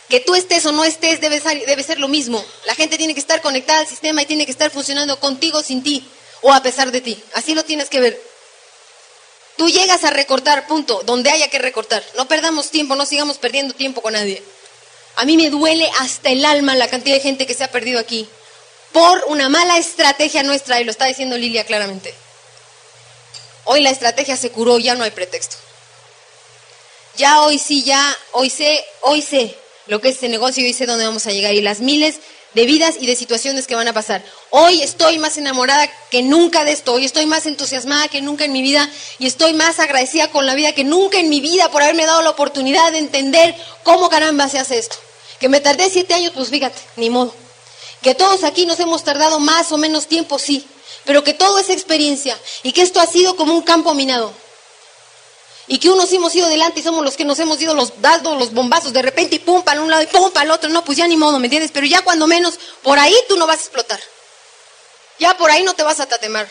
Que 0.08 0.20
tú 0.20 0.34
estés 0.34 0.64
o 0.64 0.72
no 0.72 0.84
estés 0.84 1.20
debe 1.20 1.40
ser, 1.40 1.66
debe 1.66 1.82
ser 1.82 1.98
lo 1.98 2.08
mismo. 2.08 2.42
La 2.64 2.74
gente 2.74 2.96
tiene 2.96 3.12
que 3.12 3.20
estar 3.20 3.42
conectada 3.42 3.80
al 3.80 3.86
sistema 3.86 4.22
y 4.22 4.26
tiene 4.26 4.46
que 4.46 4.52
estar 4.52 4.70
funcionando 4.70 5.18
contigo, 5.20 5.62
sin 5.62 5.82
ti 5.82 6.08
o 6.40 6.52
a 6.52 6.62
pesar 6.62 6.92
de 6.92 7.00
ti. 7.00 7.22
Así 7.34 7.54
lo 7.54 7.64
tienes 7.64 7.90
que 7.90 8.00
ver. 8.00 8.22
Tú 9.56 9.68
llegas 9.68 10.04
a 10.04 10.10
recortar, 10.10 10.68
punto, 10.68 11.02
donde 11.04 11.30
haya 11.30 11.50
que 11.50 11.58
recortar. 11.58 12.04
No 12.16 12.28
perdamos 12.28 12.70
tiempo, 12.70 12.94
no 12.94 13.04
sigamos 13.04 13.38
perdiendo 13.38 13.74
tiempo 13.74 14.00
con 14.00 14.12
nadie. 14.12 14.42
A 15.16 15.24
mí 15.24 15.36
me 15.36 15.50
duele 15.50 15.90
hasta 15.98 16.30
el 16.30 16.44
alma 16.44 16.76
la 16.76 16.88
cantidad 16.88 17.16
de 17.16 17.20
gente 17.20 17.44
que 17.44 17.54
se 17.54 17.64
ha 17.64 17.70
perdido 17.72 17.98
aquí 17.98 18.28
por 18.92 19.24
una 19.26 19.48
mala 19.48 19.76
estrategia 19.76 20.44
nuestra, 20.44 20.80
y 20.80 20.84
lo 20.84 20.92
está 20.92 21.06
diciendo 21.06 21.36
Lilia 21.36 21.64
claramente. 21.64 22.14
Hoy 23.64 23.82
la 23.82 23.90
estrategia 23.90 24.36
se 24.36 24.50
curó, 24.50 24.78
ya 24.78 24.94
no 24.94 25.04
hay 25.04 25.10
pretexto. 25.10 25.56
Ya 27.18 27.42
hoy 27.42 27.58
sí, 27.58 27.82
ya, 27.82 28.16
hoy 28.30 28.48
sé, 28.48 28.84
hoy 29.00 29.22
sé 29.22 29.56
lo 29.88 30.00
que 30.00 30.10
es 30.10 30.14
este 30.14 30.28
negocio 30.28 30.62
y 30.62 30.68
hoy 30.68 30.72
sé 30.72 30.86
dónde 30.86 31.04
vamos 31.04 31.26
a 31.26 31.32
llegar. 31.32 31.52
Y 31.52 31.60
las 31.60 31.80
miles 31.80 32.20
de 32.54 32.64
vidas 32.64 32.94
y 33.00 33.06
de 33.08 33.16
situaciones 33.16 33.66
que 33.66 33.74
van 33.74 33.88
a 33.88 33.92
pasar. 33.92 34.24
Hoy 34.50 34.82
estoy 34.82 35.18
más 35.18 35.36
enamorada 35.36 35.90
que 36.12 36.22
nunca 36.22 36.64
de 36.64 36.70
esto, 36.70 36.92
hoy 36.92 37.04
estoy 37.04 37.26
más 37.26 37.46
entusiasmada 37.46 38.06
que 38.06 38.22
nunca 38.22 38.44
en 38.44 38.52
mi 38.52 38.62
vida 38.62 38.88
y 39.18 39.26
estoy 39.26 39.52
más 39.52 39.80
agradecida 39.80 40.30
con 40.30 40.46
la 40.46 40.54
vida 40.54 40.72
que 40.74 40.84
nunca 40.84 41.18
en 41.18 41.28
mi 41.28 41.40
vida 41.40 41.72
por 41.72 41.82
haberme 41.82 42.06
dado 42.06 42.22
la 42.22 42.30
oportunidad 42.30 42.92
de 42.92 42.98
entender 42.98 43.52
cómo 43.82 44.08
caramba 44.08 44.48
se 44.48 44.60
hace 44.60 44.78
esto. 44.78 44.96
Que 45.40 45.48
me 45.48 45.60
tardé 45.60 45.90
siete 45.90 46.14
años, 46.14 46.30
pues 46.36 46.50
fíjate, 46.50 46.78
ni 46.94 47.10
modo. 47.10 47.34
Que 48.00 48.14
todos 48.14 48.44
aquí 48.44 48.64
nos 48.64 48.78
hemos 48.78 49.02
tardado 49.02 49.40
más 49.40 49.72
o 49.72 49.76
menos 49.76 50.06
tiempo, 50.06 50.38
sí, 50.38 50.64
pero 51.04 51.24
que 51.24 51.34
todo 51.34 51.58
es 51.58 51.68
experiencia 51.68 52.38
y 52.62 52.70
que 52.70 52.82
esto 52.82 53.00
ha 53.00 53.06
sido 53.06 53.34
como 53.34 53.54
un 53.54 53.62
campo 53.62 53.92
minado 53.92 54.32
y 55.68 55.78
que 55.78 55.90
unos 55.90 56.10
hemos 56.12 56.34
ido 56.34 56.46
adelante 56.46 56.80
y 56.80 56.82
somos 56.82 57.04
los 57.04 57.16
que 57.16 57.24
nos 57.24 57.38
hemos 57.38 57.60
ido 57.60 57.74
los 57.74 58.00
dados, 58.00 58.38
los 58.38 58.52
bombazos 58.52 58.92
de 58.92 59.02
repente 59.02 59.36
y 59.36 59.38
pum 59.38 59.62
para 59.62 59.82
un 59.82 59.90
lado 59.90 60.02
y 60.02 60.06
pum 60.06 60.30
para 60.32 60.44
el 60.44 60.50
otro, 60.50 60.70
no, 60.70 60.82
pues 60.82 60.96
ya 60.96 61.06
ni 61.06 61.16
modo, 61.16 61.38
¿me 61.38 61.46
entiendes? 61.46 61.70
Pero 61.72 61.86
ya 61.86 62.02
cuando 62.02 62.26
menos, 62.26 62.58
por 62.82 62.98
ahí 62.98 63.14
tú 63.28 63.36
no 63.36 63.46
vas 63.46 63.58
a 63.58 63.60
explotar. 63.60 64.00
Ya 65.18 65.36
por 65.36 65.50
ahí 65.50 65.62
no 65.62 65.74
te 65.74 65.82
vas 65.82 66.00
a 66.00 66.06
tatemar. 66.06 66.48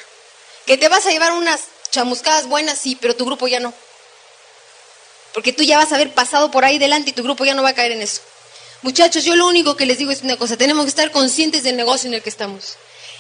Que 0.66 0.78
te 0.78 0.88
vas 0.88 1.06
a 1.08 1.12
llevar 1.12 1.34
unas 1.34 1.62
chamuscadas 1.90 2.48
buenas, 2.48 2.78
sí, 2.78 2.96
pero 3.00 3.16
tu 3.16 3.26
grupo 3.26 3.48
ya 3.48 3.60
no. 3.60 3.74
Porque 5.34 5.52
tú 5.52 5.64
ya 5.64 5.78
vas 5.78 5.92
a 5.92 5.96
haber 5.96 6.14
pasado 6.14 6.52
por 6.52 6.64
ahí 6.64 6.78
delante 6.78 7.10
y 7.10 7.14
tu 7.14 7.24
grupo 7.24 7.44
ya 7.44 7.56
no 7.56 7.64
va 7.64 7.70
a 7.70 7.76
caer 7.76 7.94
en 7.94 8.02
eso. 8.02 8.22
Muchachos, 8.84 9.24
yo 9.24 9.36
lo 9.36 9.48
único 9.48 9.76
que 9.76 9.86
les 9.86 9.98
digo 9.98 10.12
es 10.12 10.22
una 10.22 10.38
cosa, 10.38 10.58
tenemos 10.58 10.86
que 10.86 10.90
estar 10.90 11.12
conscientes 11.12 11.64
del 11.64 11.76
negocio 11.76 12.08
en 12.08 12.14
el 12.14 12.22
que 12.22 12.30
estamos. 12.30 12.78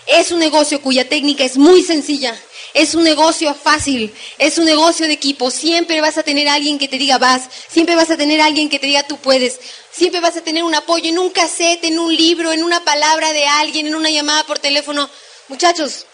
Es 0.08 0.32
un 0.32 0.40
negocio 0.40 0.82
cuya 0.82 1.08
técnica 1.08 1.44
es 1.44 1.58
muy 1.58 1.84
sencilla, 1.84 2.40
es 2.74 2.96
un 2.96 3.04
negocio 3.04 3.54
fácil, 3.54 4.14
es 4.38 4.58
un 4.58 4.66
negocio 4.66 5.06
de 5.06 5.14
equipo. 5.14 5.52
Siempre 5.52 6.00
vas 6.00 6.18
a 6.18 6.24
tener 6.24 6.48
alguien 6.48 6.80
que 6.80 6.88
te 6.88 6.98
diga 6.98 7.18
vas, 7.18 7.50
siempre 7.68 7.96
vas 7.96 8.10
a 8.10 8.18
tener 8.18 8.40
alguien 8.40 8.70
que 8.70 8.80
te 8.80 8.88
diga 8.88 9.04
tú 9.04 9.18
puedes, 9.18 9.60
siempre 9.92 10.22
vas 10.22 10.38
a 10.38 10.42
tener 10.42 10.64
un 10.64 10.76
apoyo 10.76 11.10
en 11.10 11.20
un 11.20 11.30
cassette, 11.30 11.84
en 11.84 12.00
un 12.00 12.16
libro, 12.16 12.54
en 12.54 12.64
una 12.64 12.84
palabra 12.86 13.34
de 13.34 13.46
alguien, 13.46 13.88
en 13.88 13.96
una 13.96 14.10
llamada 14.10 14.46
por 14.46 14.60
teléfono. 14.60 15.10
Muchachos, 15.50 16.06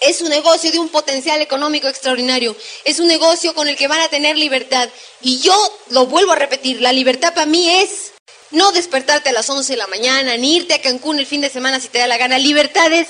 es 0.00 0.20
un 0.20 0.28
negocio 0.28 0.70
de 0.70 0.78
un 0.78 0.88
potencial 0.88 1.40
económico 1.40 1.88
extraordinario. 1.88 2.56
Es 2.84 2.98
un 2.98 3.06
negocio 3.06 3.54
con 3.54 3.68
el 3.68 3.76
que 3.76 3.88
van 3.88 4.00
a 4.00 4.08
tener 4.08 4.36
libertad. 4.36 4.88
Y 5.22 5.38
yo 5.38 5.54
lo 5.90 6.06
vuelvo 6.06 6.32
a 6.32 6.36
repetir, 6.36 6.80
la 6.80 6.92
libertad 6.92 7.32
para 7.32 7.46
mí 7.46 7.70
es 7.70 8.12
no 8.54 8.72
despertarte 8.72 9.28
a 9.28 9.32
las 9.32 9.48
11 9.50 9.72
de 9.72 9.76
la 9.76 9.86
mañana, 9.86 10.36
ni 10.36 10.56
irte 10.56 10.74
a 10.74 10.80
Cancún 10.80 11.18
el 11.18 11.26
fin 11.26 11.40
de 11.40 11.50
semana 11.50 11.80
si 11.80 11.88
te 11.88 11.98
da 11.98 12.06
la 12.06 12.16
gana. 12.16 12.38
Libertades, 12.38 13.08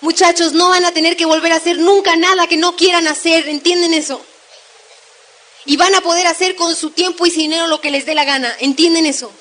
muchachos, 0.00 0.52
no 0.52 0.68
van 0.68 0.84
a 0.84 0.92
tener 0.92 1.16
que 1.16 1.24
volver 1.24 1.52
a 1.52 1.56
hacer 1.56 1.78
nunca 1.78 2.16
nada 2.16 2.46
que 2.46 2.56
no 2.56 2.76
quieran 2.76 3.08
hacer, 3.08 3.48
¿entienden 3.48 3.94
eso? 3.94 4.24
Y 5.64 5.76
van 5.76 5.94
a 5.94 6.00
poder 6.00 6.26
hacer 6.26 6.54
con 6.54 6.74
su 6.74 6.90
tiempo 6.90 7.26
y 7.26 7.30
su 7.30 7.40
dinero 7.40 7.66
lo 7.66 7.80
que 7.80 7.90
les 7.90 8.06
dé 8.06 8.14
la 8.14 8.24
gana, 8.24 8.54
¿entienden 8.60 9.06
eso? 9.06 9.32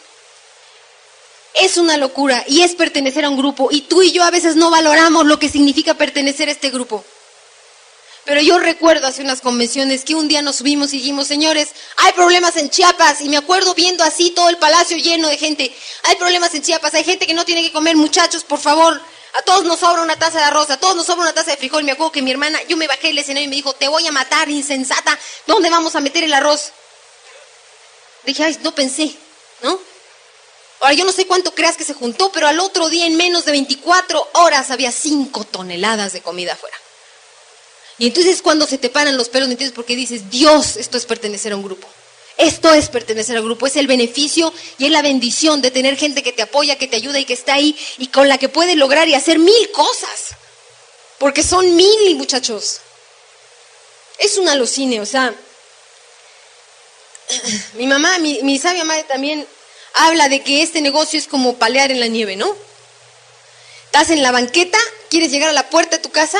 Es 1.54 1.78
una 1.78 1.97
locura 1.97 2.43
y 2.47 2.62
es 2.62 2.76
pertenecer 2.76 3.26
a 3.26 3.30
un 3.30 3.38
grupo. 3.38 3.70
Y 3.72 3.82
tú 3.82 4.02
y 4.02 4.12
yo 4.12 4.24
a 4.24 4.32
veces 4.32 4.56
no 4.56 4.70
valoramos 4.70 5.26
lo 5.26 5.38
que 5.38 5.49
significa 5.49 5.95
pertenecer 5.95 6.47
a 6.47 6.52
este 6.52 6.70
grupo. 6.70 7.04
Pero 8.26 8.42
yo 8.42 8.60
recuerdo 8.60 9.08
hace 9.08 9.24
unas 9.24 9.42
convenciones 9.42 10.06
que 10.06 10.14
un 10.14 10.28
día 10.28 10.42
nos 10.42 10.58
subimos 10.58 10.94
y 10.94 10.98
dijimos, 10.98 11.28
señores, 11.28 11.70
hay 11.98 12.14
problemas 12.14 12.56
en 12.56 12.70
Chiapas. 12.70 13.22
Y 13.22 13.30
me 13.30 13.38
acuerdo 13.38 13.74
viendo 13.74 14.04
así 14.04 14.30
todo 14.32 14.50
el 14.50 14.58
palacio 14.58 14.98
lleno 14.98 15.28
de 15.28 15.38
gente. 15.38 15.76
Hay 16.04 16.16
problemas 16.18 16.54
en 16.54 16.62
Chiapas, 16.62 16.94
hay 16.94 17.04
gente 17.04 17.26
que 17.26 17.34
no 17.34 17.46
tiene 17.46 17.64
que 17.64 17.72
comer. 17.72 17.96
Muchachos, 17.96 18.44
por 18.44 18.60
favor, 18.60 19.02
a 19.34 19.42
todos 19.42 19.64
nos 19.66 19.80
sobra 19.80 20.04
una 20.04 20.18
taza 20.18 20.38
de 20.38 20.44
arroz, 20.44 20.70
a 20.70 20.78
todos 20.78 20.96
nos 20.96 21.06
sobra 21.06 21.24
una 21.24 21.34
taza 21.34 21.52
de 21.52 21.58
frijol. 21.58 21.84
Me 21.84 21.94
acuerdo 21.94 22.12
que 22.12 22.22
mi 22.22 22.30
hermana, 22.32 22.60
yo 22.70 22.78
me 22.78 22.88
bajé 22.88 23.08
del 23.08 23.18
escenario 23.18 23.46
y 23.46 23.50
me 23.50 23.56
dijo, 23.56 23.74
te 23.74 23.88
voy 23.88 24.06
a 24.06 24.12
matar, 24.12 24.50
insensata. 24.50 25.18
¿Dónde 25.48 25.70
vamos 25.72 25.96
a 25.96 26.00
meter 26.00 26.24
el 26.24 26.34
arroz? 26.34 26.72
Dije, 28.24 28.44
ay, 28.44 28.60
no 28.62 28.76
pensé, 28.76 29.16
¿no? 29.64 29.80
Ahora, 30.82 30.94
yo 30.94 31.06
no 31.06 31.12
sé 31.12 31.26
cuánto 31.26 31.54
creas 31.56 31.76
que 31.78 31.84
se 31.84 31.94
juntó, 31.94 32.32
pero 32.32 32.48
al 32.48 32.60
otro 32.60 32.90
día, 32.90 33.06
en 33.08 33.16
menos 33.16 33.46
de 33.46 33.52
24 33.52 34.30
horas, 34.34 34.70
había 34.70 34.92
5 34.92 35.44
toneladas 35.46 36.14
de 36.14 36.22
comida 36.22 36.54
afuera. 36.54 36.76
Y 38.02 38.08
entonces 38.08 38.41
cuando 38.41 38.66
se 38.66 38.80
te 38.80 38.89
paran 38.89 39.16
los 39.16 39.30
pelos, 39.30 39.47
¿me 39.47 39.54
entiendes? 39.54 39.76
Porque 39.76 39.95
dices, 39.95 40.28
Dios, 40.32 40.76
esto 40.76 40.97
es 40.97 41.06
pertenecer 41.06 41.54
a 41.54 41.56
un 41.56 41.62
grupo. 41.62 41.88
Esto 42.36 42.74
es 42.74 42.89
pertenecer 42.89 43.38
al 43.38 43.43
grupo, 43.43 43.68
es 43.68 43.76
el 43.76 43.86
beneficio 43.86 44.52
y 44.80 44.86
es 44.86 44.91
la 44.91 45.04
bendición 45.04 45.62
de 45.62 45.70
tener 45.70 45.95
gente 45.97 46.24
que 46.24 46.32
te 46.32 46.41
apoya, 46.41 46.80
que 46.80 46.88
te 46.88 46.95
ayuda 46.95 47.20
y 47.20 47.26
que 47.26 47.34
está 47.34 47.54
ahí 47.54 47.78
y 47.99 48.08
con 48.08 48.28
la 48.28 48.39
que 48.39 48.49
puedes 48.49 48.76
lograr 48.76 49.08
y 49.08 49.14
hacer 49.14 49.38
mil 49.38 49.72
cosas. 49.72 50.30
Porque 51.20 51.43
son 51.43 51.76
mil, 51.76 52.16
muchachos. 52.16 52.80
Es 54.18 54.39
un 54.39 54.49
alucine, 54.49 54.99
o 54.99 55.06
sea, 55.06 55.36
mi 57.76 57.86
mamá, 57.86 58.18
mi, 58.18 58.41
mi 58.41 58.58
sabia 58.58 58.84
madre 58.84 59.04
también 59.04 59.45
habla 59.93 60.28
de 60.28 60.41
que 60.41 60.64
este 60.64 60.82
negocio 60.82 61.20
es 61.20 61.28
como 61.28 61.58
palear 61.58 61.91
en 61.91 61.99
la 61.99 62.08
nieve, 62.08 62.36
¿no? 62.36 62.56
Estás 63.86 64.10
en 64.10 64.24
la 64.24 64.32
banqueta, 64.32 64.80
quieres 65.12 65.30
llegar 65.30 65.49
a 65.49 65.54
la 65.54 65.70
puerta 65.70 65.97
de 65.97 66.02
tu 66.02 66.10
casa, 66.10 66.39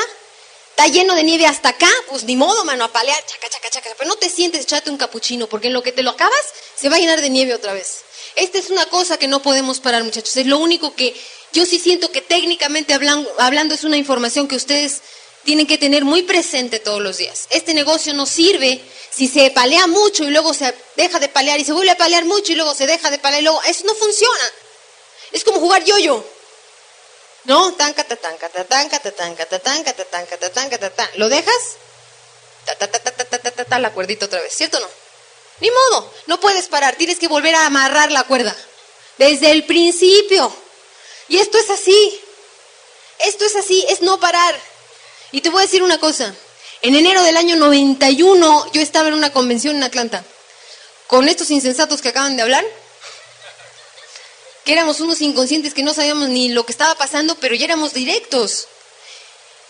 está 0.72 0.88
lleno 0.88 1.14
de 1.14 1.22
nieve 1.22 1.46
hasta 1.46 1.68
acá, 1.68 1.90
pues 2.08 2.24
ni 2.24 2.34
modo, 2.34 2.64
mano, 2.64 2.84
a 2.84 2.92
palear, 2.92 3.24
chaca, 3.26 3.48
chaca, 3.48 3.70
chaca, 3.70 3.90
pero 3.98 4.08
no 4.08 4.16
te 4.16 4.30
sientes, 4.30 4.62
echate 4.62 4.90
un 4.90 4.96
capuchino, 4.96 5.46
porque 5.46 5.66
en 5.66 5.74
lo 5.74 5.82
que 5.82 5.92
te 5.92 6.02
lo 6.02 6.10
acabas, 6.10 6.44
se 6.74 6.88
va 6.88 6.96
a 6.96 6.98
llenar 6.98 7.20
de 7.20 7.28
nieve 7.28 7.54
otra 7.54 7.74
vez. 7.74 8.00
Esta 8.36 8.58
es 8.58 8.70
una 8.70 8.86
cosa 8.86 9.18
que 9.18 9.28
no 9.28 9.42
podemos 9.42 9.80
parar, 9.80 10.02
muchachos, 10.02 10.36
es 10.36 10.46
lo 10.46 10.58
único 10.58 10.94
que 10.94 11.14
yo 11.52 11.66
sí 11.66 11.78
siento 11.78 12.10
que 12.10 12.22
técnicamente 12.22 12.94
hablando, 12.94 13.30
hablando 13.38 13.74
es 13.74 13.84
una 13.84 13.98
información 13.98 14.48
que 14.48 14.56
ustedes 14.56 15.02
tienen 15.44 15.66
que 15.66 15.76
tener 15.76 16.04
muy 16.04 16.22
presente 16.22 16.78
todos 16.78 17.02
los 17.02 17.18
días. 17.18 17.48
Este 17.50 17.74
negocio 17.74 18.14
no 18.14 18.24
sirve 18.24 18.80
si 19.10 19.28
se 19.28 19.50
palea 19.50 19.86
mucho 19.86 20.24
y 20.24 20.30
luego 20.30 20.54
se 20.54 20.74
deja 20.96 21.18
de 21.18 21.28
palear 21.28 21.60
y 21.60 21.64
se 21.64 21.72
vuelve 21.72 21.90
a 21.90 21.96
palear 21.98 22.24
mucho 22.24 22.52
y 22.52 22.54
luego 22.54 22.74
se 22.74 22.86
deja 22.86 23.10
de 23.10 23.18
palear 23.18 23.42
y 23.42 23.44
luego 23.44 23.60
eso 23.64 23.84
no 23.84 23.94
funciona. 23.94 24.52
Es 25.32 25.44
como 25.44 25.60
jugar 25.60 25.84
yo-yo. 25.84 26.24
¿No? 27.44 27.72
Tan, 27.74 27.92
catatán, 27.92 28.36
catatán, 28.38 28.88
catatán, 28.88 29.34
catatán, 29.34 29.84
catatán, 29.84 30.26
catatán, 30.26 30.70
catatán. 30.70 31.08
¿Lo 31.16 31.28
dejas? 31.28 31.76
Ta, 32.64 32.76
ta, 32.76 32.88
ta, 32.88 33.00
ta, 33.00 33.10
ta, 33.12 33.38
ta, 33.38 33.50
ta, 33.50 33.64
ta, 33.64 33.78
la 33.78 33.92
cuerdita 33.92 34.26
otra 34.26 34.40
vez, 34.40 34.52
¿cierto 34.54 34.78
o 34.78 34.80
no? 34.80 34.88
Ni 35.60 35.70
modo, 35.70 36.12
no 36.26 36.40
puedes 36.40 36.68
parar, 36.68 36.96
tienes 36.96 37.18
que 37.18 37.28
volver 37.28 37.54
a 37.54 37.66
amarrar 37.66 38.12
la 38.12 38.24
cuerda. 38.24 38.56
Desde 39.18 39.50
el 39.50 39.64
principio. 39.64 40.52
Y 41.28 41.38
esto 41.38 41.58
es 41.58 41.70
así. 41.70 42.20
Esto 43.20 43.44
es 43.44 43.56
así, 43.56 43.84
es 43.88 44.02
no 44.02 44.18
parar. 44.18 44.58
Y 45.30 45.40
te 45.40 45.50
voy 45.50 45.60
a 45.60 45.66
decir 45.66 45.82
una 45.82 45.98
cosa. 45.98 46.34
En 46.82 46.96
enero 46.96 47.22
del 47.22 47.36
año 47.36 47.56
91 47.56 48.72
yo 48.72 48.80
estaba 48.80 49.08
en 49.08 49.14
una 49.14 49.32
convención 49.32 49.76
en 49.76 49.84
Atlanta 49.84 50.24
con 51.06 51.28
estos 51.28 51.50
insensatos 51.50 52.00
que 52.00 52.08
acaban 52.08 52.36
de 52.36 52.42
hablar, 52.42 52.64
que 54.64 54.72
éramos 54.72 55.00
unos 55.00 55.20
inconscientes 55.20 55.74
que 55.74 55.82
no 55.82 55.94
sabíamos 55.94 56.28
ni 56.28 56.48
lo 56.48 56.64
que 56.64 56.72
estaba 56.72 56.94
pasando, 56.94 57.34
pero 57.36 57.54
ya 57.54 57.64
éramos 57.64 57.94
directos. 57.94 58.68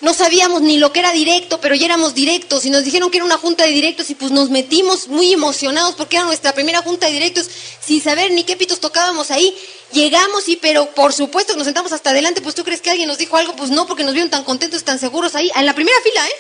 No 0.01 0.15
sabíamos 0.15 0.63
ni 0.63 0.79
lo 0.79 0.93
que 0.93 0.99
era 0.99 1.13
directo, 1.13 1.61
pero 1.61 1.77
ya 1.77 1.87
éramos 1.87 2.13
directos 2.13 2.65
y 2.65 2.71
nos 2.71 2.85
dijeron 2.85 3.09
que 3.09 3.19
era 3.19 3.25
una 3.25 3.39
junta 3.39 3.65
de 3.65 3.71
directos 3.71 4.11
y 4.11 4.17
pues 4.17 4.33
nos 4.33 4.51
metimos 4.51 5.07
muy 5.07 5.33
emocionados 5.33 5.95
porque 5.95 6.17
era 6.17 6.25
nuestra 6.25 6.53
primera 6.53 6.83
junta 6.83 7.07
de 7.07 7.13
directos 7.13 7.49
sin 7.81 8.03
saber 8.03 8.33
ni 8.33 8.43
qué 8.43 8.57
pitos 8.57 8.81
tocábamos 8.81 9.31
ahí. 9.31 9.57
Llegamos 9.93 10.49
y 10.49 10.57
pero 10.57 10.87
por 10.91 11.13
supuesto 11.13 11.53
que 11.53 11.59
nos 11.59 11.67
sentamos 11.67 11.93
hasta 11.93 12.11
adelante, 12.11 12.41
pues 12.43 12.57
tú 12.57 12.65
crees 12.65 12.81
que 12.81 12.91
alguien 12.91 13.07
nos 13.07 13.19
dijo 13.19 13.37
algo, 13.37 13.55
pues 13.55 13.71
no, 13.71 13.87
porque 13.87 14.03
nos 14.03 14.13
vieron 14.13 14.29
tan 14.29 14.43
contentos, 14.43 14.83
tan 14.83 14.99
seguros 14.99 15.37
ahí, 15.37 15.53
en 15.55 15.67
la 15.67 15.75
primera 15.75 15.97
fila, 16.03 16.27
¿eh? 16.27 16.35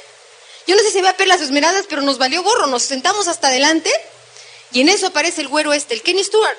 Yo 0.66 0.74
no 0.74 0.82
sé 0.82 0.90
si 0.90 1.00
ve 1.00 1.08
a 1.08 1.16
perlas 1.16 1.40
esmeradas, 1.40 1.86
pero 1.88 2.02
nos 2.02 2.18
valió 2.18 2.42
gorro, 2.42 2.66
nos 2.66 2.82
sentamos 2.82 3.28
hasta 3.28 3.46
adelante 3.46 3.92
y 4.72 4.80
en 4.80 4.88
eso 4.88 5.06
aparece 5.06 5.40
el 5.40 5.46
güero 5.46 5.72
este, 5.72 5.94
el 5.94 6.02
Kenny 6.02 6.24
Stewart. 6.24 6.56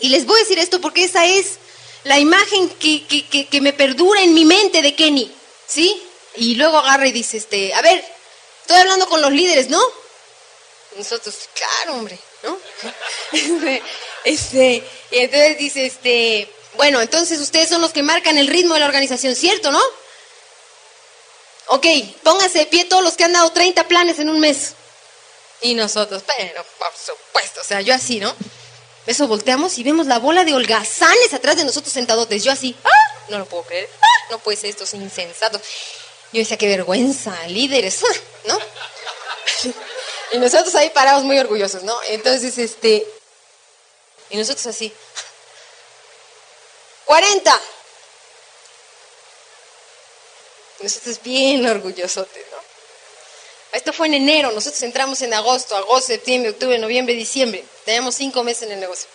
Y 0.00 0.08
les 0.08 0.26
voy 0.26 0.36
a 0.36 0.42
decir 0.42 0.58
esto 0.58 0.80
porque 0.80 1.04
esa 1.04 1.26
es 1.26 1.58
la 2.04 2.18
imagen 2.18 2.68
que, 2.70 3.06
que, 3.06 3.46
que, 3.46 3.60
me 3.60 3.72
perdura 3.72 4.22
en 4.22 4.34
mi 4.34 4.44
mente 4.44 4.82
de 4.82 4.94
Kenny. 4.94 5.32
¿Sí? 5.66 6.02
Y 6.36 6.54
luego 6.54 6.78
agarra 6.78 7.06
y 7.06 7.12
dice, 7.12 7.36
este, 7.36 7.74
a 7.74 7.82
ver, 7.82 8.04
estoy 8.62 8.76
hablando 8.76 9.08
con 9.08 9.20
los 9.20 9.32
líderes, 9.32 9.68
¿no? 9.68 9.80
Nosotros, 10.96 11.34
claro, 11.54 11.98
hombre, 11.98 12.18
¿no? 12.42 12.58
Este, 13.32 13.82
este, 14.24 14.84
y 15.12 15.18
entonces 15.18 15.58
dice, 15.58 15.86
este, 15.86 16.52
bueno, 16.74 17.00
entonces 17.00 17.38
ustedes 17.40 17.68
son 17.68 17.80
los 17.80 17.92
que 17.92 18.02
marcan 18.02 18.38
el 18.38 18.48
ritmo 18.48 18.74
de 18.74 18.80
la 18.80 18.86
organización, 18.86 19.34
¿cierto, 19.34 19.70
no? 19.70 19.80
Ok, 21.66 21.86
pónganse 22.22 22.60
de 22.60 22.66
pie 22.66 22.84
todos 22.84 23.02
los 23.02 23.14
que 23.14 23.24
han 23.24 23.32
dado 23.32 23.50
30 23.50 23.86
planes 23.86 24.18
en 24.18 24.28
un 24.28 24.40
mes. 24.40 24.74
Y 25.62 25.74
nosotros, 25.74 26.22
pero 26.26 26.64
por 26.78 26.92
supuesto, 26.96 27.60
o 27.60 27.64
sea, 27.64 27.80
yo 27.80 27.94
así, 27.94 28.18
¿no? 28.18 28.34
Eso 29.06 29.26
volteamos 29.26 29.78
y 29.78 29.82
vemos 29.82 30.06
la 30.06 30.18
bola 30.18 30.44
de 30.44 30.54
holgazanes 30.54 31.32
atrás 31.32 31.56
de 31.56 31.64
nosotros 31.64 31.92
sentadotes. 31.92 32.44
Yo 32.44 32.52
así, 32.52 32.76
¡ah! 32.84 33.24
No 33.28 33.38
lo 33.38 33.46
puedo 33.46 33.64
creer, 33.64 33.88
¡ah! 34.00 34.06
No 34.30 34.38
puede 34.38 34.56
ser 34.56 34.70
estos 34.70 34.92
insensatos. 34.94 35.60
Yo 36.32 36.38
decía, 36.38 36.58
qué 36.58 36.68
vergüenza, 36.68 37.34
líderes, 37.48 38.02
¡ah! 38.04 38.16
¿no? 38.46 38.58
y 40.32 40.38
nosotros 40.38 40.74
ahí 40.74 40.90
parados 40.90 41.24
muy 41.24 41.38
orgullosos, 41.38 41.82
¿no? 41.82 41.96
Entonces, 42.08 42.56
este, 42.58 43.06
y 44.30 44.36
nosotros 44.36 44.66
así, 44.66 44.92
40. 47.04 47.60
Nosotros 50.80 51.20
bien 51.22 51.66
orgullosotes. 51.66 52.49
Esto 53.72 53.92
fue 53.92 54.08
en 54.08 54.14
enero, 54.14 54.50
nosotros 54.50 54.82
entramos 54.82 55.22
en 55.22 55.32
agosto, 55.32 55.76
agosto, 55.76 56.08
septiembre, 56.08 56.50
octubre, 56.50 56.78
noviembre, 56.78 57.14
diciembre. 57.14 57.64
Teníamos 57.84 58.16
cinco 58.16 58.42
meses 58.42 58.64
en 58.64 58.72
el 58.72 58.80
negocio. 58.80 59.08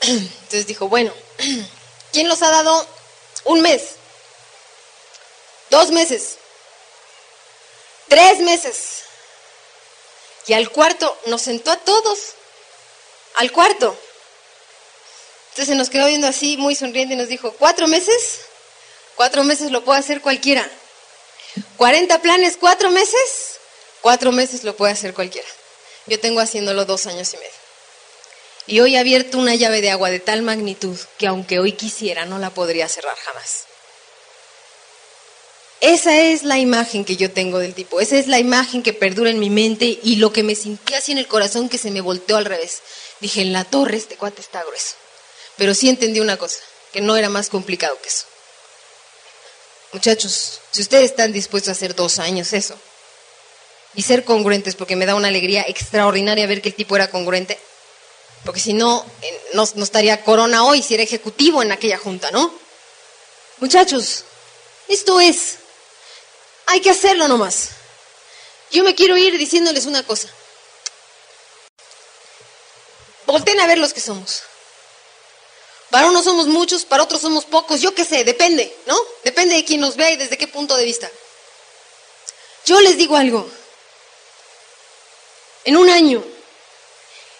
Entonces 0.02 0.66
dijo, 0.66 0.88
bueno, 0.88 1.12
¿quién 2.12 2.28
los 2.28 2.42
ha 2.42 2.50
dado 2.50 2.86
un 3.44 3.60
mes? 3.60 3.96
Dos 5.70 5.90
meses. 5.92 6.38
Tres 8.08 8.40
meses. 8.40 9.02
Y 10.46 10.54
al 10.54 10.70
cuarto 10.70 11.16
nos 11.26 11.42
sentó 11.42 11.70
a 11.70 11.76
todos. 11.76 12.18
Al 13.36 13.52
cuarto. 13.52 13.96
Entonces 15.50 15.68
se 15.68 15.74
nos 15.76 15.88
quedó 15.88 16.06
viendo 16.06 16.26
así, 16.26 16.56
muy 16.56 16.74
sonriente, 16.74 17.14
y 17.14 17.16
nos 17.16 17.28
dijo, 17.28 17.52
¿cuatro 17.52 17.86
meses? 17.86 18.40
Cuatro 19.14 19.44
meses 19.44 19.70
lo 19.70 19.84
puede 19.84 20.00
hacer 20.00 20.20
cualquiera. 20.20 20.68
¿40 21.82 22.20
planes, 22.20 22.56
cuatro 22.60 22.92
meses? 22.92 23.58
Cuatro 24.02 24.30
meses 24.30 24.62
lo 24.62 24.76
puede 24.76 24.92
hacer 24.92 25.14
cualquiera. 25.14 25.48
Yo 26.06 26.20
tengo 26.20 26.38
haciéndolo 26.38 26.84
dos 26.84 27.06
años 27.06 27.34
y 27.34 27.38
medio. 27.38 27.50
Y 28.68 28.78
hoy 28.78 28.94
he 28.94 29.00
abierto 29.00 29.36
una 29.36 29.56
llave 29.56 29.80
de 29.80 29.90
agua 29.90 30.08
de 30.08 30.20
tal 30.20 30.42
magnitud 30.42 30.96
que 31.18 31.26
aunque 31.26 31.58
hoy 31.58 31.72
quisiera 31.72 32.24
no 32.24 32.38
la 32.38 32.50
podría 32.50 32.88
cerrar 32.88 33.16
jamás. 33.16 33.64
Esa 35.80 36.16
es 36.20 36.44
la 36.44 36.60
imagen 36.60 37.04
que 37.04 37.16
yo 37.16 37.32
tengo 37.32 37.58
del 37.58 37.74
tipo, 37.74 38.00
esa 38.00 38.16
es 38.16 38.28
la 38.28 38.38
imagen 38.38 38.84
que 38.84 38.92
perdura 38.92 39.30
en 39.30 39.40
mi 39.40 39.50
mente 39.50 39.98
y 40.04 40.16
lo 40.16 40.32
que 40.32 40.44
me 40.44 40.54
sentí 40.54 40.94
así 40.94 41.10
en 41.10 41.18
el 41.18 41.26
corazón 41.26 41.68
que 41.68 41.78
se 41.78 41.90
me 41.90 42.00
volteó 42.00 42.36
al 42.36 42.44
revés. 42.44 42.80
Dije, 43.18 43.42
en 43.42 43.52
la 43.52 43.64
torre 43.64 43.96
este 43.96 44.14
cuate 44.14 44.40
está 44.40 44.62
grueso. 44.62 44.94
Pero 45.56 45.74
sí 45.74 45.88
entendí 45.88 46.20
una 46.20 46.36
cosa, 46.36 46.60
que 46.92 47.00
no 47.00 47.16
era 47.16 47.28
más 47.28 47.48
complicado 47.48 48.00
que 48.00 48.08
eso. 48.08 48.26
Muchachos, 49.92 50.60
si 50.70 50.82
ustedes 50.82 51.10
están 51.10 51.32
dispuestos 51.32 51.68
a 51.68 51.72
hacer 51.72 51.94
dos 51.94 52.18
años 52.18 52.52
eso, 52.52 52.76
y 53.94 54.02
ser 54.02 54.24
congruentes, 54.24 54.74
porque 54.74 54.96
me 54.96 55.06
da 55.06 55.14
una 55.14 55.28
alegría 55.28 55.64
extraordinaria 55.68 56.46
ver 56.46 56.62
que 56.62 56.70
el 56.70 56.74
tipo 56.74 56.96
era 56.96 57.10
congruente, 57.10 57.58
porque 58.44 58.60
si 58.60 58.72
no, 58.72 59.04
no, 59.52 59.68
no 59.74 59.84
estaría 59.84 60.24
Corona 60.24 60.64
hoy, 60.64 60.82
si 60.82 60.94
era 60.94 61.02
ejecutivo 61.02 61.62
en 61.62 61.72
aquella 61.72 61.98
junta, 61.98 62.30
¿no? 62.30 62.52
Muchachos, 63.58 64.24
esto 64.88 65.20
es 65.20 65.58
hay 66.66 66.80
que 66.80 66.90
hacerlo 66.90 67.28
nomás. 67.28 67.70
Yo 68.70 68.82
me 68.82 68.94
quiero 68.94 69.16
ir 69.18 69.36
diciéndoles 69.36 69.84
una 69.84 70.02
cosa. 70.04 70.28
Volten 73.26 73.60
a 73.60 73.66
ver 73.66 73.78
los 73.78 73.92
que 73.92 74.00
somos. 74.00 74.42
Para 75.92 76.06
unos 76.06 76.24
somos 76.24 76.46
muchos, 76.46 76.86
para 76.86 77.02
otros 77.02 77.20
somos 77.20 77.44
pocos, 77.44 77.82
yo 77.82 77.94
qué 77.94 78.06
sé, 78.06 78.24
depende, 78.24 78.74
¿no? 78.86 78.96
Depende 79.24 79.56
de 79.56 79.64
quién 79.66 79.78
nos 79.78 79.94
vea 79.94 80.10
y 80.10 80.16
desde 80.16 80.38
qué 80.38 80.48
punto 80.48 80.74
de 80.74 80.86
vista. 80.86 81.10
Yo 82.64 82.80
les 82.80 82.96
digo 82.96 83.14
algo. 83.14 83.46
En 85.64 85.76
un 85.76 85.90
año, 85.90 86.24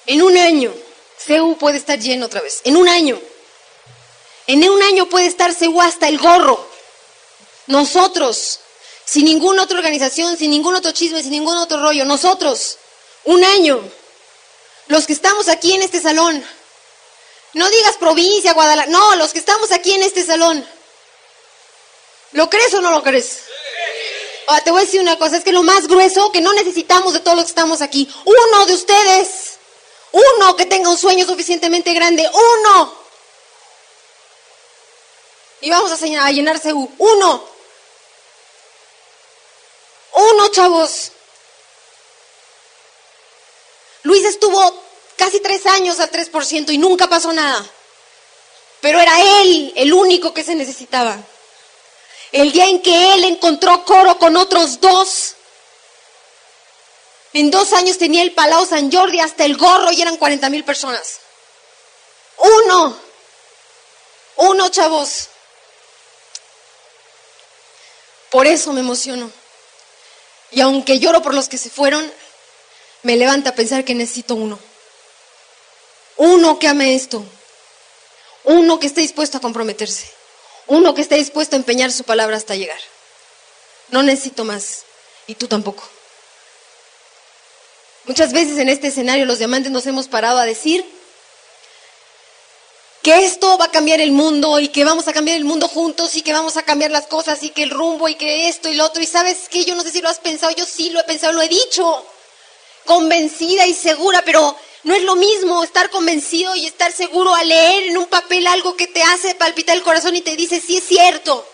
en 0.04 0.20
un 0.20 0.36
año, 0.36 0.74
CEU 1.16 1.56
puede 1.56 1.78
estar 1.78 1.98
lleno 1.98 2.26
otra 2.26 2.42
vez. 2.42 2.60
En 2.64 2.76
un 2.76 2.90
año. 2.90 3.18
En 4.46 4.68
un 4.68 4.82
año 4.82 5.08
puede 5.08 5.28
estar 5.28 5.54
CEU 5.54 5.80
hasta 5.80 6.08
el 6.08 6.18
gorro. 6.18 6.68
Nosotros 7.68 8.60
sin 9.06 9.24
ninguna 9.24 9.62
otra 9.62 9.78
organización, 9.78 10.36
sin 10.36 10.50
ningún 10.50 10.74
otro 10.74 10.92
chisme, 10.92 11.22
sin 11.22 11.30
ningún 11.30 11.56
otro 11.56 11.80
rollo. 11.80 12.04
Nosotros, 12.04 12.76
un 13.24 13.42
año, 13.44 13.80
los 14.88 15.06
que 15.06 15.14
estamos 15.14 15.48
aquí 15.48 15.72
en 15.72 15.80
este 15.80 16.02
salón, 16.02 16.44
no 17.54 17.68
digas 17.70 17.96
provincia, 17.96 18.54
Guadalajara, 18.54 18.90
no, 18.90 19.16
los 19.16 19.32
que 19.32 19.38
estamos 19.38 19.72
aquí 19.72 19.92
en 19.92 20.02
este 20.02 20.24
salón, 20.24 20.66
¿lo 22.32 22.48
crees 22.48 22.72
o 22.74 22.80
no 22.80 22.90
lo 22.90 23.02
crees? 23.02 23.40
Ah, 24.48 24.60
te 24.62 24.70
voy 24.70 24.82
a 24.82 24.84
decir 24.84 25.00
una 25.00 25.18
cosa, 25.18 25.36
es 25.36 25.44
que 25.44 25.52
lo 25.52 25.62
más 25.62 25.86
grueso 25.86 26.32
que 26.32 26.40
no 26.40 26.52
necesitamos 26.52 27.12
de 27.12 27.20
todos 27.20 27.36
los 27.36 27.44
que 27.46 27.50
estamos 27.50 27.80
aquí, 27.80 28.12
uno 28.24 28.66
de 28.66 28.74
ustedes, 28.74 29.58
uno 30.12 30.56
que 30.56 30.66
tenga 30.66 30.90
un 30.90 30.98
sueño 30.98 31.26
suficientemente 31.26 31.92
grande, 31.94 32.28
uno. 32.32 33.02
Y 35.62 35.70
vamos 35.70 35.92
a, 35.92 36.30
llenarse 36.30 36.72
uno. 36.72 37.44
Uno, 40.14 40.48
chavos. 40.48 41.12
Luis 44.02 44.24
estuvo 44.24 44.82
casi 45.22 45.38
tres 45.38 45.64
años 45.66 46.00
al 46.00 46.10
3% 46.10 46.72
y 46.72 46.78
nunca 46.78 47.08
pasó 47.08 47.32
nada. 47.32 47.64
Pero 48.80 48.98
era 48.98 49.40
él 49.40 49.72
el 49.76 49.92
único 49.92 50.34
que 50.34 50.42
se 50.42 50.56
necesitaba. 50.56 51.16
El 52.32 52.50
día 52.50 52.66
en 52.66 52.82
que 52.82 53.14
él 53.14 53.22
encontró 53.22 53.84
coro 53.84 54.18
con 54.18 54.36
otros 54.36 54.80
dos, 54.80 55.36
en 57.34 57.52
dos 57.52 57.72
años 57.72 57.98
tenía 57.98 58.22
el 58.22 58.32
Palau 58.32 58.66
San 58.66 58.90
Jordi 58.90 59.20
hasta 59.20 59.44
el 59.44 59.56
gorro 59.56 59.92
y 59.92 60.02
eran 60.02 60.16
40 60.16 60.50
mil 60.50 60.64
personas. 60.64 61.20
Uno, 62.38 62.96
uno, 64.38 64.68
chavos. 64.70 65.28
Por 68.28 68.48
eso 68.48 68.72
me 68.72 68.80
emociono. 68.80 69.30
Y 70.50 70.60
aunque 70.62 70.98
lloro 70.98 71.22
por 71.22 71.32
los 71.32 71.48
que 71.48 71.58
se 71.58 71.70
fueron, 71.70 72.12
me 73.02 73.16
levanta 73.16 73.54
pensar 73.54 73.84
que 73.84 73.94
necesito 73.94 74.34
uno. 74.34 74.71
Uno 76.22 76.60
que 76.60 76.68
ame 76.68 76.94
esto. 76.94 77.24
Uno 78.44 78.78
que 78.78 78.86
esté 78.86 79.00
dispuesto 79.00 79.38
a 79.38 79.40
comprometerse. 79.40 80.06
Uno 80.68 80.94
que 80.94 81.02
esté 81.02 81.16
dispuesto 81.16 81.56
a 81.56 81.58
empeñar 81.58 81.90
su 81.90 82.04
palabra 82.04 82.36
hasta 82.36 82.54
llegar. 82.54 82.78
No 83.88 84.04
necesito 84.04 84.44
más. 84.44 84.84
Y 85.26 85.34
tú 85.34 85.48
tampoco. 85.48 85.82
Muchas 88.04 88.32
veces 88.32 88.56
en 88.58 88.68
este 88.68 88.86
escenario 88.86 89.26
los 89.26 89.38
diamantes 89.38 89.72
nos 89.72 89.84
hemos 89.86 90.06
parado 90.06 90.38
a 90.38 90.46
decir 90.46 90.88
que 93.02 93.24
esto 93.24 93.58
va 93.58 93.64
a 93.64 93.72
cambiar 93.72 94.00
el 94.00 94.12
mundo 94.12 94.60
y 94.60 94.68
que 94.68 94.84
vamos 94.84 95.08
a 95.08 95.12
cambiar 95.12 95.36
el 95.36 95.44
mundo 95.44 95.66
juntos 95.66 96.14
y 96.14 96.22
que 96.22 96.32
vamos 96.32 96.56
a 96.56 96.62
cambiar 96.62 96.92
las 96.92 97.08
cosas 97.08 97.42
y 97.42 97.50
que 97.50 97.64
el 97.64 97.70
rumbo 97.70 98.08
y 98.08 98.14
que 98.14 98.46
esto 98.46 98.68
y 98.68 98.74
lo 98.74 98.84
otro. 98.84 99.02
Y 99.02 99.06
sabes 99.06 99.48
que 99.48 99.64
yo 99.64 99.74
no 99.74 99.82
sé 99.82 99.90
si 99.90 100.00
lo 100.00 100.08
has 100.08 100.20
pensado, 100.20 100.54
yo 100.54 100.66
sí 100.66 100.90
lo 100.90 101.00
he 101.00 101.04
pensado, 101.04 101.32
lo 101.32 101.42
he 101.42 101.48
dicho, 101.48 102.06
convencida 102.84 103.66
y 103.66 103.74
segura, 103.74 104.22
pero 104.24 104.56
no 104.84 104.94
es 104.94 105.02
lo 105.04 105.16
mismo 105.16 105.62
estar 105.62 105.90
convencido 105.90 106.54
y 106.56 106.66
estar 106.66 106.92
seguro 106.92 107.34
a 107.34 107.44
leer 107.44 107.84
en 107.84 107.98
un 107.98 108.06
papel 108.06 108.46
algo 108.46 108.76
que 108.76 108.86
te 108.86 109.02
hace 109.02 109.34
palpitar 109.34 109.76
el 109.76 109.82
corazón 109.82 110.16
y 110.16 110.22
te 110.22 110.36
dice, 110.36 110.60
sí 110.60 110.76
es 110.76 110.84
cierto. 110.84 111.46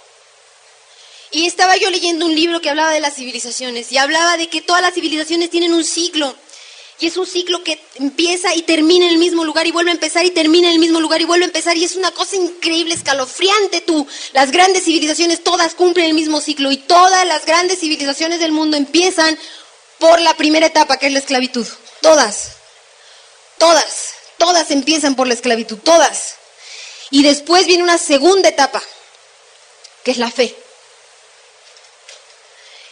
Y 1.31 1.47
estaba 1.47 1.77
yo 1.77 1.91
leyendo 1.91 2.25
un 2.25 2.35
libro 2.35 2.61
que 2.61 2.71
hablaba 2.71 2.93
de 2.93 3.01
las 3.01 3.15
civilizaciones 3.15 3.93
y 3.93 3.99
hablaba 3.99 4.37
de 4.39 4.49
que 4.49 4.63
todas 4.63 4.81
las 4.81 4.95
civilizaciones 4.95 5.51
tienen 5.51 5.75
un 5.75 5.85
ciclo 5.85 6.35
y 7.01 7.07
es 7.07 7.17
un 7.17 7.27
ciclo 7.27 7.63
que 7.63 7.81
empieza 7.95 8.55
y 8.55 8.63
termina 8.63 9.07
en 9.07 9.13
el 9.13 9.19
mismo 9.19 9.45
lugar 9.45 9.67
y 9.67 9.71
vuelve 9.71 9.91
a 9.91 9.95
empezar 9.95 10.25
y 10.25 10.31
termina 10.31 10.69
en 10.69 10.75
el 10.75 10.81
mismo 10.81 11.01
lugar 11.01 11.21
y 11.21 11.27
vuelve 11.27 11.45
a 11.45 11.47
empezar. 11.47 11.77
Y 11.77 11.85
es 11.85 11.95
una 11.95 12.11
cosa 12.11 12.35
increíble, 12.35 12.95
escalofriante 12.95 13.81
tú. 13.83 14.07
Las 14.33 14.51
grandes 14.51 14.85
civilizaciones 14.85 15.45
todas 15.45 15.75
cumplen 15.77 16.07
el 16.07 16.15
mismo 16.15 16.41
ciclo 16.41 16.73
y 16.73 16.77
todas 16.77 17.25
las 17.27 17.47
grandes 17.47 17.79
civilizaciones 17.79 18.41
del 18.41 18.51
mundo 18.51 18.77
empiezan 18.77 19.39
por 19.99 20.21
la 20.21 20.35
primera 20.35 20.67
etapa, 20.67 20.97
que 20.97 21.07
es 21.07 21.13
la 21.13 21.21
esclavitud. 21.21 21.67
Todas. 22.01 22.58
Todas. 23.59 24.15
Todas 24.39 24.71
empiezan 24.71 25.15
por 25.15 25.27
la 25.27 25.35
esclavitud. 25.35 25.79
Todas. 25.79 26.37
Y 27.11 27.23
después 27.23 27.67
viene 27.67 27.83
una 27.83 27.99
segunda 27.99 28.49
etapa, 28.49 28.83
que 30.05 30.11
es 30.11 30.19
la 30.19 30.31
fe. 30.31 30.55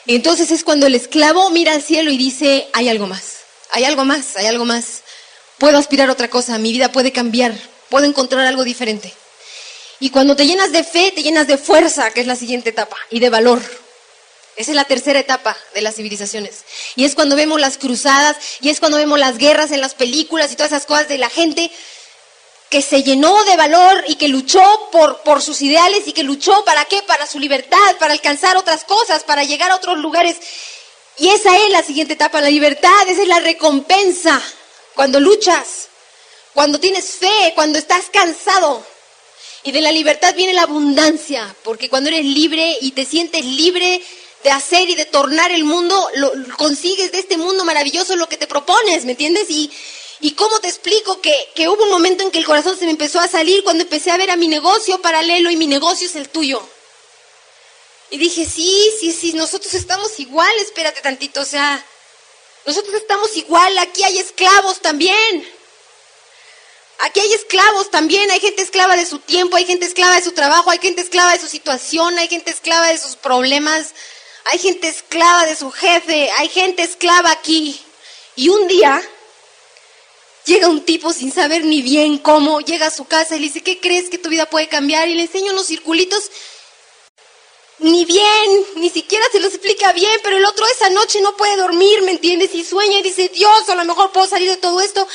Entonces 0.06 0.50
es 0.50 0.64
cuando 0.64 0.86
el 0.86 0.94
esclavo 0.94 1.50
mira 1.50 1.72
al 1.72 1.82
cielo 1.82 2.10
y 2.10 2.16
dice, 2.16 2.68
hay 2.72 2.88
algo 2.88 3.06
más 3.06 3.36
hay 3.76 3.84
algo 3.84 4.04
más, 4.04 4.36
hay 4.36 4.46
algo 4.46 4.64
más. 4.64 5.02
Puedo 5.58 5.78
aspirar 5.78 6.08
a 6.08 6.12
otra 6.12 6.28
cosa, 6.28 6.58
mi 6.58 6.72
vida 6.72 6.92
puede 6.92 7.12
cambiar, 7.12 7.54
puedo 7.88 8.06
encontrar 8.06 8.46
algo 8.46 8.64
diferente. 8.64 9.12
Y 10.00 10.10
cuando 10.10 10.36
te 10.36 10.46
llenas 10.46 10.72
de 10.72 10.84
fe, 10.84 11.12
te 11.14 11.22
llenas 11.22 11.46
de 11.46 11.56
fuerza, 11.56 12.10
que 12.10 12.20
es 12.20 12.26
la 12.26 12.36
siguiente 12.36 12.70
etapa, 12.70 12.96
y 13.10 13.20
de 13.20 13.30
valor. 13.30 13.62
Esa 14.56 14.70
es 14.70 14.76
la 14.76 14.84
tercera 14.84 15.20
etapa 15.20 15.56
de 15.74 15.82
las 15.82 15.96
civilizaciones. 15.96 16.64
Y 16.94 17.04
es 17.04 17.14
cuando 17.14 17.36
vemos 17.36 17.60
las 17.60 17.76
cruzadas, 17.76 18.36
y 18.60 18.70
es 18.70 18.80
cuando 18.80 18.96
vemos 18.96 19.18
las 19.18 19.36
guerras 19.36 19.70
en 19.70 19.82
las 19.82 19.94
películas 19.94 20.50
y 20.50 20.56
todas 20.56 20.72
esas 20.72 20.86
cosas 20.86 21.08
de 21.08 21.18
la 21.18 21.28
gente 21.28 21.70
que 22.70 22.82
se 22.82 23.02
llenó 23.02 23.44
de 23.44 23.56
valor 23.56 24.04
y 24.08 24.16
que 24.16 24.28
luchó 24.28 24.62
por, 24.90 25.20
por 25.22 25.42
sus 25.42 25.62
ideales 25.62 26.08
y 26.08 26.12
que 26.12 26.24
luchó 26.24 26.64
para 26.64 26.84
qué, 26.86 27.02
para 27.02 27.26
su 27.26 27.38
libertad, 27.38 27.96
para 27.98 28.14
alcanzar 28.14 28.56
otras 28.56 28.84
cosas, 28.84 29.24
para 29.24 29.44
llegar 29.44 29.70
a 29.70 29.76
otros 29.76 29.98
lugares. 29.98 30.36
Y 31.18 31.28
esa 31.28 31.56
es 31.58 31.70
la 31.70 31.82
siguiente 31.82 32.14
etapa, 32.14 32.40
la 32.40 32.50
libertad, 32.50 33.08
esa 33.08 33.22
es 33.22 33.28
la 33.28 33.40
recompensa. 33.40 34.42
Cuando 34.94 35.20
luchas, 35.20 35.88
cuando 36.54 36.80
tienes 36.80 37.04
fe, 37.10 37.52
cuando 37.54 37.78
estás 37.78 38.06
cansado. 38.10 38.84
Y 39.62 39.72
de 39.72 39.80
la 39.80 39.92
libertad 39.92 40.34
viene 40.34 40.54
la 40.54 40.62
abundancia, 40.62 41.54
porque 41.62 41.88
cuando 41.88 42.08
eres 42.08 42.24
libre 42.24 42.78
y 42.80 42.92
te 42.92 43.04
sientes 43.04 43.44
libre 43.44 44.00
de 44.46 44.52
hacer 44.52 44.88
y 44.88 44.94
de 44.94 45.06
tornar 45.06 45.50
el 45.50 45.64
mundo, 45.64 46.08
lo, 46.14 46.32
consigues 46.56 47.10
de 47.10 47.18
este 47.18 47.36
mundo 47.36 47.64
maravilloso 47.64 48.14
lo 48.14 48.28
que 48.28 48.36
te 48.36 48.46
propones, 48.46 49.04
¿me 49.04 49.10
entiendes? 49.10 49.50
Y, 49.50 49.72
y 50.20 50.34
cómo 50.34 50.60
te 50.60 50.68
explico 50.68 51.20
que, 51.20 51.34
que 51.56 51.68
hubo 51.68 51.82
un 51.82 51.90
momento 51.90 52.22
en 52.22 52.30
que 52.30 52.38
el 52.38 52.44
corazón 52.44 52.78
se 52.78 52.84
me 52.84 52.92
empezó 52.92 53.18
a 53.18 53.26
salir 53.26 53.64
cuando 53.64 53.82
empecé 53.82 54.12
a 54.12 54.16
ver 54.16 54.30
a 54.30 54.36
mi 54.36 54.46
negocio 54.46 55.02
paralelo 55.02 55.50
y 55.50 55.56
mi 55.56 55.66
negocio 55.66 56.06
es 56.06 56.14
el 56.14 56.28
tuyo. 56.28 56.62
Y 58.10 58.18
dije, 58.18 58.46
sí, 58.46 58.88
sí, 59.00 59.10
sí, 59.10 59.32
nosotros 59.32 59.74
estamos 59.74 60.16
igual, 60.20 60.52
espérate 60.60 61.00
tantito, 61.00 61.40
o 61.40 61.44
sea, 61.44 61.84
nosotros 62.64 62.94
estamos 62.94 63.36
igual, 63.36 63.76
aquí 63.78 64.04
hay 64.04 64.18
esclavos 64.18 64.80
también. 64.80 65.48
Aquí 67.00 67.18
hay 67.18 67.32
esclavos 67.32 67.90
también, 67.90 68.30
hay 68.30 68.38
gente 68.38 68.62
esclava 68.62 68.96
de 68.96 69.06
su 69.06 69.18
tiempo, 69.18 69.56
hay 69.56 69.66
gente 69.66 69.86
esclava 69.86 70.14
de 70.14 70.22
su 70.22 70.30
trabajo, 70.30 70.70
hay 70.70 70.78
gente 70.78 71.02
esclava 71.02 71.32
de 71.32 71.40
su 71.40 71.48
situación, 71.48 72.16
hay 72.16 72.28
gente 72.28 72.52
esclava 72.52 72.86
de 72.86 72.96
sus 72.96 73.16
problemas, 73.16 73.92
hay 74.50 74.58
gente 74.58 74.88
esclava 74.88 75.46
de 75.46 75.56
su 75.56 75.70
jefe, 75.70 76.30
hay 76.38 76.48
gente 76.48 76.82
esclava 76.82 77.30
aquí. 77.30 77.80
Y 78.34 78.48
un 78.48 78.68
día 78.68 79.02
llega 80.44 80.68
un 80.68 80.84
tipo 80.84 81.12
sin 81.12 81.32
saber 81.32 81.64
ni 81.64 81.82
bien 81.82 82.18
cómo, 82.18 82.60
llega 82.60 82.86
a 82.86 82.90
su 82.90 83.06
casa 83.06 83.36
y 83.36 83.40
le 83.40 83.46
dice, 83.46 83.62
¿qué 83.62 83.80
crees 83.80 84.08
que 84.08 84.18
tu 84.18 84.28
vida 84.28 84.46
puede 84.46 84.68
cambiar? 84.68 85.08
Y 85.08 85.14
le 85.14 85.22
enseña 85.22 85.52
unos 85.52 85.66
circulitos, 85.66 86.30
ni 87.78 88.04
bien, 88.04 88.66
ni 88.76 88.90
siquiera 88.90 89.24
se 89.32 89.40
los 89.40 89.52
explica 89.52 89.92
bien, 89.92 90.18
pero 90.22 90.36
el 90.36 90.44
otro 90.44 90.66
esa 90.66 90.90
noche 90.90 91.20
no 91.20 91.36
puede 91.36 91.56
dormir, 91.56 92.02
¿me 92.02 92.12
entiendes? 92.12 92.54
Y 92.54 92.64
sueña 92.64 92.98
y 92.98 93.02
dice, 93.02 93.28
Dios, 93.28 93.68
a 93.68 93.74
lo 93.74 93.84
mejor 93.84 94.12
puedo 94.12 94.26
salir 94.26 94.50
de 94.50 94.56
todo 94.56 94.80
esto 94.80 95.06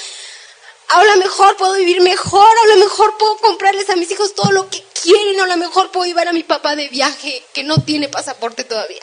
a 0.92 1.06
lo 1.06 1.16
mejor 1.18 1.56
puedo 1.56 1.74
vivir 1.76 2.02
mejor, 2.02 2.58
a 2.64 2.68
lo 2.68 2.76
mejor 2.76 3.18
puedo 3.18 3.38
comprarles 3.38 3.90
a 3.90 3.96
mis 3.96 4.12
hijos 4.12 4.36
todo 4.36 4.52
lo 4.52 4.70
que 4.70 4.84
quieren, 5.02 5.40
a 5.40 5.48
lo 5.48 5.58
mejor 5.58 5.90
puedo 5.92 6.06
llevar 6.06 6.28
a 6.28 6.34
mi 6.34 6.44
papá 6.44 6.76
de 6.76 6.90
viaje 6.90 7.44
que 7.54 7.64
no 7.64 7.78
tiene 7.82 8.10
pasaporte 8.10 8.66
todavía. 8.66 9.02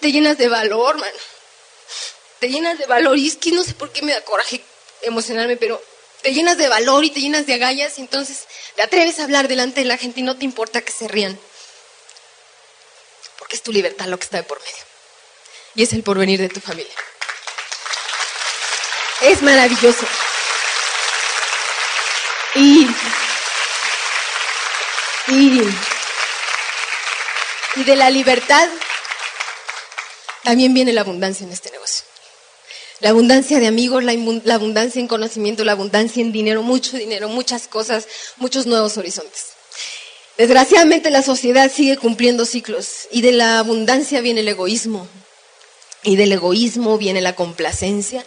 Te 0.00 0.12
llenas 0.12 0.38
de 0.38 0.48
valor, 0.48 0.96
mano. 0.96 1.18
Te 2.38 2.48
llenas 2.48 2.78
de 2.78 2.86
valor 2.86 3.18
y 3.18 3.28
es 3.28 3.36
que 3.36 3.52
no 3.52 3.62
sé 3.62 3.74
por 3.74 3.92
qué 3.92 4.02
me 4.02 4.12
da 4.12 4.22
coraje 4.22 4.64
emocionarme, 5.02 5.56
pero 5.56 5.82
te 6.22 6.32
llenas 6.32 6.56
de 6.56 6.68
valor 6.68 7.04
y 7.04 7.10
te 7.10 7.20
llenas 7.20 7.46
de 7.46 7.54
agallas 7.54 7.98
y 7.98 8.02
entonces 8.02 8.46
te 8.76 8.82
atreves 8.82 9.18
a 9.18 9.24
hablar 9.24 9.48
delante 9.48 9.80
de 9.80 9.86
la 9.86 9.98
gente 9.98 10.20
y 10.20 10.22
no 10.22 10.36
te 10.36 10.44
importa 10.44 10.80
que 10.80 10.92
se 10.92 11.06
rían. 11.06 11.38
Porque 13.38 13.56
es 13.56 13.62
tu 13.62 13.72
libertad 13.72 14.06
lo 14.06 14.18
que 14.18 14.24
está 14.24 14.38
de 14.38 14.42
por 14.42 14.58
medio. 14.60 14.84
Y 15.74 15.82
es 15.82 15.92
el 15.92 16.02
porvenir 16.02 16.40
de 16.40 16.48
tu 16.48 16.60
familia. 16.60 16.92
Es 19.20 19.42
maravilloso. 19.42 20.06
Y, 22.54 22.86
y, 25.28 25.62
y 27.76 27.84
de 27.84 27.96
la 27.96 28.10
libertad 28.10 28.68
también 30.44 30.74
viene 30.74 30.92
la 30.92 31.02
abundancia 31.02 31.46
en 31.46 31.52
este 31.52 31.70
negocio. 31.70 32.04
La 33.00 33.10
abundancia 33.10 33.58
de 33.60 33.66
amigos, 33.66 34.04
la, 34.04 34.12
abundancia 34.54 35.00
en 35.00 35.08
conocimiento, 35.08 35.64
la 35.64 35.72
abundancia 35.72 36.20
en 36.20 36.32
dinero, 36.32 36.62
mucho 36.62 36.98
dinero, 36.98 37.28
muchas 37.28 37.66
cosas, 37.66 38.06
muchos 38.36 38.66
nuevos 38.66 38.98
horizontes. 38.98 39.46
Desgraciadamente 40.36 41.10
la 41.10 41.22
sociedad 41.22 41.70
sigue 41.72 41.96
cumpliendo 41.96 42.44
ciclos 42.44 43.08
y 43.10 43.22
de 43.22 43.32
la 43.32 43.58
abundancia 43.58 44.20
viene 44.20 44.40
el 44.40 44.48
egoísmo 44.48 45.08
y 46.02 46.16
del 46.16 46.32
egoísmo 46.32 46.98
viene 46.98 47.20
la 47.20 47.34
complacencia 47.34 48.24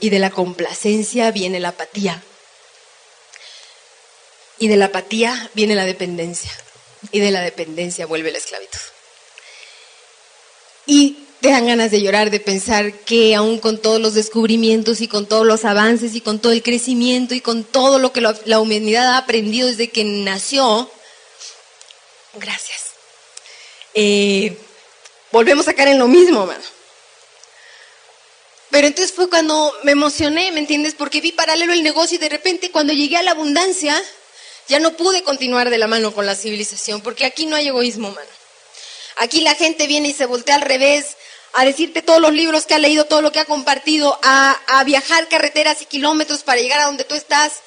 y 0.00 0.10
de 0.10 0.18
la 0.18 0.30
complacencia 0.30 1.30
viene 1.30 1.60
la 1.60 1.68
apatía. 1.68 2.22
Y 4.58 4.68
de 4.68 4.76
la 4.76 4.86
apatía 4.86 5.50
viene 5.54 5.74
la 5.74 5.84
dependencia. 5.84 6.50
Y 7.12 7.20
de 7.20 7.30
la 7.30 7.40
dependencia 7.40 8.06
vuelve 8.06 8.30
la 8.30 8.38
esclavitud. 8.38 8.78
Y 10.92 11.18
te 11.40 11.50
dan 11.50 11.68
ganas 11.68 11.92
de 11.92 12.02
llorar, 12.02 12.32
de 12.32 12.40
pensar 12.40 12.92
que 12.92 13.36
aún 13.36 13.60
con 13.60 13.78
todos 13.78 14.00
los 14.00 14.14
descubrimientos 14.14 15.00
y 15.00 15.06
con 15.06 15.24
todos 15.24 15.46
los 15.46 15.64
avances 15.64 16.16
y 16.16 16.20
con 16.20 16.40
todo 16.40 16.50
el 16.50 16.64
crecimiento 16.64 17.32
y 17.32 17.40
con 17.40 17.62
todo 17.62 18.00
lo 18.00 18.12
que 18.12 18.20
la 18.20 18.58
humanidad 18.58 19.06
ha 19.06 19.18
aprendido 19.18 19.68
desde 19.68 19.88
que 19.88 20.02
nació, 20.02 20.90
gracias. 22.34 22.86
Eh, 23.94 24.58
volvemos 25.30 25.68
a 25.68 25.74
caer 25.74 25.90
en 25.90 26.00
lo 26.00 26.08
mismo, 26.08 26.44
mano. 26.44 26.64
Pero 28.70 28.88
entonces 28.88 29.14
fue 29.14 29.30
cuando 29.30 29.72
me 29.84 29.92
emocioné, 29.92 30.50
¿me 30.50 30.58
entiendes? 30.58 30.96
Porque 30.96 31.20
vi 31.20 31.30
paralelo 31.30 31.72
el 31.72 31.84
negocio 31.84 32.16
y 32.16 32.18
de 32.18 32.30
repente 32.30 32.72
cuando 32.72 32.92
llegué 32.92 33.16
a 33.16 33.22
la 33.22 33.30
abundancia, 33.30 33.94
ya 34.66 34.80
no 34.80 34.96
pude 34.96 35.22
continuar 35.22 35.70
de 35.70 35.78
la 35.78 35.86
mano 35.86 36.12
con 36.12 36.26
la 36.26 36.34
civilización, 36.34 37.00
porque 37.00 37.26
aquí 37.26 37.46
no 37.46 37.54
hay 37.54 37.68
egoísmo, 37.68 38.10
mano. 38.10 38.39
Aquí 39.20 39.40
la 39.40 39.54
gente 39.54 39.86
viene 39.86 40.08
y 40.08 40.12
se 40.12 40.26
voltea 40.26 40.56
al 40.56 40.62
revés 40.62 41.16
a 41.54 41.64
decirte 41.64 42.02
todos 42.02 42.20
los 42.20 42.32
libros 42.32 42.66
que 42.66 42.74
ha 42.74 42.78
leído, 42.78 43.04
todo 43.04 43.22
lo 43.22 43.32
que 43.32 43.40
ha 43.40 43.44
compartido, 43.44 44.18
a, 44.22 44.58
a 44.66 44.84
viajar 44.84 45.28
carreteras 45.28 45.80
y 45.82 45.86
kilómetros 45.86 46.42
para 46.42 46.60
llegar 46.60 46.80
a 46.80 46.86
donde 46.86 47.04
tú 47.04 47.14
estás, 47.14 47.60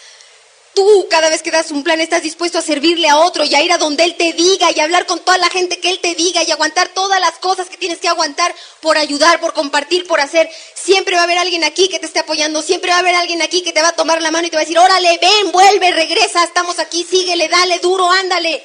Tú 0.74 1.06
cada 1.08 1.30
vez 1.30 1.44
que 1.44 1.52
das 1.52 1.70
un 1.70 1.84
plan 1.84 2.02
estás 2.02 2.24
dispuesto 2.24 2.58
a 2.58 2.62
servirle 2.64 3.08
a 3.08 3.18
otro 3.18 3.44
y 3.44 3.54
a 3.54 3.62
ir 3.62 3.72
a 3.72 3.78
donde 3.78 4.06
Él 4.06 4.16
te 4.16 4.34
diga 4.34 4.72
y 4.72 4.80
hablar 4.80 5.06
con 5.06 5.20
toda 5.20 5.38
la 5.38 5.50
gente 5.50 5.80
que 5.80 5.92
Él 5.92 6.00
te 6.00 6.16
diga 6.16 6.42
y 6.42 6.52
aguantar 6.52 6.88
todas 6.90 7.20
las 7.20 7.34
cosas 7.34 7.70
que 7.70 7.78
tienes 7.78 8.00
que 8.00 8.08
aguantar 8.08 8.56
por 8.82 8.98
ayudar, 8.98 9.40
por 9.40 9.54
compartir, 9.54 10.08
por 10.08 10.20
hacer. 10.20 10.50
Siempre 10.74 11.14
va 11.14 11.22
a 11.22 11.24
haber 11.26 11.38
alguien 11.38 11.64
aquí 11.64 11.90
que 11.90 12.00
te 12.00 12.08
esté 12.08 12.20
apoyando, 12.20 12.64
siempre 12.64 12.90
va 12.90 12.96
a 12.96 13.00
haber 13.00 13.14
alguien 13.14 13.44
aquí 13.44 13.62
que 13.62 13.72
te 13.72 13.84
va 13.84 13.90
a 13.90 13.96
tomar 13.96 14.20
la 14.24 14.32
mano 14.32 14.48
y 14.48 14.50
te 14.50 14.56
va 14.56 14.62
a 14.62 14.66
decir, 14.66 14.80
órale, 14.80 15.20
ven, 15.22 15.52
vuelve, 15.52 15.92
regresa, 15.92 16.44
estamos 16.44 16.80
aquí, 16.80 17.06
síguele, 17.08 17.50
dale 17.50 17.78
duro, 17.78 18.10
ándale. 18.10 18.64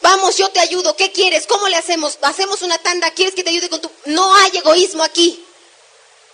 Vamos, 0.00 0.36
yo 0.36 0.48
te 0.50 0.60
ayudo, 0.60 0.96
¿qué 0.96 1.12
quieres? 1.12 1.46
¿Cómo 1.46 1.68
le 1.68 1.76
hacemos? 1.76 2.18
Hacemos 2.22 2.62
una 2.62 2.78
tanda, 2.78 3.10
¿quieres 3.10 3.34
que 3.34 3.42
te 3.42 3.50
ayude 3.50 3.68
con 3.68 3.80
tu... 3.80 3.90
No 4.06 4.34
hay 4.36 4.56
egoísmo 4.56 5.02
aquí. 5.02 5.44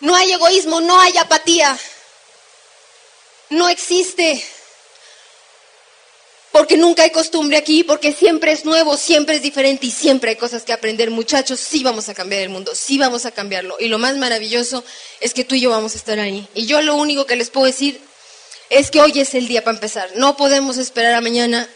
No 0.00 0.14
hay 0.14 0.32
egoísmo, 0.32 0.80
no 0.80 1.00
hay 1.00 1.16
apatía 1.16 1.78
no 3.50 3.68
existe. 3.68 4.44
Porque 6.52 6.76
nunca 6.76 7.02
hay 7.02 7.10
costumbre 7.10 7.56
aquí, 7.56 7.82
porque 7.82 8.12
siempre 8.12 8.52
es 8.52 8.64
nuevo, 8.64 8.96
siempre 8.96 9.36
es 9.36 9.42
diferente 9.42 9.86
y 9.86 9.90
siempre 9.90 10.30
hay 10.30 10.36
cosas 10.36 10.62
que 10.62 10.72
aprender. 10.72 11.10
Muchachos, 11.10 11.58
sí 11.58 11.82
vamos 11.82 12.08
a 12.08 12.14
cambiar 12.14 12.42
el 12.42 12.48
mundo, 12.48 12.72
sí 12.76 12.96
vamos 12.96 13.26
a 13.26 13.32
cambiarlo. 13.32 13.76
Y 13.80 13.88
lo 13.88 13.98
más 13.98 14.16
maravilloso 14.16 14.84
es 15.20 15.34
que 15.34 15.42
tú 15.42 15.56
y 15.56 15.62
yo 15.62 15.70
vamos 15.70 15.94
a 15.94 15.98
estar 15.98 16.20
ahí. 16.20 16.46
Y 16.54 16.66
yo 16.66 16.80
lo 16.80 16.94
único 16.94 17.26
que 17.26 17.34
les 17.34 17.50
puedo 17.50 17.66
decir 17.66 18.00
es 18.70 18.92
que 18.92 19.00
hoy 19.00 19.18
es 19.18 19.34
el 19.34 19.48
día 19.48 19.64
para 19.64 19.76
empezar. 19.76 20.12
No 20.14 20.36
podemos 20.36 20.76
esperar 20.76 21.14
a 21.14 21.20
mañana 21.20 21.68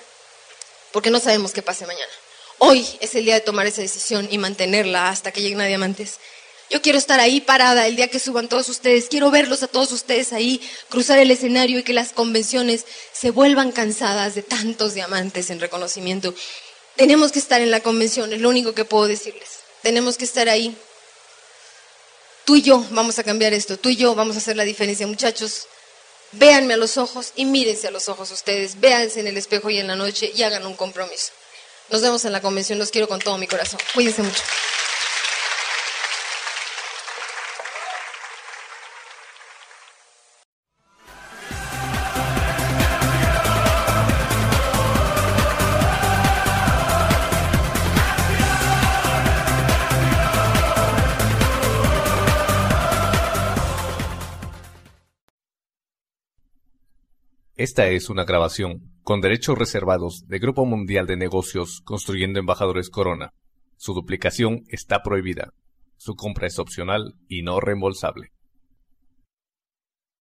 porque 0.93 1.11
no 1.11 1.21
sabemos 1.21 1.53
qué 1.53 1.63
pase 1.63 1.87
mañana. 1.87 2.13
Hoy 2.59 2.87
es 3.01 3.15
el 3.15 3.25
día 3.25 3.35
de 3.35 3.41
tomar 3.41 3.67
esa 3.67 3.83
decisión 3.83 4.29
y 4.31 4.39
mantenerla 4.39 5.11
hasta 5.11 5.31
que 5.31 5.41
lleguen 5.41 5.61
a 5.61 5.67
diamantes. 5.67 6.19
Yo 6.71 6.83
quiero 6.83 6.99
estar 6.99 7.19
ahí 7.19 7.41
parada 7.41 7.87
el 7.87 7.97
día 7.97 8.09
que 8.09 8.19
suban 8.19 8.49
todos 8.49 8.69
ustedes. 8.69 9.09
Quiero 9.09 9.31
verlos 9.31 9.63
a 9.63 9.69
todos 9.69 9.91
ustedes 9.93 10.33
ahí, 10.33 10.61
cruzar 10.91 11.19
el 11.19 11.31
escenario 11.31 11.79
y 11.79 11.83
que 11.83 11.95
las 11.95 12.13
convenciones 12.13 12.85
se 13.13 13.31
vuelvan 13.31 13.73
cansadas 13.73 14.35
de 14.35 14.43
tantos 14.43 14.95
diamantes 14.95 15.49
en 15.51 15.61
reconocimiento. 15.61 16.35
Tenemos 16.97 17.33
que 17.33 17.39
estar 17.39 17.63
en 17.63 17.71
la 17.71 17.81
convención, 17.81 18.33
es 18.33 18.41
lo 18.41 18.51
único 18.51 18.75
que 18.75 18.85
puedo 18.85 19.07
decirles. 19.07 19.61
Tenemos 19.83 20.19
que 20.19 20.25
estar 20.25 20.49
ahí. 20.49 20.77
Tú 22.45 22.57
y 22.57 22.63
yo 22.63 22.85
vamos 22.91 23.19
a 23.19 23.25
cambiar 23.25 23.55
esto, 23.55 23.79
tú 23.79 23.89
y 23.89 23.97
yo 23.97 24.15
vamos 24.15 24.35
a 24.35 24.39
hacer 24.41 24.57
la 24.57 24.65
diferencia, 24.65 25.07
muchachos. 25.07 25.69
Véanme 26.33 26.75
a 26.75 26.77
los 26.77 26.99
ojos 26.99 27.33
y 27.37 27.45
mírense 27.45 27.89
a 27.89 27.91
los 27.91 28.09
ojos 28.09 28.31
ustedes. 28.31 28.81
Véanse 28.81 29.21
en 29.21 29.27
el 29.27 29.37
espejo 29.37 29.71
y 29.71 29.79
en 29.79 29.87
la 29.87 29.97
noche 29.97 30.31
y 30.35 30.43
hagan 30.43 30.67
un 30.67 30.75
compromiso. 30.75 31.33
Nos 31.91 32.03
vemos 32.03 32.25
en 32.25 32.33
la 32.33 32.43
convención, 32.43 32.79
los 32.79 32.91
quiero 32.91 33.09
con 33.09 33.19
todo 33.19 33.39
mi 33.39 33.47
corazón. 33.47 33.81
Cuídense 33.95 34.23
mucho. 34.23 34.43
Esta 57.59 57.89
es 57.89 58.09
una 58.09 58.23
grabación 58.23 58.93
con 59.03 59.21
derechos 59.21 59.59
reservados 59.59 60.29
de 60.29 60.39
Grupo 60.39 60.65
Mundial 60.65 61.09
de 61.09 61.17
Negocios 61.17 61.81
Construyendo 61.85 62.39
Embajadores 62.39 62.89
Corona. 62.89 63.35
Su 63.77 63.95
duplicación 63.95 64.63
está 64.69 65.03
prohibida. 65.03 65.53
Su 65.97 66.15
compra 66.15 66.47
es 66.47 66.61
opcional 66.61 67.17
y 67.27 67.43
no 67.43 67.59
reembolsable. 67.59 68.31